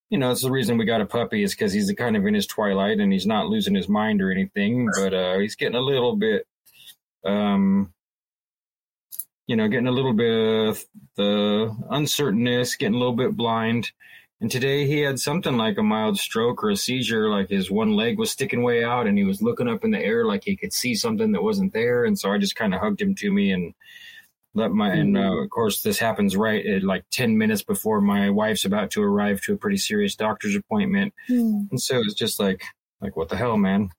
you 0.09 0.17
know, 0.17 0.31
it's 0.31 0.41
the 0.41 0.49
reason 0.49 0.77
we 0.77 0.85
got 0.85 1.01
a 1.01 1.05
puppy 1.05 1.43
is 1.43 1.53
because 1.53 1.73
he's 1.73 1.91
kind 1.97 2.15
of 2.15 2.25
in 2.25 2.33
his 2.33 2.47
twilight 2.47 3.01
and 3.01 3.11
he's 3.11 3.25
not 3.25 3.47
losing 3.47 3.75
his 3.75 3.89
mind 3.89 4.21
or 4.21 4.31
anything, 4.31 4.87
but 4.95 5.13
uh, 5.13 5.37
he's 5.37 5.57
getting 5.57 5.75
a 5.75 5.81
little 5.81 6.15
bit, 6.15 6.47
um, 7.25 7.93
you 9.47 9.57
know, 9.57 9.67
getting 9.67 9.87
a 9.87 9.91
little 9.91 10.13
bit 10.13 10.69
of 10.69 10.85
the 11.17 11.75
uncertainness, 11.89 12.77
getting 12.77 12.95
a 12.95 12.99
little 12.99 13.17
bit 13.17 13.35
blind. 13.35 13.91
And 14.43 14.51
today 14.51 14.85
he 14.85 14.99
had 14.99 15.21
something 15.21 15.55
like 15.55 15.77
a 15.77 15.83
mild 15.83 16.17
stroke 16.17 16.65
or 16.65 16.69
a 16.69 16.75
seizure, 16.75 17.29
like 17.29 17.47
his 17.47 17.71
one 17.71 17.93
leg 17.93 18.19
was 18.19 18.29
sticking 18.29 18.61
way 18.61 18.83
out 18.83 19.07
and 19.07 19.17
he 19.17 19.23
was 19.23 19.41
looking 19.41 19.69
up 19.69 19.85
in 19.85 19.91
the 19.91 19.97
air 19.97 20.25
like 20.25 20.43
he 20.43 20.57
could 20.57 20.73
see 20.73 20.95
something 20.95 21.31
that 21.31 21.41
wasn't 21.41 21.71
there. 21.71 22.03
And 22.03 22.19
so 22.19 22.29
I 22.29 22.39
just 22.39 22.57
kind 22.57 22.73
of 22.73 22.81
hugged 22.81 23.01
him 23.01 23.15
to 23.15 23.31
me 23.31 23.53
and 23.53 23.73
let 24.53 24.71
my, 24.71 24.89
and 24.89 25.17
uh, 25.17 25.41
of 25.41 25.49
course, 25.49 25.81
this 25.81 25.97
happens 25.97 26.35
right 26.35 26.65
at 26.65 26.83
like 26.83 27.05
10 27.11 27.37
minutes 27.37 27.63
before 27.63 28.01
my 28.01 28.29
wife's 28.31 28.65
about 28.65 28.91
to 28.91 29.01
arrive 29.01 29.39
to 29.43 29.53
a 29.53 29.57
pretty 29.57 29.77
serious 29.77 30.13
doctor's 30.13 30.57
appointment. 30.57 31.13
Mm. 31.29 31.71
And 31.71 31.81
so 31.81 31.99
it's 31.99 32.13
just 32.13 32.37
like, 32.37 32.63
like, 32.99 33.15
what 33.15 33.29
the 33.29 33.37
hell, 33.37 33.55
man? 33.55 33.91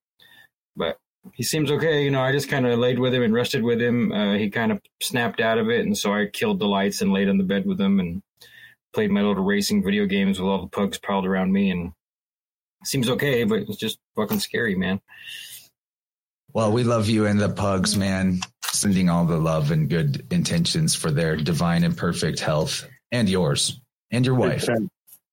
But 0.76 0.98
he 1.32 1.42
seems 1.42 1.70
okay. 1.70 2.04
You 2.04 2.10
know, 2.10 2.20
I 2.20 2.32
just 2.32 2.50
kind 2.50 2.66
of 2.66 2.78
laid 2.78 2.98
with 2.98 3.14
him 3.14 3.22
and 3.22 3.32
rested 3.32 3.62
with 3.62 3.80
him. 3.80 4.12
Uh, 4.12 4.34
he 4.34 4.50
kind 4.50 4.72
of 4.72 4.82
snapped 5.00 5.40
out 5.40 5.56
of 5.56 5.70
it. 5.70 5.86
And 5.86 5.96
so 5.96 6.12
I 6.12 6.26
killed 6.26 6.58
the 6.58 6.68
lights 6.68 7.00
and 7.00 7.14
laid 7.14 7.30
on 7.30 7.38
the 7.38 7.44
bed 7.44 7.64
with 7.64 7.80
him 7.80 7.98
and 7.98 8.22
played 8.94 9.10
my 9.10 9.22
little 9.22 9.44
racing 9.44 9.82
video 9.82 10.06
games 10.06 10.38
with 10.38 10.48
all 10.48 10.62
the 10.62 10.68
pugs 10.68 10.98
piled 10.98 11.26
around 11.26 11.52
me, 11.52 11.70
and 11.70 11.92
seems 12.84 13.10
okay, 13.10 13.44
but 13.44 13.60
it's 13.60 13.76
just 13.76 13.98
fucking 14.16 14.40
scary, 14.40 14.74
man. 14.74 15.00
Well, 16.52 16.72
we 16.72 16.84
love 16.84 17.08
you 17.08 17.26
and 17.26 17.40
the 17.40 17.48
pugs, 17.48 17.96
man. 17.96 18.40
Sending 18.66 19.08
all 19.08 19.24
the 19.24 19.36
love 19.36 19.70
and 19.70 19.88
good 19.88 20.26
intentions 20.30 20.94
for 20.94 21.10
their 21.10 21.36
divine 21.36 21.84
and 21.84 21.96
perfect 21.96 22.40
health, 22.40 22.88
and 23.12 23.28
yours, 23.28 23.80
and 24.10 24.24
your 24.24 24.34
wife. 24.34 24.68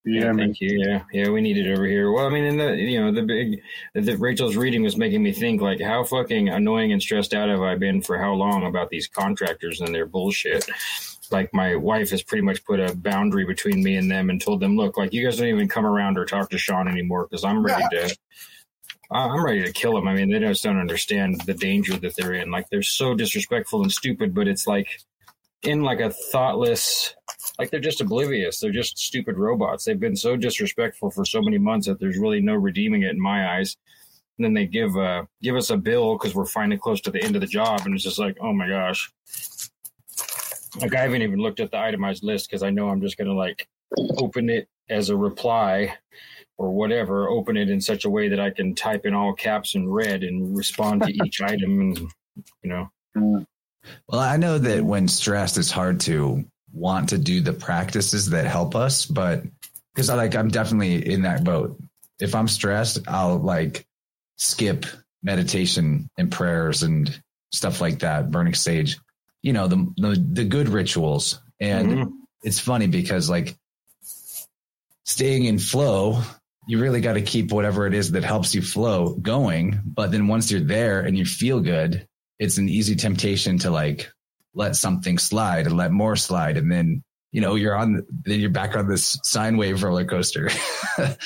Yeah, 0.03 0.33
thank 0.33 0.59
you. 0.59 0.83
Yeah, 0.83 1.03
yeah, 1.13 1.29
we 1.29 1.41
need 1.41 1.57
it 1.57 1.71
over 1.71 1.85
here. 1.85 2.11
Well, 2.11 2.25
I 2.25 2.29
mean, 2.29 2.43
in 2.43 2.57
the 2.57 2.75
you 2.75 2.99
know 2.99 3.11
the 3.11 3.21
big 3.21 3.61
that 3.93 4.17
Rachel's 4.17 4.55
reading 4.55 4.81
was 4.81 4.97
making 4.97 5.21
me 5.21 5.31
think 5.31 5.61
like 5.61 5.79
how 5.79 6.03
fucking 6.03 6.49
annoying 6.49 6.91
and 6.91 7.01
stressed 7.01 7.35
out 7.35 7.49
have 7.49 7.61
I 7.61 7.75
been 7.75 8.01
for 8.01 8.17
how 8.17 8.33
long 8.33 8.63
about 8.65 8.89
these 8.89 9.07
contractors 9.07 9.79
and 9.79 9.93
their 9.93 10.07
bullshit 10.07 10.67
like 11.31 11.53
my 11.53 11.75
wife 11.75 12.09
has 12.11 12.23
pretty 12.23 12.43
much 12.43 12.63
put 12.65 12.79
a 12.79 12.95
boundary 12.95 13.45
between 13.45 13.83
me 13.83 13.95
and 13.95 14.09
them 14.09 14.29
and 14.29 14.41
told 14.41 14.59
them, 14.59 14.75
look, 14.75 14.97
like 14.97 15.13
you 15.13 15.23
guys 15.23 15.37
don't 15.37 15.47
even 15.47 15.67
come 15.67 15.85
around 15.85 16.17
or 16.17 16.25
talk 16.25 16.49
to 16.49 16.57
Sean 16.57 16.87
anymore 16.87 17.27
because 17.29 17.43
I'm 17.43 17.63
ready 17.63 17.83
yeah. 17.91 18.07
to. 18.07 18.17
I'm 19.13 19.43
ready 19.43 19.63
to 19.63 19.73
kill 19.73 19.95
them. 19.95 20.07
I 20.07 20.13
mean, 20.13 20.31
they 20.31 20.39
just 20.39 20.63
don't 20.63 20.79
understand 20.79 21.41
the 21.41 21.53
danger 21.53 21.97
that 21.97 22.15
they're 22.15 22.33
in. 22.33 22.49
Like 22.49 22.69
they're 22.69 22.81
so 22.81 23.13
disrespectful 23.13 23.81
and 23.81 23.91
stupid, 23.91 24.33
but 24.33 24.47
it's 24.47 24.67
like 24.67 24.87
in 25.63 25.81
like 25.83 25.99
a 25.99 26.11
thoughtless, 26.11 27.13
like 27.59 27.69
they're 27.69 27.81
just 27.81 27.99
oblivious. 27.99 28.59
They're 28.59 28.71
just 28.71 28.97
stupid 28.97 29.37
robots. 29.37 29.83
They've 29.83 29.99
been 29.99 30.15
so 30.15 30.37
disrespectful 30.37 31.11
for 31.11 31.25
so 31.25 31.41
many 31.41 31.57
months 31.57 31.87
that 31.87 31.99
there's 31.99 32.17
really 32.17 32.41
no 32.41 32.55
redeeming 32.55 33.03
it 33.03 33.11
in 33.11 33.21
my 33.21 33.57
eyes. 33.57 33.75
And 34.37 34.45
then 34.45 34.53
they 34.53 34.65
give 34.65 34.95
uh 34.95 35.25
give 35.41 35.55
us 35.55 35.69
a 35.69 35.77
bill 35.77 36.17
because 36.17 36.33
we're 36.33 36.45
finally 36.45 36.77
close 36.77 37.01
to 37.01 37.11
the 37.11 37.21
end 37.21 37.35
of 37.35 37.41
the 37.41 37.47
job, 37.47 37.81
and 37.85 37.93
it's 37.93 38.03
just 38.03 38.17
like, 38.17 38.37
oh 38.41 38.53
my 38.53 38.67
gosh, 38.67 39.11
like 40.80 40.95
I 40.95 41.02
haven't 41.02 41.22
even 41.22 41.39
looked 41.39 41.60
at 41.60 41.72
the 41.72 41.77
itemized 41.77 42.23
list 42.23 42.49
because 42.49 42.64
I 42.64 42.69
know 42.69 42.89
I'm 42.89 43.02
just 43.02 43.18
gonna 43.18 43.34
like 43.34 43.68
open 44.18 44.49
it 44.49 44.68
as 44.89 45.10
a 45.10 45.18
reply 45.18 45.98
or 46.57 46.72
whatever, 46.72 47.27
open 47.27 47.57
it 47.57 47.69
in 47.69 47.81
such 47.81 48.06
a 48.06 48.10
way 48.10 48.30
that 48.30 48.39
I 48.39 48.52
can 48.52 48.76
type 48.76 49.06
in 49.06 49.14
all 49.14 49.34
caps 49.34 49.76
and 49.76 49.93
red 49.93 50.23
and 50.23 50.56
respond 50.56 51.03
to 51.03 51.26
each 51.26 51.41
item 51.41 51.81
and 51.81 51.99
you 52.64 52.69
know. 52.69 53.45
Well, 54.07 54.22
I 54.22 54.38
know 54.38 54.57
that 54.57 54.84
when 54.84 55.07
stressed 55.07 55.57
it's 55.57 55.72
hard 55.72 55.99
to 56.02 56.45
want 56.72 57.10
to 57.10 57.18
do 57.18 57.41
the 57.41 57.53
practices 57.53 58.30
that 58.30 58.45
help 58.45 58.76
us, 58.76 59.06
but 59.06 59.43
because 59.93 60.10
I 60.10 60.15
like 60.15 60.35
I'm 60.35 60.49
definitely 60.49 61.11
in 61.11 61.23
that 61.23 61.43
boat. 61.43 61.77
If 62.19 62.35
I'm 62.35 62.48
stressed, 62.48 62.99
I'll 63.07 63.39
like 63.39 63.85
skip 64.38 64.85
meditation 65.23 66.10
and 66.18 66.31
prayers 66.31 66.84
and 66.84 67.22
stuff 67.52 67.81
like 67.81 67.99
that, 67.99 68.31
burning 68.31 68.53
sage 68.53 68.98
you 69.41 69.53
know 69.53 69.68
the 69.68 69.93
the, 69.97 70.26
the 70.34 70.45
good 70.45 70.69
rituals. 70.69 71.39
And 71.59 71.89
mm-hmm. 71.89 72.09
it's 72.43 72.59
funny 72.59 72.88
because 72.88 73.30
like 73.30 73.55
staying 75.03 75.45
in 75.45 75.59
flow 75.59 76.22
you 76.68 76.80
really 76.80 77.01
got 77.01 77.13
to 77.13 77.22
keep 77.22 77.51
whatever 77.51 77.88
it 77.88 77.93
is 77.93 78.11
that 78.11 78.23
helps 78.23 78.53
you 78.53 78.61
flow 78.61 79.15
going. 79.15 79.81
But 79.84 80.11
then 80.11 80.27
once 80.27 80.51
you're 80.51 80.61
there 80.61 81.01
and 81.01 81.18
you 81.18 81.26
feel 81.26 81.59
good 81.59 82.07
it's 82.41 82.57
an 82.57 82.68
easy 82.68 82.95
temptation 82.95 83.59
to 83.59 83.69
like 83.69 84.11
let 84.55 84.76
something 84.76 85.19
slide 85.19 85.68
and 85.68 85.77
let 85.77 85.91
more 85.91 86.15
slide. 86.15 86.57
And 86.57 86.72
then 86.72 87.03
you 87.31 87.41
know 87.41 87.55
you're 87.55 87.75
on 87.75 88.05
then 88.25 88.39
you're 88.39 88.49
back 88.49 88.75
on 88.75 88.87
this 88.87 89.17
sine 89.23 89.57
wave 89.57 89.83
roller 89.83 90.05
coaster. 90.05 90.49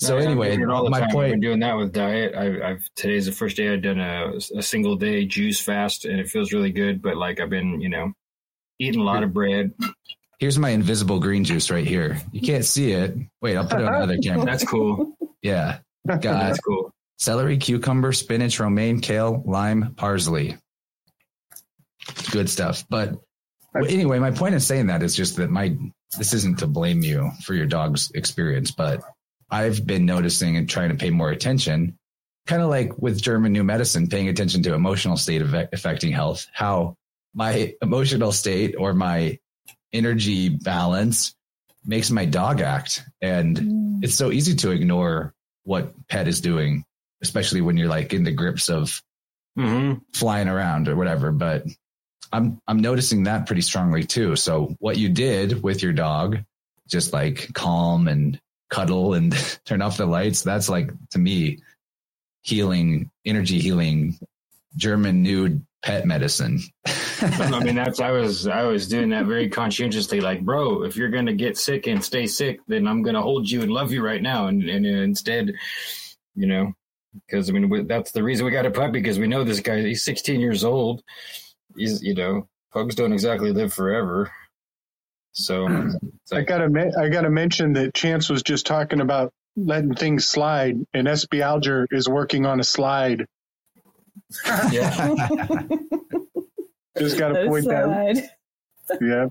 So 0.00 0.18
yeah, 0.18 0.24
anyway 0.24 0.56
my 0.58 1.00
time. 1.00 1.10
point 1.10 1.26
I've 1.26 1.30
been 1.30 1.40
doing 1.40 1.60
that 1.60 1.76
with 1.78 1.92
diet. 1.92 2.34
I've, 2.34 2.60
I've 2.60 2.90
today's 2.94 3.24
the 3.24 3.32
first 3.32 3.56
day 3.56 3.72
i've 3.72 3.80
done 3.80 4.00
a, 4.00 4.34
a, 4.56 4.62
single 4.62 4.96
day 4.96 5.24
juice 5.24 5.58
fast 5.60 6.04
and 6.04 6.20
it 6.20 6.28
feels 6.28 6.52
really 6.52 6.72
good 6.72 7.00
but 7.00 7.16
like 7.16 7.40
i've 7.40 7.48
been 7.48 7.80
you 7.80 7.88
know 7.88 8.12
eating 8.78 9.00
a 9.00 9.04
lot 9.04 9.22
of 9.22 9.32
bread. 9.32 9.72
Here's 10.40 10.58
my 10.58 10.70
invisible 10.70 11.20
green 11.20 11.44
juice 11.44 11.70
right 11.70 11.86
here. 11.86 12.20
You 12.32 12.42
can't 12.42 12.66
see 12.66 12.92
it. 12.92 13.16
Wait 13.40 13.56
i'll 13.56 13.66
put 13.66 13.80
it 13.80 13.86
on 13.86 13.94
another 13.94 14.18
camera. 14.22 14.44
That's 14.44 14.64
cool. 14.64 15.16
Yeah. 15.40 15.78
Got 16.06 16.22
that's 16.22 16.60
cool. 16.60 16.92
Celery 17.16 17.56
cucumber 17.56 18.12
spinach 18.12 18.60
romaine 18.60 19.00
kale 19.00 19.42
lime 19.46 19.94
parsley. 19.94 20.58
Good 22.30 22.50
stuff. 22.50 22.84
But 22.90 23.14
anyway, 23.74 24.18
my 24.18 24.30
point 24.30 24.54
in 24.54 24.60
saying 24.60 24.86
that 24.86 25.02
is 25.02 25.16
just 25.16 25.36
that 25.36 25.50
my 25.50 25.76
this 26.16 26.32
isn't 26.32 26.60
to 26.60 26.66
blame 26.66 27.02
you 27.02 27.30
for 27.42 27.54
your 27.54 27.66
dog's 27.66 28.10
experience, 28.12 28.70
but 28.70 29.02
I've 29.50 29.84
been 29.84 30.06
noticing 30.06 30.56
and 30.56 30.68
trying 30.68 30.90
to 30.90 30.94
pay 30.94 31.10
more 31.10 31.30
attention, 31.30 31.98
kind 32.46 32.62
of 32.62 32.68
like 32.68 32.96
with 32.98 33.20
German 33.20 33.52
new 33.52 33.64
medicine, 33.64 34.08
paying 34.08 34.28
attention 34.28 34.62
to 34.62 34.74
emotional 34.74 35.16
state 35.16 35.42
of 35.42 35.54
affecting 35.72 36.12
health, 36.12 36.46
how 36.52 36.96
my 37.34 37.74
emotional 37.82 38.32
state 38.32 38.76
or 38.78 38.94
my 38.94 39.38
energy 39.92 40.48
balance 40.48 41.34
makes 41.84 42.10
my 42.10 42.24
dog 42.24 42.60
act. 42.60 43.02
And 43.20 43.56
mm. 43.56 43.98
it's 44.04 44.14
so 44.14 44.30
easy 44.30 44.54
to 44.56 44.70
ignore 44.70 45.34
what 45.64 45.94
pet 46.08 46.28
is 46.28 46.40
doing, 46.40 46.84
especially 47.22 47.60
when 47.60 47.76
you're 47.76 47.88
like 47.88 48.12
in 48.12 48.24
the 48.24 48.32
grips 48.32 48.68
of 48.68 49.02
mm-hmm. 49.58 49.98
flying 50.12 50.48
around 50.48 50.88
or 50.88 50.96
whatever. 50.96 51.32
But 51.32 51.64
I'm 52.34 52.60
I'm 52.66 52.78
noticing 52.78 53.24
that 53.24 53.46
pretty 53.46 53.62
strongly 53.62 54.02
too. 54.02 54.34
So 54.34 54.74
what 54.80 54.98
you 54.98 55.08
did 55.08 55.62
with 55.62 55.82
your 55.82 55.92
dog, 55.92 56.40
just 56.88 57.12
like 57.12 57.52
calm 57.54 58.08
and 58.08 58.40
cuddle 58.70 59.14
and 59.14 59.32
turn 59.64 59.82
off 59.82 59.96
the 59.96 60.06
lights, 60.06 60.42
that's 60.42 60.68
like 60.68 60.90
to 61.10 61.18
me 61.18 61.60
healing, 62.42 63.10
energy 63.24 63.60
healing, 63.60 64.18
German 64.76 65.22
nude 65.22 65.64
pet 65.82 66.06
medicine. 66.06 66.60
I 67.20 67.62
mean, 67.62 67.76
that's 67.76 68.00
I 68.00 68.10
was 68.10 68.48
I 68.48 68.64
was 68.64 68.88
doing 68.88 69.10
that 69.10 69.26
very 69.26 69.48
conscientiously. 69.48 70.20
Like, 70.20 70.40
bro, 70.40 70.82
if 70.82 70.96
you're 70.96 71.10
gonna 71.10 71.34
get 71.34 71.56
sick 71.56 71.86
and 71.86 72.04
stay 72.04 72.26
sick, 72.26 72.58
then 72.66 72.88
I'm 72.88 73.02
gonna 73.02 73.22
hold 73.22 73.48
you 73.48 73.62
and 73.62 73.70
love 73.70 73.92
you 73.92 74.04
right 74.04 74.20
now. 74.20 74.48
And 74.48 74.68
and 74.68 74.84
uh, 74.84 75.02
instead, 75.02 75.54
you 76.34 76.48
know, 76.48 76.72
because 77.14 77.48
I 77.48 77.52
mean 77.52 77.86
that's 77.86 78.10
the 78.10 78.24
reason 78.24 78.44
we 78.44 78.50
got 78.50 78.66
a 78.66 78.72
puppy 78.72 79.00
because 79.00 79.20
we 79.20 79.28
know 79.28 79.44
this 79.44 79.60
guy. 79.60 79.82
He's 79.82 80.04
16 80.04 80.40
years 80.40 80.64
old 80.64 81.04
he's 81.76 82.02
you 82.02 82.14
know 82.14 82.48
pugs 82.72 82.94
don't 82.94 83.12
exactly 83.12 83.52
live 83.52 83.72
forever. 83.72 84.30
So 85.32 85.66
it's 86.22 86.32
I 86.32 86.42
gotta 86.42 86.92
I 86.98 87.08
gotta 87.08 87.30
mention 87.30 87.74
that 87.74 87.94
Chance 87.94 88.30
was 88.30 88.42
just 88.42 88.66
talking 88.66 89.00
about 89.00 89.32
letting 89.56 89.94
things 89.94 90.26
slide, 90.26 90.76
and 90.92 91.06
SB 91.06 91.40
Alger 91.40 91.86
is 91.90 92.08
working 92.08 92.46
on 92.46 92.60
a 92.60 92.64
slide. 92.64 93.26
yeah, 94.70 95.14
Just 96.98 97.18
gotta 97.18 97.46
point 97.46 97.66
that. 97.66 97.88
Aside. 97.88 98.30
Yeah. 99.00 99.26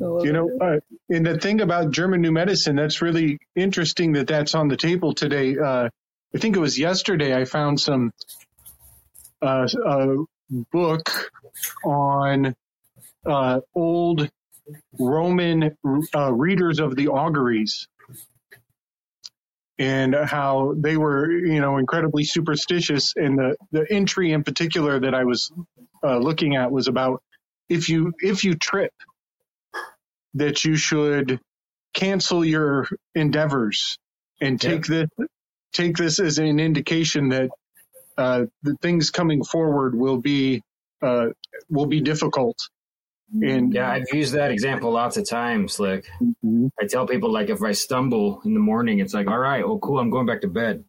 You 0.00 0.32
know, 0.32 0.50
uh, 0.60 0.80
and 1.10 1.26
the 1.26 1.38
thing 1.38 1.60
about 1.60 1.90
German 1.90 2.22
new 2.22 2.32
medicine 2.32 2.76
that's 2.76 3.02
really 3.02 3.38
interesting 3.54 4.12
that 4.12 4.28
that's 4.28 4.54
on 4.54 4.68
the 4.68 4.76
table 4.76 5.12
today. 5.12 5.56
Uh, 5.58 5.90
I 6.34 6.38
think 6.38 6.56
it 6.56 6.58
was 6.58 6.78
yesterday 6.78 7.38
I 7.38 7.44
found 7.44 7.78
some 7.80 8.12
uh, 9.42 9.66
a 9.86 10.16
book 10.50 11.30
on 11.84 12.54
uh, 13.26 13.60
old 13.74 14.28
Roman 14.98 15.76
uh, 16.14 16.32
readers 16.32 16.80
of 16.80 16.96
the 16.96 17.08
auguries 17.08 17.88
and 19.78 20.14
how 20.14 20.74
they 20.76 20.96
were, 20.96 21.30
you 21.30 21.60
know, 21.60 21.78
incredibly 21.78 22.24
superstitious. 22.24 23.14
And 23.16 23.38
the 23.38 23.56
the 23.72 23.86
entry 23.90 24.32
in 24.32 24.44
particular 24.44 25.00
that 25.00 25.14
I 25.14 25.24
was 25.24 25.50
uh, 26.04 26.18
looking 26.18 26.56
at 26.56 26.70
was 26.70 26.86
about 26.86 27.22
if 27.68 27.88
you 27.88 28.12
if 28.18 28.44
you 28.44 28.54
trip 28.54 28.92
that 30.34 30.64
you 30.64 30.76
should 30.76 31.40
cancel 31.94 32.44
your 32.44 32.86
endeavors 33.14 33.98
and 34.40 34.60
take 34.60 34.86
this 34.86 35.08
take 35.72 35.96
this 35.96 36.20
as 36.20 36.38
an 36.38 36.60
indication 36.60 37.30
that 37.30 37.50
uh, 38.20 38.46
the 38.62 38.76
things 38.82 39.10
coming 39.10 39.44
forward 39.44 39.94
will 39.96 40.18
be 40.18 40.62
uh, 41.02 41.28
will 41.70 41.86
be 41.86 42.02
difficult. 42.02 42.58
And 43.32 43.74
yeah. 43.74 43.90
I've 43.92 44.06
used 44.12 44.34
that 44.34 44.50
example 44.52 44.92
lots 44.92 45.16
of 45.16 45.28
times. 45.28 45.80
Like 45.80 46.06
Mhm. 46.44 46.70
I 46.80 46.86
tell 46.86 47.06
people, 47.06 47.32
like 47.32 47.50
if 47.50 47.62
I 47.62 47.72
stumble 47.72 48.42
in 48.44 48.54
the 48.54 48.60
morning, 48.60 49.00
it's 49.00 49.14
like, 49.14 49.28
all 49.28 49.38
right, 49.38 49.66
well, 49.66 49.78
cool, 49.80 50.00
I'm 50.00 50.10
going 50.10 50.26
back 50.26 50.42
to 50.42 50.48
bed. 50.48 50.84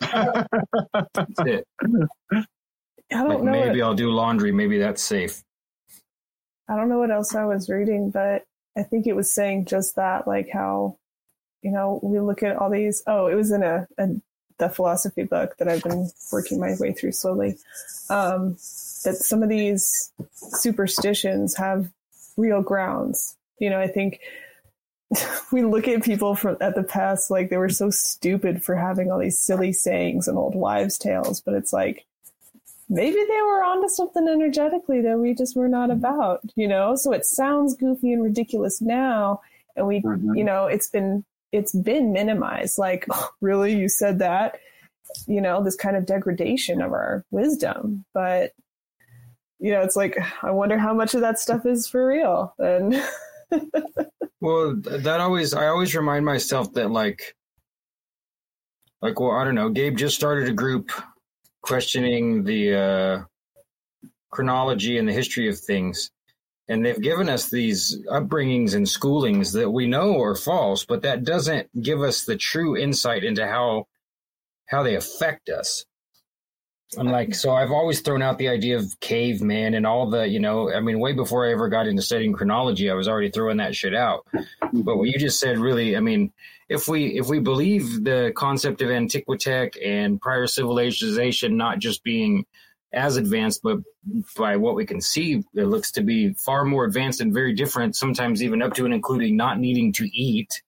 That's 0.00 1.40
it. 1.46 1.64
I 3.12 3.18
don't 3.24 3.28
Like 3.28 3.42
know. 3.44 3.52
maybe 3.52 3.80
What, 3.80 3.86
I'll 3.88 3.94
do 3.94 4.10
laundry. 4.10 4.52
Maybe 4.52 4.78
that's 4.78 5.02
safe. 5.02 5.42
I 6.68 6.76
don't 6.76 6.88
know 6.88 6.98
what 6.98 7.12
else 7.12 7.34
I 7.34 7.44
was 7.46 7.68
reading, 7.70 8.10
but 8.10 8.44
I 8.76 8.82
think 8.82 9.06
it 9.06 9.14
was 9.16 9.32
saying 9.32 9.66
just 9.66 9.96
that, 9.96 10.26
like 10.26 10.48
how, 10.52 10.98
you 11.62 11.70
know, 11.72 12.00
we 12.02 12.20
look 12.20 12.42
at 12.42 12.56
all 12.56 12.70
these. 12.70 13.02
Oh, 13.06 13.28
it 13.28 13.34
was 13.36 13.52
in 13.52 13.62
a, 13.62 13.86
a 13.98 14.08
the 14.58 14.68
philosophy 14.68 15.24
book 15.24 15.56
that 15.58 15.68
I've 15.68 15.82
been 15.82 16.10
working 16.32 16.58
my 16.60 16.74
way 16.78 16.92
through 16.92 17.12
slowly. 17.12 17.58
Um, 18.08 18.52
that 19.04 19.16
some 19.16 19.42
of 19.42 19.48
these 19.48 20.10
superstitions 20.36 21.56
have 21.56 21.88
real 22.36 22.62
grounds. 22.62 23.36
You 23.58 23.70
know, 23.70 23.78
I 23.80 23.86
think 23.88 24.20
we 25.52 25.62
look 25.62 25.86
at 25.88 26.02
people 26.02 26.34
from 26.34 26.56
at 26.60 26.74
the 26.74 26.82
past 26.82 27.30
like 27.30 27.48
they 27.50 27.56
were 27.56 27.68
so 27.68 27.90
stupid 27.90 28.62
for 28.64 28.74
having 28.74 29.10
all 29.10 29.18
these 29.18 29.38
silly 29.38 29.72
sayings 29.72 30.26
and 30.28 30.36
old 30.36 30.54
wives' 30.54 30.98
tales, 30.98 31.40
but 31.40 31.54
it's 31.54 31.72
like 31.72 32.04
maybe 32.88 33.16
they 33.16 33.42
were 33.42 33.62
onto 33.62 33.88
something 33.88 34.28
energetically 34.28 35.00
that 35.02 35.18
we 35.18 35.34
just 35.34 35.56
were 35.56 35.68
not 35.68 35.90
about, 35.90 36.40
you 36.54 36.68
know? 36.68 36.94
So 36.96 37.12
it 37.12 37.24
sounds 37.24 37.74
goofy 37.74 38.12
and 38.12 38.22
ridiculous 38.22 38.80
now. 38.80 39.40
And 39.76 39.86
we, 39.86 40.02
Mhm. 40.02 40.36
you 40.36 40.44
know, 40.44 40.66
it's 40.66 40.88
been, 40.88 41.24
it's 41.56 41.74
been 41.74 42.12
minimized. 42.12 42.78
Like, 42.78 43.06
really, 43.40 43.76
you 43.76 43.88
said 43.88 44.18
that, 44.20 44.58
you 45.26 45.40
know, 45.40 45.62
this 45.62 45.76
kind 45.76 45.96
of 45.96 46.06
degradation 46.06 46.80
of 46.80 46.92
our 46.92 47.24
wisdom. 47.30 48.04
But, 48.14 48.52
you 49.58 49.72
know, 49.72 49.80
it's 49.80 49.96
like, 49.96 50.16
I 50.42 50.50
wonder 50.50 50.78
how 50.78 50.94
much 50.94 51.14
of 51.14 51.20
that 51.22 51.38
stuff 51.38 51.66
is 51.66 51.88
for 51.88 52.06
real. 52.06 52.54
And 52.58 53.02
Well, 54.40 54.76
that 54.76 55.20
always 55.20 55.54
I 55.54 55.66
always 55.66 55.96
remind 55.96 56.24
myself 56.24 56.72
that 56.74 56.90
like 56.90 57.34
like 59.02 59.18
well, 59.18 59.32
I 59.32 59.44
don't 59.44 59.54
know, 59.54 59.70
Gabe 59.70 59.96
just 59.96 60.14
started 60.14 60.48
a 60.48 60.52
group 60.52 60.92
questioning 61.62 62.44
the 62.44 62.74
uh 62.74 63.24
chronology 64.30 64.98
and 64.98 65.08
the 65.08 65.12
history 65.12 65.48
of 65.48 65.58
things. 65.58 66.10
And 66.68 66.84
they've 66.84 67.00
given 67.00 67.28
us 67.28 67.48
these 67.48 67.98
upbringings 68.10 68.74
and 68.74 68.86
schoolings 68.86 69.52
that 69.52 69.70
we 69.70 69.86
know 69.86 70.20
are 70.20 70.34
false, 70.34 70.84
but 70.84 71.02
that 71.02 71.22
doesn't 71.22 71.68
give 71.80 72.02
us 72.02 72.24
the 72.24 72.36
true 72.36 72.76
insight 72.76 73.22
into 73.24 73.46
how 73.46 73.86
how 74.68 74.82
they 74.82 74.96
affect 74.96 75.48
us. 75.48 75.84
I'm 76.98 77.08
like, 77.08 77.34
so 77.34 77.52
I've 77.52 77.72
always 77.72 78.00
thrown 78.00 78.22
out 78.22 78.38
the 78.38 78.48
idea 78.48 78.76
of 78.76 78.98
caveman 79.00 79.74
and 79.74 79.86
all 79.86 80.08
the, 80.08 80.26
you 80.26 80.38
know, 80.38 80.72
I 80.72 80.80
mean, 80.80 81.00
way 81.00 81.12
before 81.12 81.46
I 81.46 81.52
ever 81.52 81.68
got 81.68 81.88
into 81.88 82.02
studying 82.02 82.32
chronology, 82.32 82.90
I 82.90 82.94
was 82.94 83.08
already 83.08 83.30
throwing 83.30 83.56
that 83.56 83.74
shit 83.74 83.94
out. 83.94 84.24
But 84.72 84.96
what 84.96 85.08
you 85.08 85.18
just 85.18 85.40
said 85.40 85.58
really, 85.58 85.96
I 85.96 86.00
mean, 86.00 86.32
if 86.68 86.88
we 86.88 87.18
if 87.18 87.28
we 87.28 87.38
believe 87.38 88.04
the 88.04 88.32
concept 88.36 88.82
of 88.82 88.88
antiquitech 88.88 89.76
and 89.84 90.20
prior 90.20 90.46
civilization 90.46 91.56
not 91.56 91.78
just 91.78 92.02
being 92.02 92.44
as 92.96 93.16
advanced, 93.16 93.60
but 93.62 93.78
by 94.36 94.56
what 94.56 94.74
we 94.74 94.86
can 94.86 95.00
see, 95.00 95.44
it 95.54 95.64
looks 95.64 95.92
to 95.92 96.02
be 96.02 96.32
far 96.32 96.64
more 96.64 96.84
advanced 96.84 97.20
and 97.20 97.32
very 97.32 97.54
different, 97.54 97.94
sometimes 97.94 98.42
even 98.42 98.62
up 98.62 98.74
to 98.74 98.84
and 98.84 98.94
including 98.94 99.36
not 99.36 99.58
needing 99.60 99.92
to 99.92 100.04
eat 100.12 100.62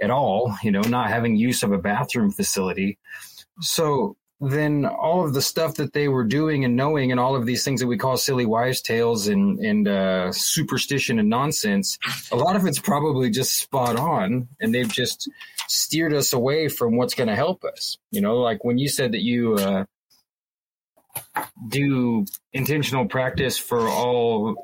at 0.00 0.10
all, 0.10 0.54
you 0.62 0.70
know, 0.70 0.82
not 0.82 1.08
having 1.08 1.36
use 1.36 1.62
of 1.62 1.72
a 1.72 1.78
bathroom 1.78 2.30
facility. 2.30 2.98
So 3.60 4.16
then 4.40 4.84
all 4.84 5.24
of 5.24 5.32
the 5.32 5.40
stuff 5.40 5.76
that 5.76 5.92
they 5.92 6.08
were 6.08 6.24
doing 6.24 6.64
and 6.64 6.76
knowing 6.76 7.10
and 7.10 7.18
all 7.18 7.34
of 7.34 7.46
these 7.46 7.64
things 7.64 7.80
that 7.80 7.86
we 7.86 7.96
call 7.96 8.16
silly 8.16 8.44
wives 8.44 8.82
tales 8.82 9.28
and 9.28 9.58
and 9.60 9.88
uh, 9.88 10.30
superstition 10.30 11.18
and 11.18 11.30
nonsense 11.30 11.98
a 12.30 12.36
lot 12.36 12.54
of 12.54 12.66
it's 12.66 12.78
probably 12.78 13.30
just 13.30 13.58
spot 13.58 13.98
on 13.98 14.46
and 14.60 14.74
they've 14.74 14.92
just 14.92 15.30
steered 15.68 16.12
us 16.12 16.34
away 16.34 16.68
from 16.68 16.96
what's 16.96 17.14
going 17.14 17.28
to 17.28 17.34
help 17.34 17.64
us 17.64 17.96
you 18.10 18.20
know 18.20 18.36
like 18.36 18.62
when 18.62 18.76
you 18.76 18.90
said 18.90 19.12
that 19.12 19.22
you 19.22 19.54
uh, 19.54 19.84
do 21.68 22.24
intentional 22.52 23.06
practice 23.06 23.58
for 23.58 23.88
all 23.88 24.56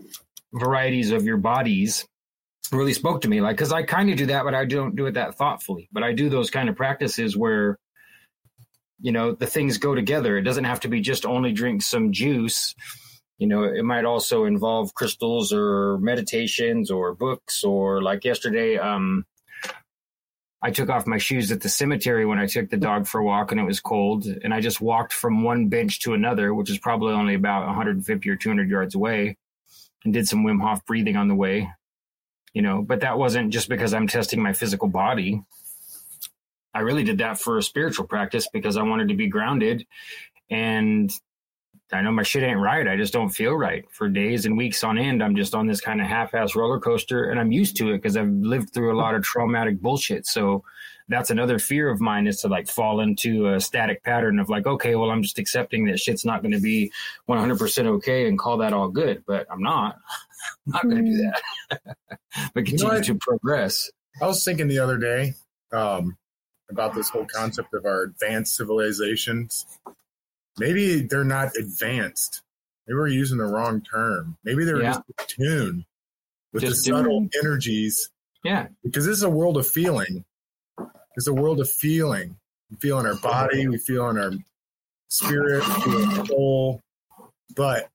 varieties 0.52 1.10
of 1.10 1.24
your 1.24 1.36
bodies 1.38 2.06
really 2.70 2.92
spoke 2.92 3.22
to 3.22 3.28
me. 3.28 3.40
Like 3.40 3.56
because 3.56 3.72
i 3.72 3.82
kind 3.82 4.10
of 4.10 4.16
do 4.16 4.26
that 4.26 4.44
but 4.44 4.54
i 4.54 4.64
don't 4.64 4.96
do 4.96 5.06
it 5.06 5.12
that 5.12 5.36
thoughtfully. 5.36 5.88
But 5.92 6.02
i 6.02 6.12
do 6.12 6.28
those 6.28 6.50
kind 6.50 6.68
of 6.68 6.76
practices 6.76 7.36
where 7.36 7.78
you 9.00 9.12
know 9.12 9.32
the 9.32 9.46
things 9.46 9.78
go 9.78 9.94
together. 9.94 10.36
It 10.38 10.42
doesn't 10.42 10.64
have 10.64 10.80
to 10.80 10.88
be 10.88 11.00
just 11.00 11.26
only 11.26 11.52
drink 11.52 11.82
some 11.82 12.12
juice. 12.12 12.74
You 13.38 13.48
know 13.48 13.64
it 13.64 13.84
might 13.84 14.04
also 14.04 14.44
involve 14.44 14.94
crystals 14.94 15.52
or 15.52 15.98
meditations 15.98 16.90
or 16.90 17.14
books 17.14 17.64
or 17.64 18.02
like 18.02 18.24
yesterday 18.24 18.78
um 18.78 19.24
i 20.62 20.70
took 20.70 20.89
off 20.89 21.06
my 21.06 21.18
shoes 21.18 21.51
at 21.52 21.60
the 21.60 21.68
cemetery 21.68 22.24
when 22.24 22.39
i 22.39 22.47
took 22.47 22.70
the 22.70 22.76
dog 22.76 23.06
for 23.06 23.20
a 23.20 23.24
walk 23.24 23.51
and 23.51 23.60
it 23.60 23.64
was 23.64 23.80
cold 23.80 24.26
and 24.26 24.52
i 24.55 24.60
just 24.60 24.80
walked 24.80 25.12
from 25.12 25.43
one 25.43 25.68
bench 25.68 26.01
to 26.01 26.14
another 26.14 26.55
which 26.55 26.70
is 26.70 26.78
probably 26.78 27.12
only 27.12 27.34
about 27.34 27.66
150 27.66 28.30
or 28.30 28.36
200 28.36 28.70
yards 28.70 28.94
away 28.94 29.36
and 30.05 30.12
did 30.12 30.26
some 30.28 30.44
wim 30.44 30.60
hof 30.60 30.84
breathing 30.86 31.16
on 31.16 31.28
the 31.28 31.34
way 31.34 31.70
you 32.55 32.62
know 32.62 32.82
but 32.82 33.01
that 33.01 33.18
wasn't 33.18 33.52
just 33.52 33.68
because 33.68 33.94
i'm 33.94 34.06
testing 34.06 34.43
my 34.43 34.52
physical 34.52 34.89
body 34.89 35.43
I 36.74 36.80
really 36.80 37.05
did 37.05 37.18
that 37.18 37.39
for 37.39 37.59
a 37.59 37.62
spiritual 37.62 38.06
practice 38.06 38.48
because 38.52 38.76
I 38.76 38.82
wanted 38.82 39.09
to 39.09 39.14
be 39.14 39.26
grounded. 39.26 39.86
And 40.51 41.12
I 41.93 42.01
know 42.01 42.12
my 42.12 42.23
shit 42.23 42.43
ain't 42.43 42.59
right. 42.59 42.89
I 42.89 42.97
just 42.97 43.12
don't 43.12 43.28
feel 43.28 43.52
right 43.52 43.85
for 43.90 44.09
days 44.09 44.47
and 44.47 44.56
weeks 44.56 44.82
on 44.82 44.98
end. 44.98 45.23
I'm 45.23 45.36
just 45.36 45.55
on 45.55 45.66
this 45.66 45.81
kind 45.81 46.01
of 46.01 46.06
half 46.06 46.35
ass 46.35 46.56
roller 46.56 46.81
coaster 46.81 47.31
and 47.31 47.39
I'm 47.39 47.52
used 47.52 47.77
to 47.77 47.90
it 47.90 47.98
because 47.98 48.16
I've 48.16 48.31
lived 48.31 48.73
through 48.73 48.93
a 48.94 48.98
lot 48.98 49.14
of 49.14 49.23
traumatic 49.23 49.81
bullshit. 49.81 50.27
So 50.27 50.64
that's 51.09 51.31
another 51.31 51.59
fear 51.59 51.90
of 51.90 52.01
mine 52.01 52.27
is 52.27 52.40
to 52.40 52.48
like 52.48 52.69
fall 52.69 53.01
into 53.01 53.52
a 53.52 53.60
static 53.60 54.02
pattern 54.02 54.39
of 54.39 54.48
like, 54.48 54.66
okay, 54.66 54.94
well, 54.94 55.10
I'm 55.10 55.23
just 55.23 55.39
accepting 55.39 55.86
that 55.86 55.98
shit's 55.98 56.24
not 56.24 56.43
going 56.43 56.52
to 56.52 56.60
be 56.60 56.93
100% 57.28 57.86
okay 57.86 58.27
and 58.27 58.39
call 58.39 58.59
that 58.59 58.73
all 58.73 58.89
good. 58.89 59.23
But 59.27 59.47
I'm 59.51 59.62
not. 59.62 59.97
I'm 60.66 60.73
not 60.73 60.82
going 60.82 61.05
to 61.05 61.10
do 61.10 61.16
that. 61.19 61.97
but 62.55 62.69
You 62.69 62.78
know 62.78 62.89
continue 62.89 63.02
to 63.02 63.14
progress. 63.20 63.90
I 64.20 64.27
was 64.27 64.44
thinking 64.44 64.69
the 64.69 64.78
other 64.78 64.98
day 64.98 65.35
um, 65.73 66.16
about 66.70 66.94
this 66.94 67.09
whole 67.09 67.27
concept 67.27 67.74
of 67.74 67.85
our 67.85 68.02
advanced 68.02 68.56
civilizations. 68.56 69.66
Maybe 70.58 71.02
they're 71.02 71.24
not 71.24 71.56
advanced. 71.58 72.42
Maybe 72.86 72.96
we're 72.96 73.08
using 73.08 73.38
the 73.38 73.44
wrong 73.44 73.80
term. 73.82 74.36
Maybe 74.44 74.64
they're 74.64 74.82
Yeah. 74.82 74.94
just 74.94 75.02
in 75.38 75.44
tune 75.46 75.86
with 76.52 76.62
Just 76.62 76.84
the 76.84 76.92
subtle 76.92 77.28
energies 77.42 78.10
Yeah. 78.44 78.68
because 78.82 79.06
this 79.06 79.16
is 79.16 79.22
a 79.22 79.30
world 79.30 79.56
of 79.56 79.66
feeling. 79.66 80.24
It's 81.16 81.26
a 81.26 81.32
world 81.34 81.60
of 81.60 81.70
feeling. 81.70 82.36
We 82.70 82.76
feel 82.78 82.98
in 83.00 83.06
our 83.06 83.16
body, 83.16 83.66
we 83.68 83.78
feel 83.78 84.08
in 84.10 84.18
our 84.18 84.32
spirit, 85.08 85.66
we 85.66 85.74
feel 85.82 86.02
in 86.02 86.18
our 86.18 86.26
soul. 86.26 86.80
But 87.54 87.90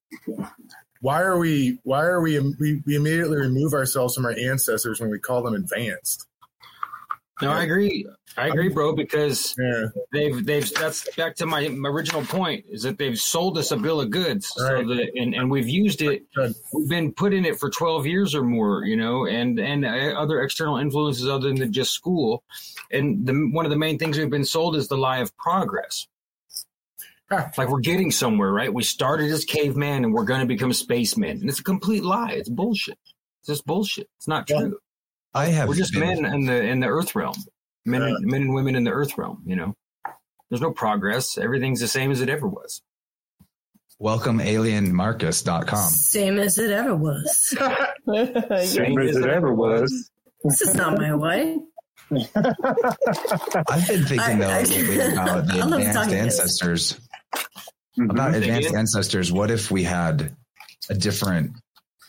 why 1.02 1.22
are 1.22 1.38
we? 1.38 1.80
Why 1.84 2.04
are 2.04 2.22
we? 2.22 2.40
We, 2.40 2.82
we 2.86 2.96
immediately 2.96 3.38
remove 3.38 3.74
ourselves 3.74 4.16
from 4.16 4.26
our 4.26 4.34
ancestors 4.34 5.00
when 5.00 5.10
we 5.10 5.20
call 5.20 5.42
them 5.42 5.56
advanced. 5.56 6.27
No, 7.42 7.52
I 7.52 7.64
agree. 7.64 8.06
I 8.36 8.48
agree, 8.48 8.70
bro, 8.70 8.96
because 8.96 9.56
Yeah. 9.60 9.86
they've 10.12 10.44
they've 10.46 10.72
that's 10.74 11.08
back 11.16 11.36
to 11.38 11.46
my, 11.46 11.68
my 11.70 11.90
original 11.90 12.24
point 12.24 12.66
is 12.70 12.82
that 12.84 12.98
they've 12.98 13.18
sold 13.20 13.58
us 13.58 13.72
a 13.72 13.78
bill 13.78 14.02
of 14.02 14.10
goods. 14.10 14.48
So 14.56 14.64
that 14.64 15.12
and, 15.16 15.34
and 15.36 15.50
we've 15.52 15.68
used 15.70 16.02
it 16.02 16.24
we've 16.74 16.90
been 16.90 17.14
put 17.14 17.34
in 17.34 17.46
it 17.46 17.60
for 17.60 17.70
12 17.70 18.06
years 18.08 18.34
or 18.36 18.44
more 18.44 18.84
you 18.86 18.96
know 18.98 19.26
and 19.28 19.60
and 19.60 19.86
uh, 19.86 19.90
other 20.20 20.42
external 20.42 20.78
influences 20.78 21.28
other 21.28 21.54
than 21.54 21.72
just 21.72 21.94
school. 21.94 22.44
And 22.92 23.26
the 23.28 23.34
one 23.52 23.66
of 23.66 23.72
the 23.72 23.78
main 23.78 23.98
things 24.00 24.18
we've 24.18 24.30
been 24.30 24.46
sold 24.46 24.76
is 24.76 24.88
the 24.88 24.98
lie 24.98 25.20
of 25.20 25.36
progress. 25.38 26.08
Huh. 27.30 27.50
like 27.58 27.68
we're 27.70 27.82
getting 27.82 28.10
somewhere 28.10 28.52
right? 28.54 28.74
We 28.74 28.84
started 28.84 29.30
as 29.32 29.44
caveman 29.44 30.06
and 30.06 30.14
we're 30.14 30.24
going 30.24 30.40
to 30.40 30.46
become 30.46 30.72
spacemen. 30.72 31.42
And 31.42 31.50
it's 31.50 31.60
a 31.60 31.64
complete 31.64 32.04
lie. 32.06 32.32
It's 32.32 32.48
bullshit. 32.50 32.98
It's 33.42 33.48
just 33.48 33.66
bullshit. 33.66 34.10
It's 34.18 34.28
not 34.30 34.50
Yeah. 34.50 34.62
true 34.62 34.80
I 35.38 35.46
have 35.48 35.68
we're 35.70 35.76
just 35.76 35.96
men 35.96 36.26
in 36.26 36.46
the 36.46 36.62
in 36.62 36.80
the 36.80 36.88
earth 36.88 37.16
realm 37.16 37.36
men 37.86 38.02
Yeah. 38.02 38.08
and, 38.08 38.26
men 38.26 38.42
and 38.44 38.54
women 38.54 38.76
in 38.76 38.84
the 38.84 38.92
earth 38.92 39.18
realm 39.18 39.44
you 39.46 39.56
know 39.56 39.74
there's 40.50 40.62
no 40.62 40.72
progress 40.72 41.38
everything's 41.38 41.80
the 41.80 41.88
same 41.88 42.12
as 42.12 42.22
it 42.22 42.30
ever 42.30 42.48
was 42.48 42.82
welcome 44.00 44.40
alienmarcus.com. 44.40 45.90
Same 45.90 46.38
as 46.38 46.58
it 46.60 46.70
ever 46.72 46.96
was. 46.96 47.36
Same 48.70 49.00
as 49.00 49.16
it 49.16 49.26
ever 49.26 49.52
was. 49.54 50.12
This 50.44 50.62
is 50.62 50.76
not 50.76 51.00
my 51.00 51.16
way. 51.16 51.58
I've 52.12 53.88
been 53.88 54.06
thinking 54.06 54.20
I- 54.20 54.36
though 54.36 54.50
I- 54.50 54.62
lately 54.64 55.00
about 55.00 55.48
the 55.48 55.62
advanced 55.64 55.94
talking 55.94 56.10
to 56.12 56.16
this. 56.16 56.40
ancestors. 56.40 57.00
Mhm. 58.00 58.12
About 58.12 58.36
advanced 58.36 58.74
ancestors, 58.76 59.32
what 59.32 59.50
if 59.50 59.72
we 59.72 59.82
had 59.84 60.36
a 60.90 60.94
different 60.94 61.54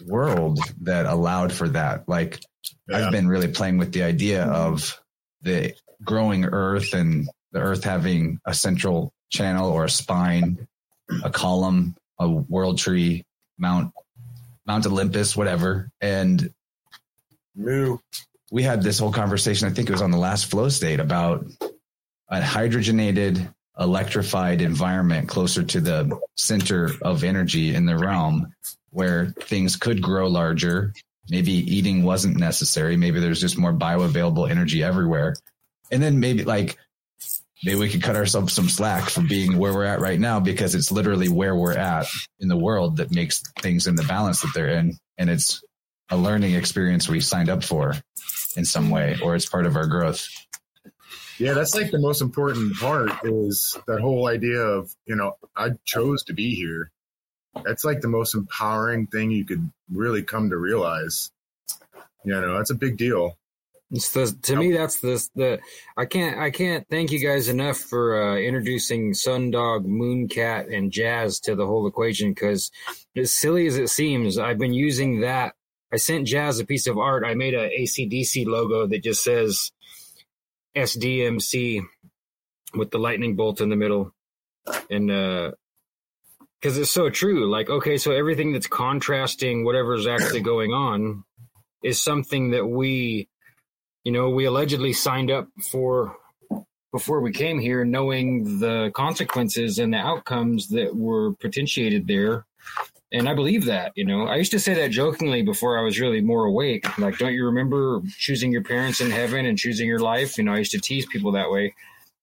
world 0.06 0.60
that 0.82 1.06
allowed 1.06 1.52
for 1.52 1.68
that? 1.70 2.08
Like 2.08 2.40
Yeah. 2.88 3.06
I've 3.06 3.12
been 3.12 3.28
really 3.28 3.48
playing 3.48 3.78
with 3.78 3.92
the 3.92 4.02
idea 4.02 4.44
of 4.44 4.98
the 5.42 5.74
growing 6.04 6.44
earth 6.44 6.94
and 6.94 7.28
the 7.52 7.60
earth 7.60 7.84
having 7.84 8.40
a 8.44 8.54
central 8.54 9.12
channel 9.30 9.70
or 9.70 9.84
a 9.84 9.90
spine, 9.90 10.66
a 11.22 11.30
column, 11.30 11.96
a 12.18 12.28
world 12.28 12.78
tree, 12.78 13.24
Mount 13.58 13.92
Mount 14.66 14.86
Olympus, 14.86 15.36
whatever. 15.36 15.90
And 16.00 16.52
Moo. 17.56 17.98
we 18.50 18.62
had 18.62 18.82
this 18.82 18.98
whole 18.98 19.12
conversation, 19.12 19.68
I 19.68 19.72
think 19.72 19.88
it 19.88 19.92
was 19.92 20.02
on 20.02 20.10
the 20.10 20.18
last 20.18 20.50
flow 20.50 20.68
state 20.68 21.00
about 21.00 21.46
a 22.28 22.40
hydrogenated, 22.40 23.52
electrified 23.78 24.60
environment 24.60 25.28
closer 25.28 25.62
to 25.62 25.80
the 25.80 26.20
center 26.36 26.90
of 27.00 27.24
energy 27.24 27.74
in 27.74 27.86
the 27.86 27.96
realm 27.96 28.52
where 28.98 29.26
things 29.42 29.76
could 29.76 30.02
grow 30.02 30.26
larger. 30.26 30.92
Maybe 31.30 31.52
eating 31.52 32.02
wasn't 32.02 32.36
necessary. 32.36 32.96
Maybe 32.96 33.20
there's 33.20 33.40
just 33.40 33.56
more 33.56 33.72
bioavailable 33.72 34.50
energy 34.50 34.82
everywhere. 34.82 35.36
And 35.92 36.02
then 36.02 36.18
maybe 36.18 36.42
like, 36.42 36.76
maybe 37.62 37.78
we 37.78 37.90
could 37.90 38.02
cut 38.02 38.16
ourselves 38.16 38.52
some 38.52 38.68
slack 38.68 39.08
for 39.08 39.20
being 39.20 39.56
where 39.56 39.72
we're 39.72 39.84
at 39.84 40.00
right 40.00 40.18
now 40.18 40.40
because 40.40 40.74
it's 40.74 40.90
literally 40.90 41.28
where 41.28 41.54
we're 41.54 41.78
at 41.78 42.08
in 42.40 42.48
the 42.48 42.56
world 42.56 42.96
that 42.96 43.14
makes 43.14 43.40
things 43.60 43.86
in 43.86 43.94
the 43.94 44.02
balance 44.02 44.40
that 44.40 44.50
they're 44.52 44.70
in. 44.70 44.98
And 45.16 45.30
it's 45.30 45.62
a 46.10 46.16
learning 46.16 46.54
experience 46.54 47.08
we 47.08 47.20
signed 47.20 47.50
up 47.50 47.62
for 47.62 47.94
in 48.56 48.64
some 48.64 48.90
way, 48.90 49.16
or 49.22 49.36
it's 49.36 49.46
part 49.46 49.66
of 49.66 49.76
our 49.76 49.86
growth. 49.86 50.26
Yeah, 51.38 51.52
that's 51.52 51.76
like 51.76 51.92
the 51.92 52.00
most 52.00 52.20
important 52.20 52.74
part 52.78 53.12
is 53.22 53.78
that 53.86 54.00
whole 54.00 54.26
idea 54.26 54.58
of, 54.58 54.92
you 55.06 55.14
know, 55.14 55.36
I 55.54 55.70
chose 55.84 56.24
to 56.24 56.32
be 56.34 56.56
here. 56.56 56.90
That's 57.64 57.84
like 57.84 58.00
the 58.00 58.08
most 58.08 58.34
empowering 58.34 59.06
thing 59.06 59.30
you 59.30 59.44
could 59.44 59.70
really 59.92 60.22
come 60.22 60.50
to 60.50 60.56
realize. 60.56 61.30
You 62.24 62.32
know, 62.32 62.56
that's 62.56 62.70
a 62.70 62.74
big 62.74 62.96
deal. 62.96 63.36
It's 63.90 64.10
the, 64.10 64.36
to 64.42 64.56
me, 64.56 64.72
that's 64.72 65.00
the 65.00 65.26
the 65.34 65.60
I 65.96 66.04
can't 66.04 66.38
I 66.38 66.50
can't 66.50 66.86
thank 66.90 67.10
you 67.10 67.26
guys 67.26 67.48
enough 67.48 67.78
for 67.78 68.22
uh, 68.22 68.36
introducing 68.36 69.12
Sundog, 69.12 69.86
Mooncat, 69.86 70.74
and 70.74 70.92
Jazz 70.92 71.40
to 71.40 71.54
the 71.54 71.66
whole 71.66 71.86
equation. 71.86 72.32
Because 72.32 72.70
as 73.16 73.32
silly 73.32 73.66
as 73.66 73.78
it 73.78 73.88
seems, 73.88 74.36
I've 74.38 74.58
been 74.58 74.74
using 74.74 75.20
that. 75.20 75.54
I 75.90 75.96
sent 75.96 76.26
Jazz 76.26 76.60
a 76.60 76.66
piece 76.66 76.86
of 76.86 76.98
art. 76.98 77.24
I 77.24 77.32
made 77.32 77.54
a 77.54 77.70
ACDC 77.70 78.46
logo 78.46 78.86
that 78.86 79.02
just 79.02 79.24
says 79.24 79.72
SDMC 80.76 81.80
with 82.74 82.90
the 82.90 82.98
lightning 82.98 83.36
bolt 83.36 83.62
in 83.62 83.70
the 83.70 83.76
middle, 83.76 84.12
and 84.90 85.10
uh, 85.10 85.52
because 86.60 86.78
it's 86.78 86.90
so 86.90 87.10
true. 87.10 87.50
Like, 87.50 87.70
okay, 87.70 87.96
so 87.98 88.12
everything 88.12 88.52
that's 88.52 88.66
contrasting 88.66 89.64
whatever's 89.64 90.06
actually 90.06 90.40
going 90.40 90.72
on 90.72 91.24
is 91.82 92.02
something 92.02 92.50
that 92.50 92.66
we 92.66 93.28
you 94.08 94.12
know, 94.12 94.30
we 94.30 94.46
allegedly 94.46 94.94
signed 94.94 95.30
up 95.30 95.48
for 95.70 96.16
before 96.92 97.20
we 97.20 97.30
came 97.30 97.58
here, 97.58 97.84
knowing 97.84 98.58
the 98.58 98.90
consequences 98.94 99.78
and 99.78 99.92
the 99.92 99.98
outcomes 99.98 100.68
that 100.68 100.96
were 100.96 101.34
potentiated 101.34 102.06
there. 102.06 102.46
And 103.12 103.28
I 103.28 103.34
believe 103.34 103.66
that, 103.66 103.92
you 103.96 104.06
know, 104.06 104.26
I 104.26 104.36
used 104.36 104.52
to 104.52 104.60
say 104.60 104.72
that 104.74 104.92
jokingly 104.92 105.42
before 105.42 105.78
I 105.78 105.82
was 105.82 106.00
really 106.00 106.22
more 106.22 106.46
awake. 106.46 106.86
Like, 106.98 107.18
don't 107.18 107.34
you 107.34 107.44
remember 107.44 108.00
choosing 108.16 108.50
your 108.50 108.62
parents 108.62 109.02
in 109.02 109.10
heaven 109.10 109.44
and 109.44 109.58
choosing 109.58 109.86
your 109.86 109.98
life? 109.98 110.38
You 110.38 110.44
know, 110.44 110.54
I 110.54 110.58
used 110.58 110.72
to 110.72 110.80
tease 110.80 111.04
people 111.04 111.32
that 111.32 111.50
way 111.50 111.74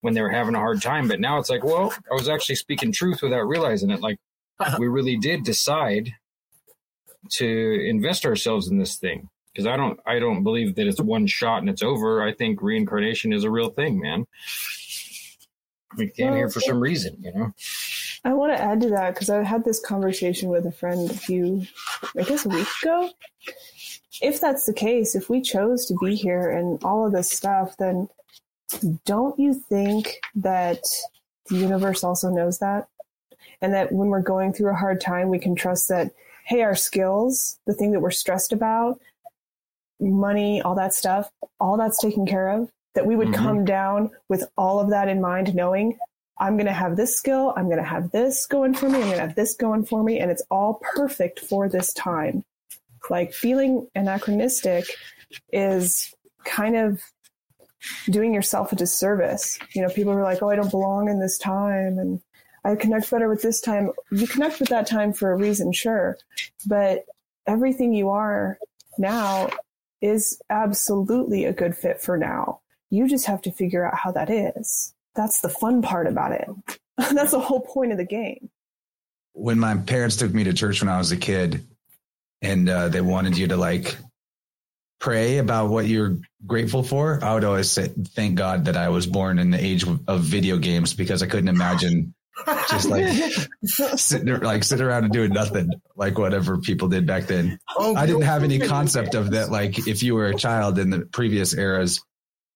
when 0.02 0.14
they 0.14 0.22
were 0.22 0.30
having 0.30 0.56
a 0.56 0.60
hard 0.60 0.82
time. 0.82 1.08
But 1.08 1.20
now 1.20 1.40
it's 1.40 1.50
like, 1.50 1.64
well, 1.64 1.94
I 2.12 2.14
was 2.14 2.30
actually 2.30 2.56
speaking 2.56 2.92
truth 2.92 3.22
without 3.22 3.48
realizing 3.48 3.90
it. 3.90 4.02
Like, 4.02 4.20
uh-huh. 4.60 4.78
we 4.80 4.88
really 4.88 5.18
did 5.18 5.44
decide 5.44 6.14
to 7.32 7.88
invest 7.88 8.26
ourselves 8.26 8.68
in 8.68 8.78
this 8.78 8.98
thing 8.98 9.30
because 9.52 9.68
I 9.68 9.78
don't 9.78 10.00
I 10.06 10.20
don't 10.20 10.44
believe 10.44 10.76
that 10.76 10.88
it's 10.88 11.02
one 11.02 11.28
shot 11.28 11.60
and 11.60 11.70
it's 11.70 11.82
over. 11.82 12.22
I 12.22 12.34
think 12.34 12.62
reincarnation 12.62 13.34
is 13.34 13.44
a 13.44 13.50
real 13.50 13.70
thing, 13.70 14.00
man. 14.00 14.26
We 15.98 16.10
came 16.10 16.34
here 16.34 16.50
for 16.50 16.60
some 16.60 16.80
reason, 16.80 17.18
you 17.22 17.34
know. 17.34 17.54
I 18.26 18.34
want 18.34 18.56
to 18.58 18.62
add 18.62 18.82
to 18.82 18.90
that 18.90 19.14
because 19.14 19.30
I 19.30 19.44
had 19.44 19.64
this 19.64 19.80
conversation 19.80 20.50
with 20.50 20.66
a 20.66 20.72
friend 20.72 21.10
a 21.10 21.14
few, 21.14 21.66
I 22.18 22.24
guess, 22.24 22.46
a 22.46 22.50
week 22.50 22.68
ago. 22.82 23.12
If 24.22 24.42
that's 24.42 24.66
the 24.66 24.74
case, 24.74 25.16
if 25.16 25.30
we 25.30 25.42
chose 25.42 25.86
to 25.86 25.96
be 26.02 26.16
here 26.16 26.50
and 26.50 26.84
all 26.84 27.06
of 27.06 27.14
this 27.14 27.30
stuff, 27.30 27.78
then 27.78 28.10
don't 29.06 29.40
you 29.40 29.54
think 29.54 30.20
that 30.36 30.84
the 31.50 31.58
universe 31.58 32.04
also 32.04 32.30
knows 32.30 32.60
that? 32.60 32.88
And 33.62 33.74
that 33.74 33.92
when 33.92 34.10
we're 34.10 34.22
going 34.22 34.54
through 34.54 34.72
a 34.72 34.76
hard 34.76 35.00
time, 35.02 35.30
we 35.30 35.40
can 35.40 35.56
trust 35.56 35.90
that, 35.90 36.12
hey, 36.46 36.62
our 36.62 36.76
skills, 36.76 37.60
the 37.66 37.74
thing 37.74 37.92
that 37.92 38.02
we're 38.02 38.12
stressed 38.12 38.52
about, 38.54 39.00
money, 40.00 40.62
all 40.62 40.76
that 40.76 40.94
stuff, 40.94 41.30
all 41.60 41.78
that's 41.78 42.00
taken 42.00 42.26
care 42.26 42.50
of. 42.50 42.70
That 42.96 43.06
we 43.06 43.16
would 43.16 43.30
Mhm. 43.30 43.36
come 43.36 43.66
down 43.66 44.12
with 44.30 44.46
all 44.58 44.80
of 44.80 44.90
that 44.90 45.08
in 45.08 45.20
mind, 45.20 45.54
knowing 45.54 45.98
I'm 46.38 46.56
going 46.56 46.68
to 46.68 46.74
have 46.74 46.96
this 46.98 47.16
skill, 47.16 47.54
I'm 47.56 47.66
going 47.66 47.78
to 47.78 47.84
have 47.84 48.12
this 48.12 48.46
going 48.46 48.74
for 48.74 48.88
me, 48.90 48.96
I'm 48.96 49.06
going 49.06 49.16
to 49.16 49.22
have 49.22 49.36
this 49.36 49.54
going 49.56 49.86
for 49.86 50.04
me, 50.04 50.20
and 50.20 50.30
it's 50.32 50.44
all 50.52 50.80
perfect 50.82 51.40
for 51.40 51.70
this 51.70 51.94
time. 51.94 52.44
Like 53.10 53.34
feeling 53.34 53.88
anachronistic 53.96 54.86
is 55.52 56.14
kind 56.44 56.76
of 56.76 57.02
doing 58.10 58.34
yourself 58.34 58.72
a 58.72 58.76
disservice. 58.76 59.60
You 59.74 59.82
know, 59.82 59.90
people 59.90 60.14
are 60.14 60.24
like, 60.24 60.42
oh, 60.42 60.50
I 60.50 60.56
don't 60.56 60.72
belong 60.72 61.10
in 61.10 61.20
this 61.20 61.38
time, 61.38 61.98
and 61.98 62.22
I 62.64 62.76
connect 62.76 63.12
better 63.12 63.30
with 63.30 63.42
this 63.42 63.62
time. 63.62 63.92
You 64.12 64.28
connect 64.28 64.60
with 64.60 64.70
that 64.70 64.88
time 64.88 65.14
for 65.14 65.32
a 65.32 65.38
reason, 65.38 65.72
sure, 65.72 66.18
but 66.66 67.06
everything 67.48 67.94
you 67.94 68.10
are 68.10 68.58
now 68.98 69.50
is 70.02 70.40
absolutely 70.50 71.46
a 71.46 71.54
good 71.54 71.76
fit 71.76 72.02
for 72.02 72.18
now. 72.18 72.62
You 72.90 73.08
just 73.08 73.26
have 73.26 73.42
to 73.44 73.52
figure 73.52 73.86
out 73.86 73.98
how 73.98 74.12
that 74.12 74.30
is. 74.30 74.94
That's 75.16 75.42
the 75.42 75.50
fun 75.50 75.82
part 75.82 76.08
about 76.08 76.32
it. 76.32 76.48
That's 76.98 77.32
the 77.32 77.40
whole 77.40 77.62
point 77.62 77.92
of 77.92 77.98
the 77.98 78.06
game. 78.06 78.50
When 79.34 79.60
my 79.60 79.76
parents 79.76 80.16
took 80.16 80.34
me 80.34 80.44
to 80.46 80.54
church 80.54 80.82
when 80.82 80.90
I 80.90 80.98
was 80.98 81.12
a 81.12 81.18
kid, 81.18 81.66
and 82.42 82.70
uh, 82.70 82.90
they 82.90 83.02
wanted 83.02 83.38
you 83.38 83.48
to 83.48 83.58
like 83.58 83.98
pray 85.06 85.38
about 85.38 85.70
what 85.70 85.86
you're 85.86 86.18
grateful 86.48 86.82
for, 86.82 87.24
I 87.24 87.36
would 87.36 87.44
always 87.44 87.70
say, 87.70 87.88
"Thank 88.16 88.36
God 88.36 88.66
that 88.66 88.76
I 88.76 88.90
was 88.90 89.06
born 89.06 89.38
in 89.38 89.52
the 89.52 89.64
age 89.64 89.86
of 90.08 90.22
video 90.22 90.58
games," 90.58 90.96
because 90.96 91.22
I 91.22 91.28
couldn't 91.28 91.48
imagine 91.48 92.16
just 92.70 92.90
like 92.90 93.08
sitting 93.64 94.40
like 94.40 94.64
sitting 94.64 94.86
around 94.86 95.04
and 95.04 95.14
doing 95.14 95.32
nothing 95.32 95.70
like 95.96 96.18
whatever 96.18 96.58
people 96.58 96.88
did 96.88 97.06
back 97.06 97.28
then. 97.28 97.60
Oh, 97.78 97.96
I 97.96 98.08
didn't 98.08 98.24
have 98.24 98.44
any 98.44 98.58
concept 98.76 99.14
of 99.14 99.32
that. 99.32 99.52
Like 99.52 99.88
if 99.88 100.02
you 100.02 100.16
were 100.16 100.26
a 100.26 100.36
child 100.36 100.80
in 100.80 100.90
the 100.90 101.02
previous 101.02 101.54
eras, 101.54 102.04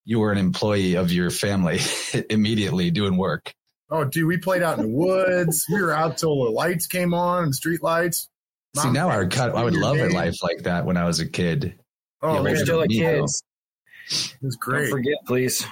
you 0.04 0.20
were 0.20 0.32
an 0.32 0.40
employee 0.40 0.96
of 0.96 1.12
your 1.12 1.30
family 1.30 1.80
immediately 2.32 2.90
doing 2.90 3.16
work. 3.16 3.54
Oh, 3.92 4.06
dude, 4.06 4.28
we 4.28 4.38
played 4.38 4.64
out 4.64 4.80
in 4.80 4.86
the 4.86 4.92
woods. 4.92 5.66
We 5.72 5.82
were 5.82 5.94
out 5.94 6.18
till 6.18 6.46
the 6.46 6.52
lights 6.52 6.88
came 6.88 7.14
on 7.14 7.44
and 7.44 7.56
street 7.56 7.84
lights. 7.84 8.28
See, 8.76 8.92
now 8.92 9.10
I 9.10 9.18
would 9.18 9.32
cut. 9.32 9.56
I 9.56 9.64
would 9.64 9.76
love 9.76 9.98
a 9.98 10.10
life 10.10 10.44
like 10.44 10.64
that 10.64 10.86
when 10.86 10.98
I 10.98 11.06
was 11.06 11.20
a 11.20 11.28
kid. 11.28 11.79
Oh, 12.22 12.36
Yeah, 12.36 12.42
man, 12.42 12.56
You're 12.56 12.66
still 12.66 12.82
a 12.82 12.88
me, 12.88 12.98
kid. 12.98 13.06
though. 13.06 13.18
it 13.20 13.22
was 13.22 13.44
Don't 14.42 14.60
great. 14.60 14.90
forget, 14.90 15.16
please. 15.26 15.66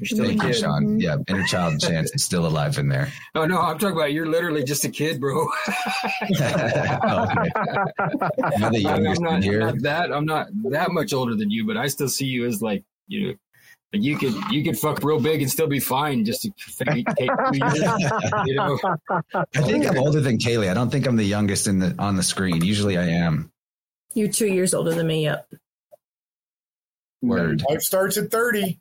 You're 0.00 0.06
still 0.06 0.24
a 0.24 0.28
Thank 0.28 0.42
you, 0.42 0.48
kid. 0.48 0.56
Sean. 0.56 1.00
Yeah, 1.00 1.16
inner 1.28 1.44
child 1.44 1.80
chance 1.80 2.10
is 2.14 2.24
still 2.24 2.46
alive 2.46 2.78
in 2.78 2.88
there. 2.88 3.12
Oh 3.36 3.46
no, 3.46 3.60
I'm 3.60 3.78
talking 3.78 3.96
about 3.96 4.12
you're 4.12 4.26
literally 4.28 4.62
just 4.64 4.84
a 4.84 4.88
kid, 4.88 5.20
bro. 5.20 5.48
okay. 6.22 6.38
Am 6.38 6.50
I 8.64 8.70
the 8.70 8.86
I'm 8.86 9.04
youngest 9.04 9.20
not, 9.20 9.30
in 9.30 9.34
I'm 9.36 9.42
here? 9.42 9.60
not 9.60 9.82
that 9.82 10.12
I'm 10.12 10.24
not 10.24 10.46
that 10.70 10.92
much 10.92 11.12
older 11.12 11.34
than 11.34 11.50
you, 11.50 11.66
but 11.66 11.76
I 11.76 11.88
still 11.88 12.08
see 12.08 12.26
you 12.26 12.46
as 12.46 12.62
like 12.62 12.84
you 13.08 13.28
know 13.28 13.34
you 13.92 14.16
could 14.16 14.34
you 14.50 14.64
could 14.64 14.78
fuck 14.78 15.02
real 15.04 15.20
big 15.20 15.42
and 15.42 15.50
still 15.50 15.66
be 15.66 15.80
fine. 15.80 16.24
Just 16.24 16.42
to 16.42 16.50
take 16.84 17.06
two 17.16 17.58
years, 17.58 17.82
you 18.46 18.54
know. 18.54 18.78
I 19.34 19.44
think 19.62 19.86
I'm 19.86 19.98
older 19.98 20.20
than 20.20 20.38
Kaylee. 20.38 20.70
I 20.70 20.74
don't 20.74 20.90
think 20.90 21.06
I'm 21.06 21.16
the 21.16 21.24
youngest 21.24 21.66
in 21.66 21.78
the 21.80 21.94
on 21.98 22.16
the 22.16 22.22
screen. 22.22 22.64
Usually 22.64 22.96
I 22.98 23.06
am. 23.06 23.50
You're 24.14 24.28
two 24.28 24.46
years 24.46 24.74
older 24.74 24.94
than 24.94 25.06
me. 25.08 25.24
Yep. 25.24 25.48
Word. 27.28 27.62
Life 27.68 27.82
starts 27.82 28.16
at 28.16 28.30
30. 28.30 28.78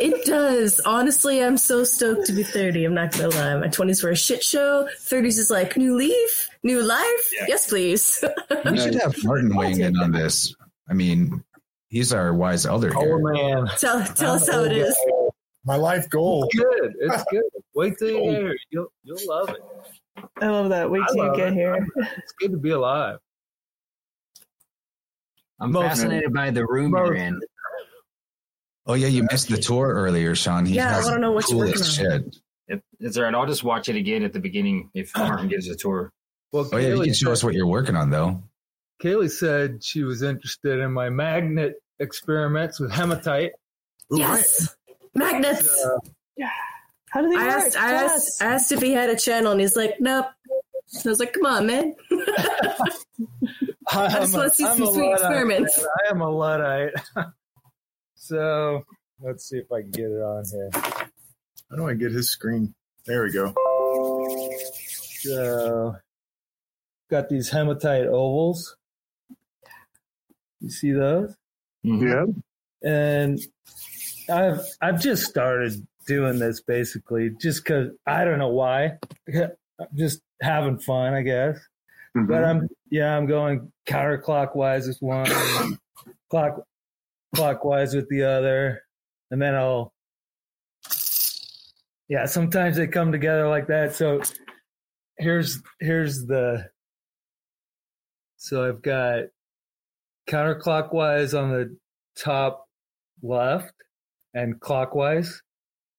It 0.00 0.26
does. 0.26 0.80
Honestly, 0.80 1.42
I'm 1.42 1.56
so 1.56 1.84
stoked 1.84 2.26
to 2.26 2.32
be 2.32 2.42
30. 2.42 2.84
I'm 2.84 2.94
not 2.94 3.12
gonna 3.12 3.28
lie. 3.28 3.56
My 3.58 3.68
20s 3.68 4.02
were 4.02 4.10
a 4.10 4.16
shit 4.16 4.42
show. 4.42 4.88
30s 4.98 5.38
is 5.38 5.50
like 5.50 5.76
new 5.76 5.94
leaf, 5.96 6.48
new 6.64 6.82
life. 6.82 7.32
Yes, 7.46 7.68
please. 7.68 8.24
We 8.64 8.78
should 8.78 8.96
have 8.96 9.14
Martin 9.24 9.54
weighing 9.54 9.80
in 9.80 9.96
on 9.98 10.10
this. 10.10 10.52
I 10.88 10.94
mean, 10.94 11.44
he's 11.88 12.12
our 12.12 12.34
wise 12.34 12.66
elder 12.66 12.92
Oh 12.96 13.00
here. 13.00 13.18
man, 13.18 13.68
tell 13.78 14.04
tell 14.04 14.32
us 14.32 14.48
how 14.48 14.64
it 14.64 14.72
oh, 14.72 14.86
is. 14.86 14.98
My 15.64 15.76
life 15.76 16.08
goal. 16.10 16.48
it's 16.50 16.58
good. 16.58 16.94
It's 16.98 17.24
good. 17.30 17.42
Wait 17.74 17.98
till 17.98 18.08
you 18.08 18.32
get 18.32 18.42
here. 18.42 18.56
You'll 18.70 18.92
you'll 19.04 19.28
love 19.28 19.50
it. 19.50 19.60
I 20.40 20.48
love 20.48 20.70
that. 20.70 20.90
Wait 20.90 21.02
till 21.12 21.26
you 21.26 21.36
get 21.36 21.48
it. 21.48 21.54
here. 21.54 21.86
It's 22.18 22.32
good 22.40 22.50
to 22.50 22.58
be 22.58 22.70
alive. 22.70 23.18
I'm 25.60 25.72
Most- 25.72 25.84
fascinated 25.88 26.32
by 26.32 26.50
the 26.50 26.64
room 26.66 26.92
most- 26.92 27.06
you're 27.08 27.14
in. 27.16 27.40
Oh 28.86 28.94
yeah, 28.94 29.08
you 29.08 29.26
missed 29.30 29.48
the 29.48 29.58
tour 29.58 29.88
earlier, 29.88 30.34
Sean. 30.34 30.64
He 30.66 30.74
Yeah, 30.74 30.88
I 30.88 30.92
has 30.94 31.04
wanna 31.04 31.18
know 31.18 31.32
what 31.32 31.44
the 31.46 31.50
you're 31.50 31.58
working 31.58 31.74
coolest 31.74 32.00
on. 32.00 32.06
shit. 32.22 32.36
It, 32.68 32.82
it's 32.98 33.16
all 33.16 33.24
right. 33.24 33.34
I'll 33.34 33.46
just 33.46 33.62
watch 33.62 33.88
it 33.88 33.96
again 33.96 34.22
at 34.24 34.32
the 34.32 34.40
beginning 34.40 34.90
if 34.94 35.12
Martin 35.16 35.48
gives 35.48 35.68
a 35.68 35.76
tour. 35.76 36.12
Well, 36.52 36.68
Oh 36.72 36.76
yeah, 36.78 36.94
you 36.94 37.02
can 37.02 37.14
show 37.14 37.30
us 37.30 37.44
what 37.44 37.54
you're 37.54 37.66
working 37.66 37.94
on 37.96 38.10
though. 38.10 38.42
Kaylee 39.02 39.30
said 39.30 39.84
she 39.84 40.02
was 40.02 40.22
interested 40.22 40.78
in 40.80 40.92
my 40.92 41.08
magnet 41.10 41.74
experiments 42.00 42.80
with 42.80 42.90
hematite. 42.90 43.52
Ooh, 44.12 44.18
Yes, 44.18 44.74
magnets. 45.14 45.68
Uh, 45.84 46.46
How 47.10 47.22
do 47.22 47.28
they 47.28 47.36
I 47.36 47.46
work? 47.46 47.56
asked, 47.66 47.76
I 47.76 47.90
Tell 47.90 48.08
asked. 48.10 48.42
I 48.42 48.44
asked 48.46 48.72
if 48.72 48.80
he 48.80 48.92
had 48.92 49.10
a 49.10 49.16
channel, 49.16 49.52
and 49.52 49.60
he's 49.60 49.76
like, 49.76 49.94
"Nope." 50.00 50.26
I 51.04 51.08
was 51.08 51.18
like, 51.20 51.32
"Come 51.32 51.46
on, 51.46 51.66
man." 51.66 51.94
I 53.92 54.08
just 54.10 54.34
wanna 54.34 54.50
see 54.50 54.64
some 54.64 54.86
sweet 54.86 55.12
experiments. 55.12 55.84
I 56.06 56.10
am 56.10 56.20
a 56.20 56.30
luddite. 56.30 56.92
so 58.14 58.82
let's 59.20 59.48
see 59.48 59.58
if 59.58 59.70
I 59.72 59.82
can 59.82 59.90
get 59.90 60.06
it 60.10 60.20
on 60.22 60.44
here. 60.50 60.70
How 61.70 61.76
do 61.76 61.88
I 61.88 61.94
get 61.94 62.12
his 62.12 62.30
screen? 62.30 62.74
There 63.06 63.22
we 63.24 63.32
go. 63.32 63.54
So 65.20 65.96
got 67.10 67.28
these 67.28 67.48
hematite 67.50 68.06
ovals. 68.06 68.76
You 70.60 70.70
see 70.70 70.92
those? 70.92 71.34
Mhm. 71.84 72.08
Yeah. 72.82 72.88
and 72.90 73.40
I've 74.30 74.60
I've 74.80 75.00
just 75.00 75.24
started 75.24 75.86
doing 76.06 76.38
this 76.38 76.60
basically 76.60 77.30
just 77.40 77.64
because 77.64 77.90
I 78.06 78.24
don't 78.24 78.38
know 78.38 78.48
why. 78.50 78.98
I'm 79.34 79.50
just 79.96 80.20
having 80.42 80.78
fun, 80.78 81.14
I 81.14 81.22
guess. 81.22 81.58
Mm-hmm. 82.16 82.26
But 82.26 82.44
I'm 82.44 82.68
yeah, 82.90 83.16
I'm 83.16 83.26
going 83.26 83.70
counterclockwise 83.88 84.88
with 84.88 84.98
one, 85.00 85.26
clock 86.30 86.62
clockwise 87.34 87.94
with 87.94 88.08
the 88.08 88.24
other, 88.24 88.82
and 89.30 89.40
then 89.40 89.54
I'll 89.54 89.92
yeah. 92.08 92.26
Sometimes 92.26 92.76
they 92.76 92.88
come 92.88 93.12
together 93.12 93.48
like 93.48 93.68
that. 93.68 93.94
So 93.94 94.20
here's 95.18 95.62
here's 95.78 96.26
the 96.26 96.68
so 98.36 98.66
I've 98.66 98.82
got 98.82 99.24
counterclockwise 100.28 101.38
on 101.40 101.50
the 101.50 101.76
top 102.18 102.66
left 103.22 103.74
and 104.34 104.58
clockwise, 104.60 105.42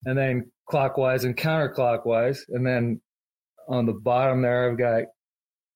and 0.03 0.17
then 0.17 0.51
clockwise 0.69 1.23
and 1.23 1.37
counterclockwise, 1.37 2.39
and 2.49 2.65
then 2.65 2.99
on 3.69 3.85
the 3.85 3.93
bottom 3.93 4.41
there 4.41 4.69
I've 4.69 4.77
got 4.77 5.03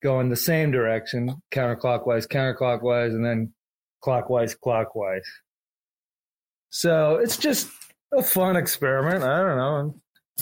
going 0.03 0.29
the 0.29 0.35
same 0.35 0.71
direction, 0.71 1.41
counterclockwise, 1.51 2.27
counterclockwise, 2.27 3.09
and 3.09 3.25
then 3.25 3.53
clockwise, 4.01 4.55
clockwise. 4.55 5.25
So 6.69 7.15
it's 7.17 7.37
just 7.37 7.69
a 8.13 8.21
fun 8.21 8.55
experiment. 8.55 9.23
I 9.23 9.37
don't 9.37 9.57
know. 9.57 9.95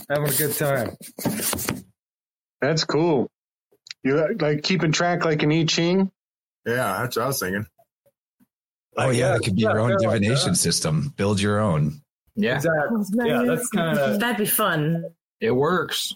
I'm 0.10 0.24
having 0.24 0.34
a 0.34 0.38
good 0.38 0.56
time. 0.56 1.84
That's 2.62 2.84
cool. 2.84 3.30
You 4.04 4.36
like 4.40 4.64
keeping 4.64 4.92
track 4.92 5.24
like 5.26 5.44
an 5.44 5.52
I 5.52 5.64
Ching? 5.66 6.12
Yeah, 6.66 7.00
that's 7.02 7.16
what 7.16 7.24
I 7.24 7.28
was 7.28 7.40
thinking. 7.40 7.66
Oh 8.98 9.10
yeah, 9.10 9.36
it 9.36 9.44
could 9.44 9.56
be 9.56 9.62
yeah, 9.62 9.70
your 9.70 9.80
own 9.80 9.90
they're 9.90 10.10
like 10.10 10.22
divination 10.22 10.56
system. 10.56 11.14
Build 11.16 11.42
your 11.42 11.60
own. 11.60 12.02
Yeah, 12.36 12.58
Exactly. 12.58 13.28
Yeah, 13.30 13.44
that's 13.44 13.68
kind 13.70 13.98
of 13.98 14.20
That'd 14.20 14.38
be 14.38 14.46
fun. 14.46 15.06
it 15.40 15.52
works. 15.52 16.14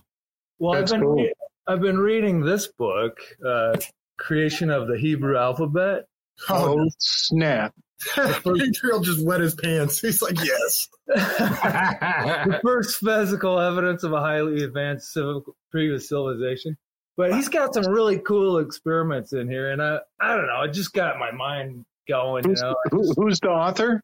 Well, 0.59 0.73
That's 0.73 0.91
I've 0.91 0.99
been 0.99 1.07
cool. 1.07 1.27
Re- 1.67 1.73
I've 1.73 1.81
been 1.81 1.97
reading 1.97 2.41
this 2.41 2.67
book, 2.67 3.17
uh, 3.45 3.77
Creation 4.17 4.69
of 4.69 4.87
the 4.87 4.97
Hebrew 4.97 5.37
Alphabet. 5.37 6.05
Oh, 6.49 6.79
Oh 6.79 6.89
snap! 6.99 7.73
Gabriel 8.15 8.99
just 9.01 9.25
wet 9.25 9.41
his 9.41 9.55
pants. 9.55 9.99
He's 9.99 10.21
like, 10.21 10.37
yes. 10.43 10.87
the 11.07 12.59
first 12.63 12.97
physical 12.97 13.59
evidence 13.59 14.03
of 14.03 14.13
a 14.13 14.19
highly 14.19 14.63
advanced 14.63 15.11
civil, 15.13 15.43
previous 15.71 16.07
civilization. 16.09 16.77
But 17.15 17.33
he's 17.33 17.49
got 17.49 17.73
some 17.73 17.87
really 17.87 18.19
cool 18.19 18.59
experiments 18.59 19.33
in 19.33 19.49
here, 19.49 19.71
and 19.71 19.81
I 19.81 19.99
I 20.19 20.35
don't 20.35 20.45
know, 20.45 20.61
it 20.61 20.73
just 20.73 20.93
got 20.93 21.17
my 21.17 21.31
mind 21.31 21.83
going. 22.07 22.43
You 22.43 22.51
Who's, 22.51 22.61
know, 22.61 22.75
who, 22.91 23.13
who's 23.15 23.39
the 23.39 23.49
author? 23.49 24.01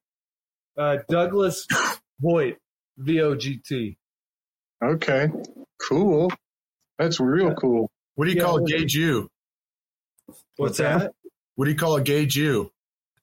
uh, 0.75 0.97
Douglas 1.07 1.67
Vogt, 2.19 2.57
V 2.97 3.21
O 3.21 3.35
G 3.35 3.57
T. 3.63 3.97
Okay, 4.83 5.29
cool. 5.87 6.31
That's 6.99 7.19
real 7.19 7.53
cool. 7.55 7.89
What 8.15 8.25
do 8.25 8.31
you 8.31 8.37
Yeah, 8.37 8.43
call 8.43 8.63
a 8.63 8.67
gay 8.67 8.85
Jew? 8.85 9.29
What's 10.57 10.77
that? 10.77 11.11
What 11.55 11.65
do 11.65 11.71
you 11.71 11.77
call 11.77 11.95
a 11.95 12.01
gay 12.01 12.25
Jew? 12.25 12.71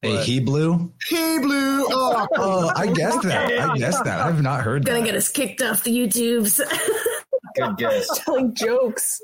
A 0.03 0.15
What? 0.15 0.25
Hebrew? 0.25 0.91
He 1.09 1.39
blew. 1.41 1.87
Oh, 1.91 2.27
Oh, 2.37 2.73
I 2.75 2.87
guessed 2.93 3.23
that. 3.23 3.53
I 3.53 3.77
guessed 3.77 4.05
that. 4.05 4.21
I've 4.21 4.43
not 4.43 4.63
heard 4.63 4.85
that. 4.85 4.91
Gonna 4.91 5.01
that. 5.01 5.07
get 5.07 5.15
us 5.15 5.29
kicked 5.29 5.63
off 5.63 5.85
the 5.85 5.91
YouTubes. 5.97 6.61
Good 7.57 7.77
guess. 7.79 8.25
Telling 8.25 8.55
jokes. 8.55 9.21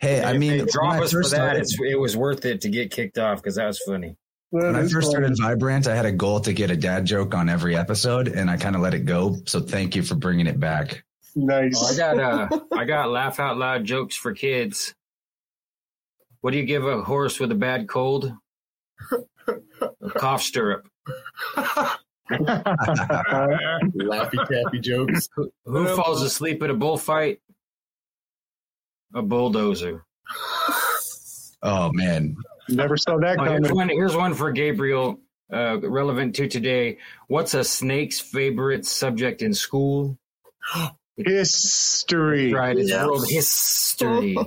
Hey, 0.00 0.22
I 0.24 0.38
mean, 0.38 0.52
they 0.52 0.58
when 0.58 0.68
drop 0.70 0.92
I 0.94 0.98
us 1.00 1.10
for 1.12 1.18
first 1.18 1.30
that. 1.32 1.36
started, 1.36 1.60
It's, 1.62 1.78
it 1.80 1.98
was 1.98 2.16
worth 2.16 2.44
it 2.44 2.62
to 2.62 2.68
get 2.70 2.90
kicked 2.90 3.18
off 3.18 3.38
because 3.42 3.56
that 3.56 3.66
was 3.66 3.78
funny. 3.86 4.16
when 4.50 4.74
I 4.76 4.86
first 4.86 5.10
started 5.10 5.34
Vibrant, 5.38 5.86
I 5.86 5.94
had 5.94 6.06
a 6.06 6.12
goal 6.12 6.40
to 6.40 6.52
get 6.52 6.70
a 6.70 6.76
dad 6.76 7.04
joke 7.04 7.34
on 7.34 7.48
every 7.48 7.76
episode, 7.76 8.28
and 8.28 8.48
I 8.50 8.56
kind 8.56 8.76
of 8.76 8.82
let 8.82 8.94
it 8.94 9.00
go. 9.04 9.36
So 9.46 9.60
thank 9.60 9.94
you 9.96 10.02
for 10.02 10.14
bringing 10.14 10.46
it 10.46 10.58
back. 10.58 11.04
Nice. 11.36 11.74
Oh, 11.76 11.92
I 11.92 11.96
got 11.96 12.18
uh, 12.20 12.60
I 12.72 12.84
got 12.84 13.10
laugh 13.10 13.40
out 13.40 13.56
loud 13.56 13.84
jokes 13.84 14.16
for 14.16 14.32
kids. 14.32 14.94
What 16.40 16.52
do 16.52 16.58
you 16.58 16.64
give 16.64 16.84
a 16.86 17.02
horse 17.02 17.40
with 17.40 17.50
a 17.50 17.56
bad 17.56 17.88
cold? 17.88 18.32
A 19.48 20.10
cough 20.10 20.42
stirrup. 20.42 20.86
laffy 21.56 21.96
taffy 24.48 24.80
jokes. 24.80 25.28
Who, 25.34 25.50
who 25.64 25.96
falls 25.96 26.22
asleep 26.22 26.62
at 26.62 26.70
a 26.70 26.74
bullfight? 26.74 27.40
A 29.14 29.22
bulldozer. 29.22 30.04
Oh 31.62 31.90
man, 31.92 32.36
Never 32.68 32.96
saw 32.96 33.16
that 33.18 33.38
Oh, 33.40 33.44
here's 33.44 33.60
coming. 33.68 33.74
one. 33.76 33.88
Here's 33.88 34.16
one 34.16 34.34
for 34.34 34.52
Gabriel, 34.52 35.20
uh, 35.52 35.80
relevant 35.80 36.36
to 36.36 36.46
today. 36.46 36.98
What's 37.26 37.54
a 37.54 37.64
snake's 37.64 38.20
favorite 38.20 38.86
subject 38.86 39.42
in 39.42 39.52
school? 39.54 40.18
History. 41.16 42.52
Right, 42.52 42.76
it's 42.76 42.90
Yes. 42.90 43.06
world 43.06 43.24
history. 43.28 44.36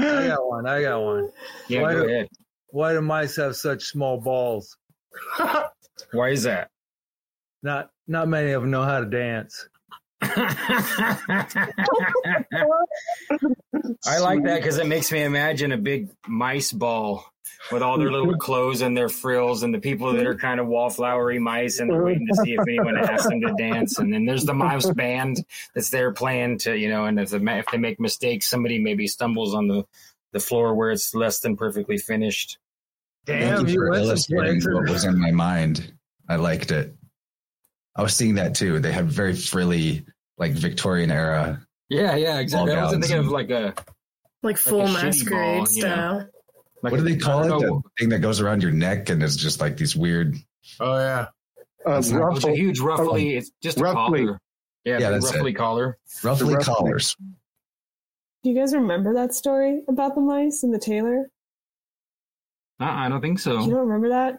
I 0.00 0.28
got 0.28 0.46
one. 0.46 0.66
I 0.66 0.82
got 0.82 1.02
one. 1.02 1.30
Yeah, 1.68 1.82
Why 1.82 1.92
go 1.94 2.02
do- 2.02 2.08
ahead. 2.08 2.28
Why 2.70 2.92
do 2.92 3.00
mice 3.00 3.36
have 3.36 3.56
such 3.56 3.84
small 3.84 4.20
balls? 4.20 4.76
Why 6.12 6.28
is 6.30 6.42
that? 6.44 6.68
Not 7.62 7.90
not 8.06 8.28
many 8.28 8.52
of 8.52 8.62
them 8.62 8.70
know 8.70 8.84
how 8.84 9.00
to 9.00 9.06
dance. 9.06 9.68
I 10.20 10.28
like 14.20 14.42
that 14.44 14.56
because 14.56 14.78
it 14.78 14.86
makes 14.86 15.10
me 15.12 15.22
imagine 15.22 15.72
a 15.72 15.76
big 15.78 16.10
mice 16.26 16.72
ball 16.72 17.24
with 17.70 17.82
all 17.82 17.98
their 17.98 18.10
little 18.10 18.36
clothes 18.38 18.80
and 18.80 18.96
their 18.96 19.08
frills, 19.08 19.62
and 19.62 19.74
the 19.74 19.80
people 19.80 20.12
that 20.12 20.26
are 20.26 20.34
kind 20.34 20.60
of 20.60 20.66
wallflowery 20.66 21.40
mice, 21.40 21.80
and 21.80 21.90
they're 21.90 22.02
waiting 22.02 22.26
to 22.26 22.34
see 22.36 22.54
if 22.54 22.60
anyone 22.60 22.96
asks 22.96 23.28
them 23.28 23.40
to 23.40 23.54
dance. 23.58 23.98
And 23.98 24.12
then 24.12 24.26
there's 24.26 24.44
the 24.44 24.54
mouse 24.54 24.90
band 24.90 25.44
that's 25.74 25.90
there 25.90 26.12
playing 26.12 26.58
to, 26.58 26.76
you 26.76 26.88
know, 26.88 27.04
and 27.04 27.18
if, 27.18 27.30
the, 27.30 27.42
if 27.58 27.66
they 27.66 27.78
make 27.78 28.00
mistakes, 28.00 28.48
somebody 28.48 28.78
maybe 28.78 29.06
stumbles 29.06 29.54
on 29.54 29.68
the, 29.68 29.84
the 30.32 30.40
floor 30.40 30.74
where 30.74 30.90
it's 30.90 31.14
less 31.14 31.40
than 31.40 31.56
perfectly 31.56 31.98
finished. 31.98 32.58
Damn, 33.24 33.56
thank 33.56 33.68
you 33.68 33.74
you 33.74 33.80
for 33.80 33.94
illustrating 33.94 34.60
what 34.72 34.88
was 34.88 35.04
in 35.04 35.18
my 35.18 35.30
mind. 35.30 35.92
I 36.28 36.36
liked 36.36 36.70
it. 36.70 36.94
I 37.96 38.02
was 38.02 38.14
seeing 38.14 38.36
that 38.36 38.54
too. 38.54 38.78
They 38.80 38.92
had 38.92 39.06
very 39.06 39.34
frilly, 39.34 40.06
like 40.38 40.52
Victorian 40.52 41.10
era. 41.10 41.66
Yeah, 41.88 42.14
yeah, 42.16 42.38
exactly. 42.38 42.72
I 42.72 42.84
wasn't 42.84 43.04
thinking 43.04 43.18
of 43.18 43.28
like 43.28 43.50
a 43.50 43.74
like 44.42 44.56
full 44.56 44.82
a 44.82 44.92
masquerade 44.92 45.64
ball, 45.64 45.66
you 45.70 45.82
know. 45.82 46.26
Style. 46.78 46.90
Like 46.90 46.92
what 46.92 46.98
do 46.98 47.04
they 47.04 47.16
call 47.16 47.44
it? 47.44 47.48
don't 47.48 47.60
The 47.60 47.82
thing 47.98 48.08
that 48.10 48.20
goes 48.20 48.40
around 48.40 48.62
your 48.62 48.72
neck 48.72 49.08
and 49.10 49.22
is 49.22 49.36
just 49.36 49.60
like 49.60 49.76
these 49.76 49.94
weird. 49.96 50.36
Oh 50.80 50.96
yeah. 50.98 51.26
Uh, 51.86 51.94
That's 51.94 52.10
not- 52.10 52.36
It's 52.36 52.44
a 52.44 52.54
huge 52.54 52.80
ruffly. 52.80 53.36
It's 53.36 53.50
just 53.62 53.78
a 53.78 53.82
Ruffly. 53.84 54.24
collar. 54.26 54.40
Yeah, 54.84 54.98
Yeah, 54.98 55.10
big 55.10 55.22
that's 55.22 55.34
it. 55.34 55.56
collar. 55.56 55.98
Roughly 56.24 56.54
roughly- 56.54 56.64
collars. 56.64 57.16
Do 58.44 58.50
you 58.50 58.56
guys 58.56 58.74
remember 58.74 59.14
that 59.14 59.34
story 59.34 59.82
about 59.88 60.14
the 60.14 60.20
mice 60.20 60.62
and 60.62 60.72
the 60.72 60.78
tailor? 60.78 61.30
Uh, 62.80 62.84
I 62.84 63.08
don't 63.08 63.20
think 63.20 63.38
so. 63.40 63.60
You 63.60 63.70
don't 63.70 63.80
remember 63.88 64.08
that? 64.10 64.38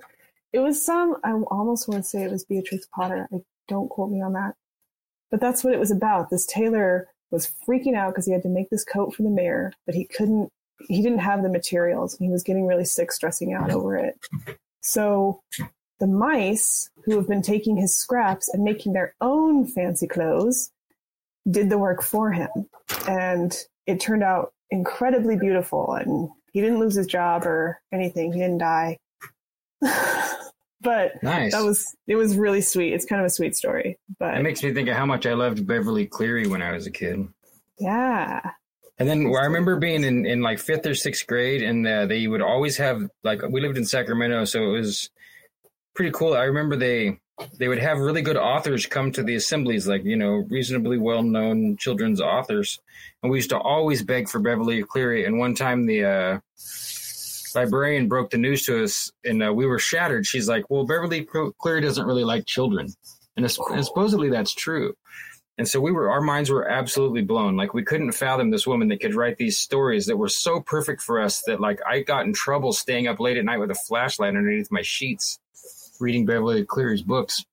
It 0.53 0.59
was 0.59 0.83
some, 0.83 1.17
I 1.23 1.31
almost 1.31 1.87
want 1.89 2.03
to 2.03 2.09
say 2.09 2.23
it 2.23 2.31
was 2.31 2.45
Beatrix 2.45 2.87
Potter. 2.95 3.27
I 3.33 3.37
don't 3.67 3.89
quote 3.89 4.09
me 4.11 4.21
on 4.21 4.33
that. 4.33 4.55
But 5.29 5.41
that's 5.41 5.63
what 5.63 5.73
it 5.73 5.79
was 5.79 5.91
about. 5.91 6.29
This 6.29 6.45
tailor 6.45 7.07
was 7.29 7.51
freaking 7.67 7.95
out 7.95 8.11
because 8.13 8.25
he 8.25 8.31
had 8.31 8.41
to 8.43 8.49
make 8.49 8.69
this 8.69 8.85
coat 8.85 9.13
for 9.13 9.23
the 9.23 9.29
mayor, 9.29 9.73
but 9.85 9.93
he 9.95 10.05
couldn't, 10.05 10.49
he 10.87 11.01
didn't 11.01 11.19
have 11.19 11.43
the 11.43 11.49
materials 11.49 12.17
and 12.17 12.25
he 12.25 12.31
was 12.31 12.43
getting 12.43 12.65
really 12.67 12.85
sick, 12.85 13.11
stressing 13.11 13.53
out 13.53 13.71
over 13.71 13.95
it. 13.97 14.19
So 14.81 15.41
the 15.99 16.07
mice, 16.07 16.89
who 17.05 17.17
have 17.17 17.27
been 17.27 17.41
taking 17.41 17.75
his 17.77 17.97
scraps 17.97 18.49
and 18.53 18.63
making 18.63 18.93
their 18.93 19.13
own 19.21 19.65
fancy 19.67 20.07
clothes, 20.07 20.71
did 21.49 21.69
the 21.69 21.77
work 21.77 22.01
for 22.01 22.31
him. 22.31 22.49
And 23.07 23.55
it 23.85 23.99
turned 23.99 24.23
out 24.23 24.53
incredibly 24.71 25.35
beautiful. 25.35 25.93
And 25.93 26.29
he 26.53 26.61
didn't 26.61 26.79
lose 26.79 26.95
his 26.95 27.07
job 27.07 27.45
or 27.45 27.81
anything, 27.91 28.31
he 28.33 28.39
didn't 28.39 28.59
die. 28.59 28.97
but 30.81 31.21
Nice. 31.23 31.51
that 31.53 31.63
was 31.63 31.95
it 32.07 32.15
was 32.15 32.37
really 32.37 32.61
sweet. 32.61 32.93
It's 32.93 33.05
kind 33.05 33.19
of 33.21 33.25
a 33.25 33.29
sweet 33.29 33.55
story. 33.55 33.97
But 34.19 34.37
It 34.37 34.43
makes 34.43 34.63
me 34.63 34.73
think 34.73 34.89
of 34.89 34.95
how 34.95 35.05
much 35.05 35.25
I 35.25 35.33
loved 35.33 35.65
Beverly 35.67 36.05
Cleary 36.05 36.47
when 36.47 36.61
I 36.61 36.71
was 36.71 36.87
a 36.87 36.91
kid. 36.91 37.27
yeah. 37.79 38.39
And 38.99 39.07
then 39.07 39.27
I 39.27 39.45
remember 39.45 39.77
being 39.77 40.03
in, 40.03 40.25
in 40.25 40.41
like 40.41 40.59
fifth 40.59 40.85
or 40.85 40.93
sixth 40.93 41.25
grade, 41.25 41.63
and 41.63 41.87
uh, 41.87 42.05
they 42.05 42.27
would 42.27 42.41
always 42.41 42.77
have 42.77 43.09
like 43.23 43.41
we 43.41 43.61
lived 43.61 43.77
in 43.77 43.85
Sacramento, 43.85 44.43
so 44.43 44.61
it 44.61 44.77
was 44.77 45.09
pretty 45.95 46.11
cool. 46.11 46.33
I 46.33 46.43
remember 46.43 46.75
they 46.75 47.17
they 47.57 47.69
would 47.69 47.79
have 47.79 47.99
really 47.99 48.21
good 48.21 48.35
authors 48.35 48.85
come 48.85 49.13
to 49.13 49.23
the 49.23 49.35
assemblies, 49.35 49.87
like 49.87 50.03
you 50.03 50.17
know 50.17 50.45
reasonably 50.49 50.97
well 50.97 51.23
known 51.23 51.77
children's 51.77 52.19
authors, 52.19 52.79
and 53.23 53.31
we 53.31 53.37
used 53.37 53.51
to 53.51 53.57
always 53.57 54.03
beg 54.03 54.27
for 54.27 54.39
Beverly 54.39 54.83
Cleary. 54.83 55.25
And 55.25 55.39
one 55.39 55.55
time 55.55 55.85
the 55.85 56.03
uh, 56.03 56.39
librarian 57.55 58.09
broke 58.09 58.31
the 58.31 58.37
news 58.37 58.65
to 58.65 58.83
us, 58.83 59.13
and 59.23 59.41
uh, 59.41 59.53
we 59.53 59.65
were 59.65 59.79
shattered. 59.79 60.25
She's 60.25 60.49
like, 60.49 60.69
"Well, 60.69 60.85
Beverly 60.85 61.25
Cleary 61.57 61.79
doesn't 61.79 62.05
really 62.05 62.25
like 62.25 62.45
children," 62.45 62.89
and, 63.37 63.45
and 63.45 63.85
supposedly 63.85 64.29
that's 64.29 64.53
true. 64.53 64.93
And 65.59 65.67
so 65.67 65.81
we 65.81 65.91
were, 65.91 66.09
our 66.09 66.21
minds 66.21 66.49
were 66.49 66.69
absolutely 66.69 67.21
blown. 67.21 67.57
Like 67.57 67.73
we 67.73 67.83
couldn't 67.83 68.13
fathom 68.13 68.49
this 68.49 68.65
woman 68.65 68.87
that 68.87 69.01
could 69.01 69.13
write 69.13 69.35
these 69.35 69.59
stories 69.59 70.05
that 70.05 70.15
were 70.15 70.29
so 70.29 70.61
perfect 70.61 71.01
for 71.01 71.19
us 71.19 71.41
that 71.47 71.59
like 71.59 71.81
I 71.85 71.99
got 71.99 72.25
in 72.25 72.31
trouble 72.31 72.71
staying 72.71 73.07
up 73.07 73.19
late 73.19 73.35
at 73.35 73.43
night 73.43 73.59
with 73.59 73.69
a 73.69 73.75
flashlight 73.75 74.37
underneath 74.37 74.71
my 74.71 74.83
sheets, 74.83 75.37
reading 75.99 76.25
Beverly 76.25 76.63
Cleary's 76.63 77.01
books. 77.01 77.43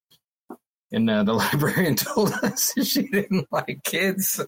And 0.92 1.10
uh, 1.10 1.24
the 1.24 1.32
librarian 1.52 1.96
told 1.96 2.32
us 2.44 2.72
she 2.80 3.08
didn't 3.08 3.48
like 3.50 3.82
kids. 3.82 4.40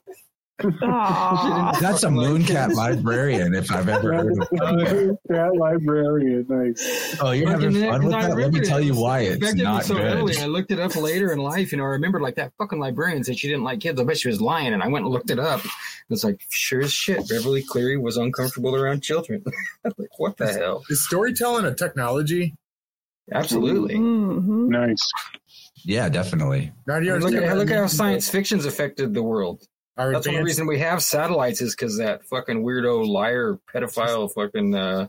Aw. 0.64 1.78
That's 1.80 2.02
a 2.02 2.08
mooncat 2.08 2.72
librarian 2.74 3.54
if 3.54 3.70
I've 3.70 3.88
ever 3.88 4.12
heard 4.12 4.32
of 4.32 4.38
it. 4.50 5.18
that 5.28 5.54
librarian, 5.56 6.46
nice. 6.48 7.16
Oh, 7.20 7.30
you're 7.30 7.48
having 7.48 7.72
fun 7.74 8.02
with 8.04 8.12
that? 8.12 8.36
Let 8.36 8.52
me 8.52 8.60
tell 8.60 8.80
you 8.80 8.94
why 8.94 9.20
it's 9.20 9.36
affected 9.42 9.62
not 9.62 9.84
so 9.84 9.94
good. 9.94 10.04
heavily, 10.04 10.34
and 10.34 10.44
I 10.44 10.46
looked 10.46 10.70
it 10.70 10.80
up 10.80 10.96
later 10.96 11.32
in 11.32 11.38
life. 11.38 11.72
You 11.72 11.78
know, 11.78 11.84
I 11.84 11.88
remember 11.88 12.20
like 12.20 12.34
that 12.36 12.52
fucking 12.58 12.78
librarian 12.78 13.22
said 13.24 13.38
she 13.38 13.48
didn't 13.48 13.64
like 13.64 13.80
kids. 13.80 14.00
I 14.00 14.04
bet 14.04 14.18
she 14.18 14.28
was 14.28 14.40
lying, 14.40 14.72
and 14.72 14.82
I 14.82 14.88
went 14.88 15.04
and 15.04 15.12
looked 15.14 15.30
it 15.30 15.38
up. 15.38 15.60
It's 16.10 16.24
like 16.24 16.40
sure 16.50 16.80
as 16.80 16.92
shit, 16.92 17.28
Beverly 17.28 17.62
Cleary 17.62 17.96
was 17.96 18.16
uncomfortable 18.16 18.74
around 18.74 19.02
children. 19.02 19.44
like 19.84 20.18
what 20.18 20.36
the 20.38 20.52
hell? 20.52 20.84
Is 20.88 21.04
storytelling 21.04 21.64
a 21.66 21.74
technology? 21.74 22.56
Absolutely. 23.32 23.96
Mhm. 23.96 24.68
Nice. 24.68 25.06
Yeah, 25.84 26.08
definitely. 26.08 26.72
Now, 26.86 26.98
Look 26.98 27.34
at, 27.34 27.56
look 27.56 27.70
at 27.70 27.76
how 27.76 27.86
science 27.86 28.28
fiction's 28.28 28.64
affected 28.64 29.14
the 29.14 29.22
world. 29.22 29.62
Our 29.98 30.12
That's 30.12 30.26
one 30.26 30.36
advanced- 30.36 30.46
reason 30.46 30.66
we 30.68 30.78
have 30.78 31.02
satellites 31.02 31.60
is 31.60 31.74
because 31.74 31.98
that 31.98 32.24
fucking 32.24 32.62
weirdo 32.64 33.06
liar 33.06 33.58
pedophile 33.74 34.32
fucking 34.32 34.74
uh 34.74 35.08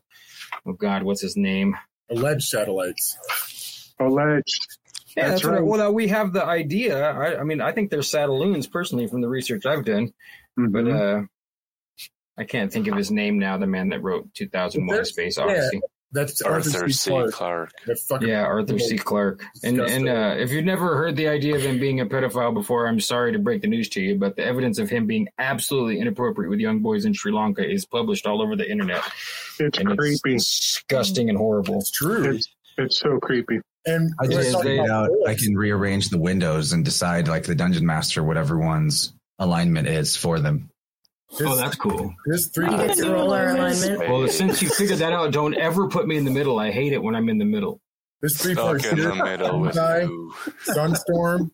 oh 0.66 0.74
god, 0.74 1.04
what's 1.04 1.22
his 1.22 1.38
name? 1.38 1.76
alleged 2.10 2.48
satellites. 2.48 3.94
Alleged. 4.00 4.68
Yeah, 5.16 5.30
That's 5.30 5.42
that's, 5.42 5.46
right. 5.46 5.54
right. 5.60 5.64
Well, 5.66 5.80
now 5.80 5.92
we 5.92 6.08
have 6.08 6.34
the 6.34 6.44
idea. 6.44 7.12
I, 7.12 7.40
I 7.40 7.44
mean, 7.44 7.62
I 7.62 7.72
think 7.72 7.92
they're 7.92 8.00
satelloons 8.00 8.70
personally 8.72 9.06
from 9.08 9.22
the 9.22 9.28
research 9.28 9.66
I've 9.68 9.86
done, 9.86 10.12
but 10.58 10.86
Mhm. 10.86 11.24
uh 11.24 11.26
I 12.38 12.46
can't 12.46 12.72
think 12.72 12.88
of 12.88 12.96
his 12.96 13.12
name 13.12 13.38
now. 13.38 13.58
The 13.58 13.68
man 13.68 13.90
that 13.90 14.02
wrote 14.02 14.34
2001: 14.34 14.90
A 14.90 14.98
There's- 14.98 15.10
Space 15.10 15.38
yeah. 15.38 15.70
Odyssey. 16.16 16.36
That's 16.42 16.42
Arthur 16.42 16.90
C. 16.90 17.10
Clarke. 17.12 17.32
Clarke. 17.34 17.72
That 17.86 18.00
fucking 18.00 18.28
Yeah, 18.28 18.44
Arthur 18.44 18.80
C. 18.80 18.98
Clarke. 18.98 19.44
And 19.64 19.80
and 19.80 20.10
uh, 20.10 20.36
if 20.38 20.52
you've 20.52 20.66
never 20.66 20.96
heard 20.98 21.16
the 21.16 21.28
idea 21.28 21.56
of 21.56 21.62
him 21.62 21.80
being 21.80 22.00
a 22.00 22.06
pedophile 22.06 22.54
before, 22.54 22.88
I'm 22.88 23.00
sorry 23.00 23.32
to 23.34 23.40
break 23.40 23.62
the 23.62 23.68
news 23.68 23.90
to 23.90 24.02
you, 24.02 24.18
but 24.18 24.36
the 24.36 24.44
evidence 24.46 24.80
of 24.80 24.90
him 24.90 25.06
being 25.06 25.28
absolutely 25.38 26.00
inappropriate 26.00 26.50
with 26.50 26.60
young 26.60 26.80
boys 26.80 27.06
in 27.06 27.14
Sri 27.14 27.32
Lanka 27.32 27.64
is 27.70 27.86
published 27.86 28.26
all 28.26 28.42
over 28.42 28.56
the 28.56 28.70
internet, 28.70 29.04
It's 29.60 29.78
and 29.78 29.92
it's 29.92 29.98
creepy. 30.22 30.38
disgusting 30.38 31.30
and 31.30 31.38
horrible. 31.38 31.78
It's 31.80 31.92
true. 31.92 32.36
It's 32.36 32.48
it's 32.78 32.98
so 33.00 33.20
creepy. 33.20 33.60
and 33.86 34.12
I 34.20 34.28
just 34.28 34.66
is, 34.66 34.80
out 34.90 35.10
I 35.28 35.36
can 35.36 35.54
rearrange 35.56 36.10
the 36.10 36.18
windows 36.20 36.72
and 36.74 36.84
decide 36.86 37.28
like 37.28 37.44
the 37.44 37.56
dungeon 37.56 37.86
master, 37.86 38.24
whatever 38.24 38.58
one's 38.58 39.14
alignment 39.38 39.88
is 39.88 40.16
for 40.16 40.40
them. 40.40 40.70
Oh, 41.42 41.56
that's 41.56 41.76
cool. 41.76 42.14
This 42.26 42.48
three 42.48 42.66
You 42.70 42.78
get 42.78 42.98
to 42.98 43.16
alignment. 43.16 44.00
Well, 44.00 44.28
since 44.28 44.62
you 44.62 44.70
figured 44.70 45.00
that 45.00 45.14
out, 45.14 45.32
don't 45.32 45.56
ever 45.56 45.88
put 45.88 46.08
me 46.08 46.18
in 46.18 46.26
the 46.26 46.32
middle. 46.32 46.60
I 46.60 46.72
hate 46.72 46.92
it 46.94 47.02
when 47.02 47.16
I'm 47.16 47.30
in 47.30 47.38
the 47.38 47.46
middle. 47.46 47.80
this 48.22 48.42
three 48.42 48.56
part 48.56 48.82
Stuck 48.82 48.94
in 48.98 49.04
the 49.04 49.24
middle 49.24 49.60
with 49.62 49.76
guy. 49.76 50.08
Sunstorm. 50.66 51.52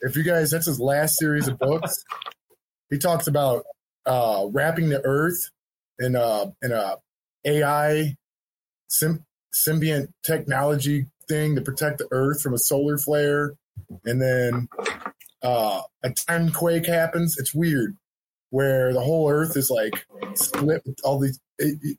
If 0.00 0.16
you 0.16 0.22
guys, 0.22 0.50
that's 0.50 0.66
his 0.66 0.80
last 0.80 1.18
series 1.18 1.48
of 1.48 1.58
books. 1.58 2.04
He 2.88 2.98
talks 2.98 3.26
about 3.26 3.64
uh, 4.06 4.46
wrapping 4.50 4.88
the 4.88 5.00
Earth 5.04 5.50
in 5.98 6.14
a 6.16 6.52
in 6.62 6.72
a 6.72 6.96
AI 7.44 8.16
sym- 8.88 9.24
symbiont 9.54 10.08
technology 10.24 11.06
thing 11.28 11.56
to 11.56 11.60
protect 11.60 11.98
the 11.98 12.08
Earth 12.10 12.40
from 12.40 12.54
a 12.54 12.58
solar 12.58 12.96
flare, 12.96 13.54
and 14.04 14.22
then 14.22 14.68
uh, 15.42 15.82
a 16.02 16.10
time 16.10 16.50
quake 16.50 16.86
happens. 16.86 17.36
It's 17.38 17.54
weird, 17.54 17.96
where 18.50 18.92
the 18.92 19.00
whole 19.00 19.30
Earth 19.30 19.56
is 19.56 19.70
like 19.70 20.06
split 20.34 20.82
with 20.84 20.98
all 21.04 21.18
these. 21.18 21.38
It, 21.58 21.78
it- 21.82 21.98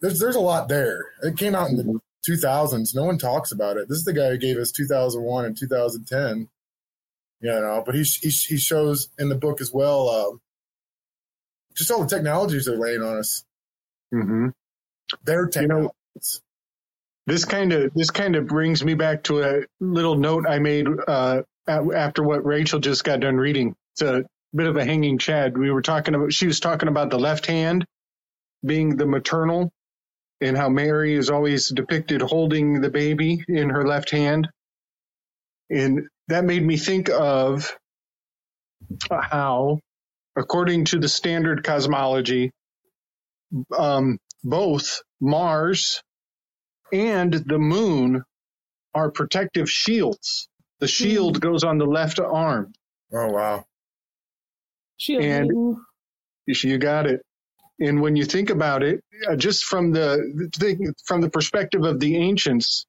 there's 0.00 0.20
there's 0.20 0.36
a 0.36 0.40
lot 0.40 0.68
there. 0.68 1.04
It 1.22 1.36
came 1.36 1.56
out 1.56 1.70
in 1.70 1.76
the 1.76 1.98
2000s. 2.28 2.94
No 2.94 3.04
one 3.04 3.18
talks 3.18 3.50
about 3.50 3.76
it. 3.76 3.88
This 3.88 3.98
is 3.98 4.04
the 4.04 4.12
guy 4.12 4.30
who 4.30 4.38
gave 4.38 4.56
us 4.56 4.70
2001 4.70 5.44
and 5.44 5.56
2010. 5.58 6.48
You 7.40 7.50
know, 7.50 7.82
but 7.84 7.94
he 7.96 8.02
he, 8.02 8.28
he 8.28 8.56
shows 8.58 9.08
in 9.18 9.28
the 9.28 9.34
book 9.34 9.60
as 9.60 9.72
well. 9.72 10.08
Um, 10.08 10.40
just 11.76 11.90
all 11.90 12.02
the 12.04 12.08
technologies 12.08 12.66
they're 12.66 12.76
laying 12.78 13.02
on 13.02 13.18
us. 13.18 13.44
hmm 14.12 14.48
Their 15.24 15.48
You 15.54 15.66
know, 15.68 15.90
this 17.26 17.44
kind 17.44 17.72
of 17.72 17.92
this 17.94 18.10
kind 18.10 18.36
of 18.36 18.46
brings 18.46 18.84
me 18.84 18.94
back 18.94 19.24
to 19.24 19.42
a 19.42 19.62
little 19.80 20.16
note 20.16 20.46
I 20.48 20.58
made 20.60 20.86
uh, 21.08 21.42
after 21.68 22.22
what 22.22 22.44
Rachel 22.46 22.78
just 22.80 23.04
got 23.04 23.20
done 23.20 23.36
reading. 23.36 23.74
It's 23.94 24.02
a 24.02 24.24
bit 24.54 24.66
of 24.68 24.76
a 24.76 24.84
hanging 24.84 25.18
chad. 25.18 25.58
We 25.58 25.70
were 25.70 25.82
talking 25.82 26.14
about 26.14 26.32
she 26.32 26.46
was 26.46 26.60
talking 26.60 26.88
about 26.88 27.10
the 27.10 27.18
left 27.18 27.46
hand 27.46 27.86
being 28.66 28.96
the 28.96 29.06
maternal, 29.06 29.72
and 30.40 30.56
how 30.56 30.68
Mary 30.70 31.14
is 31.16 31.30
always 31.30 31.70
depicted 31.70 32.22
holding 32.22 32.80
the 32.82 32.90
baby 32.90 33.44
in 33.48 33.70
her 33.70 33.86
left 33.86 34.10
hand, 34.10 34.48
and 35.70 36.08
that 36.28 36.44
made 36.44 36.64
me 36.64 36.76
think 36.78 37.10
of 37.10 37.76
how, 39.10 39.80
according 40.36 40.86
to 40.86 40.98
the 41.00 41.08
standard 41.08 41.64
cosmology, 41.64 42.52
um, 43.76 44.18
both 44.44 45.02
Mars 45.20 46.02
and 46.92 47.32
the 47.34 47.58
moon 47.58 48.24
are 48.94 49.10
protective 49.10 49.70
shields. 49.70 50.48
The 50.80 50.88
shield 50.88 51.40
goes 51.40 51.64
on 51.64 51.78
the 51.78 51.86
left 51.86 52.20
arm. 52.20 52.72
oh 53.14 53.28
wow. 53.28 53.64
Shield 54.98 55.22
And- 55.24 55.48
maiden. 55.48 55.84
You 56.46 56.78
got 56.78 57.06
it. 57.06 57.20
And 57.80 58.00
when 58.00 58.16
you 58.16 58.24
think 58.24 58.50
about 58.50 58.82
it, 58.82 59.02
uh, 59.28 59.36
just 59.36 59.64
from 59.64 59.92
the 59.92 60.50
thing, 60.56 60.92
from 61.04 61.20
the 61.20 61.30
perspective 61.30 61.84
of 61.84 62.00
the 62.00 62.16
ancients, 62.16 62.86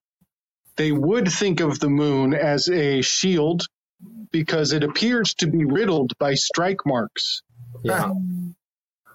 they 0.77 0.91
would 0.91 1.27
think 1.31 1.59
of 1.59 1.79
the 1.79 1.89
moon 1.89 2.33
as 2.33 2.69
a 2.69 3.01
shield 3.01 3.63
because 4.31 4.71
it 4.71 4.83
appears 4.83 5.33
to 5.35 5.47
be 5.47 5.65
riddled 5.65 6.13
by 6.19 6.33
strike 6.35 6.85
marks. 6.85 7.41
Yeah. 7.83 8.11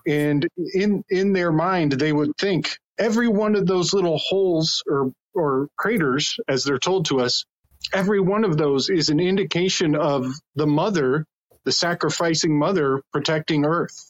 and 0.07 0.47
in 0.75 1.03
in 1.09 1.33
their 1.33 1.51
mind 1.51 1.93
they 1.93 2.13
would 2.13 2.31
think 2.39 2.77
every 2.99 3.27
one 3.29 3.57
of 3.57 3.67
those 3.67 3.93
little 3.95 4.19
holes 4.19 4.83
or 4.87 5.13
or 5.35 5.69
craters 5.77 6.37
as 6.47 6.63
they're 6.65 6.79
told 6.79 7.07
to 7.07 7.21
us 7.21 7.45
every 7.93 8.21
one 8.21 8.45
of 8.45 8.57
those 8.59 8.91
is 8.91 9.09
an 9.09 9.19
indication 9.19 9.97
of 9.97 10.27
the 10.55 10.67
mother 10.67 11.27
the 11.65 11.73
sacrificing 11.73 12.59
mother 12.59 13.03
protecting 13.13 13.65
earth 13.67 14.05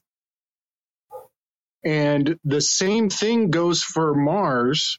And 1.85 2.39
the 2.45 2.61
same 2.61 3.09
thing 3.09 3.51
goes 3.51 3.83
for 3.83 4.15
Mars, 4.15 4.99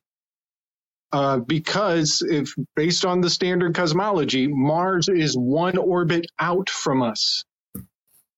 uh, 1.13 1.39
because 1.39 2.23
if 2.27 2.53
based 2.75 3.05
on 3.05 3.21
the 3.21 3.29
standard 3.29 3.75
cosmology, 3.75 4.47
Mars 4.47 5.09
is 5.09 5.35
one 5.35 5.77
orbit 5.77 6.27
out 6.39 6.69
from 6.69 7.03
us, 7.03 7.45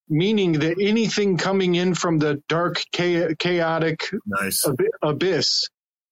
meaning 0.09 0.53
that 0.53 0.77
anything 0.81 1.37
coming 1.37 1.75
in 1.75 1.95
from 1.95 2.19
the 2.19 2.41
dark, 2.49 2.81
cha- 2.93 3.35
chaotic 3.39 4.01
Nice. 4.25 4.65
ab- 4.67 4.81
abyss 5.03 5.67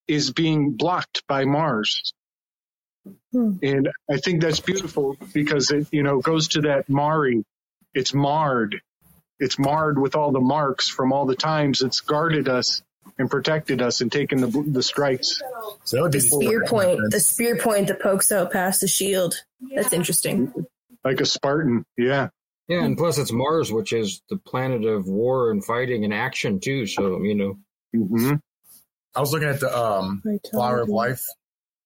is 0.08 0.32
being 0.34 0.74
blocked 0.74 1.24
by 1.28 1.46
Mars. 1.46 2.14
Hmm. 3.34 3.54
And 3.64 3.90
I 4.12 4.18
think 4.18 4.42
that's 4.42 4.62
beautiful 4.62 5.18
because 5.34 5.72
it, 5.72 5.88
you 5.92 6.04
know, 6.04 6.20
goes 6.22 6.50
to 6.50 6.62
that 6.64 6.90
Mari. 6.90 7.44
It's 7.96 8.14
marred. 8.14 8.82
It's 9.40 9.58
marred 9.58 9.98
with 9.98 10.16
all 10.16 10.32
the 10.32 10.40
marks 10.42 10.88
from 10.88 11.12
all 11.12 11.26
the 11.26 11.36
times 11.36 11.82
it's 11.82 12.02
guarded 12.02 12.48
us 12.48 12.84
and 13.18 13.30
protected 13.30 13.82
us 13.82 14.02
and 14.02 14.12
taken 14.12 14.42
the 14.42 14.64
the 14.68 14.84
strikes. 14.84 15.42
So 15.86 16.08
The 16.08 16.20
spear 16.20 16.66
point, 16.66 17.00
the 17.10 17.20
spear 17.20 17.58
point 17.58 17.88
that 17.88 18.02
pokes 18.02 18.32
out 18.32 18.52
past 18.52 18.82
the 18.82 18.88
shield. 18.88 19.36
That's 19.74 19.94
interesting. 19.94 20.54
Like 21.04 21.22
a 21.22 21.26
Spartan. 21.26 21.86
Yeah. 21.98 22.30
Yeah, 22.68 22.84
and 22.84 22.98
plus 22.98 23.20
it's 23.20 23.32
Mars, 23.32 23.72
which 23.72 23.94
is 23.94 24.24
the 24.30 24.38
planet 24.38 24.86
of 24.86 25.08
war 25.08 25.52
and 25.52 25.64
fighting 25.64 26.04
and 26.04 26.12
action 26.14 26.60
too. 26.60 26.88
So 26.88 27.22
you 27.22 27.36
know, 27.36 27.58
hmm 27.94 28.36
I 29.14 29.20
was 29.22 29.32
looking 29.32 29.48
at 29.48 29.60
the 29.60 29.78
um, 29.78 30.24
Flower 30.52 30.82
of 30.82 30.90
Life 30.90 31.24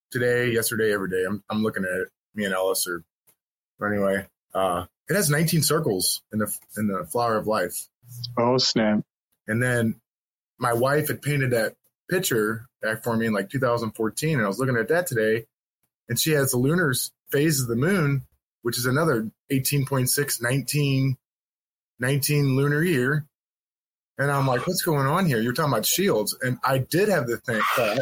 today, 0.10 0.52
yesterday, 0.52 0.94
every 0.94 1.10
day. 1.10 1.26
I'm 1.28 1.44
I'm 1.50 1.64
looking 1.64 1.84
at 1.84 2.00
it. 2.02 2.08
Me 2.34 2.46
and 2.46 2.54
Ellis 2.54 2.88
are. 2.88 3.04
But 3.78 3.88
anyway, 3.88 4.26
uh, 4.54 4.86
it 5.10 5.16
has 5.16 5.30
19 5.30 5.64
circles 5.64 6.22
in 6.32 6.40
the 6.40 6.56
in 6.78 6.88
the 6.88 7.06
Flower 7.06 7.38
of 7.38 7.48
Life, 7.48 7.88
Oh 8.38 8.58
snap! 8.58 9.02
and 9.48 9.62
then 9.62 10.00
my 10.58 10.74
wife 10.74 11.08
had 11.08 11.22
painted 11.22 11.52
that 11.52 11.76
picture 12.10 12.68
back 12.82 13.04
for 13.04 13.16
me 13.16 13.28
in 13.28 13.34
like 13.34 13.50
2014, 13.50 14.38
and 14.38 14.44
I 14.44 14.48
was 14.48 14.60
looking 14.60 14.78
at 14.78 14.90
that 14.90 15.08
today, 15.08 15.46
and 16.08 16.20
she 16.20 16.32
has 16.32 16.52
the 16.52 16.58
lunar 16.58 16.94
phase 17.30 17.62
of 17.62 17.68
the 17.68 17.76
moon, 17.76 18.24
which 18.62 18.78
is 18.78 18.86
another 18.86 19.30
18.6, 19.52 20.42
19, 20.42 21.18
19 22.00 22.56
lunar 22.56 22.84
year. 22.84 23.26
And 24.18 24.30
I'm 24.30 24.46
like, 24.48 24.68
what's 24.68 24.82
going 24.82 25.08
on 25.08 25.26
here? 25.28 25.40
You're 25.40 25.54
talking 25.54 25.72
about 25.72 25.86
shields. 25.86 26.36
And 26.42 26.58
I 26.64 26.80
did 26.80 27.08
have 27.08 27.28
the 27.28 27.38
thing 27.38 27.62
thought 27.76 28.00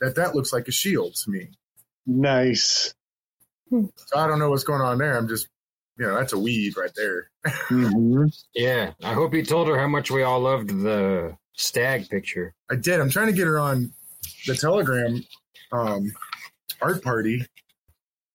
that 0.00 0.16
that 0.16 0.34
looks 0.34 0.52
like 0.52 0.66
a 0.66 0.72
shield 0.72 1.14
to 1.24 1.30
me. 1.30 1.48
Nice. 2.06 2.92
So 3.70 4.18
I 4.18 4.26
don't 4.26 4.40
know 4.40 4.50
what's 4.50 4.64
going 4.64 4.80
on 4.80 4.98
there. 4.98 5.16
I'm 5.16 5.28
just, 5.28 5.46
you 6.00 6.06
know, 6.06 6.14
that's 6.14 6.32
a 6.32 6.38
weave 6.38 6.78
right 6.78 6.90
there. 6.96 7.30
hmm 7.68 8.24
yeah. 8.54 8.92
I 9.04 9.12
hope 9.12 9.34
you 9.34 9.44
told 9.44 9.68
her 9.68 9.78
how 9.78 9.86
much 9.86 10.10
we 10.10 10.22
all 10.22 10.40
loved 10.40 10.70
the 10.70 11.36
stag 11.52 12.08
picture. 12.08 12.54
I 12.70 12.76
did. 12.76 13.00
I'm 13.00 13.10
trying 13.10 13.26
to 13.26 13.34
get 13.34 13.46
her 13.46 13.58
on 13.58 13.92
the 14.46 14.54
Telegram 14.54 15.22
um, 15.72 16.10
art 16.80 17.04
party. 17.04 17.44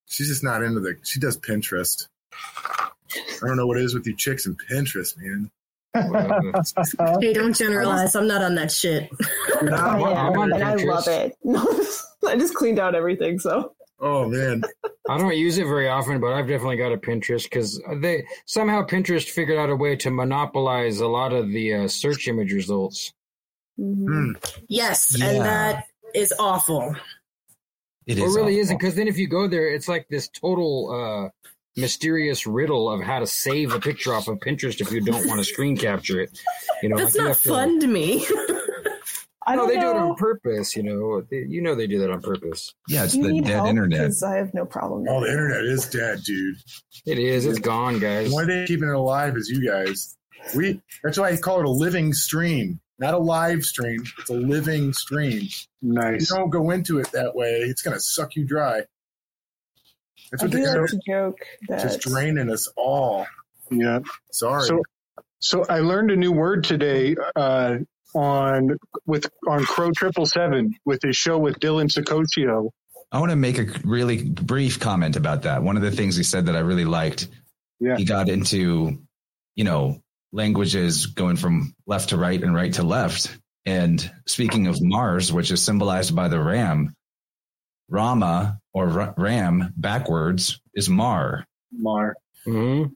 She's 0.05 0.27
just 0.27 0.43
not 0.43 0.61
into 0.61 0.79
the. 0.79 0.95
She 1.03 1.19
does 1.19 1.39
Pinterest. 1.39 2.07
I 2.35 3.47
don't 3.47 3.57
know 3.57 3.65
what 3.65 3.77
it 3.77 3.83
is 3.83 3.95
with 3.95 4.05
you 4.05 4.15
chicks 4.15 4.45
and 4.45 4.57
Pinterest, 4.69 5.17
man. 5.17 5.49
Hey, 7.21 7.33
don't 7.33 7.55
generalize. 7.55 8.15
I'm 8.15 8.27
not 8.27 8.43
on 8.43 8.55
that 8.55 8.71
shit. 8.71 9.09
I 9.61 9.67
I'm 9.67 10.51
and 10.51 10.63
I 10.63 10.75
love 10.75 11.07
it. 11.07 11.35
I 12.27 12.35
just 12.37 12.53
cleaned 12.53 12.79
out 12.79 12.95
everything, 12.95 13.39
so 13.39 13.74
Oh 13.99 14.27
man, 14.27 14.61
I 15.09 15.17
don't 15.17 15.35
use 15.37 15.57
it 15.57 15.65
very 15.65 15.87
often, 15.87 16.19
but 16.19 16.33
I've 16.33 16.47
definitely 16.47 16.77
got 16.77 16.91
a 16.91 16.97
Pinterest 16.97 17.43
because 17.43 17.81
they 18.01 18.25
somehow 18.45 18.85
Pinterest 18.85 19.29
figured 19.29 19.57
out 19.57 19.69
a 19.69 19.75
way 19.75 19.95
to 19.97 20.11
monopolize 20.11 20.99
a 20.99 21.07
lot 21.07 21.31
of 21.33 21.47
the 21.49 21.73
uh, 21.73 21.87
search 21.87 22.27
image 22.27 22.51
results. 22.53 23.13
mhm. 23.79 24.05
Hmm. 24.05 24.31
Yes, 24.67 25.15
Yeah. 25.17 25.29
and 25.29 25.41
that 25.41 25.83
is 26.13 26.33
awful. 26.39 26.95
It 28.05 28.17
Well, 28.19 28.27
is 28.27 28.35
it 28.35 28.39
really 28.39 28.53
awful. 28.53 28.61
isn't 28.61 28.77
because 28.77 28.95
then 28.95 29.07
if 29.07 29.17
you 29.17 29.27
go 29.27 29.47
there, 29.47 29.67
it's 29.73 29.87
like 29.87 30.07
this 30.09 30.27
total 30.29 30.91
uh, 30.91 31.49
mysterious 31.79 32.45
riddle 32.45 32.89
of 32.89 33.01
how 33.01 33.19
to 33.19 33.27
save 33.27 33.73
a 33.73 33.79
picture 33.79 34.13
off 34.13 34.27
of 34.27 34.37
Pinterest 34.39 34.79
if 34.81 34.91
you 34.91 35.01
don't 35.01 35.25
want 35.27 35.39
to 35.39 35.43
screen 35.45 35.75
capture 35.77 36.19
it. 36.21 36.37
You 36.83 36.89
know, 36.89 36.97
That's 36.97 37.15
like 37.15 37.21
you 37.21 37.21
not 37.21 37.27
have 37.29 37.41
to- 37.43 37.49
fun 37.49 37.79
to 37.79 37.87
me. 37.87 38.25
I 39.47 39.55
No, 39.55 39.61
don't 39.61 39.67
they 39.75 39.79
do 39.79 39.89
it 39.91 39.95
on 39.95 40.15
purpose. 40.15 40.75
You 40.75 40.83
know, 40.83 41.21
They- 41.29 41.45
you 41.47 41.61
know 41.61 41.75
they 41.75 41.85
do 41.87 41.99
that 41.99 42.09
on 42.09 42.21
purpose. 42.21 42.73
Yeah, 42.87 43.03
it's 43.03 43.15
you 43.15 43.23
the 43.23 43.29
need 43.33 43.43
dead 43.45 43.53
help? 43.53 43.67
internet. 43.69 43.99
Because 43.99 44.23
I 44.23 44.37
have 44.37 44.53
no 44.53 44.65
problem. 44.65 45.05
oh, 45.07 45.21
the 45.21 45.29
internet 45.29 45.63
is 45.65 45.87
dead, 45.87 46.21
dude. 46.23 46.55
It 47.05 47.19
is. 47.19 47.45
It's 47.45 47.59
gone, 47.59 47.99
guys. 47.99 48.29
The 48.29 48.35
only 48.35 48.45
thing 48.47 48.65
keeping 48.67 48.89
it 48.89 48.95
alive 48.95 49.37
is 49.37 49.49
you 49.49 49.67
guys. 49.69 50.17
We. 50.55 50.81
That's 51.03 51.17
why 51.19 51.29
I 51.29 51.37
call 51.37 51.59
it 51.59 51.65
a 51.65 51.69
living 51.69 52.13
stream, 52.13 52.79
not 52.99 53.13
a 53.13 53.17
live 53.19 53.63
stream. 53.63 54.03
It's 54.19 54.29
a 54.29 54.33
living 54.33 54.93
stream. 54.93 55.41
If 55.43 55.67
you 55.81 55.93
Nice. 55.93 56.29
don't 56.29 56.49
go 56.49 56.71
into 56.71 56.99
it 56.99 57.11
that 57.11 57.35
way, 57.35 57.57
it's 57.61 57.81
gonna 57.83 57.99
suck 57.99 58.35
you 58.35 58.45
dry. 58.45 58.83
That's 60.31 60.41
I 60.41 60.45
what 60.47 60.51
do 60.51 60.57
the 60.57 60.63
like 60.63 60.69
internet 60.75 60.89
to 60.89 60.99
joke 61.07 61.37
that 61.69 61.81
just 61.81 61.99
draining 62.01 62.49
us 62.49 62.67
all. 62.75 63.27
Yeah. 63.69 63.99
Sorry. 64.31 64.63
So, 64.67 64.81
so 65.39 65.65
I 65.69 65.79
learned 65.79 66.09
a 66.11 66.15
new 66.15 66.31
word 66.31 66.63
today 66.63 67.15
uh, 67.35 67.77
on 68.15 68.77
with 69.05 69.29
on 69.47 69.63
Crow 69.65 69.91
Triple 69.91 70.25
Seven 70.25 70.73
with 70.85 71.01
his 71.03 71.15
show 71.15 71.37
with 71.37 71.59
Dylan 71.59 71.89
Sicoccio. 71.91 72.69
I 73.11 73.19
want 73.19 73.29
to 73.31 73.35
make 73.35 73.57
a 73.59 73.65
really 73.83 74.23
brief 74.23 74.79
comment 74.79 75.15
about 75.15 75.43
that. 75.43 75.61
One 75.63 75.75
of 75.77 75.83
the 75.83 75.91
things 75.91 76.15
he 76.15 76.23
said 76.23 76.47
that 76.47 76.55
I 76.55 76.59
really 76.59 76.85
liked, 76.85 77.27
Yeah. 77.79 77.97
he 77.97 78.05
got 78.05 78.29
into, 78.29 78.99
you 79.55 79.63
know, 79.63 80.01
languages 80.33 81.05
going 81.05 81.35
from 81.35 81.73
left 81.85 82.09
to 82.09 82.17
right 82.17 82.41
and 82.41 82.53
right 82.55 82.73
to 82.73 82.83
left. 82.83 83.37
And 83.65 84.11
speaking 84.27 84.67
of 84.67 84.77
Mars, 84.81 85.31
which 85.31 85.51
is 85.51 85.61
symbolized 85.61 86.15
by 86.15 86.27
the 86.27 86.39
ram, 86.39 86.93
Rama 87.89 88.59
or 88.73 89.13
Ram 89.17 89.73
backwards 89.77 90.59
is 90.73 90.89
Mar. 90.89 91.45
Mar. 91.71 92.15
Mhm. 92.47 92.91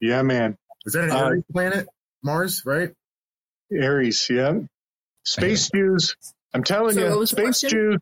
Yeah, 0.00 0.22
man. 0.22 0.56
is 0.86 0.94
that 0.94 1.04
an 1.04 1.10
uh, 1.10 1.30
planet? 1.52 1.86
Mars, 2.22 2.62
right? 2.66 2.90
Aries. 3.72 4.26
Yeah. 4.30 4.60
Space 5.24 5.70
Jews. 5.74 6.14
I'm 6.54 6.64
telling 6.64 6.94
So 6.94 7.00
you, 7.08 7.18
was 7.18 7.30
the 7.30 7.36
Space 7.36 7.60
question? 7.60 7.70
Jews. 7.70 7.98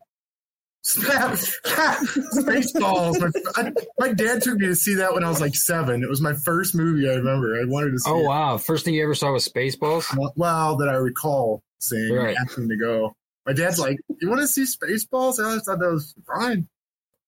Spaceballs. 2.37 3.19
My, 3.19 3.29
I, 3.55 3.71
my 3.99 4.13
dad 4.13 4.41
took 4.41 4.57
me 4.57 4.67
to 4.67 4.75
see 4.75 4.95
that 4.95 5.13
when 5.13 5.23
I 5.23 5.29
was 5.29 5.41
like 5.41 5.55
seven. 5.55 6.03
It 6.03 6.09
was 6.09 6.21
my 6.21 6.33
first 6.33 6.73
movie 6.73 7.09
I 7.09 7.15
remember. 7.15 7.59
I 7.59 7.65
wanted 7.65 7.91
to 7.91 7.99
see. 7.99 8.09
Oh 8.09 8.19
it. 8.21 8.25
wow! 8.25 8.57
First 8.57 8.85
thing 8.85 8.93
you 8.93 9.03
ever 9.03 9.13
saw 9.13 9.31
was 9.33 9.47
Spaceballs. 9.47 10.05
Well, 10.35 10.77
that 10.77 10.87
I 10.89 10.93
recall 10.95 11.61
seeing, 11.79 12.13
Right. 12.13 12.35
asking 12.39 12.69
to 12.69 12.77
go. 12.77 13.13
My 13.45 13.53
dad's 13.53 13.77
like, 13.79 13.97
"You 14.21 14.29
want 14.29 14.41
to 14.41 14.47
see 14.47 14.63
Spaceballs?" 14.63 15.39
I 15.43 15.59
thought 15.59 15.79
that 15.79 15.91
was 15.91 16.15
fine. 16.25 16.67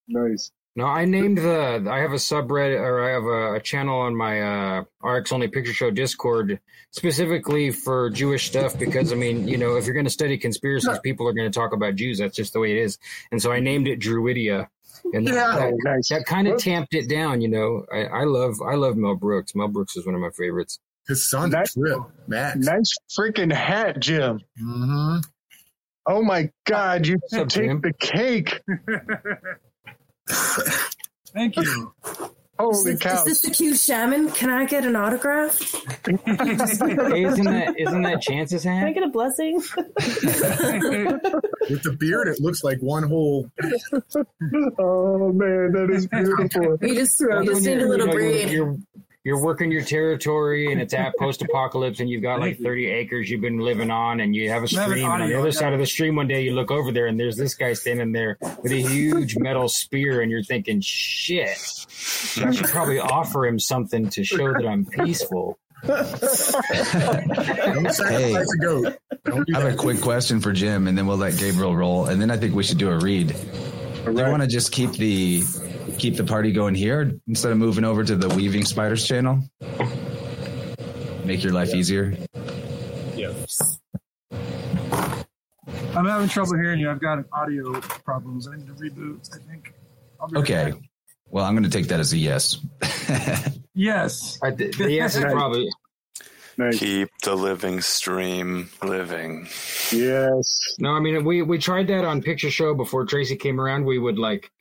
Nice. 0.07 0.51
No, 0.75 0.85
I 0.85 1.03
named 1.05 1.37
the. 1.39 1.85
I 1.91 1.99
have 1.99 2.11
a 2.13 2.15
subreddit 2.15 2.79
or 2.79 3.03
I 3.03 3.11
have 3.11 3.23
a, 3.25 3.55
a 3.55 3.59
channel 3.59 3.99
on 3.99 4.15
my 4.15 4.41
uh, 4.77 4.83
RX 5.03 5.31
Only 5.33 5.49
Picture 5.49 5.73
Show 5.73 5.91
Discord 5.91 6.59
specifically 6.91 7.71
for 7.71 8.09
Jewish 8.09 8.47
stuff 8.47 8.79
because 8.79 9.11
I 9.11 9.15
mean, 9.15 9.47
you 9.49 9.57
know, 9.57 9.75
if 9.75 9.85
you're 9.85 9.93
going 9.93 10.05
to 10.05 10.09
study 10.11 10.37
conspiracies, 10.37 10.97
people 11.03 11.27
are 11.27 11.33
going 11.33 11.51
to 11.51 11.59
talk 11.59 11.73
about 11.73 11.95
Jews. 11.95 12.19
That's 12.19 12.35
just 12.35 12.53
the 12.53 12.59
way 12.59 12.71
it 12.71 12.77
is. 12.77 12.97
And 13.31 13.41
so 13.41 13.51
I 13.51 13.59
named 13.59 13.87
it 13.89 13.99
Druidia, 13.99 14.67
and 15.13 15.27
that, 15.27 15.33
Yeah. 15.33 15.55
that, 15.59 15.73
nice. 15.83 16.09
that 16.09 16.25
kind 16.25 16.47
of 16.47 16.57
tamped 16.57 16.93
it 16.93 17.09
down. 17.09 17.41
You 17.41 17.49
know, 17.49 17.85
I, 17.93 18.03
I 18.05 18.23
love 18.23 18.55
I 18.65 18.75
love 18.75 18.95
Mel 18.95 19.15
Brooks. 19.15 19.53
Mel 19.55 19.67
Brooks 19.67 19.97
is 19.97 20.05
one 20.05 20.15
of 20.15 20.21
my 20.21 20.29
favorites. 20.29 20.79
His 21.07 21.29
son, 21.29 21.49
Nice. 21.49 21.75
a 21.75 21.79
trip, 21.81 21.99
Max. 22.27 22.57
Nice 22.59 22.93
freaking 23.19 23.51
hat, 23.51 23.99
Jim. 23.99 24.39
Mm-hmm. 24.61 25.17
Oh 26.07 26.21
my 26.23 26.49
God, 26.65 27.05
you 27.07 27.17
What's 27.21 27.33
up, 27.33 27.49
take 27.49 27.65
Jim? 27.67 27.81
the 27.81 27.91
cake. 27.93 28.61
Thank 31.33 31.55
you. 31.57 31.93
Holy 32.59 32.91
is, 32.91 32.99
cow. 32.99 33.15
is 33.15 33.23
this 33.23 33.41
the 33.41 33.49
Q 33.49 33.75
shaman? 33.75 34.29
Can 34.31 34.49
I 34.51 34.65
get 34.65 34.85
an 34.85 34.95
autograph? 34.95 35.59
Isn't 36.07 36.19
that 36.25 37.73
isn't 37.77 38.01
that 38.03 38.21
Chance's 38.21 38.63
hand? 38.63 38.81
Can 38.81 38.87
I 38.89 38.93
get 38.93 39.03
a 39.03 39.09
blessing? 39.09 39.55
With 41.69 41.83
the 41.83 41.95
beard, 41.97 42.27
it 42.27 42.39
looks 42.39 42.63
like 42.63 42.79
one 42.81 43.03
whole. 43.03 43.49
Oh 44.77 45.31
man, 45.33 45.71
that 45.71 45.89
is 45.91 46.05
beautiful. 46.07 46.77
We 46.81 46.95
just, 46.95 47.19
we 47.19 47.27
That's 47.29 47.47
just 47.47 47.65
need 47.65 47.79
a 47.81 47.87
little 47.87 48.07
you 48.07 48.13
know, 48.13 48.19
you're- 48.19 48.43
braid. 48.43 48.51
You're, 48.51 48.77
you're 49.23 49.41
working 49.41 49.71
your 49.71 49.83
territory 49.83 50.71
and 50.71 50.81
it's 50.81 50.93
at 50.95 51.15
post 51.17 51.43
apocalypse 51.43 51.99
and 51.99 52.09
you've 52.09 52.23
got 52.23 52.39
like 52.39 52.59
30 52.59 52.87
acres 52.87 53.29
you've 53.29 53.41
been 53.41 53.59
living 53.59 53.91
on 53.91 54.19
and 54.19 54.35
you 54.35 54.49
have 54.49 54.63
a 54.63 54.67
We 54.71 54.75
have 54.77 54.89
an 54.89 54.97
stream. 54.97 55.11
And 55.11 55.21
on 55.23 55.29
the 55.29 55.35
other 55.37 55.51
side 55.51 55.73
of 55.73 55.79
the 55.79 55.85
stream, 55.85 56.15
one 56.15 56.27
day 56.27 56.41
you 56.41 56.53
look 56.53 56.71
over 56.71 56.91
there 56.91 57.05
and 57.05 57.19
there's 57.19 57.37
this 57.37 57.53
guy 57.53 57.73
standing 57.73 58.13
there 58.13 58.39
with 58.63 58.71
a 58.71 58.81
huge 58.81 59.37
metal 59.37 59.69
spear 59.69 60.21
and 60.21 60.31
you're 60.31 60.43
thinking, 60.43 60.81
shit, 60.81 61.49
I 62.37 62.51
should 62.51 62.67
probably 62.67 62.99
offer 62.99 63.45
him 63.45 63.59
something 63.59 64.09
to 64.09 64.23
show 64.23 64.53
that 64.53 64.65
I'm 64.65 64.85
peaceful. 64.85 65.59
Don't 65.85 66.07
sacrifice 67.91 68.53
a 68.53 68.57
goat. 68.59 68.97
Don't 69.25 69.47
do 69.47 69.55
I 69.55 69.59
have 69.61 69.73
a 69.73 69.75
quick 69.75 70.01
question 70.01 70.39
for 70.39 70.51
Jim, 70.51 70.87
and 70.87 70.97
then 70.97 71.07
we'll 71.07 71.17
let 71.17 71.37
Gabriel 71.37 71.75
roll, 71.75 72.05
and 72.05 72.21
then 72.21 72.29
I 72.29 72.37
think 72.37 72.53
we 72.53 72.63
should 72.63 72.77
do 72.77 72.89
a 72.89 72.97
read. 72.99 73.35
Do 74.05 74.11
you 74.11 74.13
want 74.13 74.41
to 74.43 74.47
just 74.47 74.71
keep 74.71 74.91
the 74.93 75.43
keep 76.01 76.15
the 76.15 76.23
party 76.23 76.51
going 76.51 76.73
here 76.73 77.11
instead 77.27 77.51
of 77.51 77.59
moving 77.59 77.85
over 77.85 78.03
to 78.03 78.15
the 78.15 78.27
Weaving 78.29 78.65
Spiders 78.65 79.07
channel? 79.07 79.39
Make 81.23 81.43
your 81.43 81.53
life 81.53 81.75
easier. 81.75 82.17
Yes. 83.15 83.79
I'm 84.31 86.05
having 86.05 86.27
trouble 86.27 86.55
hearing 86.55 86.79
you. 86.79 86.89
I've 86.89 86.99
got 86.99 87.23
audio 87.31 87.79
problems. 88.03 88.47
I 88.47 88.55
need 88.55 88.65
to 88.65 88.73
reboot. 88.73 89.29
I 89.31 89.37
think. 89.47 89.75
I'll 90.19 90.27
be 90.27 90.37
right 90.37 90.41
Okay. 90.41 90.73
Well, 91.29 91.45
I'm 91.45 91.53
going 91.53 91.63
to 91.63 91.69
take 91.69 91.87
that 91.89 91.99
as 91.99 92.13
a 92.13 92.17
yes. 92.17 92.57
Yes. 93.73 94.37
I, 94.43 94.51
the 94.51 94.69
the 94.71 94.91
yes 94.91 95.15
is 95.15 95.23
probably 95.23 95.69
Nice. 96.57 96.77
Keep 96.77 97.09
the 97.23 97.35
living 97.35 97.79
stream 97.79 98.69
living. 98.83 99.47
Yes. 99.93 100.75
no. 100.77 100.89
I 100.89 100.99
mean, 100.99 101.23
we 101.23 101.41
we 101.41 101.57
tried 101.57 101.87
that 101.87 102.03
on 102.03 102.21
picture 102.21 102.51
show 102.51 102.73
before 102.73 103.05
Tracy 103.05 103.37
came 103.37 103.61
around. 103.61 103.85
We 103.85 103.97
would 103.97 104.19
like 104.19 104.51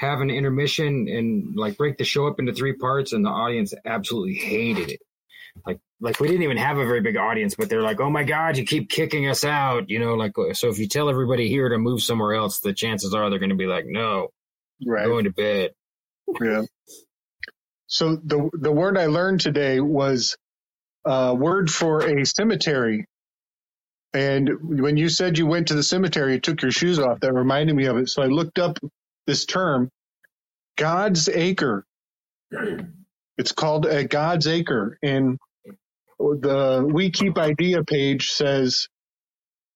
have 0.00 0.20
an 0.22 0.30
intermission 0.30 1.08
and 1.08 1.56
like 1.56 1.76
break 1.76 1.98
the 1.98 2.04
show 2.04 2.26
up 2.26 2.40
into 2.40 2.54
three 2.54 2.74
parts, 2.74 3.12
and 3.12 3.24
the 3.24 3.30
audience 3.30 3.74
absolutely 3.84 4.34
hated 4.36 4.90
it. 4.90 5.00
Like 5.66 5.78
like 6.00 6.20
we 6.20 6.28
didn't 6.28 6.44
even 6.44 6.56
have 6.58 6.78
a 6.78 6.86
very 6.86 7.02
big 7.02 7.16
audience, 7.18 7.54
but 7.56 7.68
they're 7.68 7.82
like, 7.82 8.00
"Oh 8.00 8.10
my 8.10 8.24
god, 8.24 8.56
you 8.56 8.64
keep 8.64 8.90
kicking 8.90 9.28
us 9.28 9.44
out!" 9.44 9.90
You 9.90 9.98
know, 10.00 10.14
like 10.14 10.32
so. 10.54 10.68
If 10.70 10.78
you 10.78 10.88
tell 10.88 11.10
everybody 11.10 11.48
here 11.48 11.68
to 11.68 11.78
move 11.78 12.02
somewhere 12.02 12.34
else, 12.34 12.60
the 12.60 12.72
chances 12.72 13.14
are 13.14 13.30
they're 13.30 13.38
going 13.40 13.50
to 13.50 13.56
be 13.56 13.66
like, 13.66 13.84
"No, 13.86 14.28
Right. 14.86 15.06
going 15.06 15.24
to 15.24 15.32
bed." 15.32 15.72
Yeah. 16.40 16.62
So 17.88 18.16
the 18.16 18.50
the 18.54 18.72
word 18.72 18.98
I 18.98 19.06
learned 19.06 19.40
today 19.40 19.80
was 19.80 20.36
a 21.04 21.34
word 21.34 21.70
for 21.70 22.04
a 22.06 22.24
cemetery. 22.26 23.06
And 24.14 24.80
when 24.80 24.96
you 24.96 25.08
said 25.08 25.38
you 25.38 25.46
went 25.46 25.68
to 25.68 25.74
the 25.74 25.82
cemetery, 25.84 26.34
you 26.34 26.40
took 26.40 26.62
your 26.62 26.72
shoes 26.72 26.98
off. 26.98 27.20
That 27.20 27.32
reminded 27.34 27.76
me 27.76 27.86
of 27.86 27.96
it. 27.98 28.08
So 28.08 28.22
I 28.22 28.26
looked 28.26 28.58
up 28.58 28.78
this 29.30 29.46
term, 29.46 29.88
God's 30.76 31.28
acre. 31.28 31.84
It's 33.38 33.52
called 33.52 33.86
a 33.86 34.04
God's 34.04 34.46
acre, 34.46 34.98
and 35.02 35.38
the 36.18 36.82
Wikipedia 36.86 37.86
page 37.86 38.30
says 38.32 38.88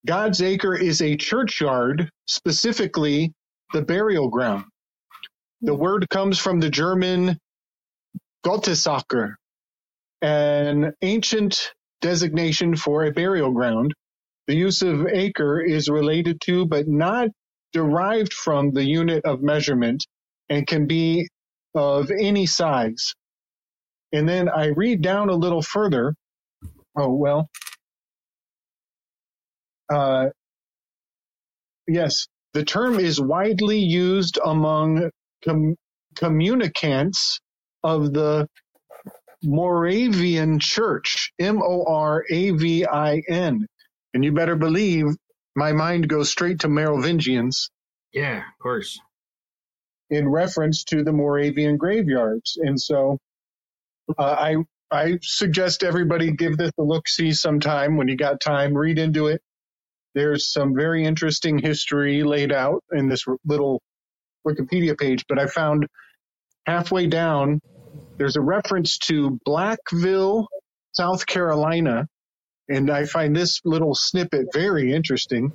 God's 0.07 0.43
acre 0.43 0.77
is 0.77 1.03
a 1.03 1.17
churchyard, 1.17 2.11
specifically 2.27 3.33
the 3.73 3.83
burial 3.83 4.31
ground. 4.31 4.65
The 5.63 5.75
word 5.75 6.09
comes 6.11 6.39
from 6.39 6.61
the 6.61 6.71
German 6.71 7.39
Gottesacker, 8.47 9.35
an 10.23 10.95
ancient 11.03 11.73
designation 12.03 12.77
for 12.77 13.05
a 13.05 13.13
burial 13.13 13.53
ground. 13.53 13.95
The 14.49 14.57
use 14.57 14.83
of 14.83 15.07
acre 15.09 15.61
is 15.61 15.89
related 15.91 16.41
to, 16.43 16.67
but 16.67 16.89
not 16.89 17.29
derived 17.75 18.33
from, 18.33 18.73
the 18.73 18.85
unit 18.85 19.27
of 19.27 19.43
measurement 19.43 20.07
and 20.49 20.67
can 20.67 20.87
be 20.87 21.29
of 21.75 22.11
any 22.11 22.47
size. 22.47 23.15
And 24.13 24.29
then 24.29 24.49
I 24.49 24.69
read 24.69 25.03
down 25.03 25.29
a 25.29 25.35
little 25.35 25.63
further. 25.63 26.15
Oh, 26.97 27.13
well. 27.13 27.51
Uh, 29.93 30.27
yes, 31.89 32.27
the 32.55 32.65
term 32.65 32.99
is 33.01 33.21
widely 33.21 33.81
used 33.81 34.39
among 34.45 35.11
com- 35.45 35.77
communicants 36.17 37.41
of 37.83 38.13
the 38.15 38.49
Moravian 39.43 40.59
Church, 40.61 41.33
M 41.39 41.61
O 41.63 41.85
R 41.87 42.25
A 42.31 42.51
V 42.53 42.87
I 42.87 43.23
N. 43.29 43.67
And 44.15 44.25
you 44.25 44.33
better 44.33 44.57
believe 44.57 45.07
my 45.57 45.73
mind 45.73 46.09
goes 46.09 46.31
straight 46.31 46.61
to 46.61 46.69
Merovingians 46.69 47.71
Yeah, 48.13 48.39
of 48.39 48.59
course. 48.63 49.01
in 50.11 50.29
reference 50.29 50.85
to 50.85 51.05
the 51.05 51.13
Moravian 51.13 51.77
graveyards. 51.77 52.59
And 52.61 52.81
so 52.81 53.19
uh, 54.19 54.23
I 54.23 54.57
I 54.91 55.19
suggest 55.23 55.83
everybody 55.85 56.33
give 56.33 56.57
this 56.57 56.73
a 56.79 56.83
look 56.83 57.09
see 57.09 57.33
sometime 57.33 57.97
when 57.97 58.09
you 58.09 58.17
got 58.17 58.41
time, 58.41 58.75
read 58.77 58.99
into 58.99 59.29
it. 59.29 59.41
There's 60.15 60.53
some 60.53 60.75
very 60.75 61.05
interesting 61.05 61.59
history 61.59 62.23
laid 62.25 62.53
out 62.53 62.83
in 62.93 63.09
this 63.09 63.25
little 63.47 63.83
Wikipedia 64.47 64.99
page, 64.99 65.25
but 65.29 65.39
I 65.39 65.47
found 65.47 65.87
halfway 66.67 67.07
down 67.09 67.61
there's 68.19 68.37
a 68.37 68.41
reference 68.43 68.99
to 68.99 69.39
Blackville, 69.47 70.47
South 70.93 71.27
Carolina, 71.27 72.07
and 72.69 72.91
I 72.91 73.05
find 73.05 73.35
this 73.35 73.61
little 73.65 73.95
snippet 73.95 74.47
very 74.53 74.93
interesting. 74.93 75.53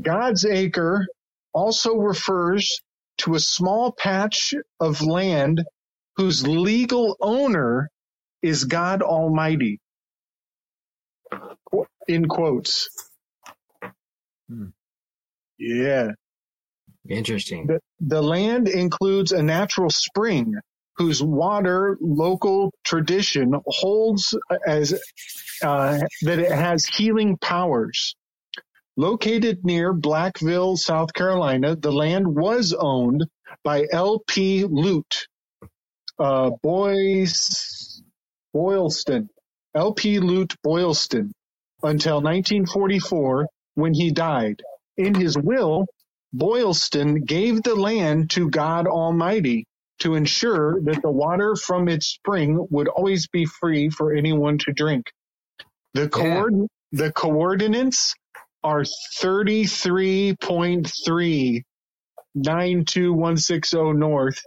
God's 0.00 0.44
acre 0.44 1.06
also 1.52 1.96
refers 1.96 2.80
to 3.18 3.34
a 3.34 3.40
small 3.40 3.92
patch 3.92 4.54
of 4.80 5.02
land 5.02 5.64
whose 6.16 6.46
legal 6.46 7.16
owner 7.20 7.90
is 8.42 8.64
God 8.64 9.02
Almighty. 9.02 9.80
In 12.06 12.26
quotes. 12.26 12.88
Hmm. 14.48 14.66
Yeah. 15.58 16.12
Interesting. 17.08 17.66
The, 17.66 17.80
the 18.00 18.22
land 18.22 18.68
includes 18.68 19.32
a 19.32 19.42
natural 19.42 19.90
spring 19.90 20.54
whose 20.98 21.22
water 21.22 21.96
local 22.00 22.72
tradition 22.84 23.52
holds 23.66 24.36
as 24.66 24.92
uh, 25.62 25.98
that 26.22 26.40
it 26.40 26.50
has 26.50 26.84
healing 26.84 27.38
powers. 27.38 28.16
Located 28.96 29.64
near 29.64 29.94
Blackville, 29.94 30.76
South 30.76 31.14
Carolina, 31.14 31.76
the 31.76 31.92
land 31.92 32.26
was 32.26 32.74
owned 32.76 33.24
by 33.62 33.86
L.P. 33.92 34.64
Lute, 34.64 35.28
uh, 36.18 36.50
Boylston, 36.62 38.02
L.P. 39.76 40.18
Lute 40.18 40.54
Boylston, 40.64 41.32
until 41.84 42.16
1944 42.16 43.46
when 43.74 43.94
he 43.94 44.10
died. 44.10 44.60
In 44.96 45.14
his 45.14 45.38
will, 45.38 45.86
Boylston 46.32 47.24
gave 47.24 47.62
the 47.62 47.76
land 47.76 48.30
to 48.30 48.50
God 48.50 48.88
Almighty 48.88 49.64
to 50.00 50.14
ensure 50.14 50.80
that 50.82 51.00
the 51.02 51.10
water 51.10 51.56
from 51.56 51.88
its 51.88 52.06
spring 52.06 52.66
would 52.70 52.88
always 52.88 53.26
be 53.28 53.44
free 53.46 53.88
for 53.90 54.12
anyone 54.14 54.58
to 54.58 54.72
drink. 54.72 55.06
The, 55.94 56.08
coord- 56.08 56.66
the 56.92 57.12
coordinates 57.12 58.14
are 58.64 58.84
33.3 59.20 61.62
92160 62.34 63.92
north 63.94 64.40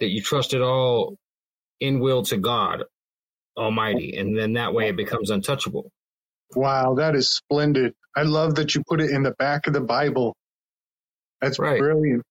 That 0.00 0.10
you 0.10 0.22
trust 0.22 0.54
it 0.54 0.62
all 0.62 1.18
in 1.80 2.00
will 2.00 2.24
to 2.24 2.38
God 2.38 2.84
Almighty, 3.58 4.16
and 4.16 4.38
then 4.38 4.54
that 4.54 4.74
way 4.74 4.88
it 4.88 4.96
becomes 4.96 5.30
untouchable. 5.30 5.90
Wow, 6.54 6.94
that 6.96 7.14
is 7.16 7.30
splendid. 7.30 7.94
I 8.16 8.22
love 8.24 8.56
that 8.56 8.74
you 8.74 8.82
put 8.88 9.00
it 9.00 9.10
in 9.10 9.22
the 9.24 9.32
back 9.32 9.66
of 9.68 9.74
the 9.74 9.80
Bible. 9.82 10.36
That's 11.42 11.58
Right. 11.58 11.78
brilliant. 11.78 12.24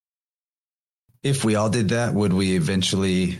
If 1.23 1.45
we 1.45 1.55
all 1.55 1.69
did 1.69 1.89
that, 1.89 2.13
would 2.13 2.33
we 2.33 2.55
eventually 2.55 3.39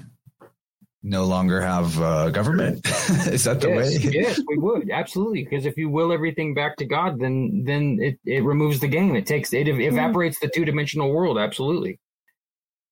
no 1.07 1.25
longer 1.25 1.61
have 1.61 2.01
uh, 2.01 2.29
government? 2.31 2.81
Is 3.27 3.43
that 3.43 3.61
the 3.61 3.69
yes, 3.69 4.03
way? 4.03 4.11
yes, 4.11 4.39
we 4.47 4.57
would 4.57 4.89
absolutely. 4.89 5.43
Because 5.43 5.65
if 5.65 5.77
you 5.77 5.87
will 5.89 6.11
everything 6.11 6.53
back 6.55 6.77
to 6.77 6.85
God, 6.85 7.19
then 7.19 7.63
then 7.65 7.99
it, 8.01 8.19
it 8.25 8.43
removes 8.43 8.79
the 8.79 8.87
game. 8.87 9.15
It 9.15 9.25
takes 9.27 9.53
it 9.53 9.67
evaporates 9.67 10.39
the 10.39 10.49
two 10.53 10.65
dimensional 10.65 11.11
world. 11.13 11.37
Absolutely. 11.37 11.99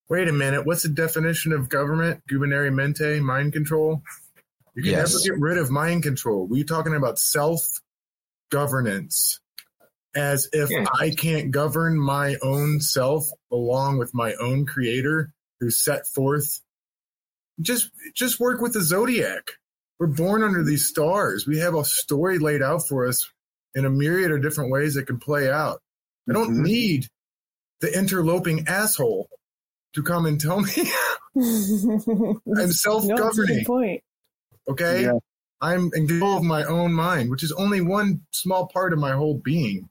Wait 0.10 0.28
a 0.28 0.34
minute. 0.34 0.66
What's 0.66 0.84
the 0.84 0.90
definition 0.90 1.54
of 1.54 1.70
government? 1.70 2.22
Gubernary 2.32 2.72
mente, 2.74 3.20
mind 3.22 3.54
control? 3.54 4.04
You 4.76 4.84
can 4.84 4.92
Yes. 4.92 5.14
never 5.14 5.36
get 5.36 5.42
rid 5.42 5.58
of 5.58 5.72
mind 5.72 6.04
control. 6.04 6.46
We're 6.48 6.64
talking 6.66 6.94
about 6.96 7.18
self 7.20 7.62
governance. 8.52 9.40
as 10.16 10.48
if 10.54 10.70
Yeah. 10.70 10.86
I 11.00 11.10
can't 11.10 11.50
govern 11.50 11.98
my 11.98 12.36
own 12.44 12.80
self 12.82 13.26
along 13.52 13.98
with 13.98 14.14
my 14.14 14.36
own 14.36 14.64
creator 14.68 15.34
who 15.60 15.72
set 15.72 16.06
forth. 16.08 16.62
Just, 17.62 17.90
just 18.16 18.40
work 18.40 18.62
with 18.62 18.74
the 18.74 18.82
zodiac. 18.82 19.52
We're 20.00 20.08
born 20.08 20.44
under 20.44 20.64
these 20.64 20.88
stars. 20.88 21.46
We 21.48 21.60
have 21.60 21.76
a 21.76 21.86
story 21.86 22.40
laid 22.40 22.62
out 22.62 22.88
for 22.88 23.08
us 23.08 23.30
in 23.76 23.86
a 23.86 23.90
myriad 23.90 24.32
of 24.32 24.42
different 24.42 24.72
ways 24.72 24.96
that 24.96 25.08
can 25.08 25.20
play 25.20 25.50
out. 25.52 25.82
I 26.30 26.34
don't 26.34 26.56
Mhm. 26.58 26.64
need 26.64 27.08
the 27.82 27.96
interloping 27.98 28.68
asshole 28.68 29.28
to 29.94 30.04
come 30.04 30.26
and 30.26 30.40
tell 30.40 30.62
me 30.62 30.72
I'm 31.36 31.36
No, 31.36 32.40
it's 32.64 32.72
a 32.72 32.74
self-governing. 32.74 33.58
good 33.60 33.66
point. 33.66 34.04
Okay. 34.68 35.04
Yeah. 35.04 35.14
I'm 35.62 35.90
in 35.94 36.08
control 36.08 36.38
of 36.38 36.44
my 36.44 36.64
own 36.66 36.94
mind, 36.94 37.30
which 37.30 37.44
is 37.44 37.52
only 37.54 37.82
one 37.82 38.22
small 38.32 38.68
part 38.68 38.94
of 38.94 39.00
my 39.00 39.12
whole 39.14 39.36
being. 39.44 39.90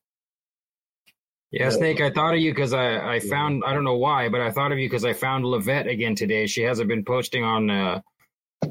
Yeah, 1.52 1.68
Snake, 1.68 2.00
I 2.00 2.10
thought 2.10 2.32
of 2.34 2.40
you 2.40 2.50
because 2.50 2.72
I, 2.72 3.16
I 3.16 3.20
found, 3.20 3.62
I 3.66 3.74
don't 3.74 3.84
know 3.84 3.98
why, 3.98 4.30
but 4.30 4.40
I 4.40 4.50
thought 4.50 4.72
of 4.72 4.78
you 4.78 4.88
because 4.88 5.04
I 5.04 5.12
found 5.12 5.44
Levette 5.44 5.86
again 5.90 6.14
today. 6.14 6.46
She 6.46 6.62
hasn't 6.62 6.88
been 6.88 7.04
posting 7.04 7.44
on 7.44 7.70
uh, 7.70 8.00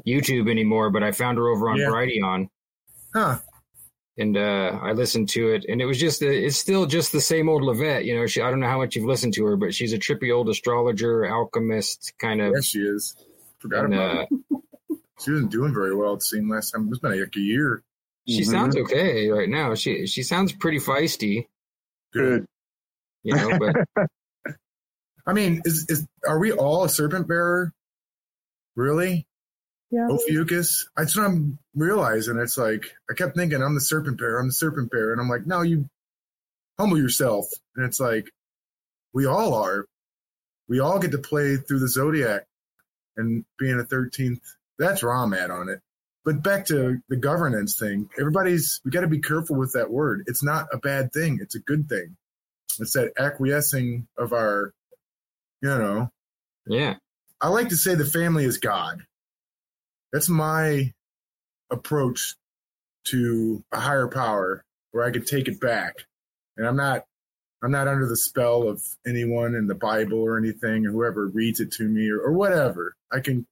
YouTube 0.06 0.50
anymore, 0.50 0.90
but 0.90 1.04
I 1.04 1.12
found 1.12 1.38
her 1.38 1.46
over 1.48 1.70
on 1.70 1.76
Yeah. 1.76 1.86
Brighteon. 1.86 2.48
Huh. 3.14 3.38
and 4.18 4.36
uh, 4.36 4.78
I 4.82 4.92
listened 4.92 5.28
to 5.30 5.50
it, 5.52 5.64
and 5.68 5.80
it 5.80 5.86
was 5.86 5.98
just 6.00 6.22
it's 6.22 6.56
still 6.56 6.86
just 6.86 7.12
the 7.12 7.20
same 7.20 7.48
old 7.48 7.62
Levette. 7.62 8.04
You 8.04 8.16
know, 8.16 8.26
she 8.26 8.40
I 8.42 8.50
don't 8.50 8.58
know 8.60 8.66
how 8.68 8.78
much 8.78 8.96
you've 8.96 9.04
listened 9.04 9.34
to 9.34 9.44
her, 9.44 9.56
but 9.56 9.74
she's 9.74 9.92
a 9.92 9.98
trippy 9.98 10.34
old 10.34 10.48
astrologer, 10.48 11.24
alchemist 11.26 12.12
kind 12.18 12.40
of. 12.40 12.52
Yes, 12.54 12.64
she 12.64 12.80
is. 12.80 13.14
Forgot 13.58 13.84
and, 13.84 13.94
about 13.94 14.16
uh, 14.16 14.22
it. 14.50 14.58
She 15.22 15.30
wasn't 15.30 15.52
doing 15.52 15.72
very 15.72 15.94
well, 15.94 16.14
it 16.14 16.22
seemed 16.24 16.50
last 16.50 16.72
time. 16.72 16.88
It's 16.88 16.98
been 16.98 17.12
like 17.20 17.36
a 17.36 17.40
year. 17.40 17.82
she 18.26 18.40
Mhm. 18.42 18.50
sounds 18.50 18.76
okay 18.76 19.28
right 19.28 19.48
now. 19.48 19.74
She 19.74 20.06
she 20.06 20.22
sounds 20.22 20.52
pretty 20.52 20.78
feisty, 20.78 21.46
Good. 22.12 22.46
You 23.22 23.34
know. 23.34 23.58
But 23.58 24.06
I 25.26 25.32
mean, 25.32 25.62
is 25.64 25.86
is 25.88 26.06
are 26.26 26.38
we 26.38 26.52
all 26.52 26.84
a 26.84 26.88
serpent 26.88 27.28
bearer? 27.28 27.72
Really? 28.74 29.26
Yeah. 29.90 30.08
Ophiuchus? 30.10 30.88
That's 30.96 31.16
what 31.16 31.26
I'm 31.26 31.58
realizing. 31.74 32.38
It's 32.38 32.56
like 32.56 32.92
I 33.10 33.14
kept 33.14 33.36
thinking 33.36 33.62
I'm 33.62 33.74
the 33.74 33.80
serpent 33.80 34.18
bearer, 34.18 34.40
I'm 34.40 34.48
the 34.48 34.52
serpent 34.52 34.90
bearer, 34.90 35.12
and 35.12 35.20
I'm 35.20 35.28
like, 35.28 35.46
no, 35.46 35.60
you 35.62 35.88
humble 36.78 36.98
yourself. 36.98 37.46
And 37.76 37.84
it's 37.84 38.00
like 38.00 38.30
we 39.12 39.26
all 39.26 39.54
are. 39.54 39.86
We 40.68 40.80
all 40.80 40.98
get 40.98 41.10
to 41.10 41.18
play 41.18 41.56
through 41.56 41.80
the 41.80 41.88
zodiac 41.88 42.46
and 43.16 43.44
being 43.58 43.78
a 43.78 43.84
thirteenth. 43.84 44.40
That's 44.78 45.02
where 45.02 45.12
I'm 45.12 45.34
at 45.34 45.50
on 45.50 45.68
it. 45.68 45.80
But 46.24 46.42
back 46.42 46.66
to 46.66 46.98
the 47.08 47.16
governance 47.16 47.78
thing, 47.78 48.08
everybody's 48.18 48.80
we 48.84 48.90
got 48.90 49.00
to 49.02 49.08
be 49.08 49.20
careful 49.20 49.56
with 49.56 49.72
that 49.72 49.90
word. 49.90 50.24
It's 50.26 50.42
not 50.42 50.68
a 50.72 50.78
bad 50.78 51.12
thing. 51.12 51.38
It's 51.42 51.56
a 51.56 51.60
good 51.60 51.88
thing. 51.88 52.16
It's 52.80 52.92
that 52.92 53.12
acquiescing 53.18 54.06
of 54.18 54.32
our, 54.32 54.72
you 55.60 55.68
know, 55.68 56.10
yeah, 56.66 56.96
I 57.40 57.48
like 57.48 57.70
to 57.70 57.76
say 57.76 57.94
the 57.94 58.04
family 58.04 58.44
is 58.44 58.58
God. 58.58 59.02
That's 60.12 60.28
my 60.28 60.92
approach 61.70 62.36
to 63.04 63.64
a 63.72 63.80
higher 63.80 64.08
power 64.08 64.64
where 64.92 65.04
I 65.04 65.10
can 65.10 65.24
take 65.24 65.48
it 65.48 65.60
back. 65.60 66.06
And 66.56 66.66
I'm 66.66 66.76
not 66.76 67.04
I'm 67.62 67.70
not 67.70 67.88
under 67.88 68.06
the 68.06 68.16
spell 68.16 68.68
of 68.68 68.82
anyone 69.06 69.54
in 69.54 69.68
the 69.68 69.74
Bible 69.74 70.18
or 70.20 70.36
anything 70.36 70.84
or 70.84 70.90
whoever 70.90 71.28
reads 71.28 71.60
it 71.60 71.72
to 71.72 71.84
me 71.84 72.10
or, 72.10 72.18
or 72.18 72.32
whatever. 72.32 72.96
I 73.12 73.20
can 73.20 73.46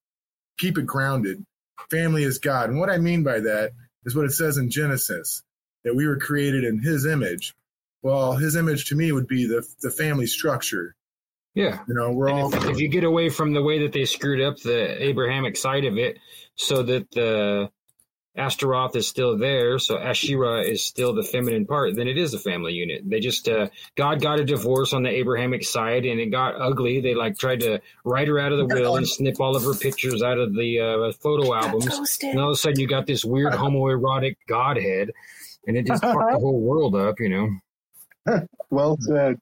keep 0.59 0.79
it 0.79 0.87
grounded. 0.87 1.45
Family 1.91 2.25
is 2.25 2.39
God. 2.39 2.71
And 2.71 2.79
what 2.79 2.91
I 2.91 2.99
mean 2.99 3.23
by 3.23 3.41
that 3.41 3.73
is 4.05 4.17
what 4.17 4.25
it 4.25 4.33
says 4.33 4.57
in 4.57 4.71
Genesis, 4.71 5.43
that 5.85 5.95
we 5.95 6.07
were 6.07 6.19
created 6.19 6.65
in 6.65 6.81
his 6.81 7.07
image. 7.07 7.55
Well, 8.03 8.33
his 8.33 8.57
image 8.57 8.87
to 8.87 8.97
me 8.97 9.13
would 9.13 9.27
be 9.27 9.47
the 9.47 9.67
the 9.83 9.91
family 9.91 10.27
structure. 10.27 10.95
yeah. 11.55 11.81
You 11.87 11.95
know, 11.95 12.13
we're 12.13 12.31
all 12.31 12.55
if, 12.55 12.65
if 12.65 12.81
you 12.81 12.89
get 12.89 13.05
away 13.05 13.29
from 13.29 13.53
the 13.53 13.63
way 13.63 13.81
that 13.81 13.93
they 13.93 14.05
screwed 14.05 14.41
up 14.41 14.59
the 14.59 15.03
Abrahamic 15.03 15.57
side 15.57 15.85
of 15.85 15.99
it, 15.99 16.19
so 16.55 16.83
that 16.83 17.11
the 17.11 17.71
Astaroth 18.37 18.95
is 18.95 19.09
still 19.09 19.37
there, 19.37 19.79
so 19.79 19.99
Asherah 19.99 20.63
is 20.63 20.85
still 20.85 21.13
the 21.13 21.23
feminine 21.23 21.67
part, 21.67 21.97
then 21.97 22.07
it 22.07 22.17
is 22.17 22.33
a 22.33 22.39
family 22.39 22.73
unit. 22.73 23.03
They 23.05 23.19
just 23.19 23.49
uh, 23.49 23.69
God 23.97 24.23
got 24.23 24.39
a 24.39 24.45
divorce 24.45 24.93
on 24.93 25.03
the 25.03 25.11
Abrahamic 25.11 25.65
side, 25.65 26.07
and 26.07 26.21
it 26.21 26.27
got 26.27 26.55
ugly. 26.61 27.01
They 27.01 27.15
like 27.15 27.37
tried 27.37 27.61
to 27.61 27.81
write 28.05 28.29
her 28.29 28.39
out 28.39 28.53
of 28.53 28.59
the 28.59 28.67
will 28.67 28.97
and 28.97 29.07
snip 29.07 29.41
all 29.41 29.57
of 29.57 29.65
her 29.65 29.75
pictures 29.75 30.23
out 30.23 30.39
of 30.39 30.55
the 30.55 30.81
uh, 30.81 31.13
photo 31.21 31.53
albums. 31.53 32.19
And 32.23 32.39
all 32.39 32.51
of 32.51 32.55
a 32.55 32.57
sudden, 32.57 32.79
you 32.79 32.87
got 32.87 33.07
this 33.07 33.25
weird 33.25 33.53
homoerotic 33.55 34.37
godhead, 34.49 35.11
and 35.67 35.77
it 35.77 35.87
just 35.87 36.03
fucked 36.03 36.33
the 36.33 36.39
whole 36.41 36.61
world 36.61 36.95
up. 36.95 37.19
You 37.19 37.29
know. 37.29 37.51
Well 38.71 38.97
hmm. 38.97 39.15
said. 39.15 39.37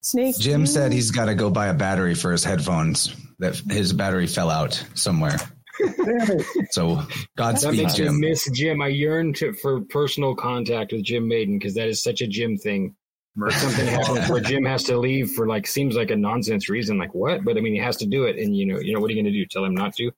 Snake. 0.00 0.38
Jim 0.38 0.66
said 0.66 0.92
he's 0.92 1.10
got 1.10 1.26
to 1.26 1.34
go 1.34 1.50
buy 1.50 1.66
a 1.66 1.74
battery 1.74 2.14
for 2.14 2.32
his 2.32 2.44
headphones. 2.44 3.14
That 3.38 3.56
his 3.56 3.92
battery 3.92 4.26
fell 4.26 4.50
out 4.50 4.82
somewhere. 4.94 5.36
Damn 5.78 6.30
it. 6.30 6.72
So 6.72 6.96
That 6.96 7.26
Godspeed, 7.36 7.82
makes 7.82 7.98
me 7.98 8.04
Jim. 8.04 8.20
miss 8.20 8.50
Jim. 8.52 8.80
I 8.80 8.88
yearn 8.88 9.32
to, 9.34 9.52
for 9.52 9.80
personal 9.82 10.34
contact 10.34 10.92
with 10.92 11.02
Jim 11.02 11.28
Maiden 11.28 11.58
because 11.58 11.74
that 11.74 11.88
is 11.88 12.02
such 12.02 12.20
a 12.20 12.26
Jim 12.26 12.56
thing. 12.56 12.94
If 13.38 13.54
something 13.54 13.86
happens 13.86 14.30
where 14.30 14.40
Jim 14.40 14.64
has 14.64 14.84
to 14.84 14.98
leave 14.98 15.32
for 15.32 15.46
like 15.46 15.66
seems 15.66 15.94
like 15.94 16.10
a 16.10 16.16
nonsense 16.16 16.70
reason, 16.70 16.96
like 16.96 17.14
what? 17.14 17.44
But 17.44 17.58
I 17.58 17.60
mean, 17.60 17.74
he 17.74 17.80
has 17.80 17.98
to 17.98 18.06
do 18.06 18.24
it, 18.24 18.38
and 18.38 18.56
you 18.56 18.64
know, 18.64 18.78
you 18.78 18.94
know, 18.94 19.00
what 19.00 19.10
are 19.10 19.12
you 19.12 19.22
going 19.22 19.32
to 19.32 19.38
do? 19.38 19.44
Tell 19.44 19.64
him 19.64 19.74
not 19.74 19.94
to? 19.96 20.10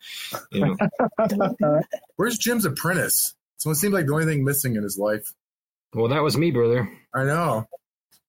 You 0.52 0.76
know. 1.18 1.80
Where's 2.16 2.38
Jim's 2.38 2.64
apprentice? 2.64 3.34
So 3.56 3.70
it 3.70 3.74
seems 3.74 3.92
like 3.92 4.06
the 4.06 4.12
only 4.12 4.26
thing 4.26 4.44
missing 4.44 4.76
in 4.76 4.84
his 4.84 4.98
life. 4.98 5.32
Well, 5.94 6.08
that 6.08 6.22
was 6.22 6.36
me, 6.36 6.50
brother. 6.50 6.88
I 7.14 7.24
know. 7.24 7.64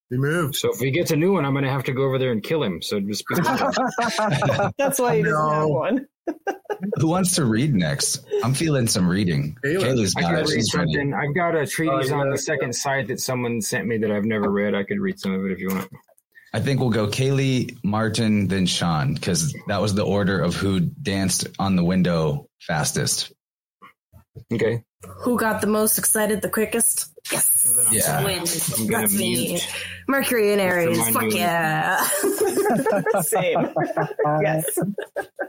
He 0.09 0.17
moved. 0.17 0.55
So 0.55 0.71
if 0.73 0.79
he 0.79 0.89
gets 0.91 1.11
a 1.11 1.15
new 1.15 1.33
one, 1.33 1.45
I'm 1.45 1.51
going 1.53 1.65
to 1.65 1.69
have 1.69 1.83
to 1.83 1.91
go 1.91 2.03
over 2.03 2.17
there 2.17 2.31
and 2.31 2.41
kill 2.41 2.63
him. 2.63 2.81
So 2.81 2.99
just 2.99 3.23
be 3.27 3.35
That's 4.77 4.99
why 4.99 5.17
he 5.17 5.23
doesn't 5.23 5.49
have 5.53 5.67
one. 5.67 6.07
Who 6.95 7.07
wants 7.07 7.35
to 7.35 7.45
read 7.45 7.75
next? 7.75 8.25
I'm 8.43 8.53
feeling 8.53 8.87
some 8.87 9.07
reading. 9.07 9.55
Kayla. 9.63 9.81
Kayla's 9.83 10.13
I 10.17 10.21
got 10.21 10.27
can 10.29 10.35
it. 10.39 10.41
read 10.47 10.55
She's 10.55 10.73
ready. 10.75 10.93
something. 10.93 11.13
I've 11.13 11.35
got 11.35 11.55
a 11.55 11.67
treatise 11.67 12.11
Oh, 12.11 12.19
on 12.19 12.29
the 12.31 12.37
second 12.37 12.73
sight 12.73 13.07
that 13.09 13.19
someone 13.19 13.61
sent 13.61 13.87
me 13.87 13.97
that 13.99 14.09
I've 14.11 14.25
never 14.25 14.49
read. 14.51 14.73
I 14.73 14.83
could 14.83 14.99
read 14.99 15.19
some 15.19 15.33
of 15.33 15.45
it 15.45 15.51
if 15.51 15.59
you 15.59 15.67
want. 15.69 15.89
I 16.53 16.59
think 16.59 16.79
we'll 16.79 16.89
go 16.89 17.05
Kaylee, 17.07 17.77
Martin, 17.83 18.47
then 18.47 18.65
Sean, 18.65 19.13
because 19.13 19.53
that 19.67 19.79
was 19.81 19.93
the 19.93 20.03
order 20.05 20.39
of 20.39 20.55
who 20.55 20.79
danced 20.79 21.47
on 21.59 21.75
the 21.75 21.83
window 21.83 22.47
fastest. 22.61 23.31
Okay. 24.51 24.83
Who 25.21 25.37
got 25.37 25.61
the 25.61 25.67
most 25.67 25.97
excited 25.97 26.41
the 26.41 26.49
quickest? 26.49 27.11
Yes. 27.31 27.73
Yeah. 27.91 28.23
Wins. 28.23 28.87
That's 28.87 29.17
me. 29.17 29.59
Mercury 30.07 30.51
and 30.51 30.61
Aries. 30.61 31.09
Fuck 31.09 31.23
you. 31.23 31.35
yeah. 31.37 32.03
Same. 33.21 33.69
yes. 34.41 34.79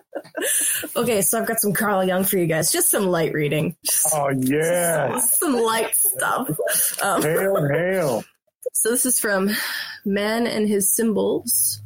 okay, 0.97 1.23
so 1.23 1.41
I've 1.41 1.47
got 1.49 1.61
some 1.61 1.73
Carl 1.73 2.05
Jung 2.05 2.25
for 2.25 2.39
you 2.39 2.47
guys. 2.47 2.71
Just 2.71 2.91
some 2.91 3.07
light 3.07 3.33
reading. 3.33 3.77
Just 3.85 4.15
Oh 4.15 4.29
yeah. 4.31 5.19
some 5.19 5.55
light 5.55 5.95
stuff. 5.97 6.49
Um, 7.03 7.23
Hail, 7.23 7.69
hail. 7.69 8.25
So 8.73 8.91
this 8.91 9.05
is 9.07 9.19
from 9.19 9.51
Man 10.05 10.47
and 10.47 10.69
His 10.69 10.95
Symbols. 10.95 11.81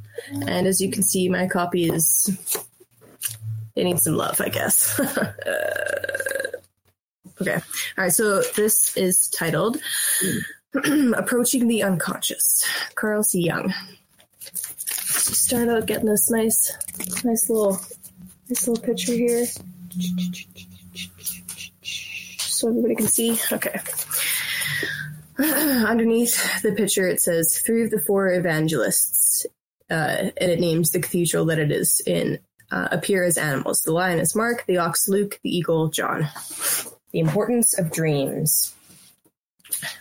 And 0.47 0.67
as 0.67 0.81
you 0.81 0.91
can 0.91 1.03
see, 1.03 1.29
my 1.29 1.47
copy 1.47 1.89
is. 1.89 2.31
They 3.75 3.83
need 3.85 3.99
some 3.99 4.15
love, 4.17 4.41
I 4.41 4.49
guess. 4.51 5.01
Okay. 7.47 7.57
All 7.57 8.05
right. 8.05 8.13
So 8.13 8.41
this 8.57 8.97
is 8.97 9.29
titled 9.29 9.77
Approaching 11.15 11.69
the 11.69 11.83
Unconscious. 11.83 12.65
Carl 12.95 13.23
C. 13.23 13.45
Jung. 13.45 13.75
Start 14.41 15.69
out 15.69 15.87
getting 15.87 16.07
this 16.07 16.31
nice, 16.31 16.73
nice 17.23 17.51
little, 17.51 17.79
nice 18.49 18.67
little 18.67 18.83
picture 18.83 19.13
here. 19.13 19.45
So 22.39 22.69
everybody 22.71 22.95
can 22.95 23.09
see. 23.09 23.39
Okay. 23.53 23.79
Underneath 25.39 26.63
the 26.63 26.73
picture, 26.73 27.07
it 27.07 27.21
says 27.21 27.59
three 27.59 27.85
of 27.85 27.91
the 27.91 28.01
four 28.01 28.33
evangelists, 28.33 29.45
uh, 29.91 30.31
and 30.39 30.51
it 30.51 30.61
names 30.61 30.93
the 30.93 31.01
cathedral 31.01 31.45
that 31.47 31.59
it 31.59 31.71
is 31.71 32.01
in, 32.07 32.39
uh, 32.71 32.89
appear 32.91 33.23
as 33.23 33.37
animals. 33.37 33.83
The 33.83 33.93
lion 33.93 34.19
is 34.19 34.35
Mark, 34.35 34.65
the 34.67 34.79
ox 34.79 35.09
Luke, 35.09 35.41
the 35.43 35.55
eagle 35.55 35.89
John. 35.89 36.29
The 37.15 37.21
importance 37.21 37.79
of 37.79 37.93
dreams. 37.93 38.75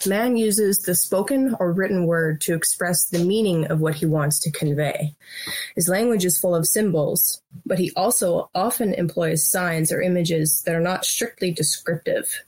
Man 0.08 0.36
uses 0.36 0.80
the 0.80 0.96
spoken 0.96 1.56
or 1.60 1.72
written 1.72 2.08
word 2.08 2.42
to 2.42 2.56
express 2.56 3.06
the 3.06 3.24
meaning 3.24 3.68
of 3.68 3.80
what 3.80 3.94
he 3.94 4.08
wants 4.08 4.40
to 4.40 4.52
convey. 4.52 5.14
His 5.76 5.88
language 5.88 6.26
is 6.26 6.40
full 6.40 6.56
of 6.56 6.66
symbols, 6.66 7.40
but 7.68 7.78
he 7.78 7.92
also 7.96 8.50
often 8.56 8.96
employs 8.96 9.48
signs 9.48 9.92
or 9.92 10.02
images 10.02 10.64
that 10.64 10.74
are 10.74 10.82
not 10.82 11.06
strictly 11.06 11.52
descriptive. 11.52 12.44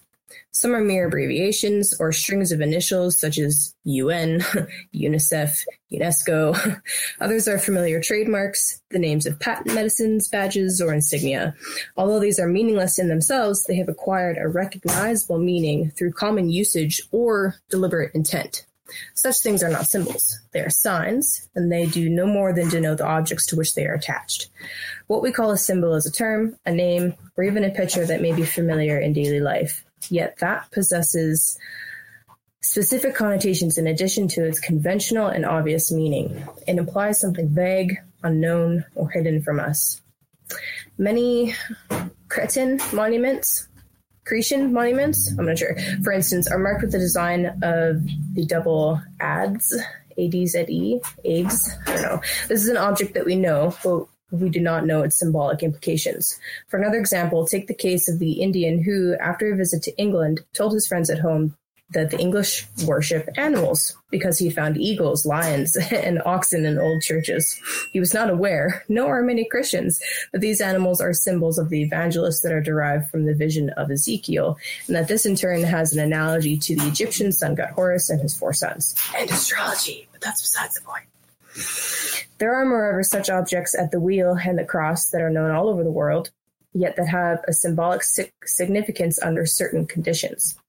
Some 0.56 0.74
are 0.74 0.80
mere 0.80 1.08
abbreviations 1.08 1.94
or 2.00 2.14
strings 2.14 2.54
of 2.54 2.62
initials 2.62 3.20
such 3.20 3.38
as 3.38 3.76
UN, 3.84 4.40
UNICEF, 4.96 5.66
UNESCO. 5.92 6.82
Others 7.20 7.50
are 7.50 7.60
familiar 7.60 8.02
trademarks, 8.02 8.82
the 8.90 8.98
names 8.98 9.26
of 9.26 9.38
patent 9.38 9.76
medicines, 9.76 10.30
badges, 10.30 10.80
or 10.80 10.94
insignia. 10.94 11.54
Although 11.98 12.22
these 12.22 12.40
are 12.40 12.48
meaningless 12.48 12.98
in 12.98 13.10
themselves, 13.10 13.66
they 13.66 13.76
have 13.76 13.90
acquired 13.90 14.38
a 14.38 14.48
recognizable 14.48 15.40
meaning 15.40 15.92
through 15.92 16.14
common 16.14 16.50
usage 16.50 17.02
or 17.12 17.56
deliberate 17.70 18.16
intent. 18.16 18.66
Such 19.14 19.40
things 19.40 19.62
are 19.62 19.70
not 19.70 19.88
symbols. 19.88 20.40
They 20.54 20.62
are 20.62 20.70
signs, 20.70 21.50
and 21.56 21.70
they 21.70 21.86
do 21.86 22.10
no 22.10 22.26
more 22.26 22.54
than 22.54 22.70
denote 22.70 23.00
the 23.00 23.06
objects 23.06 23.46
to 23.48 23.58
which 23.58 23.76
they 23.76 23.88
are 23.88 23.96
attached. 23.96 24.48
What 25.08 25.22
we 25.22 25.34
call 25.34 25.52
a 25.52 25.58
symbol 25.58 25.96
is 25.96 26.06
a 26.06 26.12
term, 26.12 26.56
a 26.66 26.72
name, 26.72 27.14
or 27.36 27.44
even 27.44 27.66
a 27.66 27.72
picture 27.72 28.06
that 28.06 28.22
may 28.22 28.32
be 28.32 28.46
familiar 28.46 28.98
in 28.98 29.12
daily 29.12 29.42
life, 29.42 29.85
yet 30.10 30.38
that 30.40 30.72
possesses 30.72 31.58
specific 32.62 33.16
connotations 33.16 33.78
in 33.78 33.88
addition 33.88 34.28
to 34.28 34.44
its 34.44 34.60
conventional 34.60 35.28
and 35.28 35.46
obvious 35.46 35.92
meaning. 35.92 36.44
It 36.68 36.78
implies 36.78 37.20
something 37.20 37.50
vague, 37.50 37.98
unknown, 38.24 38.86
or 38.96 39.10
hidden 39.10 39.42
from 39.44 39.60
us. 39.60 40.02
Many 40.98 41.54
Cretan 42.30 42.80
monuments 42.94 43.68
Cretan 44.26 44.74
monuments, 44.74 45.32
I'm 45.38 45.46
not 45.46 45.60
sure, 45.60 45.78
for 46.04 46.12
instance, 46.12 46.52
are 46.52 46.58
marked 46.58 46.82
with 46.82 46.92
the 46.92 46.98
design 46.98 47.46
of 47.62 48.04
the 48.34 48.46
double 48.48 49.00
adze, 49.22 49.72
A-D-Z-E, 50.18 51.00
AIDS. 51.24 51.72
I 51.86 51.94
don't 51.94 52.02
know. 52.02 52.22
This 52.48 52.64
is 52.64 52.70
an 52.70 52.78
object 52.78 53.14
that 53.14 53.26
we 53.26 53.36
know, 53.36 53.76
but 53.84 54.08
we 54.32 54.50
do 54.50 54.60
not 54.60 54.86
know 54.86 55.04
its 55.04 55.18
symbolic 55.18 55.64
implications. 55.64 56.40
For 56.68 56.78
another 56.78 56.98
example, 56.98 57.46
take 57.46 57.68
the 57.68 57.74
case 57.74 58.10
of 58.10 58.20
the 58.20 58.42
Indian 58.42 58.82
who, 58.82 59.16
after 59.16 59.52
a 59.52 59.56
visit 59.56 59.84
to 59.84 59.98
England, 59.98 60.42
told 60.54 60.74
his 60.74 60.88
friends 60.88 61.10
at 61.10 61.20
home 61.20 61.56
that 61.92 62.10
the 62.10 62.18
English 62.18 62.68
worship 62.86 63.30
animals 63.38 63.96
because 64.10 64.40
he 64.40 64.50
found 64.50 64.78
eagles, 64.78 65.26
lions, 65.26 65.78
and 65.92 66.22
oxen 66.26 66.66
in 66.66 66.80
old 66.80 67.02
churches. 67.02 67.60
He 67.92 68.00
was 68.00 68.14
not 68.14 68.30
aware, 68.30 68.84
nor 68.90 69.20
are 69.20 69.24
many 69.24 69.46
Christians, 69.46 70.02
that 70.32 70.40
these 70.40 70.62
animals 70.62 71.00
are 71.00 71.14
symbols 71.14 71.58
of 71.58 71.70
the 71.70 71.84
evangelists 71.84 72.42
that 72.42 72.52
are 72.52 72.62
derived 72.62 73.10
from 73.10 73.26
the 73.26 73.36
vision 73.36 73.70
of 73.72 73.92
Ezekiel, 73.92 74.58
and 74.88 74.96
that 74.96 75.08
this 75.08 75.26
in 75.26 75.36
turn 75.36 75.64
has 75.64 75.94
an 75.94 76.00
analogy 76.00 76.58
to 76.58 76.76
the 76.76 76.88
Egyptian 76.88 77.32
sun 77.32 77.56
god 77.56 77.70
Horus 77.70 78.10
and 78.10 78.22
his 78.22 78.36
four 78.36 78.54
sons. 78.54 78.96
And 79.16 79.30
astrology, 79.30 80.08
but 80.12 80.22
that's 80.22 80.42
besides 80.42 80.76
the 80.76 80.82
point. 80.82 81.06
There 82.38 82.54
are, 82.54 82.66
moreover, 82.66 83.04
such 83.04 83.30
objects 83.30 83.76
at 83.78 83.92
the 83.92 84.00
wheel 84.00 84.38
and 84.44 84.58
the 84.60 84.66
cross 84.66 85.10
that 85.10 85.22
are 85.22 85.30
known 85.30 85.52
all 85.52 85.70
over 85.70 85.84
the 85.84 85.92
world, 85.92 86.32
yet 86.74 86.96
that 86.98 87.08
have 87.08 87.44
a 87.48 87.54
symbolic 87.54 88.02
significance 88.46 89.22
under 89.22 89.46
certain 89.46 89.86
conditions. 89.86 90.60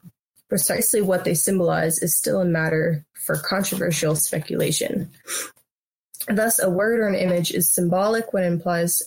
Precisely 0.49 1.03
what 1.03 1.25
they 1.25 1.35
symbolize 1.35 1.99
is 2.01 2.15
still 2.15 2.41
a 2.41 2.45
matter 2.45 3.05
for 3.15 3.37
controversial 3.37 4.15
speculation. 4.15 5.11
Thus, 6.29 6.63
a 6.63 6.71
word 6.71 7.01
or 7.01 7.09
an 7.09 7.17
image 7.17 7.51
is 7.51 7.69
symbolic 7.69 8.33
when 8.33 8.45
it 8.45 8.49
implies 8.49 9.03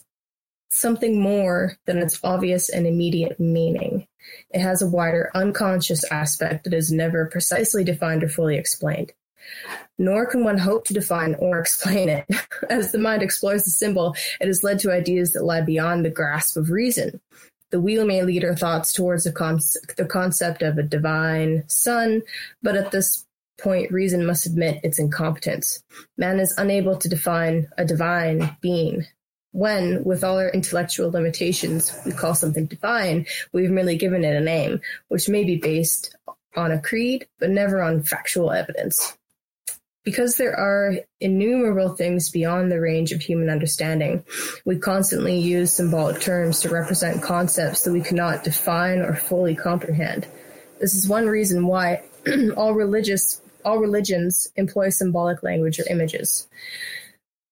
something 0.70 1.20
more 1.20 1.78
than 1.86 1.98
its 1.98 2.20
obvious 2.24 2.70
and 2.70 2.86
immediate 2.86 3.40
meaning. 3.40 4.06
It 4.52 4.60
has 4.60 4.82
a 4.82 4.90
wider 4.90 5.32
unconscious 5.34 6.04
aspect 6.12 6.66
that 6.66 6.74
is 6.74 6.92
never 6.92 7.26
precisely 7.26 7.84
defined 7.84 8.24
or 8.24 8.30
fully 8.30 8.58
explained. 8.58 9.14
Nor 9.98 10.26
can 10.26 10.44
one 10.44 10.58
hope 10.58 10.86
to 10.86 10.94
define 10.94 11.36
or 11.36 11.60
explain 11.60 12.10
it. 12.10 12.26
As 12.70 12.92
the 12.92 13.00
mind 13.00 13.22
explores 13.22 13.64
the 13.66 13.72
symbol, 13.72 14.16
it 14.40 14.48
is 14.48 14.64
led 14.64 14.80
to 14.80 14.92
ideas 14.92 15.32
that 15.32 15.44
lie 15.44 15.62
beyond 15.62 16.06
the 16.06 16.10
grasp 16.10 16.58
of 16.58 16.70
reason. 16.70 17.20
The 17.72 17.82
wheel 17.82 18.06
may 18.06 18.24
lead 18.24 18.44
our 18.44 18.56
thoughts 18.56 18.94
towards 18.94 19.26
the, 19.26 19.32
con- 19.32 19.60
the 19.98 20.06
concept 20.06 20.62
of 20.62 20.78
a 20.78 20.84
divine 20.84 21.64
sun, 21.68 22.24
but 22.64 22.76
at 22.76 22.92
this 22.92 23.26
point, 23.60 23.92
reason 23.92 24.26
must 24.26 24.46
admit 24.46 24.84
its 24.84 25.00
incompetence. 25.00 25.84
Man 26.18 26.40
is 26.40 26.58
unable 26.58 26.98
to 26.98 27.10
define 27.10 27.68
a 27.78 27.86
divine 27.86 28.56
being. 28.62 29.06
When, 29.52 30.04
with 30.04 30.24
all 30.24 30.38
our 30.38 30.50
intellectual 30.50 31.12
limitations, 31.12 31.96
we 32.06 32.12
call 32.12 32.36
something 32.36 32.68
divine, 32.68 33.26
we've 33.52 33.72
merely 33.72 33.98
given 33.98 34.24
it 34.24 34.36
a 34.36 34.42
name, 34.42 34.80
which 35.08 35.28
may 35.28 35.44
be 35.44 35.58
based 35.58 36.16
on 36.56 36.72
a 36.72 36.82
creed, 36.82 37.28
but 37.40 37.50
never 37.50 37.82
on 37.82 38.04
factual 38.04 38.52
evidence. 38.52 39.18
Because 40.10 40.38
there 40.38 40.56
are 40.56 40.96
innumerable 41.20 41.90
things 41.96 42.32
beyond 42.32 42.72
the 42.72 42.82
range 42.82 43.12
of 43.12 43.22
human 43.22 43.48
understanding, 43.48 44.24
we 44.66 44.80
constantly 44.80 45.38
use 45.38 45.72
symbolic 45.72 46.20
terms 46.20 46.62
to 46.62 46.70
represent 46.70 47.22
concepts 47.22 47.84
that 47.84 47.94
we 47.94 48.02
cannot 48.02 48.44
define 48.44 49.02
or 49.02 49.16
fully 49.16 49.54
comprehend. 49.54 50.26
This 50.80 50.96
is 50.96 51.08
one 51.08 51.28
reason 51.28 51.68
why 51.68 52.02
all 52.58 52.74
religious 52.74 53.40
all 53.64 53.78
religions 53.78 54.48
employ 54.56 54.90
symbolic 54.90 55.44
language 55.44 55.80
or 55.80 55.88
images. 55.88 56.48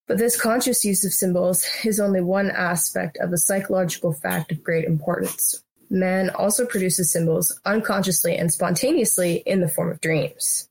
But 0.08 0.18
this 0.18 0.42
conscious 0.42 0.84
use 0.84 1.06
of 1.06 1.14
symbols 1.14 1.64
is 1.84 2.00
only 2.00 2.22
one 2.22 2.50
aspect 2.50 3.20
of 3.20 3.32
a 3.34 3.38
psychological 3.38 4.14
fact 4.14 4.52
of 4.52 4.64
great 4.64 4.86
importance. 4.86 5.62
Man 5.92 6.32
also 6.32 6.66
produces 6.66 7.12
symbols 7.12 7.62
unconsciously 7.66 8.36
and 8.36 8.52
spontaneously 8.52 9.44
in 9.46 9.62
the 9.62 9.70
form 9.70 9.92
of 9.92 10.02
dreams. 10.02 10.67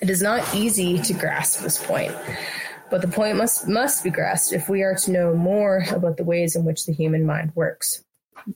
It 0.00 0.10
is 0.10 0.22
not 0.22 0.54
easy 0.54 0.98
to 0.98 1.14
grasp 1.14 1.60
this 1.60 1.84
point, 1.84 2.14
but 2.90 3.02
the 3.02 3.08
point 3.08 3.36
must 3.36 3.68
must 3.68 4.04
be 4.04 4.10
grasped 4.10 4.52
if 4.52 4.68
we 4.68 4.82
are 4.82 4.96
to 4.96 5.10
know 5.10 5.34
more 5.34 5.84
about 5.90 6.16
the 6.16 6.24
ways 6.24 6.56
in 6.56 6.64
which 6.64 6.86
the 6.86 6.92
human 6.92 7.24
mind 7.24 7.52
works. 7.54 8.04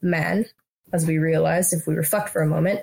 Man, 0.03 0.45
as 0.93 1.07
we 1.07 1.19
realize 1.19 1.73
if 1.73 1.87
we 1.87 1.95
reflect 1.95 2.31
for 2.31 2.43
a 2.43 2.47
moment, 2.47 2.81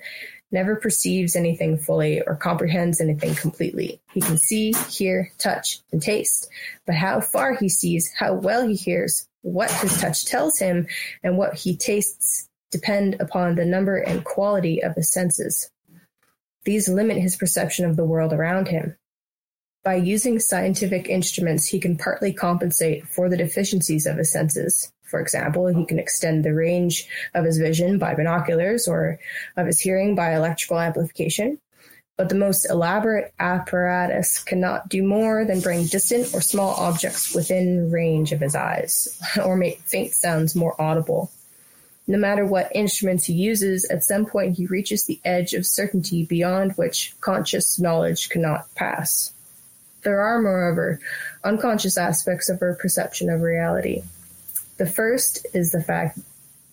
never 0.51 0.75
perceives 0.75 1.35
anything 1.35 1.77
fully 1.77 2.21
or 2.21 2.35
comprehends 2.35 3.01
anything 3.01 3.35
completely. 3.35 3.99
He 4.13 4.21
can 4.21 4.37
see, 4.37 4.73
hear, 4.89 5.31
touch, 5.37 5.81
and 5.91 6.01
taste, 6.01 6.49
but 6.85 6.95
how 6.95 7.19
far 7.21 7.53
he 7.53 7.69
sees, 7.69 8.11
how 8.17 8.33
well 8.33 8.65
he 8.65 8.75
hears, 8.75 9.27
what 9.41 9.71
his 9.71 9.99
touch 9.99 10.25
tells 10.25 10.57
him, 10.57 10.87
and 11.23 11.37
what 11.37 11.55
he 11.55 11.75
tastes 11.75 12.47
depend 12.71 13.17
upon 13.19 13.55
the 13.55 13.65
number 13.65 13.97
and 13.97 14.23
quality 14.23 14.83
of 14.83 14.95
his 14.95 15.11
senses. 15.11 15.69
These 16.67 16.89
limit 16.89 17.15
his 17.15 17.37
perception 17.37 17.85
of 17.85 17.95
the 17.95 18.03
world 18.03 18.33
around 18.33 18.67
him. 18.67 18.97
By 19.85 19.95
using 19.95 20.37
scientific 20.37 21.07
instruments, 21.07 21.65
he 21.65 21.79
can 21.79 21.95
partly 21.95 22.33
compensate 22.33 23.07
for 23.07 23.29
the 23.29 23.37
deficiencies 23.37 24.05
of 24.05 24.17
his 24.17 24.33
senses. 24.33 24.91
For 25.03 25.21
example, 25.21 25.67
he 25.67 25.85
can 25.85 25.97
extend 25.97 26.43
the 26.43 26.53
range 26.53 27.07
of 27.33 27.45
his 27.45 27.57
vision 27.57 27.99
by 27.99 28.15
binoculars 28.15 28.85
or 28.85 29.17
of 29.55 29.65
his 29.65 29.79
hearing 29.79 30.13
by 30.13 30.35
electrical 30.35 30.77
amplification. 30.77 31.57
But 32.17 32.27
the 32.27 32.35
most 32.35 32.69
elaborate 32.69 33.33
apparatus 33.39 34.43
cannot 34.43 34.89
do 34.89 35.03
more 35.03 35.45
than 35.45 35.61
bring 35.61 35.85
distant 35.85 36.33
or 36.33 36.41
small 36.41 36.71
objects 36.71 37.33
within 37.33 37.91
range 37.91 38.33
of 38.33 38.41
his 38.41 38.55
eyes, 38.55 39.17
or 39.41 39.55
make 39.55 39.79
faint 39.83 40.13
sounds 40.13 40.53
more 40.53 40.75
audible. 40.81 41.31
No 42.07 42.17
matter 42.17 42.45
what 42.45 42.71
instruments 42.73 43.25
he 43.25 43.33
uses, 43.33 43.85
at 43.85 44.03
some 44.03 44.25
point 44.25 44.57
he 44.57 44.65
reaches 44.65 45.05
the 45.05 45.19
edge 45.25 45.53
of 45.53 45.65
certainty 45.65 46.25
beyond 46.25 46.71
which 46.73 47.13
conscious 47.19 47.79
knowledge 47.79 48.29
cannot 48.29 48.73
pass. 48.75 49.33
There 50.03 50.21
are, 50.21 50.41
moreover, 50.41 51.01
unconscious 51.43 51.97
aspects 51.97 52.47
of 52.47 52.61
our 52.61 52.75
perception 52.75 53.29
of 53.29 53.41
reality. 53.41 54.03
The 54.77 54.85
first 54.85 55.45
is 55.53 55.71
the 55.71 55.83
fact 55.83 56.19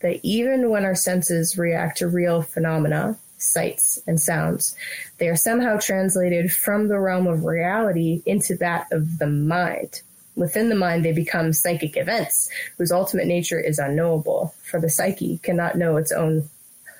that 0.02 0.20
even 0.22 0.70
when 0.70 0.84
our 0.84 0.94
senses 0.94 1.58
react 1.58 1.98
to 1.98 2.06
real 2.06 2.42
phenomena, 2.42 3.18
sights, 3.38 3.98
and 4.06 4.20
sounds, 4.20 4.76
they 5.18 5.28
are 5.28 5.36
somehow 5.36 5.78
translated 5.78 6.52
from 6.52 6.86
the 6.86 7.00
realm 7.00 7.26
of 7.26 7.44
reality 7.44 8.22
into 8.26 8.54
that 8.56 8.86
of 8.92 9.18
the 9.18 9.26
mind. 9.26 10.02
Within 10.36 10.68
the 10.68 10.74
mind, 10.74 11.04
they 11.04 11.12
become 11.12 11.52
psychic 11.52 11.96
events 11.96 12.48
whose 12.76 12.90
ultimate 12.90 13.26
nature 13.26 13.60
is 13.60 13.78
unknowable, 13.78 14.54
for 14.64 14.80
the 14.80 14.90
psyche 14.90 15.38
cannot 15.38 15.76
know 15.76 15.96
its 15.96 16.10
own 16.10 16.48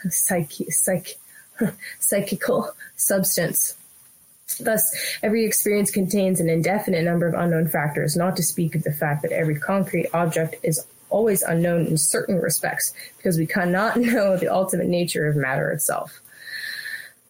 psyche, 0.09 0.71
psych, 0.71 1.17
psychical 1.99 2.71
substance. 2.97 3.77
Thus, 4.61 4.95
every 5.23 5.45
experience 5.45 5.91
contains 5.91 6.39
an 6.39 6.49
indefinite 6.49 7.05
number 7.05 7.27
of 7.27 7.35
unknown 7.35 7.69
factors, 7.69 8.17
not 8.17 8.37
to 8.37 8.43
speak 8.43 8.75
of 8.75 8.85
the 8.85 8.93
fact 8.93 9.23
that 9.23 9.33
every 9.33 9.59
concrete 9.59 10.09
object 10.13 10.57
is 10.63 10.87
always 11.11 11.43
unknown 11.43 11.87
in 11.87 11.97
certain 11.97 12.37
respects, 12.41 12.95
because 13.17 13.39
we 13.39 13.47
cannot 13.47 13.97
know 14.01 14.37
the 14.37 14.53
ultimate 14.53 14.87
nature 14.89 15.27
of 15.27 15.35
matter 15.35 15.73
itself. 15.73 16.21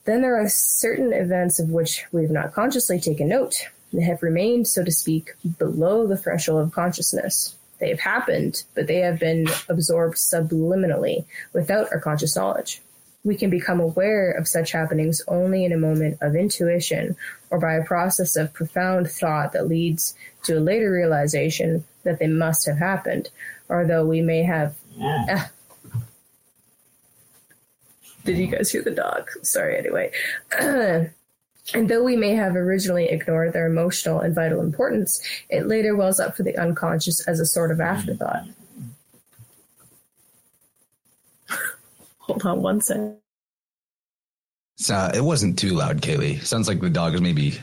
Then 0.05 0.21
there 0.21 0.39
are 0.39 0.49
certain 0.49 1.15
events 1.15 1.59
of 1.59 1.71
which 1.71 2.05
we 2.13 2.23
have 2.23 2.31
not 2.31 2.53
consciously 2.53 3.01
taken 3.01 3.29
note, 3.29 3.69
they 3.95 4.03
have 4.03 4.23
remained, 4.23 4.67
so 4.67 4.83
to 4.83 4.91
speak, 4.91 5.35
below 5.59 6.07
the 6.07 6.17
threshold 6.17 6.63
of 6.63 6.73
consciousness. 6.73 7.57
They 7.79 7.91
have 7.91 8.01
happened, 8.01 8.65
but 8.75 8.87
they 8.87 8.99
have 8.99 9.21
been 9.21 9.47
absorbed 9.69 10.17
subliminally 10.17 11.25
without 11.53 11.93
our 11.93 12.01
conscious 12.01 12.37
knowledge. 12.37 12.83
We 13.25 13.37
can 13.37 13.51
become 13.51 13.81
aware 13.81 14.33
of 14.33 14.49
such 14.49 14.73
happenings 14.73 15.23
only 15.29 15.65
in 15.65 15.73
a 15.73 15.79
moment 15.79 16.19
of 16.21 16.35
intuition 16.37 17.17
or 17.51 17.59
by 17.59 17.75
a 17.75 17.85
process 17.85 18.37
of 18.37 18.53
profound 18.53 19.11
thought 19.11 19.53
that 19.53 19.69
leads 19.69 20.15
to 20.43 20.59
a 20.59 20.61
later 20.61 20.91
realization 20.91 21.85
that 22.03 22.19
they 22.19 22.27
must 22.27 22.67
have 22.67 22.79
happened, 22.79 23.31
or 23.69 23.87
though 23.87 24.05
we 24.05 24.21
may 24.21 24.43
have. 24.43 24.77
Uh, 25.01 25.47
Did 28.25 28.39
you 28.39 28.47
guys 28.47 28.71
hear 28.71 28.83
the 28.83 28.91
dog? 28.91 29.31
Sorry, 29.43 29.79
anyway. 29.79 30.11
and 31.73 31.89
though 31.89 32.03
we 32.05 32.17
may 32.17 32.35
have 32.35 32.57
originally 32.57 33.07
ignored 33.09 33.53
their 33.55 33.67
emotional 33.67 34.21
and 34.21 34.35
vital 34.35 34.61
importance, 34.61 35.23
it 35.49 35.67
later 35.67 35.97
wells 35.97 36.21
up 36.21 36.37
for 36.37 36.43
the 36.43 36.57
unconscious 36.59 37.27
as 37.27 37.41
a 37.41 37.47
sort 37.47 37.71
of 37.71 37.81
afterthought. 37.81 38.45
Hold 42.19 42.45
on 42.45 42.63
one 42.63 42.81
second. 42.81 43.17
So 44.77 44.95
uh, 44.95 45.13
it 45.15 45.21
wasn't 45.23 45.59
too 45.59 45.71
loud, 45.71 46.03
Kaylee. 46.03 46.43
Sounds 46.45 46.69
like 46.69 46.81
the 46.81 46.91
dog 46.91 47.15
is 47.15 47.21
maybe 47.21 47.55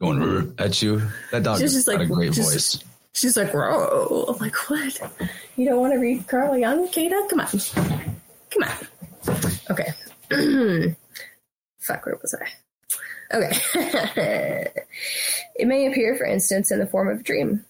going 0.00 0.54
at 0.58 0.80
you. 0.82 1.02
That 1.30 1.42
dog 1.42 1.58
She's 1.60 1.74
has 1.74 1.84
just 1.84 1.86
got 1.86 2.00
like- 2.00 2.08
a 2.08 2.12
great 2.12 2.32
just- 2.32 2.50
voice. 2.52 2.84
She's 3.14 3.36
like, 3.36 3.52
"Whoa!" 3.52 4.24
I'm 4.26 4.38
like, 4.38 4.54
"What? 4.70 4.98
You 5.56 5.66
don't 5.66 5.80
want 5.80 5.92
to 5.92 5.98
read 5.98 6.26
Carl 6.26 6.56
Jung, 6.56 6.88
Kata? 6.88 7.26
Come 7.28 7.40
on, 7.40 7.48
come 8.50 8.62
on." 8.62 9.52
Okay. 9.70 9.92
Fuck, 11.78 12.06
where 12.06 12.18
was 12.22 12.34
I? 12.40 12.48
Okay. 13.32 14.68
it 15.56 15.66
may 15.66 15.86
appear, 15.86 16.16
for 16.16 16.26
instance, 16.26 16.70
in 16.70 16.78
the 16.78 16.86
form 16.86 17.08
of 17.08 17.20
a 17.20 17.22
dream. 17.22 17.64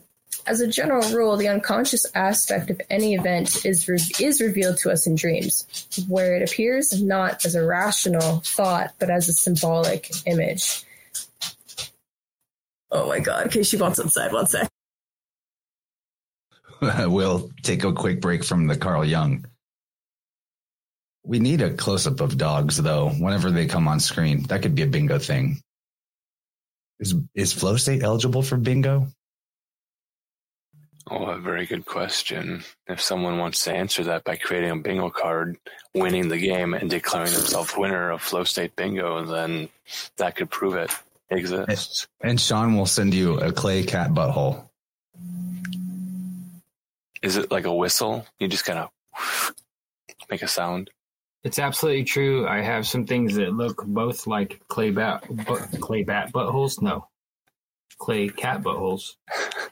As 0.44 0.60
a 0.60 0.66
general 0.66 1.08
rule, 1.10 1.36
the 1.36 1.48
unconscious 1.48 2.04
aspect 2.14 2.68
of 2.70 2.80
any 2.90 3.14
event 3.14 3.64
is 3.64 3.88
re- 3.88 4.00
is 4.18 4.40
revealed 4.40 4.78
to 4.78 4.90
us 4.90 5.06
in 5.06 5.14
dreams, 5.14 5.86
where 6.08 6.34
it 6.34 6.50
appears 6.50 7.00
not 7.00 7.44
as 7.44 7.54
a 7.54 7.64
rational 7.64 8.40
thought, 8.40 8.92
but 8.98 9.08
as 9.08 9.28
a 9.28 9.32
symbolic 9.32 10.10
image. 10.26 10.84
Oh 12.90 13.06
my 13.06 13.20
god! 13.20 13.46
Okay, 13.46 13.62
she 13.62 13.76
wants 13.76 14.00
inside. 14.00 14.32
One 14.32 14.46
sec. 14.46 14.68
we'll 17.06 17.50
take 17.62 17.84
a 17.84 17.92
quick 17.92 18.20
break 18.20 18.42
from 18.42 18.66
the 18.66 18.76
Carl 18.76 19.04
Jung. 19.04 19.46
We 21.24 21.38
need 21.38 21.62
a 21.62 21.74
close 21.74 22.06
up 22.06 22.20
of 22.20 22.36
dogs, 22.36 22.76
though, 22.76 23.10
whenever 23.10 23.50
they 23.50 23.66
come 23.66 23.86
on 23.86 24.00
screen. 24.00 24.42
That 24.44 24.62
could 24.62 24.74
be 24.74 24.82
a 24.82 24.86
bingo 24.86 25.18
thing. 25.18 25.60
Is 26.98 27.14
is 27.34 27.52
Flow 27.52 27.76
State 27.76 28.02
eligible 28.02 28.42
for 28.42 28.56
bingo? 28.56 29.08
Oh, 31.10 31.24
a 31.24 31.38
very 31.38 31.66
good 31.66 31.84
question. 31.84 32.62
If 32.86 33.00
someone 33.00 33.38
wants 33.38 33.64
to 33.64 33.72
answer 33.72 34.04
that 34.04 34.22
by 34.24 34.36
creating 34.36 34.70
a 34.70 34.76
bingo 34.76 35.10
card, 35.10 35.56
winning 35.94 36.28
the 36.28 36.38
game, 36.38 36.74
and 36.74 36.88
declaring 36.88 37.32
themselves 37.32 37.76
winner 37.76 38.10
of 38.10 38.22
Flow 38.22 38.44
State 38.44 38.76
Bingo, 38.76 39.24
then 39.24 39.68
that 40.16 40.36
could 40.36 40.48
prove 40.48 40.74
it 40.74 40.90
exists. 41.28 42.06
And 42.20 42.40
Sean 42.40 42.76
will 42.76 42.86
send 42.86 43.14
you 43.14 43.38
a 43.38 43.52
clay 43.52 43.82
cat 43.82 44.10
butthole. 44.10 44.68
Is 47.20 47.36
it 47.36 47.50
like 47.50 47.64
a 47.64 47.74
whistle? 47.74 48.26
You 48.38 48.46
just 48.46 48.64
kind 48.64 48.78
of 48.78 48.90
make 50.30 50.42
a 50.42 50.48
sound. 50.48 50.90
It's 51.44 51.58
absolutely 51.58 52.04
true. 52.04 52.46
I 52.46 52.62
have 52.62 52.86
some 52.86 53.06
things 53.06 53.34
that 53.34 53.52
look 53.52 53.84
both 53.84 54.26
like 54.26 54.60
clay 54.68 54.90
bat, 54.90 55.24
but, 55.46 55.80
clay 55.80 56.04
bat 56.04 56.32
buttholes. 56.32 56.80
No, 56.80 57.08
clay 57.98 58.28
cat 58.28 58.62
buttholes, 58.62 59.16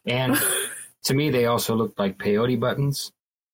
and 0.05 0.37
to 1.05 1.15
me, 1.15 1.31
they 1.31 1.47
also 1.47 1.75
look 1.77 1.99
like 1.99 2.19
peyote 2.19 2.59
buttons. 2.59 3.13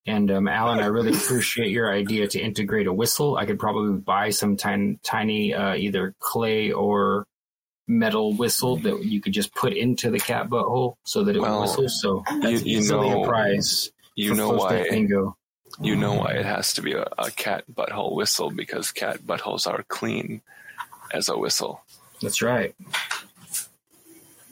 And 0.09 0.31
um, 0.31 0.47
Alan, 0.47 0.79
I 0.79 0.87
really 0.87 1.13
appreciate 1.13 1.71
your 1.71 1.93
idea 1.93 2.29
to 2.29 2.41
integrate 2.41 2.87
a 2.87 2.93
whistle. 2.93 3.37
I 3.37 3.45
could 3.45 3.59
probably 3.59 3.99
buy 3.99 4.31
some 4.31 4.57
tiny, 4.57 5.01
tiny 5.03 5.53
uh, 5.53 5.75
either 5.75 6.15
clay 6.21 6.71
or 6.71 7.27
metal 7.89 8.33
whistle 8.33 8.77
that 8.77 9.05
you 9.05 9.21
could 9.21 9.33
just 9.33 9.53
put 9.55 9.73
into 9.73 10.11
the 10.11 10.21
cat 10.21 10.49
butthole 10.49 10.95
so 11.05 11.25
that 11.25 11.35
it 11.35 11.41
Well, 11.41 11.55
will 11.55 11.61
whistle. 11.63 11.89
So 11.89 12.23
You, 12.31 12.41
that's 12.41 12.65
you 12.65 12.79
easily 12.79 13.11
know, 13.11 13.25
a 13.25 13.27
prize. 13.27 13.91
you 14.15 14.35
know 14.35 14.51
why 14.51 14.89
Bingo. 14.89 15.37
You 15.81 15.95
know 15.95 16.15
why 16.15 16.33
it 16.33 16.47
has 16.47 16.73
to 16.75 16.83
be 16.83 16.93
a, 16.93 17.07
a 17.19 17.31
cat 17.31 17.65
butthole 17.73 18.15
whistle 18.15 18.51
because 18.51 18.93
cat 18.93 19.21
buttholes 19.21 19.67
are 19.67 19.85
clean 19.89 20.41
as 21.13 21.29
a 21.29 21.37
whistle. 21.37 21.83
That's 22.23 22.41
right. 22.41 22.75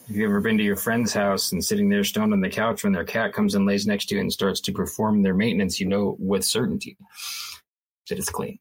Have 0.06 0.16
you 0.16 0.26
ever 0.26 0.40
been 0.40 0.58
to 0.58 0.64
your 0.64 0.76
friend's 0.76 1.14
house 1.14 1.52
and 1.52 1.64
sitting 1.64 1.88
there 1.88 2.04
stoned 2.04 2.34
on 2.34 2.42
the 2.42 2.50
couch 2.50 2.84
when 2.84 2.92
their 2.92 3.04
cat 3.04 3.32
comes 3.32 3.54
and 3.54 3.64
lays 3.64 3.86
next 3.86 4.06
to 4.06 4.16
you 4.16 4.20
and 4.20 4.30
starts 4.30 4.60
to 4.62 4.72
perform 4.72 5.22
their 5.22 5.32
maintenance? 5.32 5.80
You 5.80 5.86
know 5.86 6.16
with 6.18 6.44
certainty 6.44 6.98
that 8.10 8.18
it's 8.18 8.28
clean. 8.28 8.58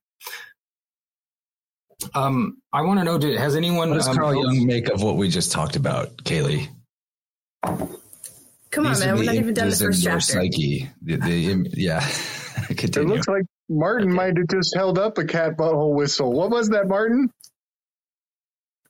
Um, 2.14 2.62
I 2.72 2.82
want 2.82 3.00
to 3.00 3.04
know: 3.04 3.18
did, 3.18 3.38
Has 3.38 3.56
anyone? 3.56 3.90
What 3.90 3.96
does 3.96 4.08
um, 4.08 4.16
Carl 4.16 4.36
Jung 4.36 4.66
make 4.66 4.90
of 4.90 5.02
what 5.04 5.18
we 5.18 5.28
just 5.28 5.52
talked 5.52 5.76
about, 5.76 6.16
Kaylee? 6.18 6.70
Come 7.64 8.88
on, 8.88 8.94
These 8.94 9.04
are 9.04 9.06
man. 9.06 9.18
We're 9.18 9.24
not 9.26 9.36
even 9.36 9.54
done 9.54 9.70
the 9.70 9.76
images 9.76 9.82
in 9.82 9.88
first 9.88 10.04
your 10.04 10.14
chapter. 10.14 10.32
Psyche. 10.34 10.90
The, 11.02 11.16
the, 11.18 11.52
im- 11.52 11.66
yeah. 12.70 12.76
It 12.84 13.08
looks 13.08 13.28
like 13.28 13.44
Martin 13.70 14.14
might 14.14 14.38
have 14.38 14.48
just 14.50 14.76
held 14.76 14.98
up 14.98 15.18
a 15.18 15.26
cat 15.26 15.58
butthole 15.58 15.96
whistle. 15.96 16.32
What 16.32 16.50
was 16.50 16.70
that, 16.70 16.88
Martin? 16.88 17.30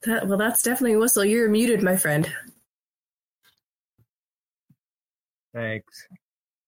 That, 0.04 0.28
well, 0.28 0.38
that's 0.38 0.62
definitely 0.62 0.94
a 0.94 0.98
whistle. 0.98 1.24
You're 1.24 1.48
muted, 1.48 1.82
my 1.82 1.96
friend. 1.96 2.30
Thanks. 5.54 6.06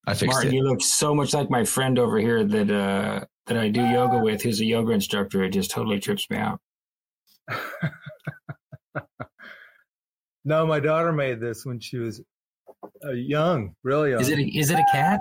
I 0.07 0.15
fixed 0.15 0.33
Martin, 0.33 0.53
it. 0.53 0.55
you 0.55 0.63
look 0.63 0.81
so 0.81 1.15
much 1.15 1.35
like 1.35 1.51
my 1.51 1.65
friend 1.65 1.99
over 1.99 2.19
here 2.19 2.45
that 2.45 2.71
uh, 2.71 3.25
that 3.47 3.57
I 3.57 3.69
do 3.69 3.83
yoga 3.83 4.19
with, 4.19 4.43
who's 4.43 4.61
a 4.61 4.65
yoga 4.65 4.93
instructor. 4.93 5.43
It 5.43 5.51
just 5.51 5.71
totally 5.71 5.99
trips 5.99 6.31
me 6.31 6.37
out. 6.37 6.61
No, 10.47 10.65
my 10.65 10.79
daughter 10.79 11.11
made 11.11 11.41
this 11.41 11.67
when 11.67 11.81
she 11.81 11.99
was 11.99 12.23
uh, 13.05 13.11
young, 13.11 13.75
really 13.83 14.11
young. 14.11 14.21
Is 14.21 14.29
it? 14.29 14.39
A, 14.39 14.43
is 14.43 14.71
it 14.71 14.79
a 14.79 14.85
cat? 14.93 15.21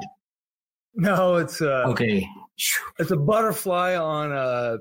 No, 0.96 1.36
it's 1.36 1.62
a 1.62 1.84
Okay. 1.88 2.28
it's 3.00 3.12
a 3.12 3.18
butterfly 3.18 3.96
on 3.96 4.32
a, 4.32 4.78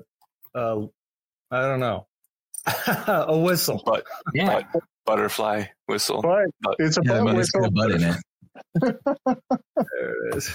a 0.57 0.87
I 1.51 1.61
don't 1.61 1.79
know, 1.79 2.07
a 2.87 3.37
whistle. 3.37 3.81
But 3.85 4.03
Yeah. 4.33 4.61
but 4.73 4.81
butterfly 5.05 5.65
whistle. 5.87 6.21
But 6.21 6.45
But- 6.61 6.75
it's 6.79 6.97
a 6.97 7.01
Yeah, 7.03 7.21
butt 7.21 7.25
but 7.25 7.35
it's 7.39 7.51
got 7.51 7.61
whistle. 7.61 7.65
a 7.65 7.71
butt 7.71 7.91
in 7.91 8.03
it. 8.03 8.17
There 9.91 10.27
it 10.29 10.35
is. 10.37 10.53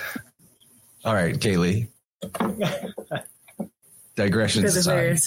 All 1.05 1.15
right, 1.15 1.35
Kaylee. 1.39 1.89
Digressions 4.16 4.62
Because 4.62 4.77
aside. 4.77 5.19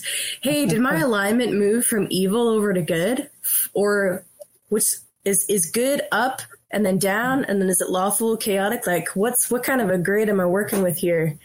Hey, 0.41 0.65
did 0.65 0.81
my 0.81 0.99
alignment 0.99 1.53
move 1.53 1.85
from 1.85 2.07
evil 2.11 2.47
over 2.49 2.73
to 2.73 2.81
good, 2.81 3.29
or 3.73 4.25
which 4.69 4.85
is 5.25 5.45
is 5.49 5.71
good 5.71 6.01
up 6.11 6.41
and 6.73 6.85
then 6.85 6.97
down, 6.97 7.45
and 7.45 7.61
then 7.61 7.69
is 7.69 7.79
it 7.79 7.89
lawful, 7.89 8.35
chaotic? 8.35 8.85
Like, 8.85 9.09
what's 9.09 9.49
what 9.49 9.63
kind 9.63 9.79
of 9.79 9.89
a 9.89 9.97
grid 9.97 10.27
am 10.27 10.41
I 10.41 10.45
working 10.45 10.81
with 10.81 10.97
here? 10.97 11.37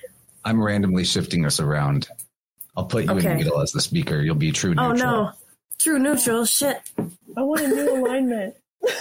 I'm 0.45 0.61
randomly 0.63 1.05
shifting 1.05 1.45
us 1.45 1.61
around. 1.61 2.09
I'll 2.77 2.87
put 2.87 3.05
you 3.05 3.11
in 3.11 3.19
the 3.19 3.35
middle 3.35 3.61
as 3.61 3.71
the 3.73 3.81
speaker. 3.81 4.21
You'll 4.21 4.35
be 4.35 4.51
true 4.51 4.71
neutral. 4.71 4.91
Oh 4.91 4.95
no, 4.95 5.33
true 5.79 5.99
neutral. 5.99 6.47
Shit. 6.47 6.81
I 7.37 7.43
want 7.43 7.61
a 7.61 7.69
new 7.69 8.07
alignment. 8.07 8.55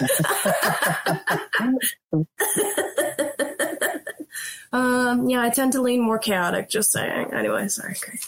um, 4.74 5.30
yeah, 5.30 5.42
I 5.42 5.50
tend 5.54 5.72
to 5.74 5.82
lean 5.82 6.02
more 6.02 6.20
chaotic. 6.20 6.70
Just 6.70 6.92
saying. 6.92 7.34
Anyway, 7.34 7.70
sorry. 7.70 7.96
Great. 8.02 8.20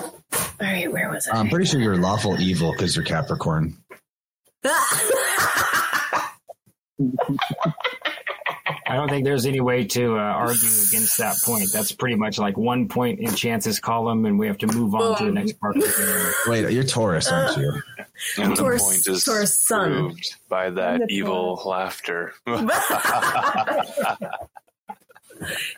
All 0.00 0.12
right, 0.60 0.90
where 0.90 1.10
was 1.10 1.28
I? 1.28 1.38
I'm 1.38 1.48
pretty 1.48 1.66
sure 1.66 1.80
you're 1.80 1.96
lawful 1.96 2.40
evil 2.40 2.72
because 2.72 2.96
you're 2.96 3.04
Capricorn. 3.04 3.76
I 8.86 8.96
don't 8.96 9.08
think 9.08 9.24
there's 9.24 9.46
any 9.46 9.60
way 9.60 9.84
to 9.86 10.16
uh, 10.16 10.20
argue 10.20 10.68
against 10.68 11.16
that 11.18 11.36
point. 11.44 11.72
That's 11.72 11.92
pretty 11.92 12.16
much 12.16 12.38
like 12.38 12.56
one 12.58 12.88
point 12.88 13.20
in 13.20 13.34
Chance's 13.34 13.80
column, 13.80 14.26
and 14.26 14.38
we 14.38 14.46
have 14.46 14.58
to 14.58 14.66
move 14.66 14.94
on 14.94 15.16
to 15.18 15.24
the 15.24 15.32
next 15.32 15.58
part. 15.60 15.76
Of 15.76 15.82
the. 15.82 16.34
Wait, 16.48 16.70
you're 16.70 16.84
Taurus, 16.84 17.28
aren't 17.28 17.56
you? 17.56 17.80
And 18.38 18.54
Taurus- 18.56 18.82
the 18.82 18.86
point 18.86 19.08
is 19.08 19.24
Taurus 19.24 19.58
sun. 19.58 19.92
proved 19.92 20.36
by 20.48 20.70
that 20.70 21.00
the 21.00 21.14
evil 21.14 21.62
laughter. 21.64 22.34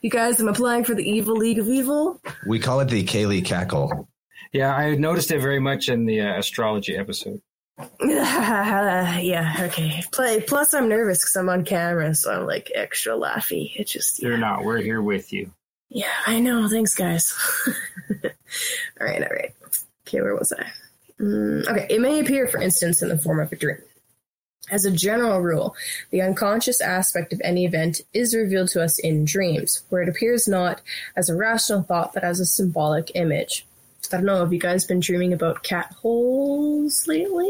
you 0.02 0.10
guys, 0.10 0.40
I'm 0.40 0.48
applying 0.48 0.84
for 0.84 0.94
the 0.94 1.08
Evil 1.08 1.36
League 1.36 1.58
of 1.58 1.68
Evil. 1.68 2.20
We 2.46 2.58
call 2.58 2.80
it 2.80 2.88
the 2.88 3.04
Kaylee 3.04 3.44
cackle. 3.44 4.08
Yeah, 4.52 4.74
I 4.74 4.94
noticed 4.94 5.30
it 5.30 5.40
very 5.40 5.60
much 5.60 5.88
in 5.88 6.06
the 6.06 6.20
uh, 6.20 6.38
astrology 6.38 6.96
episode. 6.96 7.40
yeah, 8.00 9.56
okay. 9.62 10.02
Play. 10.12 10.40
Plus, 10.40 10.74
I'm 10.74 10.88
nervous 10.88 11.18
because 11.18 11.36
I'm 11.36 11.48
on 11.48 11.64
camera, 11.64 12.14
so 12.14 12.32
I'm 12.32 12.46
like 12.46 12.70
extra 12.74 13.14
laughy. 13.14 13.72
It 13.76 13.88
just, 13.88 14.22
You're 14.22 14.38
not. 14.38 14.64
We're 14.64 14.78
here 14.78 15.02
with 15.02 15.32
you. 15.32 15.50
yeah 15.88 16.06
I 16.26 16.40
know. 16.40 16.68
Thanks, 16.68 16.94
guys. 16.94 17.36
all 18.24 18.30
right, 19.00 19.22
all 19.22 19.28
right. 19.28 19.52
Okay, 20.06 20.20
where 20.20 20.36
was 20.36 20.52
I? 20.52 20.66
Mm, 21.20 21.66
okay, 21.66 21.86
it 21.90 22.00
may 22.00 22.20
appear, 22.20 22.46
for 22.46 22.60
instance, 22.60 23.02
in 23.02 23.08
the 23.08 23.18
form 23.18 23.40
of 23.40 23.50
a 23.52 23.56
dream. 23.56 23.78
As 24.70 24.84
a 24.84 24.90
general 24.90 25.40
rule, 25.40 25.76
the 26.10 26.22
unconscious 26.22 26.80
aspect 26.80 27.32
of 27.32 27.40
any 27.44 27.66
event 27.66 28.00
is 28.14 28.34
revealed 28.34 28.68
to 28.68 28.82
us 28.82 28.98
in 28.98 29.24
dreams, 29.24 29.82
where 29.90 30.00
it 30.02 30.08
appears 30.08 30.48
not 30.48 30.80
as 31.16 31.28
a 31.28 31.36
rational 31.36 31.82
thought 31.82 32.14
but 32.14 32.24
as 32.24 32.40
a 32.40 32.46
symbolic 32.46 33.10
image. 33.14 33.66
I 34.12 34.16
don't 34.16 34.26
know. 34.26 34.38
Have 34.38 34.52
you 34.52 34.58
guys 34.58 34.84
been 34.84 35.00
dreaming 35.00 35.32
about 35.32 35.62
cat 35.62 35.94
holes 36.00 37.06
lately? 37.06 37.46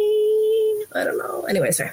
I 0.92 1.04
don't 1.04 1.18
know. 1.18 1.42
Anyway, 1.48 1.70
sorry. 1.70 1.90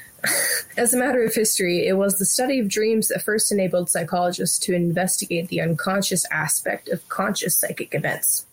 As 0.76 0.92
a 0.92 0.98
matter 0.98 1.22
of 1.24 1.34
history, 1.34 1.86
it 1.86 1.94
was 1.94 2.18
the 2.18 2.24
study 2.24 2.58
of 2.58 2.68
dreams 2.68 3.08
that 3.08 3.22
first 3.22 3.50
enabled 3.50 3.90
psychologists 3.90 4.58
to 4.60 4.74
investigate 4.74 5.48
the 5.48 5.60
unconscious 5.60 6.24
aspect 6.30 6.88
of 6.88 7.08
conscious 7.08 7.56
psychic 7.56 7.94
events. 7.94 8.46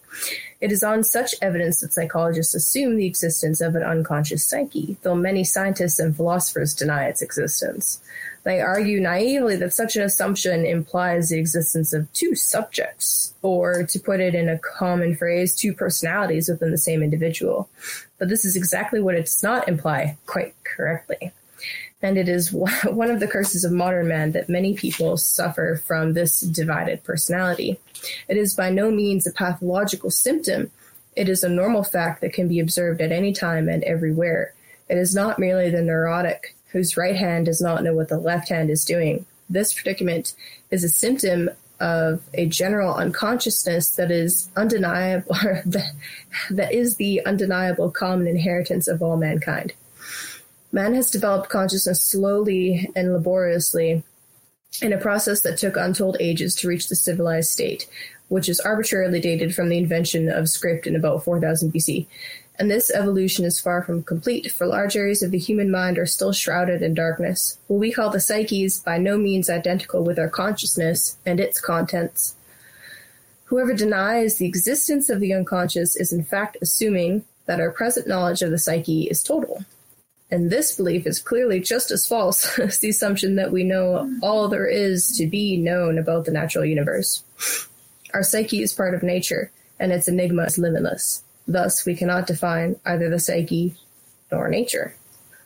It 0.62 0.72
is 0.72 0.84
on 0.84 1.04
such 1.04 1.36
evidence 1.42 1.82
that 1.82 1.94
psychologists 1.94 2.56
assume 2.56 2.96
the 2.96 3.06
existence 3.06 3.62
of 3.62 3.76
an 3.76 3.84
unconscious 3.84 4.48
psyche, 4.48 4.98
though 5.02 5.16
many 5.16 5.44
scientists 5.44 6.00
and 6.00 6.16
philosophers 6.16 6.74
deny 6.74 7.08
its 7.08 7.22
existence. 7.22 8.00
They 8.46 8.62
argue 8.62 9.02
naively 9.02 9.56
that 9.56 9.74
such 9.74 9.96
an 9.96 10.04
assumption 10.04 10.68
implies 10.68 11.30
the 11.30 11.40
existence 11.40 11.94
of 11.94 12.12
two 12.14 12.36
subjects, 12.36 13.34
or 13.42 13.84
to 13.88 14.00
put 14.00 14.20
it 14.20 14.36
in 14.36 14.48
a 14.48 14.60
common 14.60 15.16
phrase, 15.16 15.56
two 15.56 15.74
personalities 15.74 16.48
within 16.48 16.70
the 16.70 16.78
same 16.78 17.02
individual. 17.02 17.68
But 18.20 18.30
this 18.30 18.46
is 18.46 18.56
exactly 18.56 19.02
what 19.02 19.16
it 19.16 19.26
does 19.26 19.42
not 19.42 19.68
imply 19.68 20.18
quite 20.28 20.54
correctly. 20.64 21.32
And 22.04 22.20
it 22.20 22.30
is 22.30 22.54
one 22.86 23.10
of 23.10 23.20
the 23.20 23.28
curses 23.28 23.64
of 23.64 23.72
modern 23.72 24.08
man 24.08 24.34
that 24.34 24.48
many 24.48 24.76
people 24.76 25.18
suffer 25.18 25.82
from 25.84 26.14
this 26.14 26.42
divided 26.42 27.04
personality. 27.04 27.80
It 28.30 28.38
is 28.38 28.54
by 28.54 28.70
no 28.70 28.92
means 28.92 29.26
a 29.26 29.32
pathological 29.32 30.12
symptom. 30.12 30.70
It 31.16 31.30
is 31.30 31.44
a 31.44 31.50
normal 31.50 31.84
fact 31.84 32.22
that 32.22 32.34
can 32.34 32.48
be 32.48 32.60
observed 32.60 33.02
at 33.02 33.12
any 33.12 33.34
time 33.34 33.68
and 33.68 33.84
everywhere. 33.84 34.54
It 34.88 35.00
is 35.00 35.16
not 35.16 35.40
merely 35.40 35.72
the 35.72 35.82
neurotic 35.82 36.56
whose 36.76 36.98
right 36.98 37.16
hand 37.16 37.46
does 37.46 37.62
not 37.62 37.86
know 37.86 37.94
what 37.94 38.10
the 38.10 38.18
left 38.18 38.50
hand 38.50 38.70
is 38.70 38.84
doing. 38.84 39.26
This 39.50 39.72
predicament 39.72 40.34
is 40.72 40.84
a 40.84 40.90
symptom 40.90 41.50
of 41.80 42.22
a 42.34 42.48
general 42.48 42.94
unconsciousness 42.94 43.92
that 43.92 44.12
is 44.12 44.50
undeniable, 44.58 45.34
that, 46.50 46.74
is 46.74 46.98
the 46.98 47.26
undeniable 47.26 47.90
common 47.90 48.28
inheritance 48.28 48.90
of 48.90 49.02
all 49.02 49.16
mankind. 49.16 49.72
Man 50.74 50.94
has 50.96 51.10
developed 51.10 51.48
consciousness 51.48 52.04
slowly 52.04 52.92
and 52.94 53.14
laboriously 53.14 54.04
in 54.82 54.92
a 54.92 54.98
process 54.98 55.40
that 55.44 55.58
took 55.58 55.78
untold 55.78 56.18
ages 56.20 56.56
to 56.56 56.68
reach 56.68 56.90
the 56.90 56.96
civilized 56.98 57.52
state, 57.52 57.88
which 58.28 58.50
is 58.50 58.60
arbitrarily 58.60 59.22
dated 59.22 59.56
from 59.56 59.70
the 59.70 59.78
invention 59.78 60.28
of 60.28 60.50
script 60.50 60.88
in 60.88 60.98
about 60.98 61.24
4000 61.24 61.72
BC 61.72 62.06
and 62.58 62.72
this 62.72 62.90
evolution 62.92 63.44
is 63.44 63.60
far 63.60 63.84
from 63.84 64.04
complete, 64.04 64.52
for 64.52 64.66
large 64.66 64.96
areas 64.96 65.22
of 65.22 65.32
the 65.32 65.38
human 65.38 65.70
mind 65.70 65.98
are 65.98 66.06
still 66.06 66.32
shrouded 66.32 66.82
in 66.82 66.94
darkness. 66.94 67.58
What 67.68 67.80
we 67.80 67.92
call 67.92 68.10
the 68.10 68.20
psyche 68.20 68.64
is 68.64 68.80
by 68.80 68.98
no 68.98 69.18
means 69.18 69.50
identical 69.50 70.04
with 70.04 70.18
our 70.18 70.30
consciousness 70.30 71.18
and 71.26 71.40
its 71.40 71.60
contents. 71.60 72.36
Whoever 73.46 73.74
denies 73.74 74.38
the 74.38 74.48
existence 74.48 75.10
of 75.10 75.20
the 75.20 75.34
unconscious 75.34 75.96
is 75.96 76.14
in 76.14 76.24
fact 76.24 76.58
assuming 76.62 77.26
that 77.46 77.60
our 77.60 77.72
present 77.72 78.08
knowledge 78.08 78.42
of 78.42 78.52
the 78.52 78.58
psyche 78.58 79.04
is 79.04 79.22
total. 79.22 79.64
And 80.32 80.50
this 80.50 80.76
belief 80.76 81.06
is 81.06 81.20
clearly 81.20 81.60
just 81.60 81.92
as 81.92 82.08
false 82.08 82.58
as 82.60 82.80
the 82.80 82.90
assumption 82.90 83.36
that 83.36 83.52
we 83.52 83.64
know 83.64 84.10
all 84.24 84.48
there 84.48 84.68
is 84.68 85.16
to 85.18 85.28
be 85.28 85.58
known 85.58 85.98
about 85.98 86.26
the 86.26 86.32
natural 86.32 86.66
universe. 86.66 87.24
Our 88.14 88.24
psyche 88.24 88.64
is 88.64 88.74
part 88.74 88.94
of 88.94 89.04
nature, 89.04 89.52
and 89.80 89.92
its 89.92 90.08
enigma 90.08 90.44
is 90.44 90.58
limitless. 90.58 91.24
Thus, 91.48 91.86
we 91.86 91.96
cannot 91.96 92.28
define 92.28 92.80
either 92.86 93.10
the 93.10 93.20
psyche 93.20 93.76
nor 94.32 94.50
nature. 94.50 94.96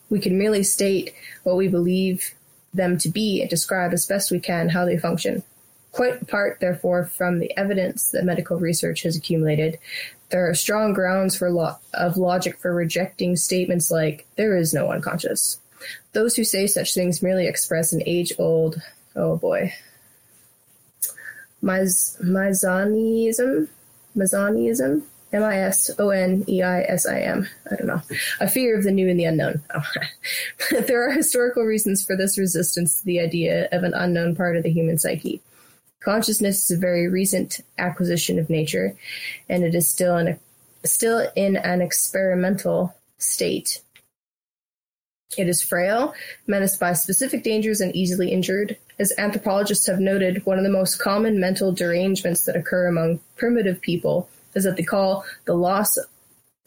We 0.09 0.19
can 0.19 0.37
merely 0.37 0.63
state 0.63 1.13
what 1.43 1.57
we 1.57 1.67
believe 1.67 2.33
them 2.73 2.97
to 2.99 3.09
be 3.09 3.41
and 3.41 3.49
describe 3.49 3.93
as 3.93 4.05
best 4.05 4.31
we 4.31 4.39
can 4.39 4.69
how 4.69 4.85
they 4.85 4.97
function. 4.97 5.43
Quite 5.91 6.21
apart, 6.21 6.59
therefore, 6.59 7.05
from 7.05 7.39
the 7.39 7.55
evidence 7.57 8.11
that 8.11 8.23
medical 8.23 8.59
research 8.59 9.01
has 9.03 9.15
accumulated, 9.15 9.79
there 10.29 10.47
are 10.47 10.53
strong 10.53 10.93
grounds 10.93 11.35
for 11.35 11.49
lo- 11.49 11.77
of 11.93 12.15
logic 12.15 12.59
for 12.59 12.73
rejecting 12.73 13.35
statements 13.35 13.89
like 13.89 14.27
"there 14.35 14.55
is 14.55 14.73
no 14.73 14.91
unconscious." 14.91 15.59
Those 16.13 16.35
who 16.35 16.43
say 16.43 16.67
such 16.67 16.93
things 16.93 17.23
merely 17.23 17.47
express 17.47 17.91
an 17.91 18.03
age-old, 18.05 18.81
oh 19.15 19.37
boy, 19.37 19.73
Misoneism, 21.63 23.67
Misoneism, 24.15 25.01
M 25.31 25.43
I 25.43 25.57
S 25.59 25.91
O 25.99 26.09
N 26.09 26.43
E 26.47 26.63
I 26.63 26.81
S 26.81 27.05
I 27.05 27.19
M. 27.19 27.47
I 27.71 27.75
don't 27.75 27.87
know. 27.87 28.01
A 28.39 28.47
fear 28.47 28.77
of 28.77 28.83
the 28.83 28.91
new 28.91 29.07
and 29.07 29.19
the 29.19 29.25
unknown. 29.25 29.61
Oh. 29.73 29.83
there 30.87 31.07
are 31.07 31.11
historical 31.11 31.63
reasons 31.63 32.03
for 32.03 32.15
this 32.15 32.37
resistance 32.37 32.99
to 32.99 33.05
the 33.05 33.19
idea 33.19 33.67
of 33.71 33.83
an 33.83 33.93
unknown 33.93 34.35
part 34.35 34.57
of 34.57 34.63
the 34.63 34.71
human 34.71 34.97
psyche. 34.97 35.41
Consciousness 35.99 36.63
is 36.63 36.77
a 36.77 36.79
very 36.79 37.07
recent 37.07 37.61
acquisition 37.77 38.39
of 38.39 38.49
nature, 38.49 38.95
and 39.49 39.63
it 39.63 39.75
is 39.75 39.89
still 39.89 40.17
in 40.17 40.29
a, 40.29 40.39
still 40.87 41.29
in 41.35 41.57
an 41.57 41.81
experimental 41.81 42.95
state. 43.17 43.81
It 45.37 45.47
is 45.47 45.61
frail, 45.61 46.15
menaced 46.47 46.79
by 46.79 46.93
specific 46.93 47.43
dangers, 47.43 47.81
and 47.81 47.95
easily 47.95 48.31
injured. 48.31 48.77
As 48.97 49.13
anthropologists 49.19 49.85
have 49.85 49.99
noted, 49.99 50.43
one 50.45 50.57
of 50.57 50.63
the 50.63 50.71
most 50.71 50.99
common 50.99 51.39
mental 51.39 51.71
derangements 51.71 52.45
that 52.45 52.55
occur 52.55 52.87
among 52.87 53.19
primitive 53.35 53.79
people 53.79 54.27
is 54.55 54.63
that 54.63 54.77
they 54.77 54.83
call 54.83 55.25
the 55.45 55.53
loss 55.53 55.97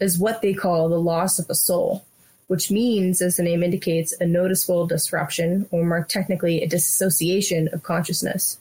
is 0.00 0.18
what 0.18 0.42
they 0.42 0.54
call 0.54 0.88
the 0.88 1.00
loss 1.00 1.38
of 1.38 1.48
a 1.48 1.54
soul, 1.54 2.04
which 2.48 2.70
means, 2.70 3.22
as 3.22 3.36
the 3.36 3.42
name 3.42 3.62
indicates, 3.62 4.12
a 4.20 4.26
noticeable 4.26 4.86
disruption, 4.86 5.66
or 5.70 5.84
more 5.84 6.04
technically, 6.04 6.62
a 6.62 6.68
dissociation 6.68 7.68
of 7.72 7.82
consciousness. 7.82 8.58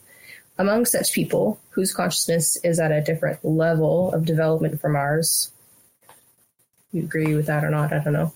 Among 0.58 0.86
such 0.86 1.14
people 1.14 1.60
whose 1.72 1.94
consciousness 1.94 2.58
is 2.58 2.80
at 2.80 2.92
a 2.92 3.02
different 3.02 3.44
level 3.44 4.14
of 4.14 4.26
development 4.26 4.80
from 4.80 4.96
ours, 4.96 5.52
you 6.92 7.04
agree 7.04 7.36
with 7.36 7.48
that 7.48 7.64
or 7.64 7.70
not? 7.70 7.94
I 7.94 8.00
don't 8.00 8.14
know. 8.14 8.34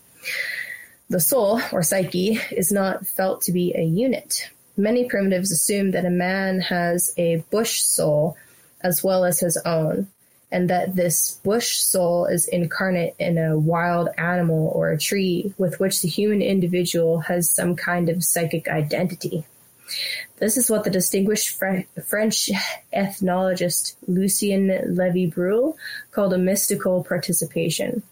The 1.09 1.19
soul, 1.19 1.61
or 1.71 1.83
psyche, 1.83 2.39
is 2.51 2.71
not 2.71 3.05
felt 3.05 3.43
to 3.43 3.51
be 3.51 3.73
a 3.75 3.83
unit. 3.83 4.49
Many 4.77 5.07
primitives 5.07 5.51
assume 5.51 5.91
that 5.91 6.05
a 6.05 6.09
man 6.09 6.61
has 6.61 7.13
a 7.17 7.43
bush 7.51 7.81
soul 7.81 8.35
as 8.81 9.03
well 9.03 9.23
as 9.23 9.39
his 9.39 9.57
own, 9.65 10.07
and 10.51 10.69
that 10.69 10.95
this 10.95 11.39
bush 11.43 11.77
soul 11.77 12.25
is 12.25 12.47
incarnate 12.47 13.15
in 13.19 13.37
a 13.37 13.57
wild 13.57 14.09
animal 14.17 14.71
or 14.73 14.91
a 14.91 14.97
tree 14.97 15.53
with 15.57 15.79
which 15.79 16.01
the 16.01 16.07
human 16.07 16.41
individual 16.41 17.19
has 17.19 17.49
some 17.49 17.75
kind 17.75 18.09
of 18.09 18.23
psychic 18.23 18.67
identity. 18.67 19.45
This 20.37 20.57
is 20.57 20.69
what 20.69 20.83
the 20.83 20.89
distinguished 20.89 21.57
French 22.07 22.49
ethnologist 22.93 23.95
Lucien 24.07 24.95
Levy 24.95 25.27
Bruhl 25.27 25.77
called 26.11 26.33
a 26.33 26.37
mystical 26.37 27.03
participation. 27.03 28.03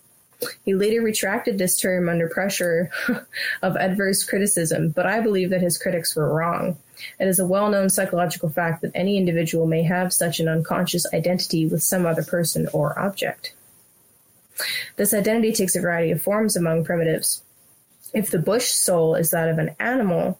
He 0.66 0.74
later 0.74 1.02
retracted 1.02 1.58
this 1.58 1.78
term 1.78 2.10
under 2.10 2.28
pressure 2.28 2.92
of 3.62 3.76
adverse 3.76 4.24
criticism, 4.24 4.90
but 4.90 5.06
I 5.06 5.22
believe 5.22 5.50
that 5.50 5.62
his 5.62 5.78
critics 5.78 6.16
were 6.16 6.34
wrong. 6.34 6.78
It 7.20 7.28
is 7.28 7.40
a 7.40 7.46
well 7.46 7.70
known 7.70 7.90
psychological 7.90 8.50
fact 8.50 8.82
that 8.82 8.92
any 8.94 9.18
individual 9.18 9.66
may 9.66 9.84
have 9.84 10.14
such 10.14 10.40
an 10.40 10.48
unconscious 10.48 11.06
identity 11.14 11.66
with 11.66 11.84
some 11.84 12.06
other 12.06 12.24
person 12.24 12.68
or 12.74 12.98
object. 13.00 13.54
This 14.96 15.14
identity 15.14 15.52
takes 15.52 15.76
a 15.76 15.82
variety 15.82 16.12
of 16.12 16.22
forms 16.22 16.56
among 16.56 16.86
primitives. 16.86 17.42
If 18.14 18.30
the 18.30 18.40
bush 18.40 18.68
soul 18.68 19.16
is 19.16 19.32
that 19.32 19.50
of 19.50 19.58
an 19.58 19.76
animal, 19.80 20.40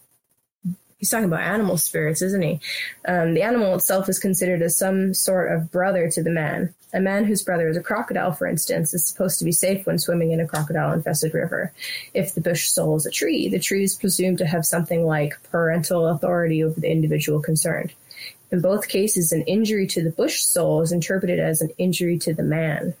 he's 0.98 1.10
talking 1.10 1.26
about 1.26 1.40
animal 1.40 1.76
spirits, 1.76 2.22
isn't 2.22 2.42
he? 2.42 2.60
Um, 3.06 3.34
the 3.34 3.42
animal 3.42 3.74
itself 3.74 4.08
is 4.08 4.18
considered 4.18 4.62
as 4.62 4.78
some 4.78 5.14
sort 5.14 5.52
of 5.52 5.70
brother 5.70 6.10
to 6.10 6.22
the 6.22 6.30
man. 6.30 6.74
A 6.92 7.00
man 7.00 7.24
whose 7.24 7.42
brother 7.42 7.68
is 7.68 7.76
a 7.76 7.82
crocodile, 7.82 8.32
for 8.32 8.46
instance, 8.46 8.94
is 8.94 9.04
supposed 9.04 9.38
to 9.40 9.44
be 9.44 9.52
safe 9.52 9.84
when 9.86 9.98
swimming 9.98 10.30
in 10.30 10.40
a 10.40 10.46
crocodile 10.46 10.92
infested 10.92 11.34
river. 11.34 11.72
If 12.14 12.34
the 12.34 12.40
bush 12.40 12.68
soul 12.68 12.96
is 12.96 13.04
a 13.04 13.10
tree, 13.10 13.48
the 13.48 13.58
tree 13.58 13.82
is 13.82 13.96
presumed 13.96 14.38
to 14.38 14.46
have 14.46 14.64
something 14.64 15.04
like 15.04 15.42
parental 15.50 16.06
authority 16.06 16.62
over 16.62 16.78
the 16.78 16.90
individual 16.90 17.40
concerned. 17.40 17.92
In 18.52 18.60
both 18.60 18.88
cases, 18.88 19.32
an 19.32 19.42
injury 19.42 19.88
to 19.88 20.04
the 20.04 20.10
bush 20.10 20.42
soul 20.42 20.82
is 20.82 20.92
interpreted 20.92 21.40
as 21.40 21.60
an 21.60 21.70
injury 21.78 22.18
to 22.20 22.32
the 22.32 22.44
man. 22.44 22.94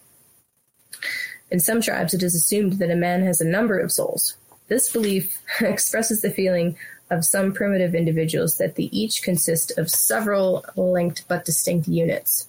In 1.50 1.60
some 1.60 1.80
tribes, 1.80 2.14
it 2.14 2.24
is 2.24 2.34
assumed 2.34 2.74
that 2.74 2.90
a 2.90 2.96
man 2.96 3.22
has 3.22 3.40
a 3.40 3.46
number 3.46 3.78
of 3.78 3.92
souls. 3.92 4.34
This 4.66 4.92
belief 4.92 5.38
expresses 5.60 6.22
the 6.22 6.30
feeling 6.30 6.76
of 7.10 7.24
some 7.24 7.52
primitive 7.52 7.94
individuals 7.94 8.58
that 8.58 8.76
they 8.76 8.84
each 8.84 9.22
consist 9.22 9.76
of 9.78 9.90
several 9.90 10.64
linked 10.76 11.26
but 11.28 11.44
distinct 11.44 11.88
units. 11.88 12.48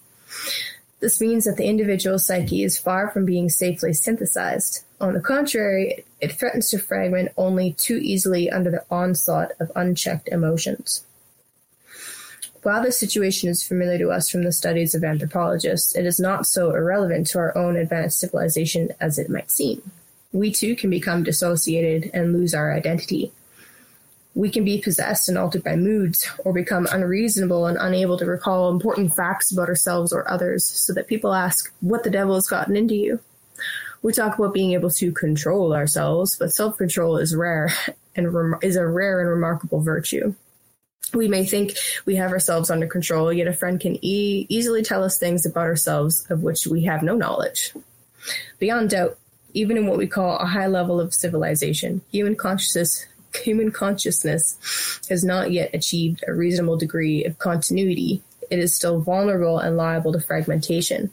This 1.00 1.22
means 1.22 1.45
that 1.45 1.58
the 1.58 1.67
individual 1.67 2.17
psyche 2.17 2.64
is 2.64 2.77
far 2.77 3.09
from 3.09 3.25
being 3.25 3.50
safely 3.50 3.93
synthesized. 3.93 4.84
On 5.00 5.14
the 5.14 5.19
contrary, 5.19 6.06
it 6.22 6.32
threatens 6.32 6.69
to 6.69 6.80
fragment 6.80 7.32
only 7.38 7.74
too 7.74 7.98
easily 7.98 8.50
under 8.50 8.72
the 8.72 8.85
onslaught 8.90 9.51
of 9.59 9.72
unchecked 9.75 10.30
emotions. 10.30 11.06
While 12.64 12.82
this 12.82 12.98
situation 12.98 13.50
is 13.50 13.61
familiar 13.61 14.00
to 14.00 14.09
us 14.09 14.30
from 14.30 14.43
the 14.43 14.51
studies 14.51 14.95
of 14.95 15.03
anthropologists, 15.03 15.95
it 15.95 16.06
is 16.06 16.19
not 16.19 16.48
so 16.48 16.74
irrelevant 16.74 17.27
to 17.27 17.38
our 17.38 17.56
own 17.56 17.75
advanced 17.75 18.19
civilization 18.19 18.90
as 19.00 19.19
it 19.19 19.30
might 19.30 19.51
seem. 19.51 19.92
We 20.32 20.51
too 20.51 20.75
can 20.75 20.90
become 20.90 21.22
dissociated 21.22 22.09
and 22.14 22.34
lose 22.34 22.56
our 22.56 22.74
identity. 22.74 23.32
We 24.35 24.49
can 24.49 24.64
be 24.64 24.81
possessed 24.81 25.30
and 25.30 25.38
altered 25.38 25.64
by 25.64 25.75
moods, 25.75 26.30
or 26.39 26.53
become 26.53 26.88
unreasonable 26.91 27.65
and 27.65 27.77
unable 27.80 28.17
to 28.17 28.25
recall 28.25 28.69
important 28.69 29.15
facts 29.15 29.51
about 29.51 29.69
ourselves 29.69 30.14
or 30.14 30.30
others, 30.30 30.65
so 30.65 30.93
that 30.93 31.07
people 31.07 31.33
ask, 31.33 31.73
What 31.80 32.03
the 32.03 32.09
devil 32.09 32.35
has 32.35 32.47
gotten 32.47 32.75
into 32.75 32.95
you? 32.95 33.19
We 34.01 34.14
talk 34.14 34.38
about 34.38 34.53
being 34.53 34.73
able 34.73 34.91
to 34.91 35.11
control 35.11 35.73
ourselves, 35.73 36.35
but 36.35 36.53
self 36.53 36.77
control 36.77 37.17
is 37.17 37.35
rare 37.35 37.72
and 38.15 38.33
rem- 38.33 38.59
is 38.61 38.75
a 38.75 38.85
rare 38.85 39.22
and 39.22 39.30
remarkable 39.30 39.81
virtue. 39.81 40.35
We 41.14 41.27
may 41.27 41.45
think 41.45 41.77
we 42.05 42.15
have 42.17 42.31
ourselves 42.31 42.69
under 42.69 42.88
control, 42.88 43.31
yet 43.31 43.47
a 43.47 43.53
friend 43.53 43.80
can 43.80 43.95
e- 44.03 44.45
easily 44.49 44.83
tell 44.83 45.03
us 45.03 45.17
things 45.17 45.45
about 45.45 45.61
ourselves 45.61 46.25
of 46.30 46.43
which 46.43 46.67
we 46.67 46.83
have 46.83 47.03
no 47.03 47.15
knowledge. 47.15 47.73
Beyond 48.59 48.89
doubt, 48.89 49.17
even 49.53 49.77
in 49.77 49.88
what 49.88 49.97
we 49.97 50.07
call 50.07 50.38
a 50.38 50.45
high 50.45 50.67
level 50.67 50.99
of 50.99 51.14
civilization, 51.14 52.01
human 52.11 52.35
consciousness 52.35 53.05
human 53.43 53.72
consciousness 53.72 54.99
has 55.09 55.23
not 55.23 55.51
yet 55.51 55.72
achieved 55.73 56.23
a 56.27 56.33
reasonable 56.33 56.77
degree 56.77 57.23
of 57.25 57.39
continuity. 57.39 58.22
It 58.49 58.59
is 58.59 58.75
still 58.75 59.01
vulnerable 59.01 59.59
and 59.59 59.77
liable 59.77 60.14
to 60.14 60.19
fragmentation. 60.19 61.11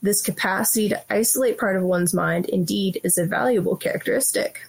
This 0.00 0.22
capacity 0.22 0.88
to 0.90 1.12
isolate 1.12 1.58
part 1.58 1.76
of 1.76 1.82
one's 1.82 2.14
mind 2.14 2.48
indeed 2.48 3.00
is 3.02 3.18
a 3.18 3.26
valuable 3.26 3.76
characteristic. 3.76 4.60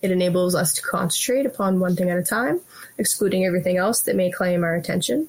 It 0.00 0.10
enables 0.10 0.56
us 0.56 0.72
to 0.74 0.82
concentrate 0.82 1.46
upon 1.46 1.78
one 1.78 1.94
thing 1.94 2.10
at 2.10 2.18
a 2.18 2.24
time, 2.24 2.60
excluding 2.98 3.46
everything 3.46 3.76
else 3.76 4.00
that 4.02 4.16
may 4.16 4.32
claim 4.32 4.64
our 4.64 4.74
attention. 4.74 5.28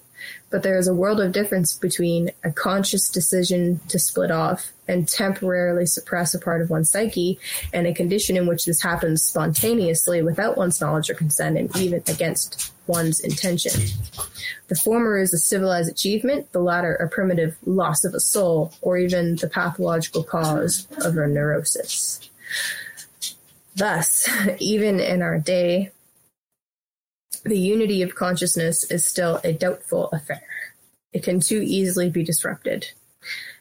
But 0.54 0.62
there 0.62 0.78
is 0.78 0.88
a 0.88 0.94
world 0.94 1.20
of 1.20 1.32
difference 1.32 1.74
between 1.76 2.30
a 2.44 2.52
conscious 2.52 3.10
decision 3.10 3.80
to 3.88 3.98
split 3.98 4.30
off 4.30 4.72
and 4.88 5.08
temporarily 5.08 5.88
suppress 5.88 6.36
a 6.36 6.40
part 6.40 6.62
of 6.62 6.70
one's 6.70 6.92
psyche 6.92 7.40
and 7.74 7.88
a 7.88 7.94
condition 7.94 8.38
in 8.38 8.46
which 8.46 8.66
this 8.66 8.80
happens 8.80 9.24
spontaneously 9.24 10.22
without 10.22 10.56
one's 10.56 10.80
knowledge 10.80 11.10
or 11.10 11.16
consent 11.16 11.58
and 11.58 11.76
even 11.78 12.04
against 12.08 12.72
one's 12.86 13.20
intention. 13.22 13.82
The 14.68 14.76
former 14.76 15.18
is 15.18 15.34
a 15.34 15.40
civilized 15.40 15.90
achievement, 15.90 16.52
the 16.52 16.60
latter 16.60 16.94
a 16.98 17.10
primitive 17.10 17.58
loss 17.66 18.04
of 18.04 18.14
a 18.14 18.20
soul 18.20 18.76
or 18.82 19.00
even 19.00 19.38
the 19.38 19.50
pathological 19.50 20.24
cause 20.24 20.88
of 21.04 21.18
a 21.18 21.26
neurosis. 21.26 22.30
Thus, 23.76 24.30
even 24.60 25.00
in 25.00 25.24
our 25.24 25.40
day, 25.40 25.90
the 27.44 27.60
unity 27.60 28.02
of 28.02 28.16
consciousness 28.16 28.90
is 28.90 29.06
still 29.06 29.40
a 29.44 29.54
doubtful 29.54 30.10
affair. 30.12 30.44
It 31.12 31.24
can 31.24 31.40
too 31.40 31.62
easily 31.62 32.10
be 32.10 32.24
disrupted. 32.24 32.88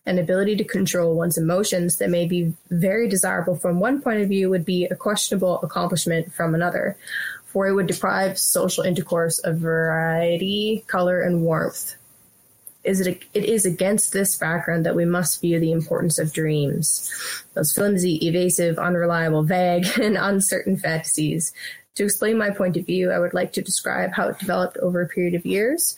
An 0.06 0.18
ability 0.18 0.56
to 0.56 0.64
control 0.64 1.14
one's 1.14 1.38
emotions 1.38 1.96
that 1.96 2.10
may 2.10 2.26
be 2.26 2.54
very 2.70 3.08
desirable 3.08 3.56
from 3.56 3.78
one 3.78 4.00
point 4.00 4.20
of 4.20 4.28
view 4.28 4.50
would 4.50 4.64
be 4.64 4.86
a 4.86 4.96
questionable 4.96 5.60
accomplishment 5.62 6.32
from 6.32 6.54
another, 6.54 6.96
for 7.46 7.66
it 7.66 7.74
would 7.74 7.86
deprive 7.86 8.38
social 8.38 8.84
intercourse 8.84 9.38
of 9.40 9.58
variety, 9.58 10.84
color, 10.86 11.20
and 11.20 11.42
warmth. 11.42 11.94
Is 12.82 13.00
it, 13.00 13.22
it 13.32 13.44
is 13.44 13.64
against 13.64 14.12
this 14.12 14.36
background 14.36 14.84
that 14.86 14.96
we 14.96 15.04
must 15.04 15.40
view 15.40 15.60
the 15.60 15.70
importance 15.70 16.18
of 16.18 16.32
dreams, 16.32 17.08
those 17.54 17.72
flimsy, 17.72 18.26
evasive, 18.26 18.78
unreliable, 18.78 19.44
vague, 19.44 19.86
and 20.00 20.16
uncertain 20.16 20.76
fantasies 20.76 21.52
to 21.94 22.04
explain 22.04 22.38
my 22.38 22.50
point 22.50 22.76
of 22.76 22.86
view, 22.86 23.10
I 23.10 23.18
would 23.18 23.34
like 23.34 23.52
to 23.54 23.62
describe 23.62 24.12
how 24.12 24.28
it 24.28 24.38
developed 24.38 24.78
over 24.78 25.00
a 25.00 25.08
period 25.08 25.34
of 25.34 25.44
years 25.44 25.96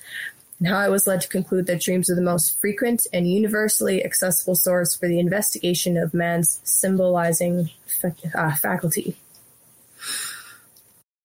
and 0.58 0.68
how 0.68 0.78
I 0.78 0.88
was 0.88 1.06
led 1.06 1.20
to 1.20 1.28
conclude 1.28 1.66
that 1.66 1.80
dreams 1.80 2.08
are 2.10 2.14
the 2.14 2.22
most 2.22 2.60
frequent 2.60 3.06
and 3.12 3.30
universally 3.30 4.04
accessible 4.04 4.54
source 4.54 4.96
for 4.96 5.08
the 5.08 5.18
investigation 5.18 5.96
of 5.96 6.14
man's 6.14 6.60
symbolizing 6.64 7.70
uh, 8.34 8.54
faculty. 8.56 9.16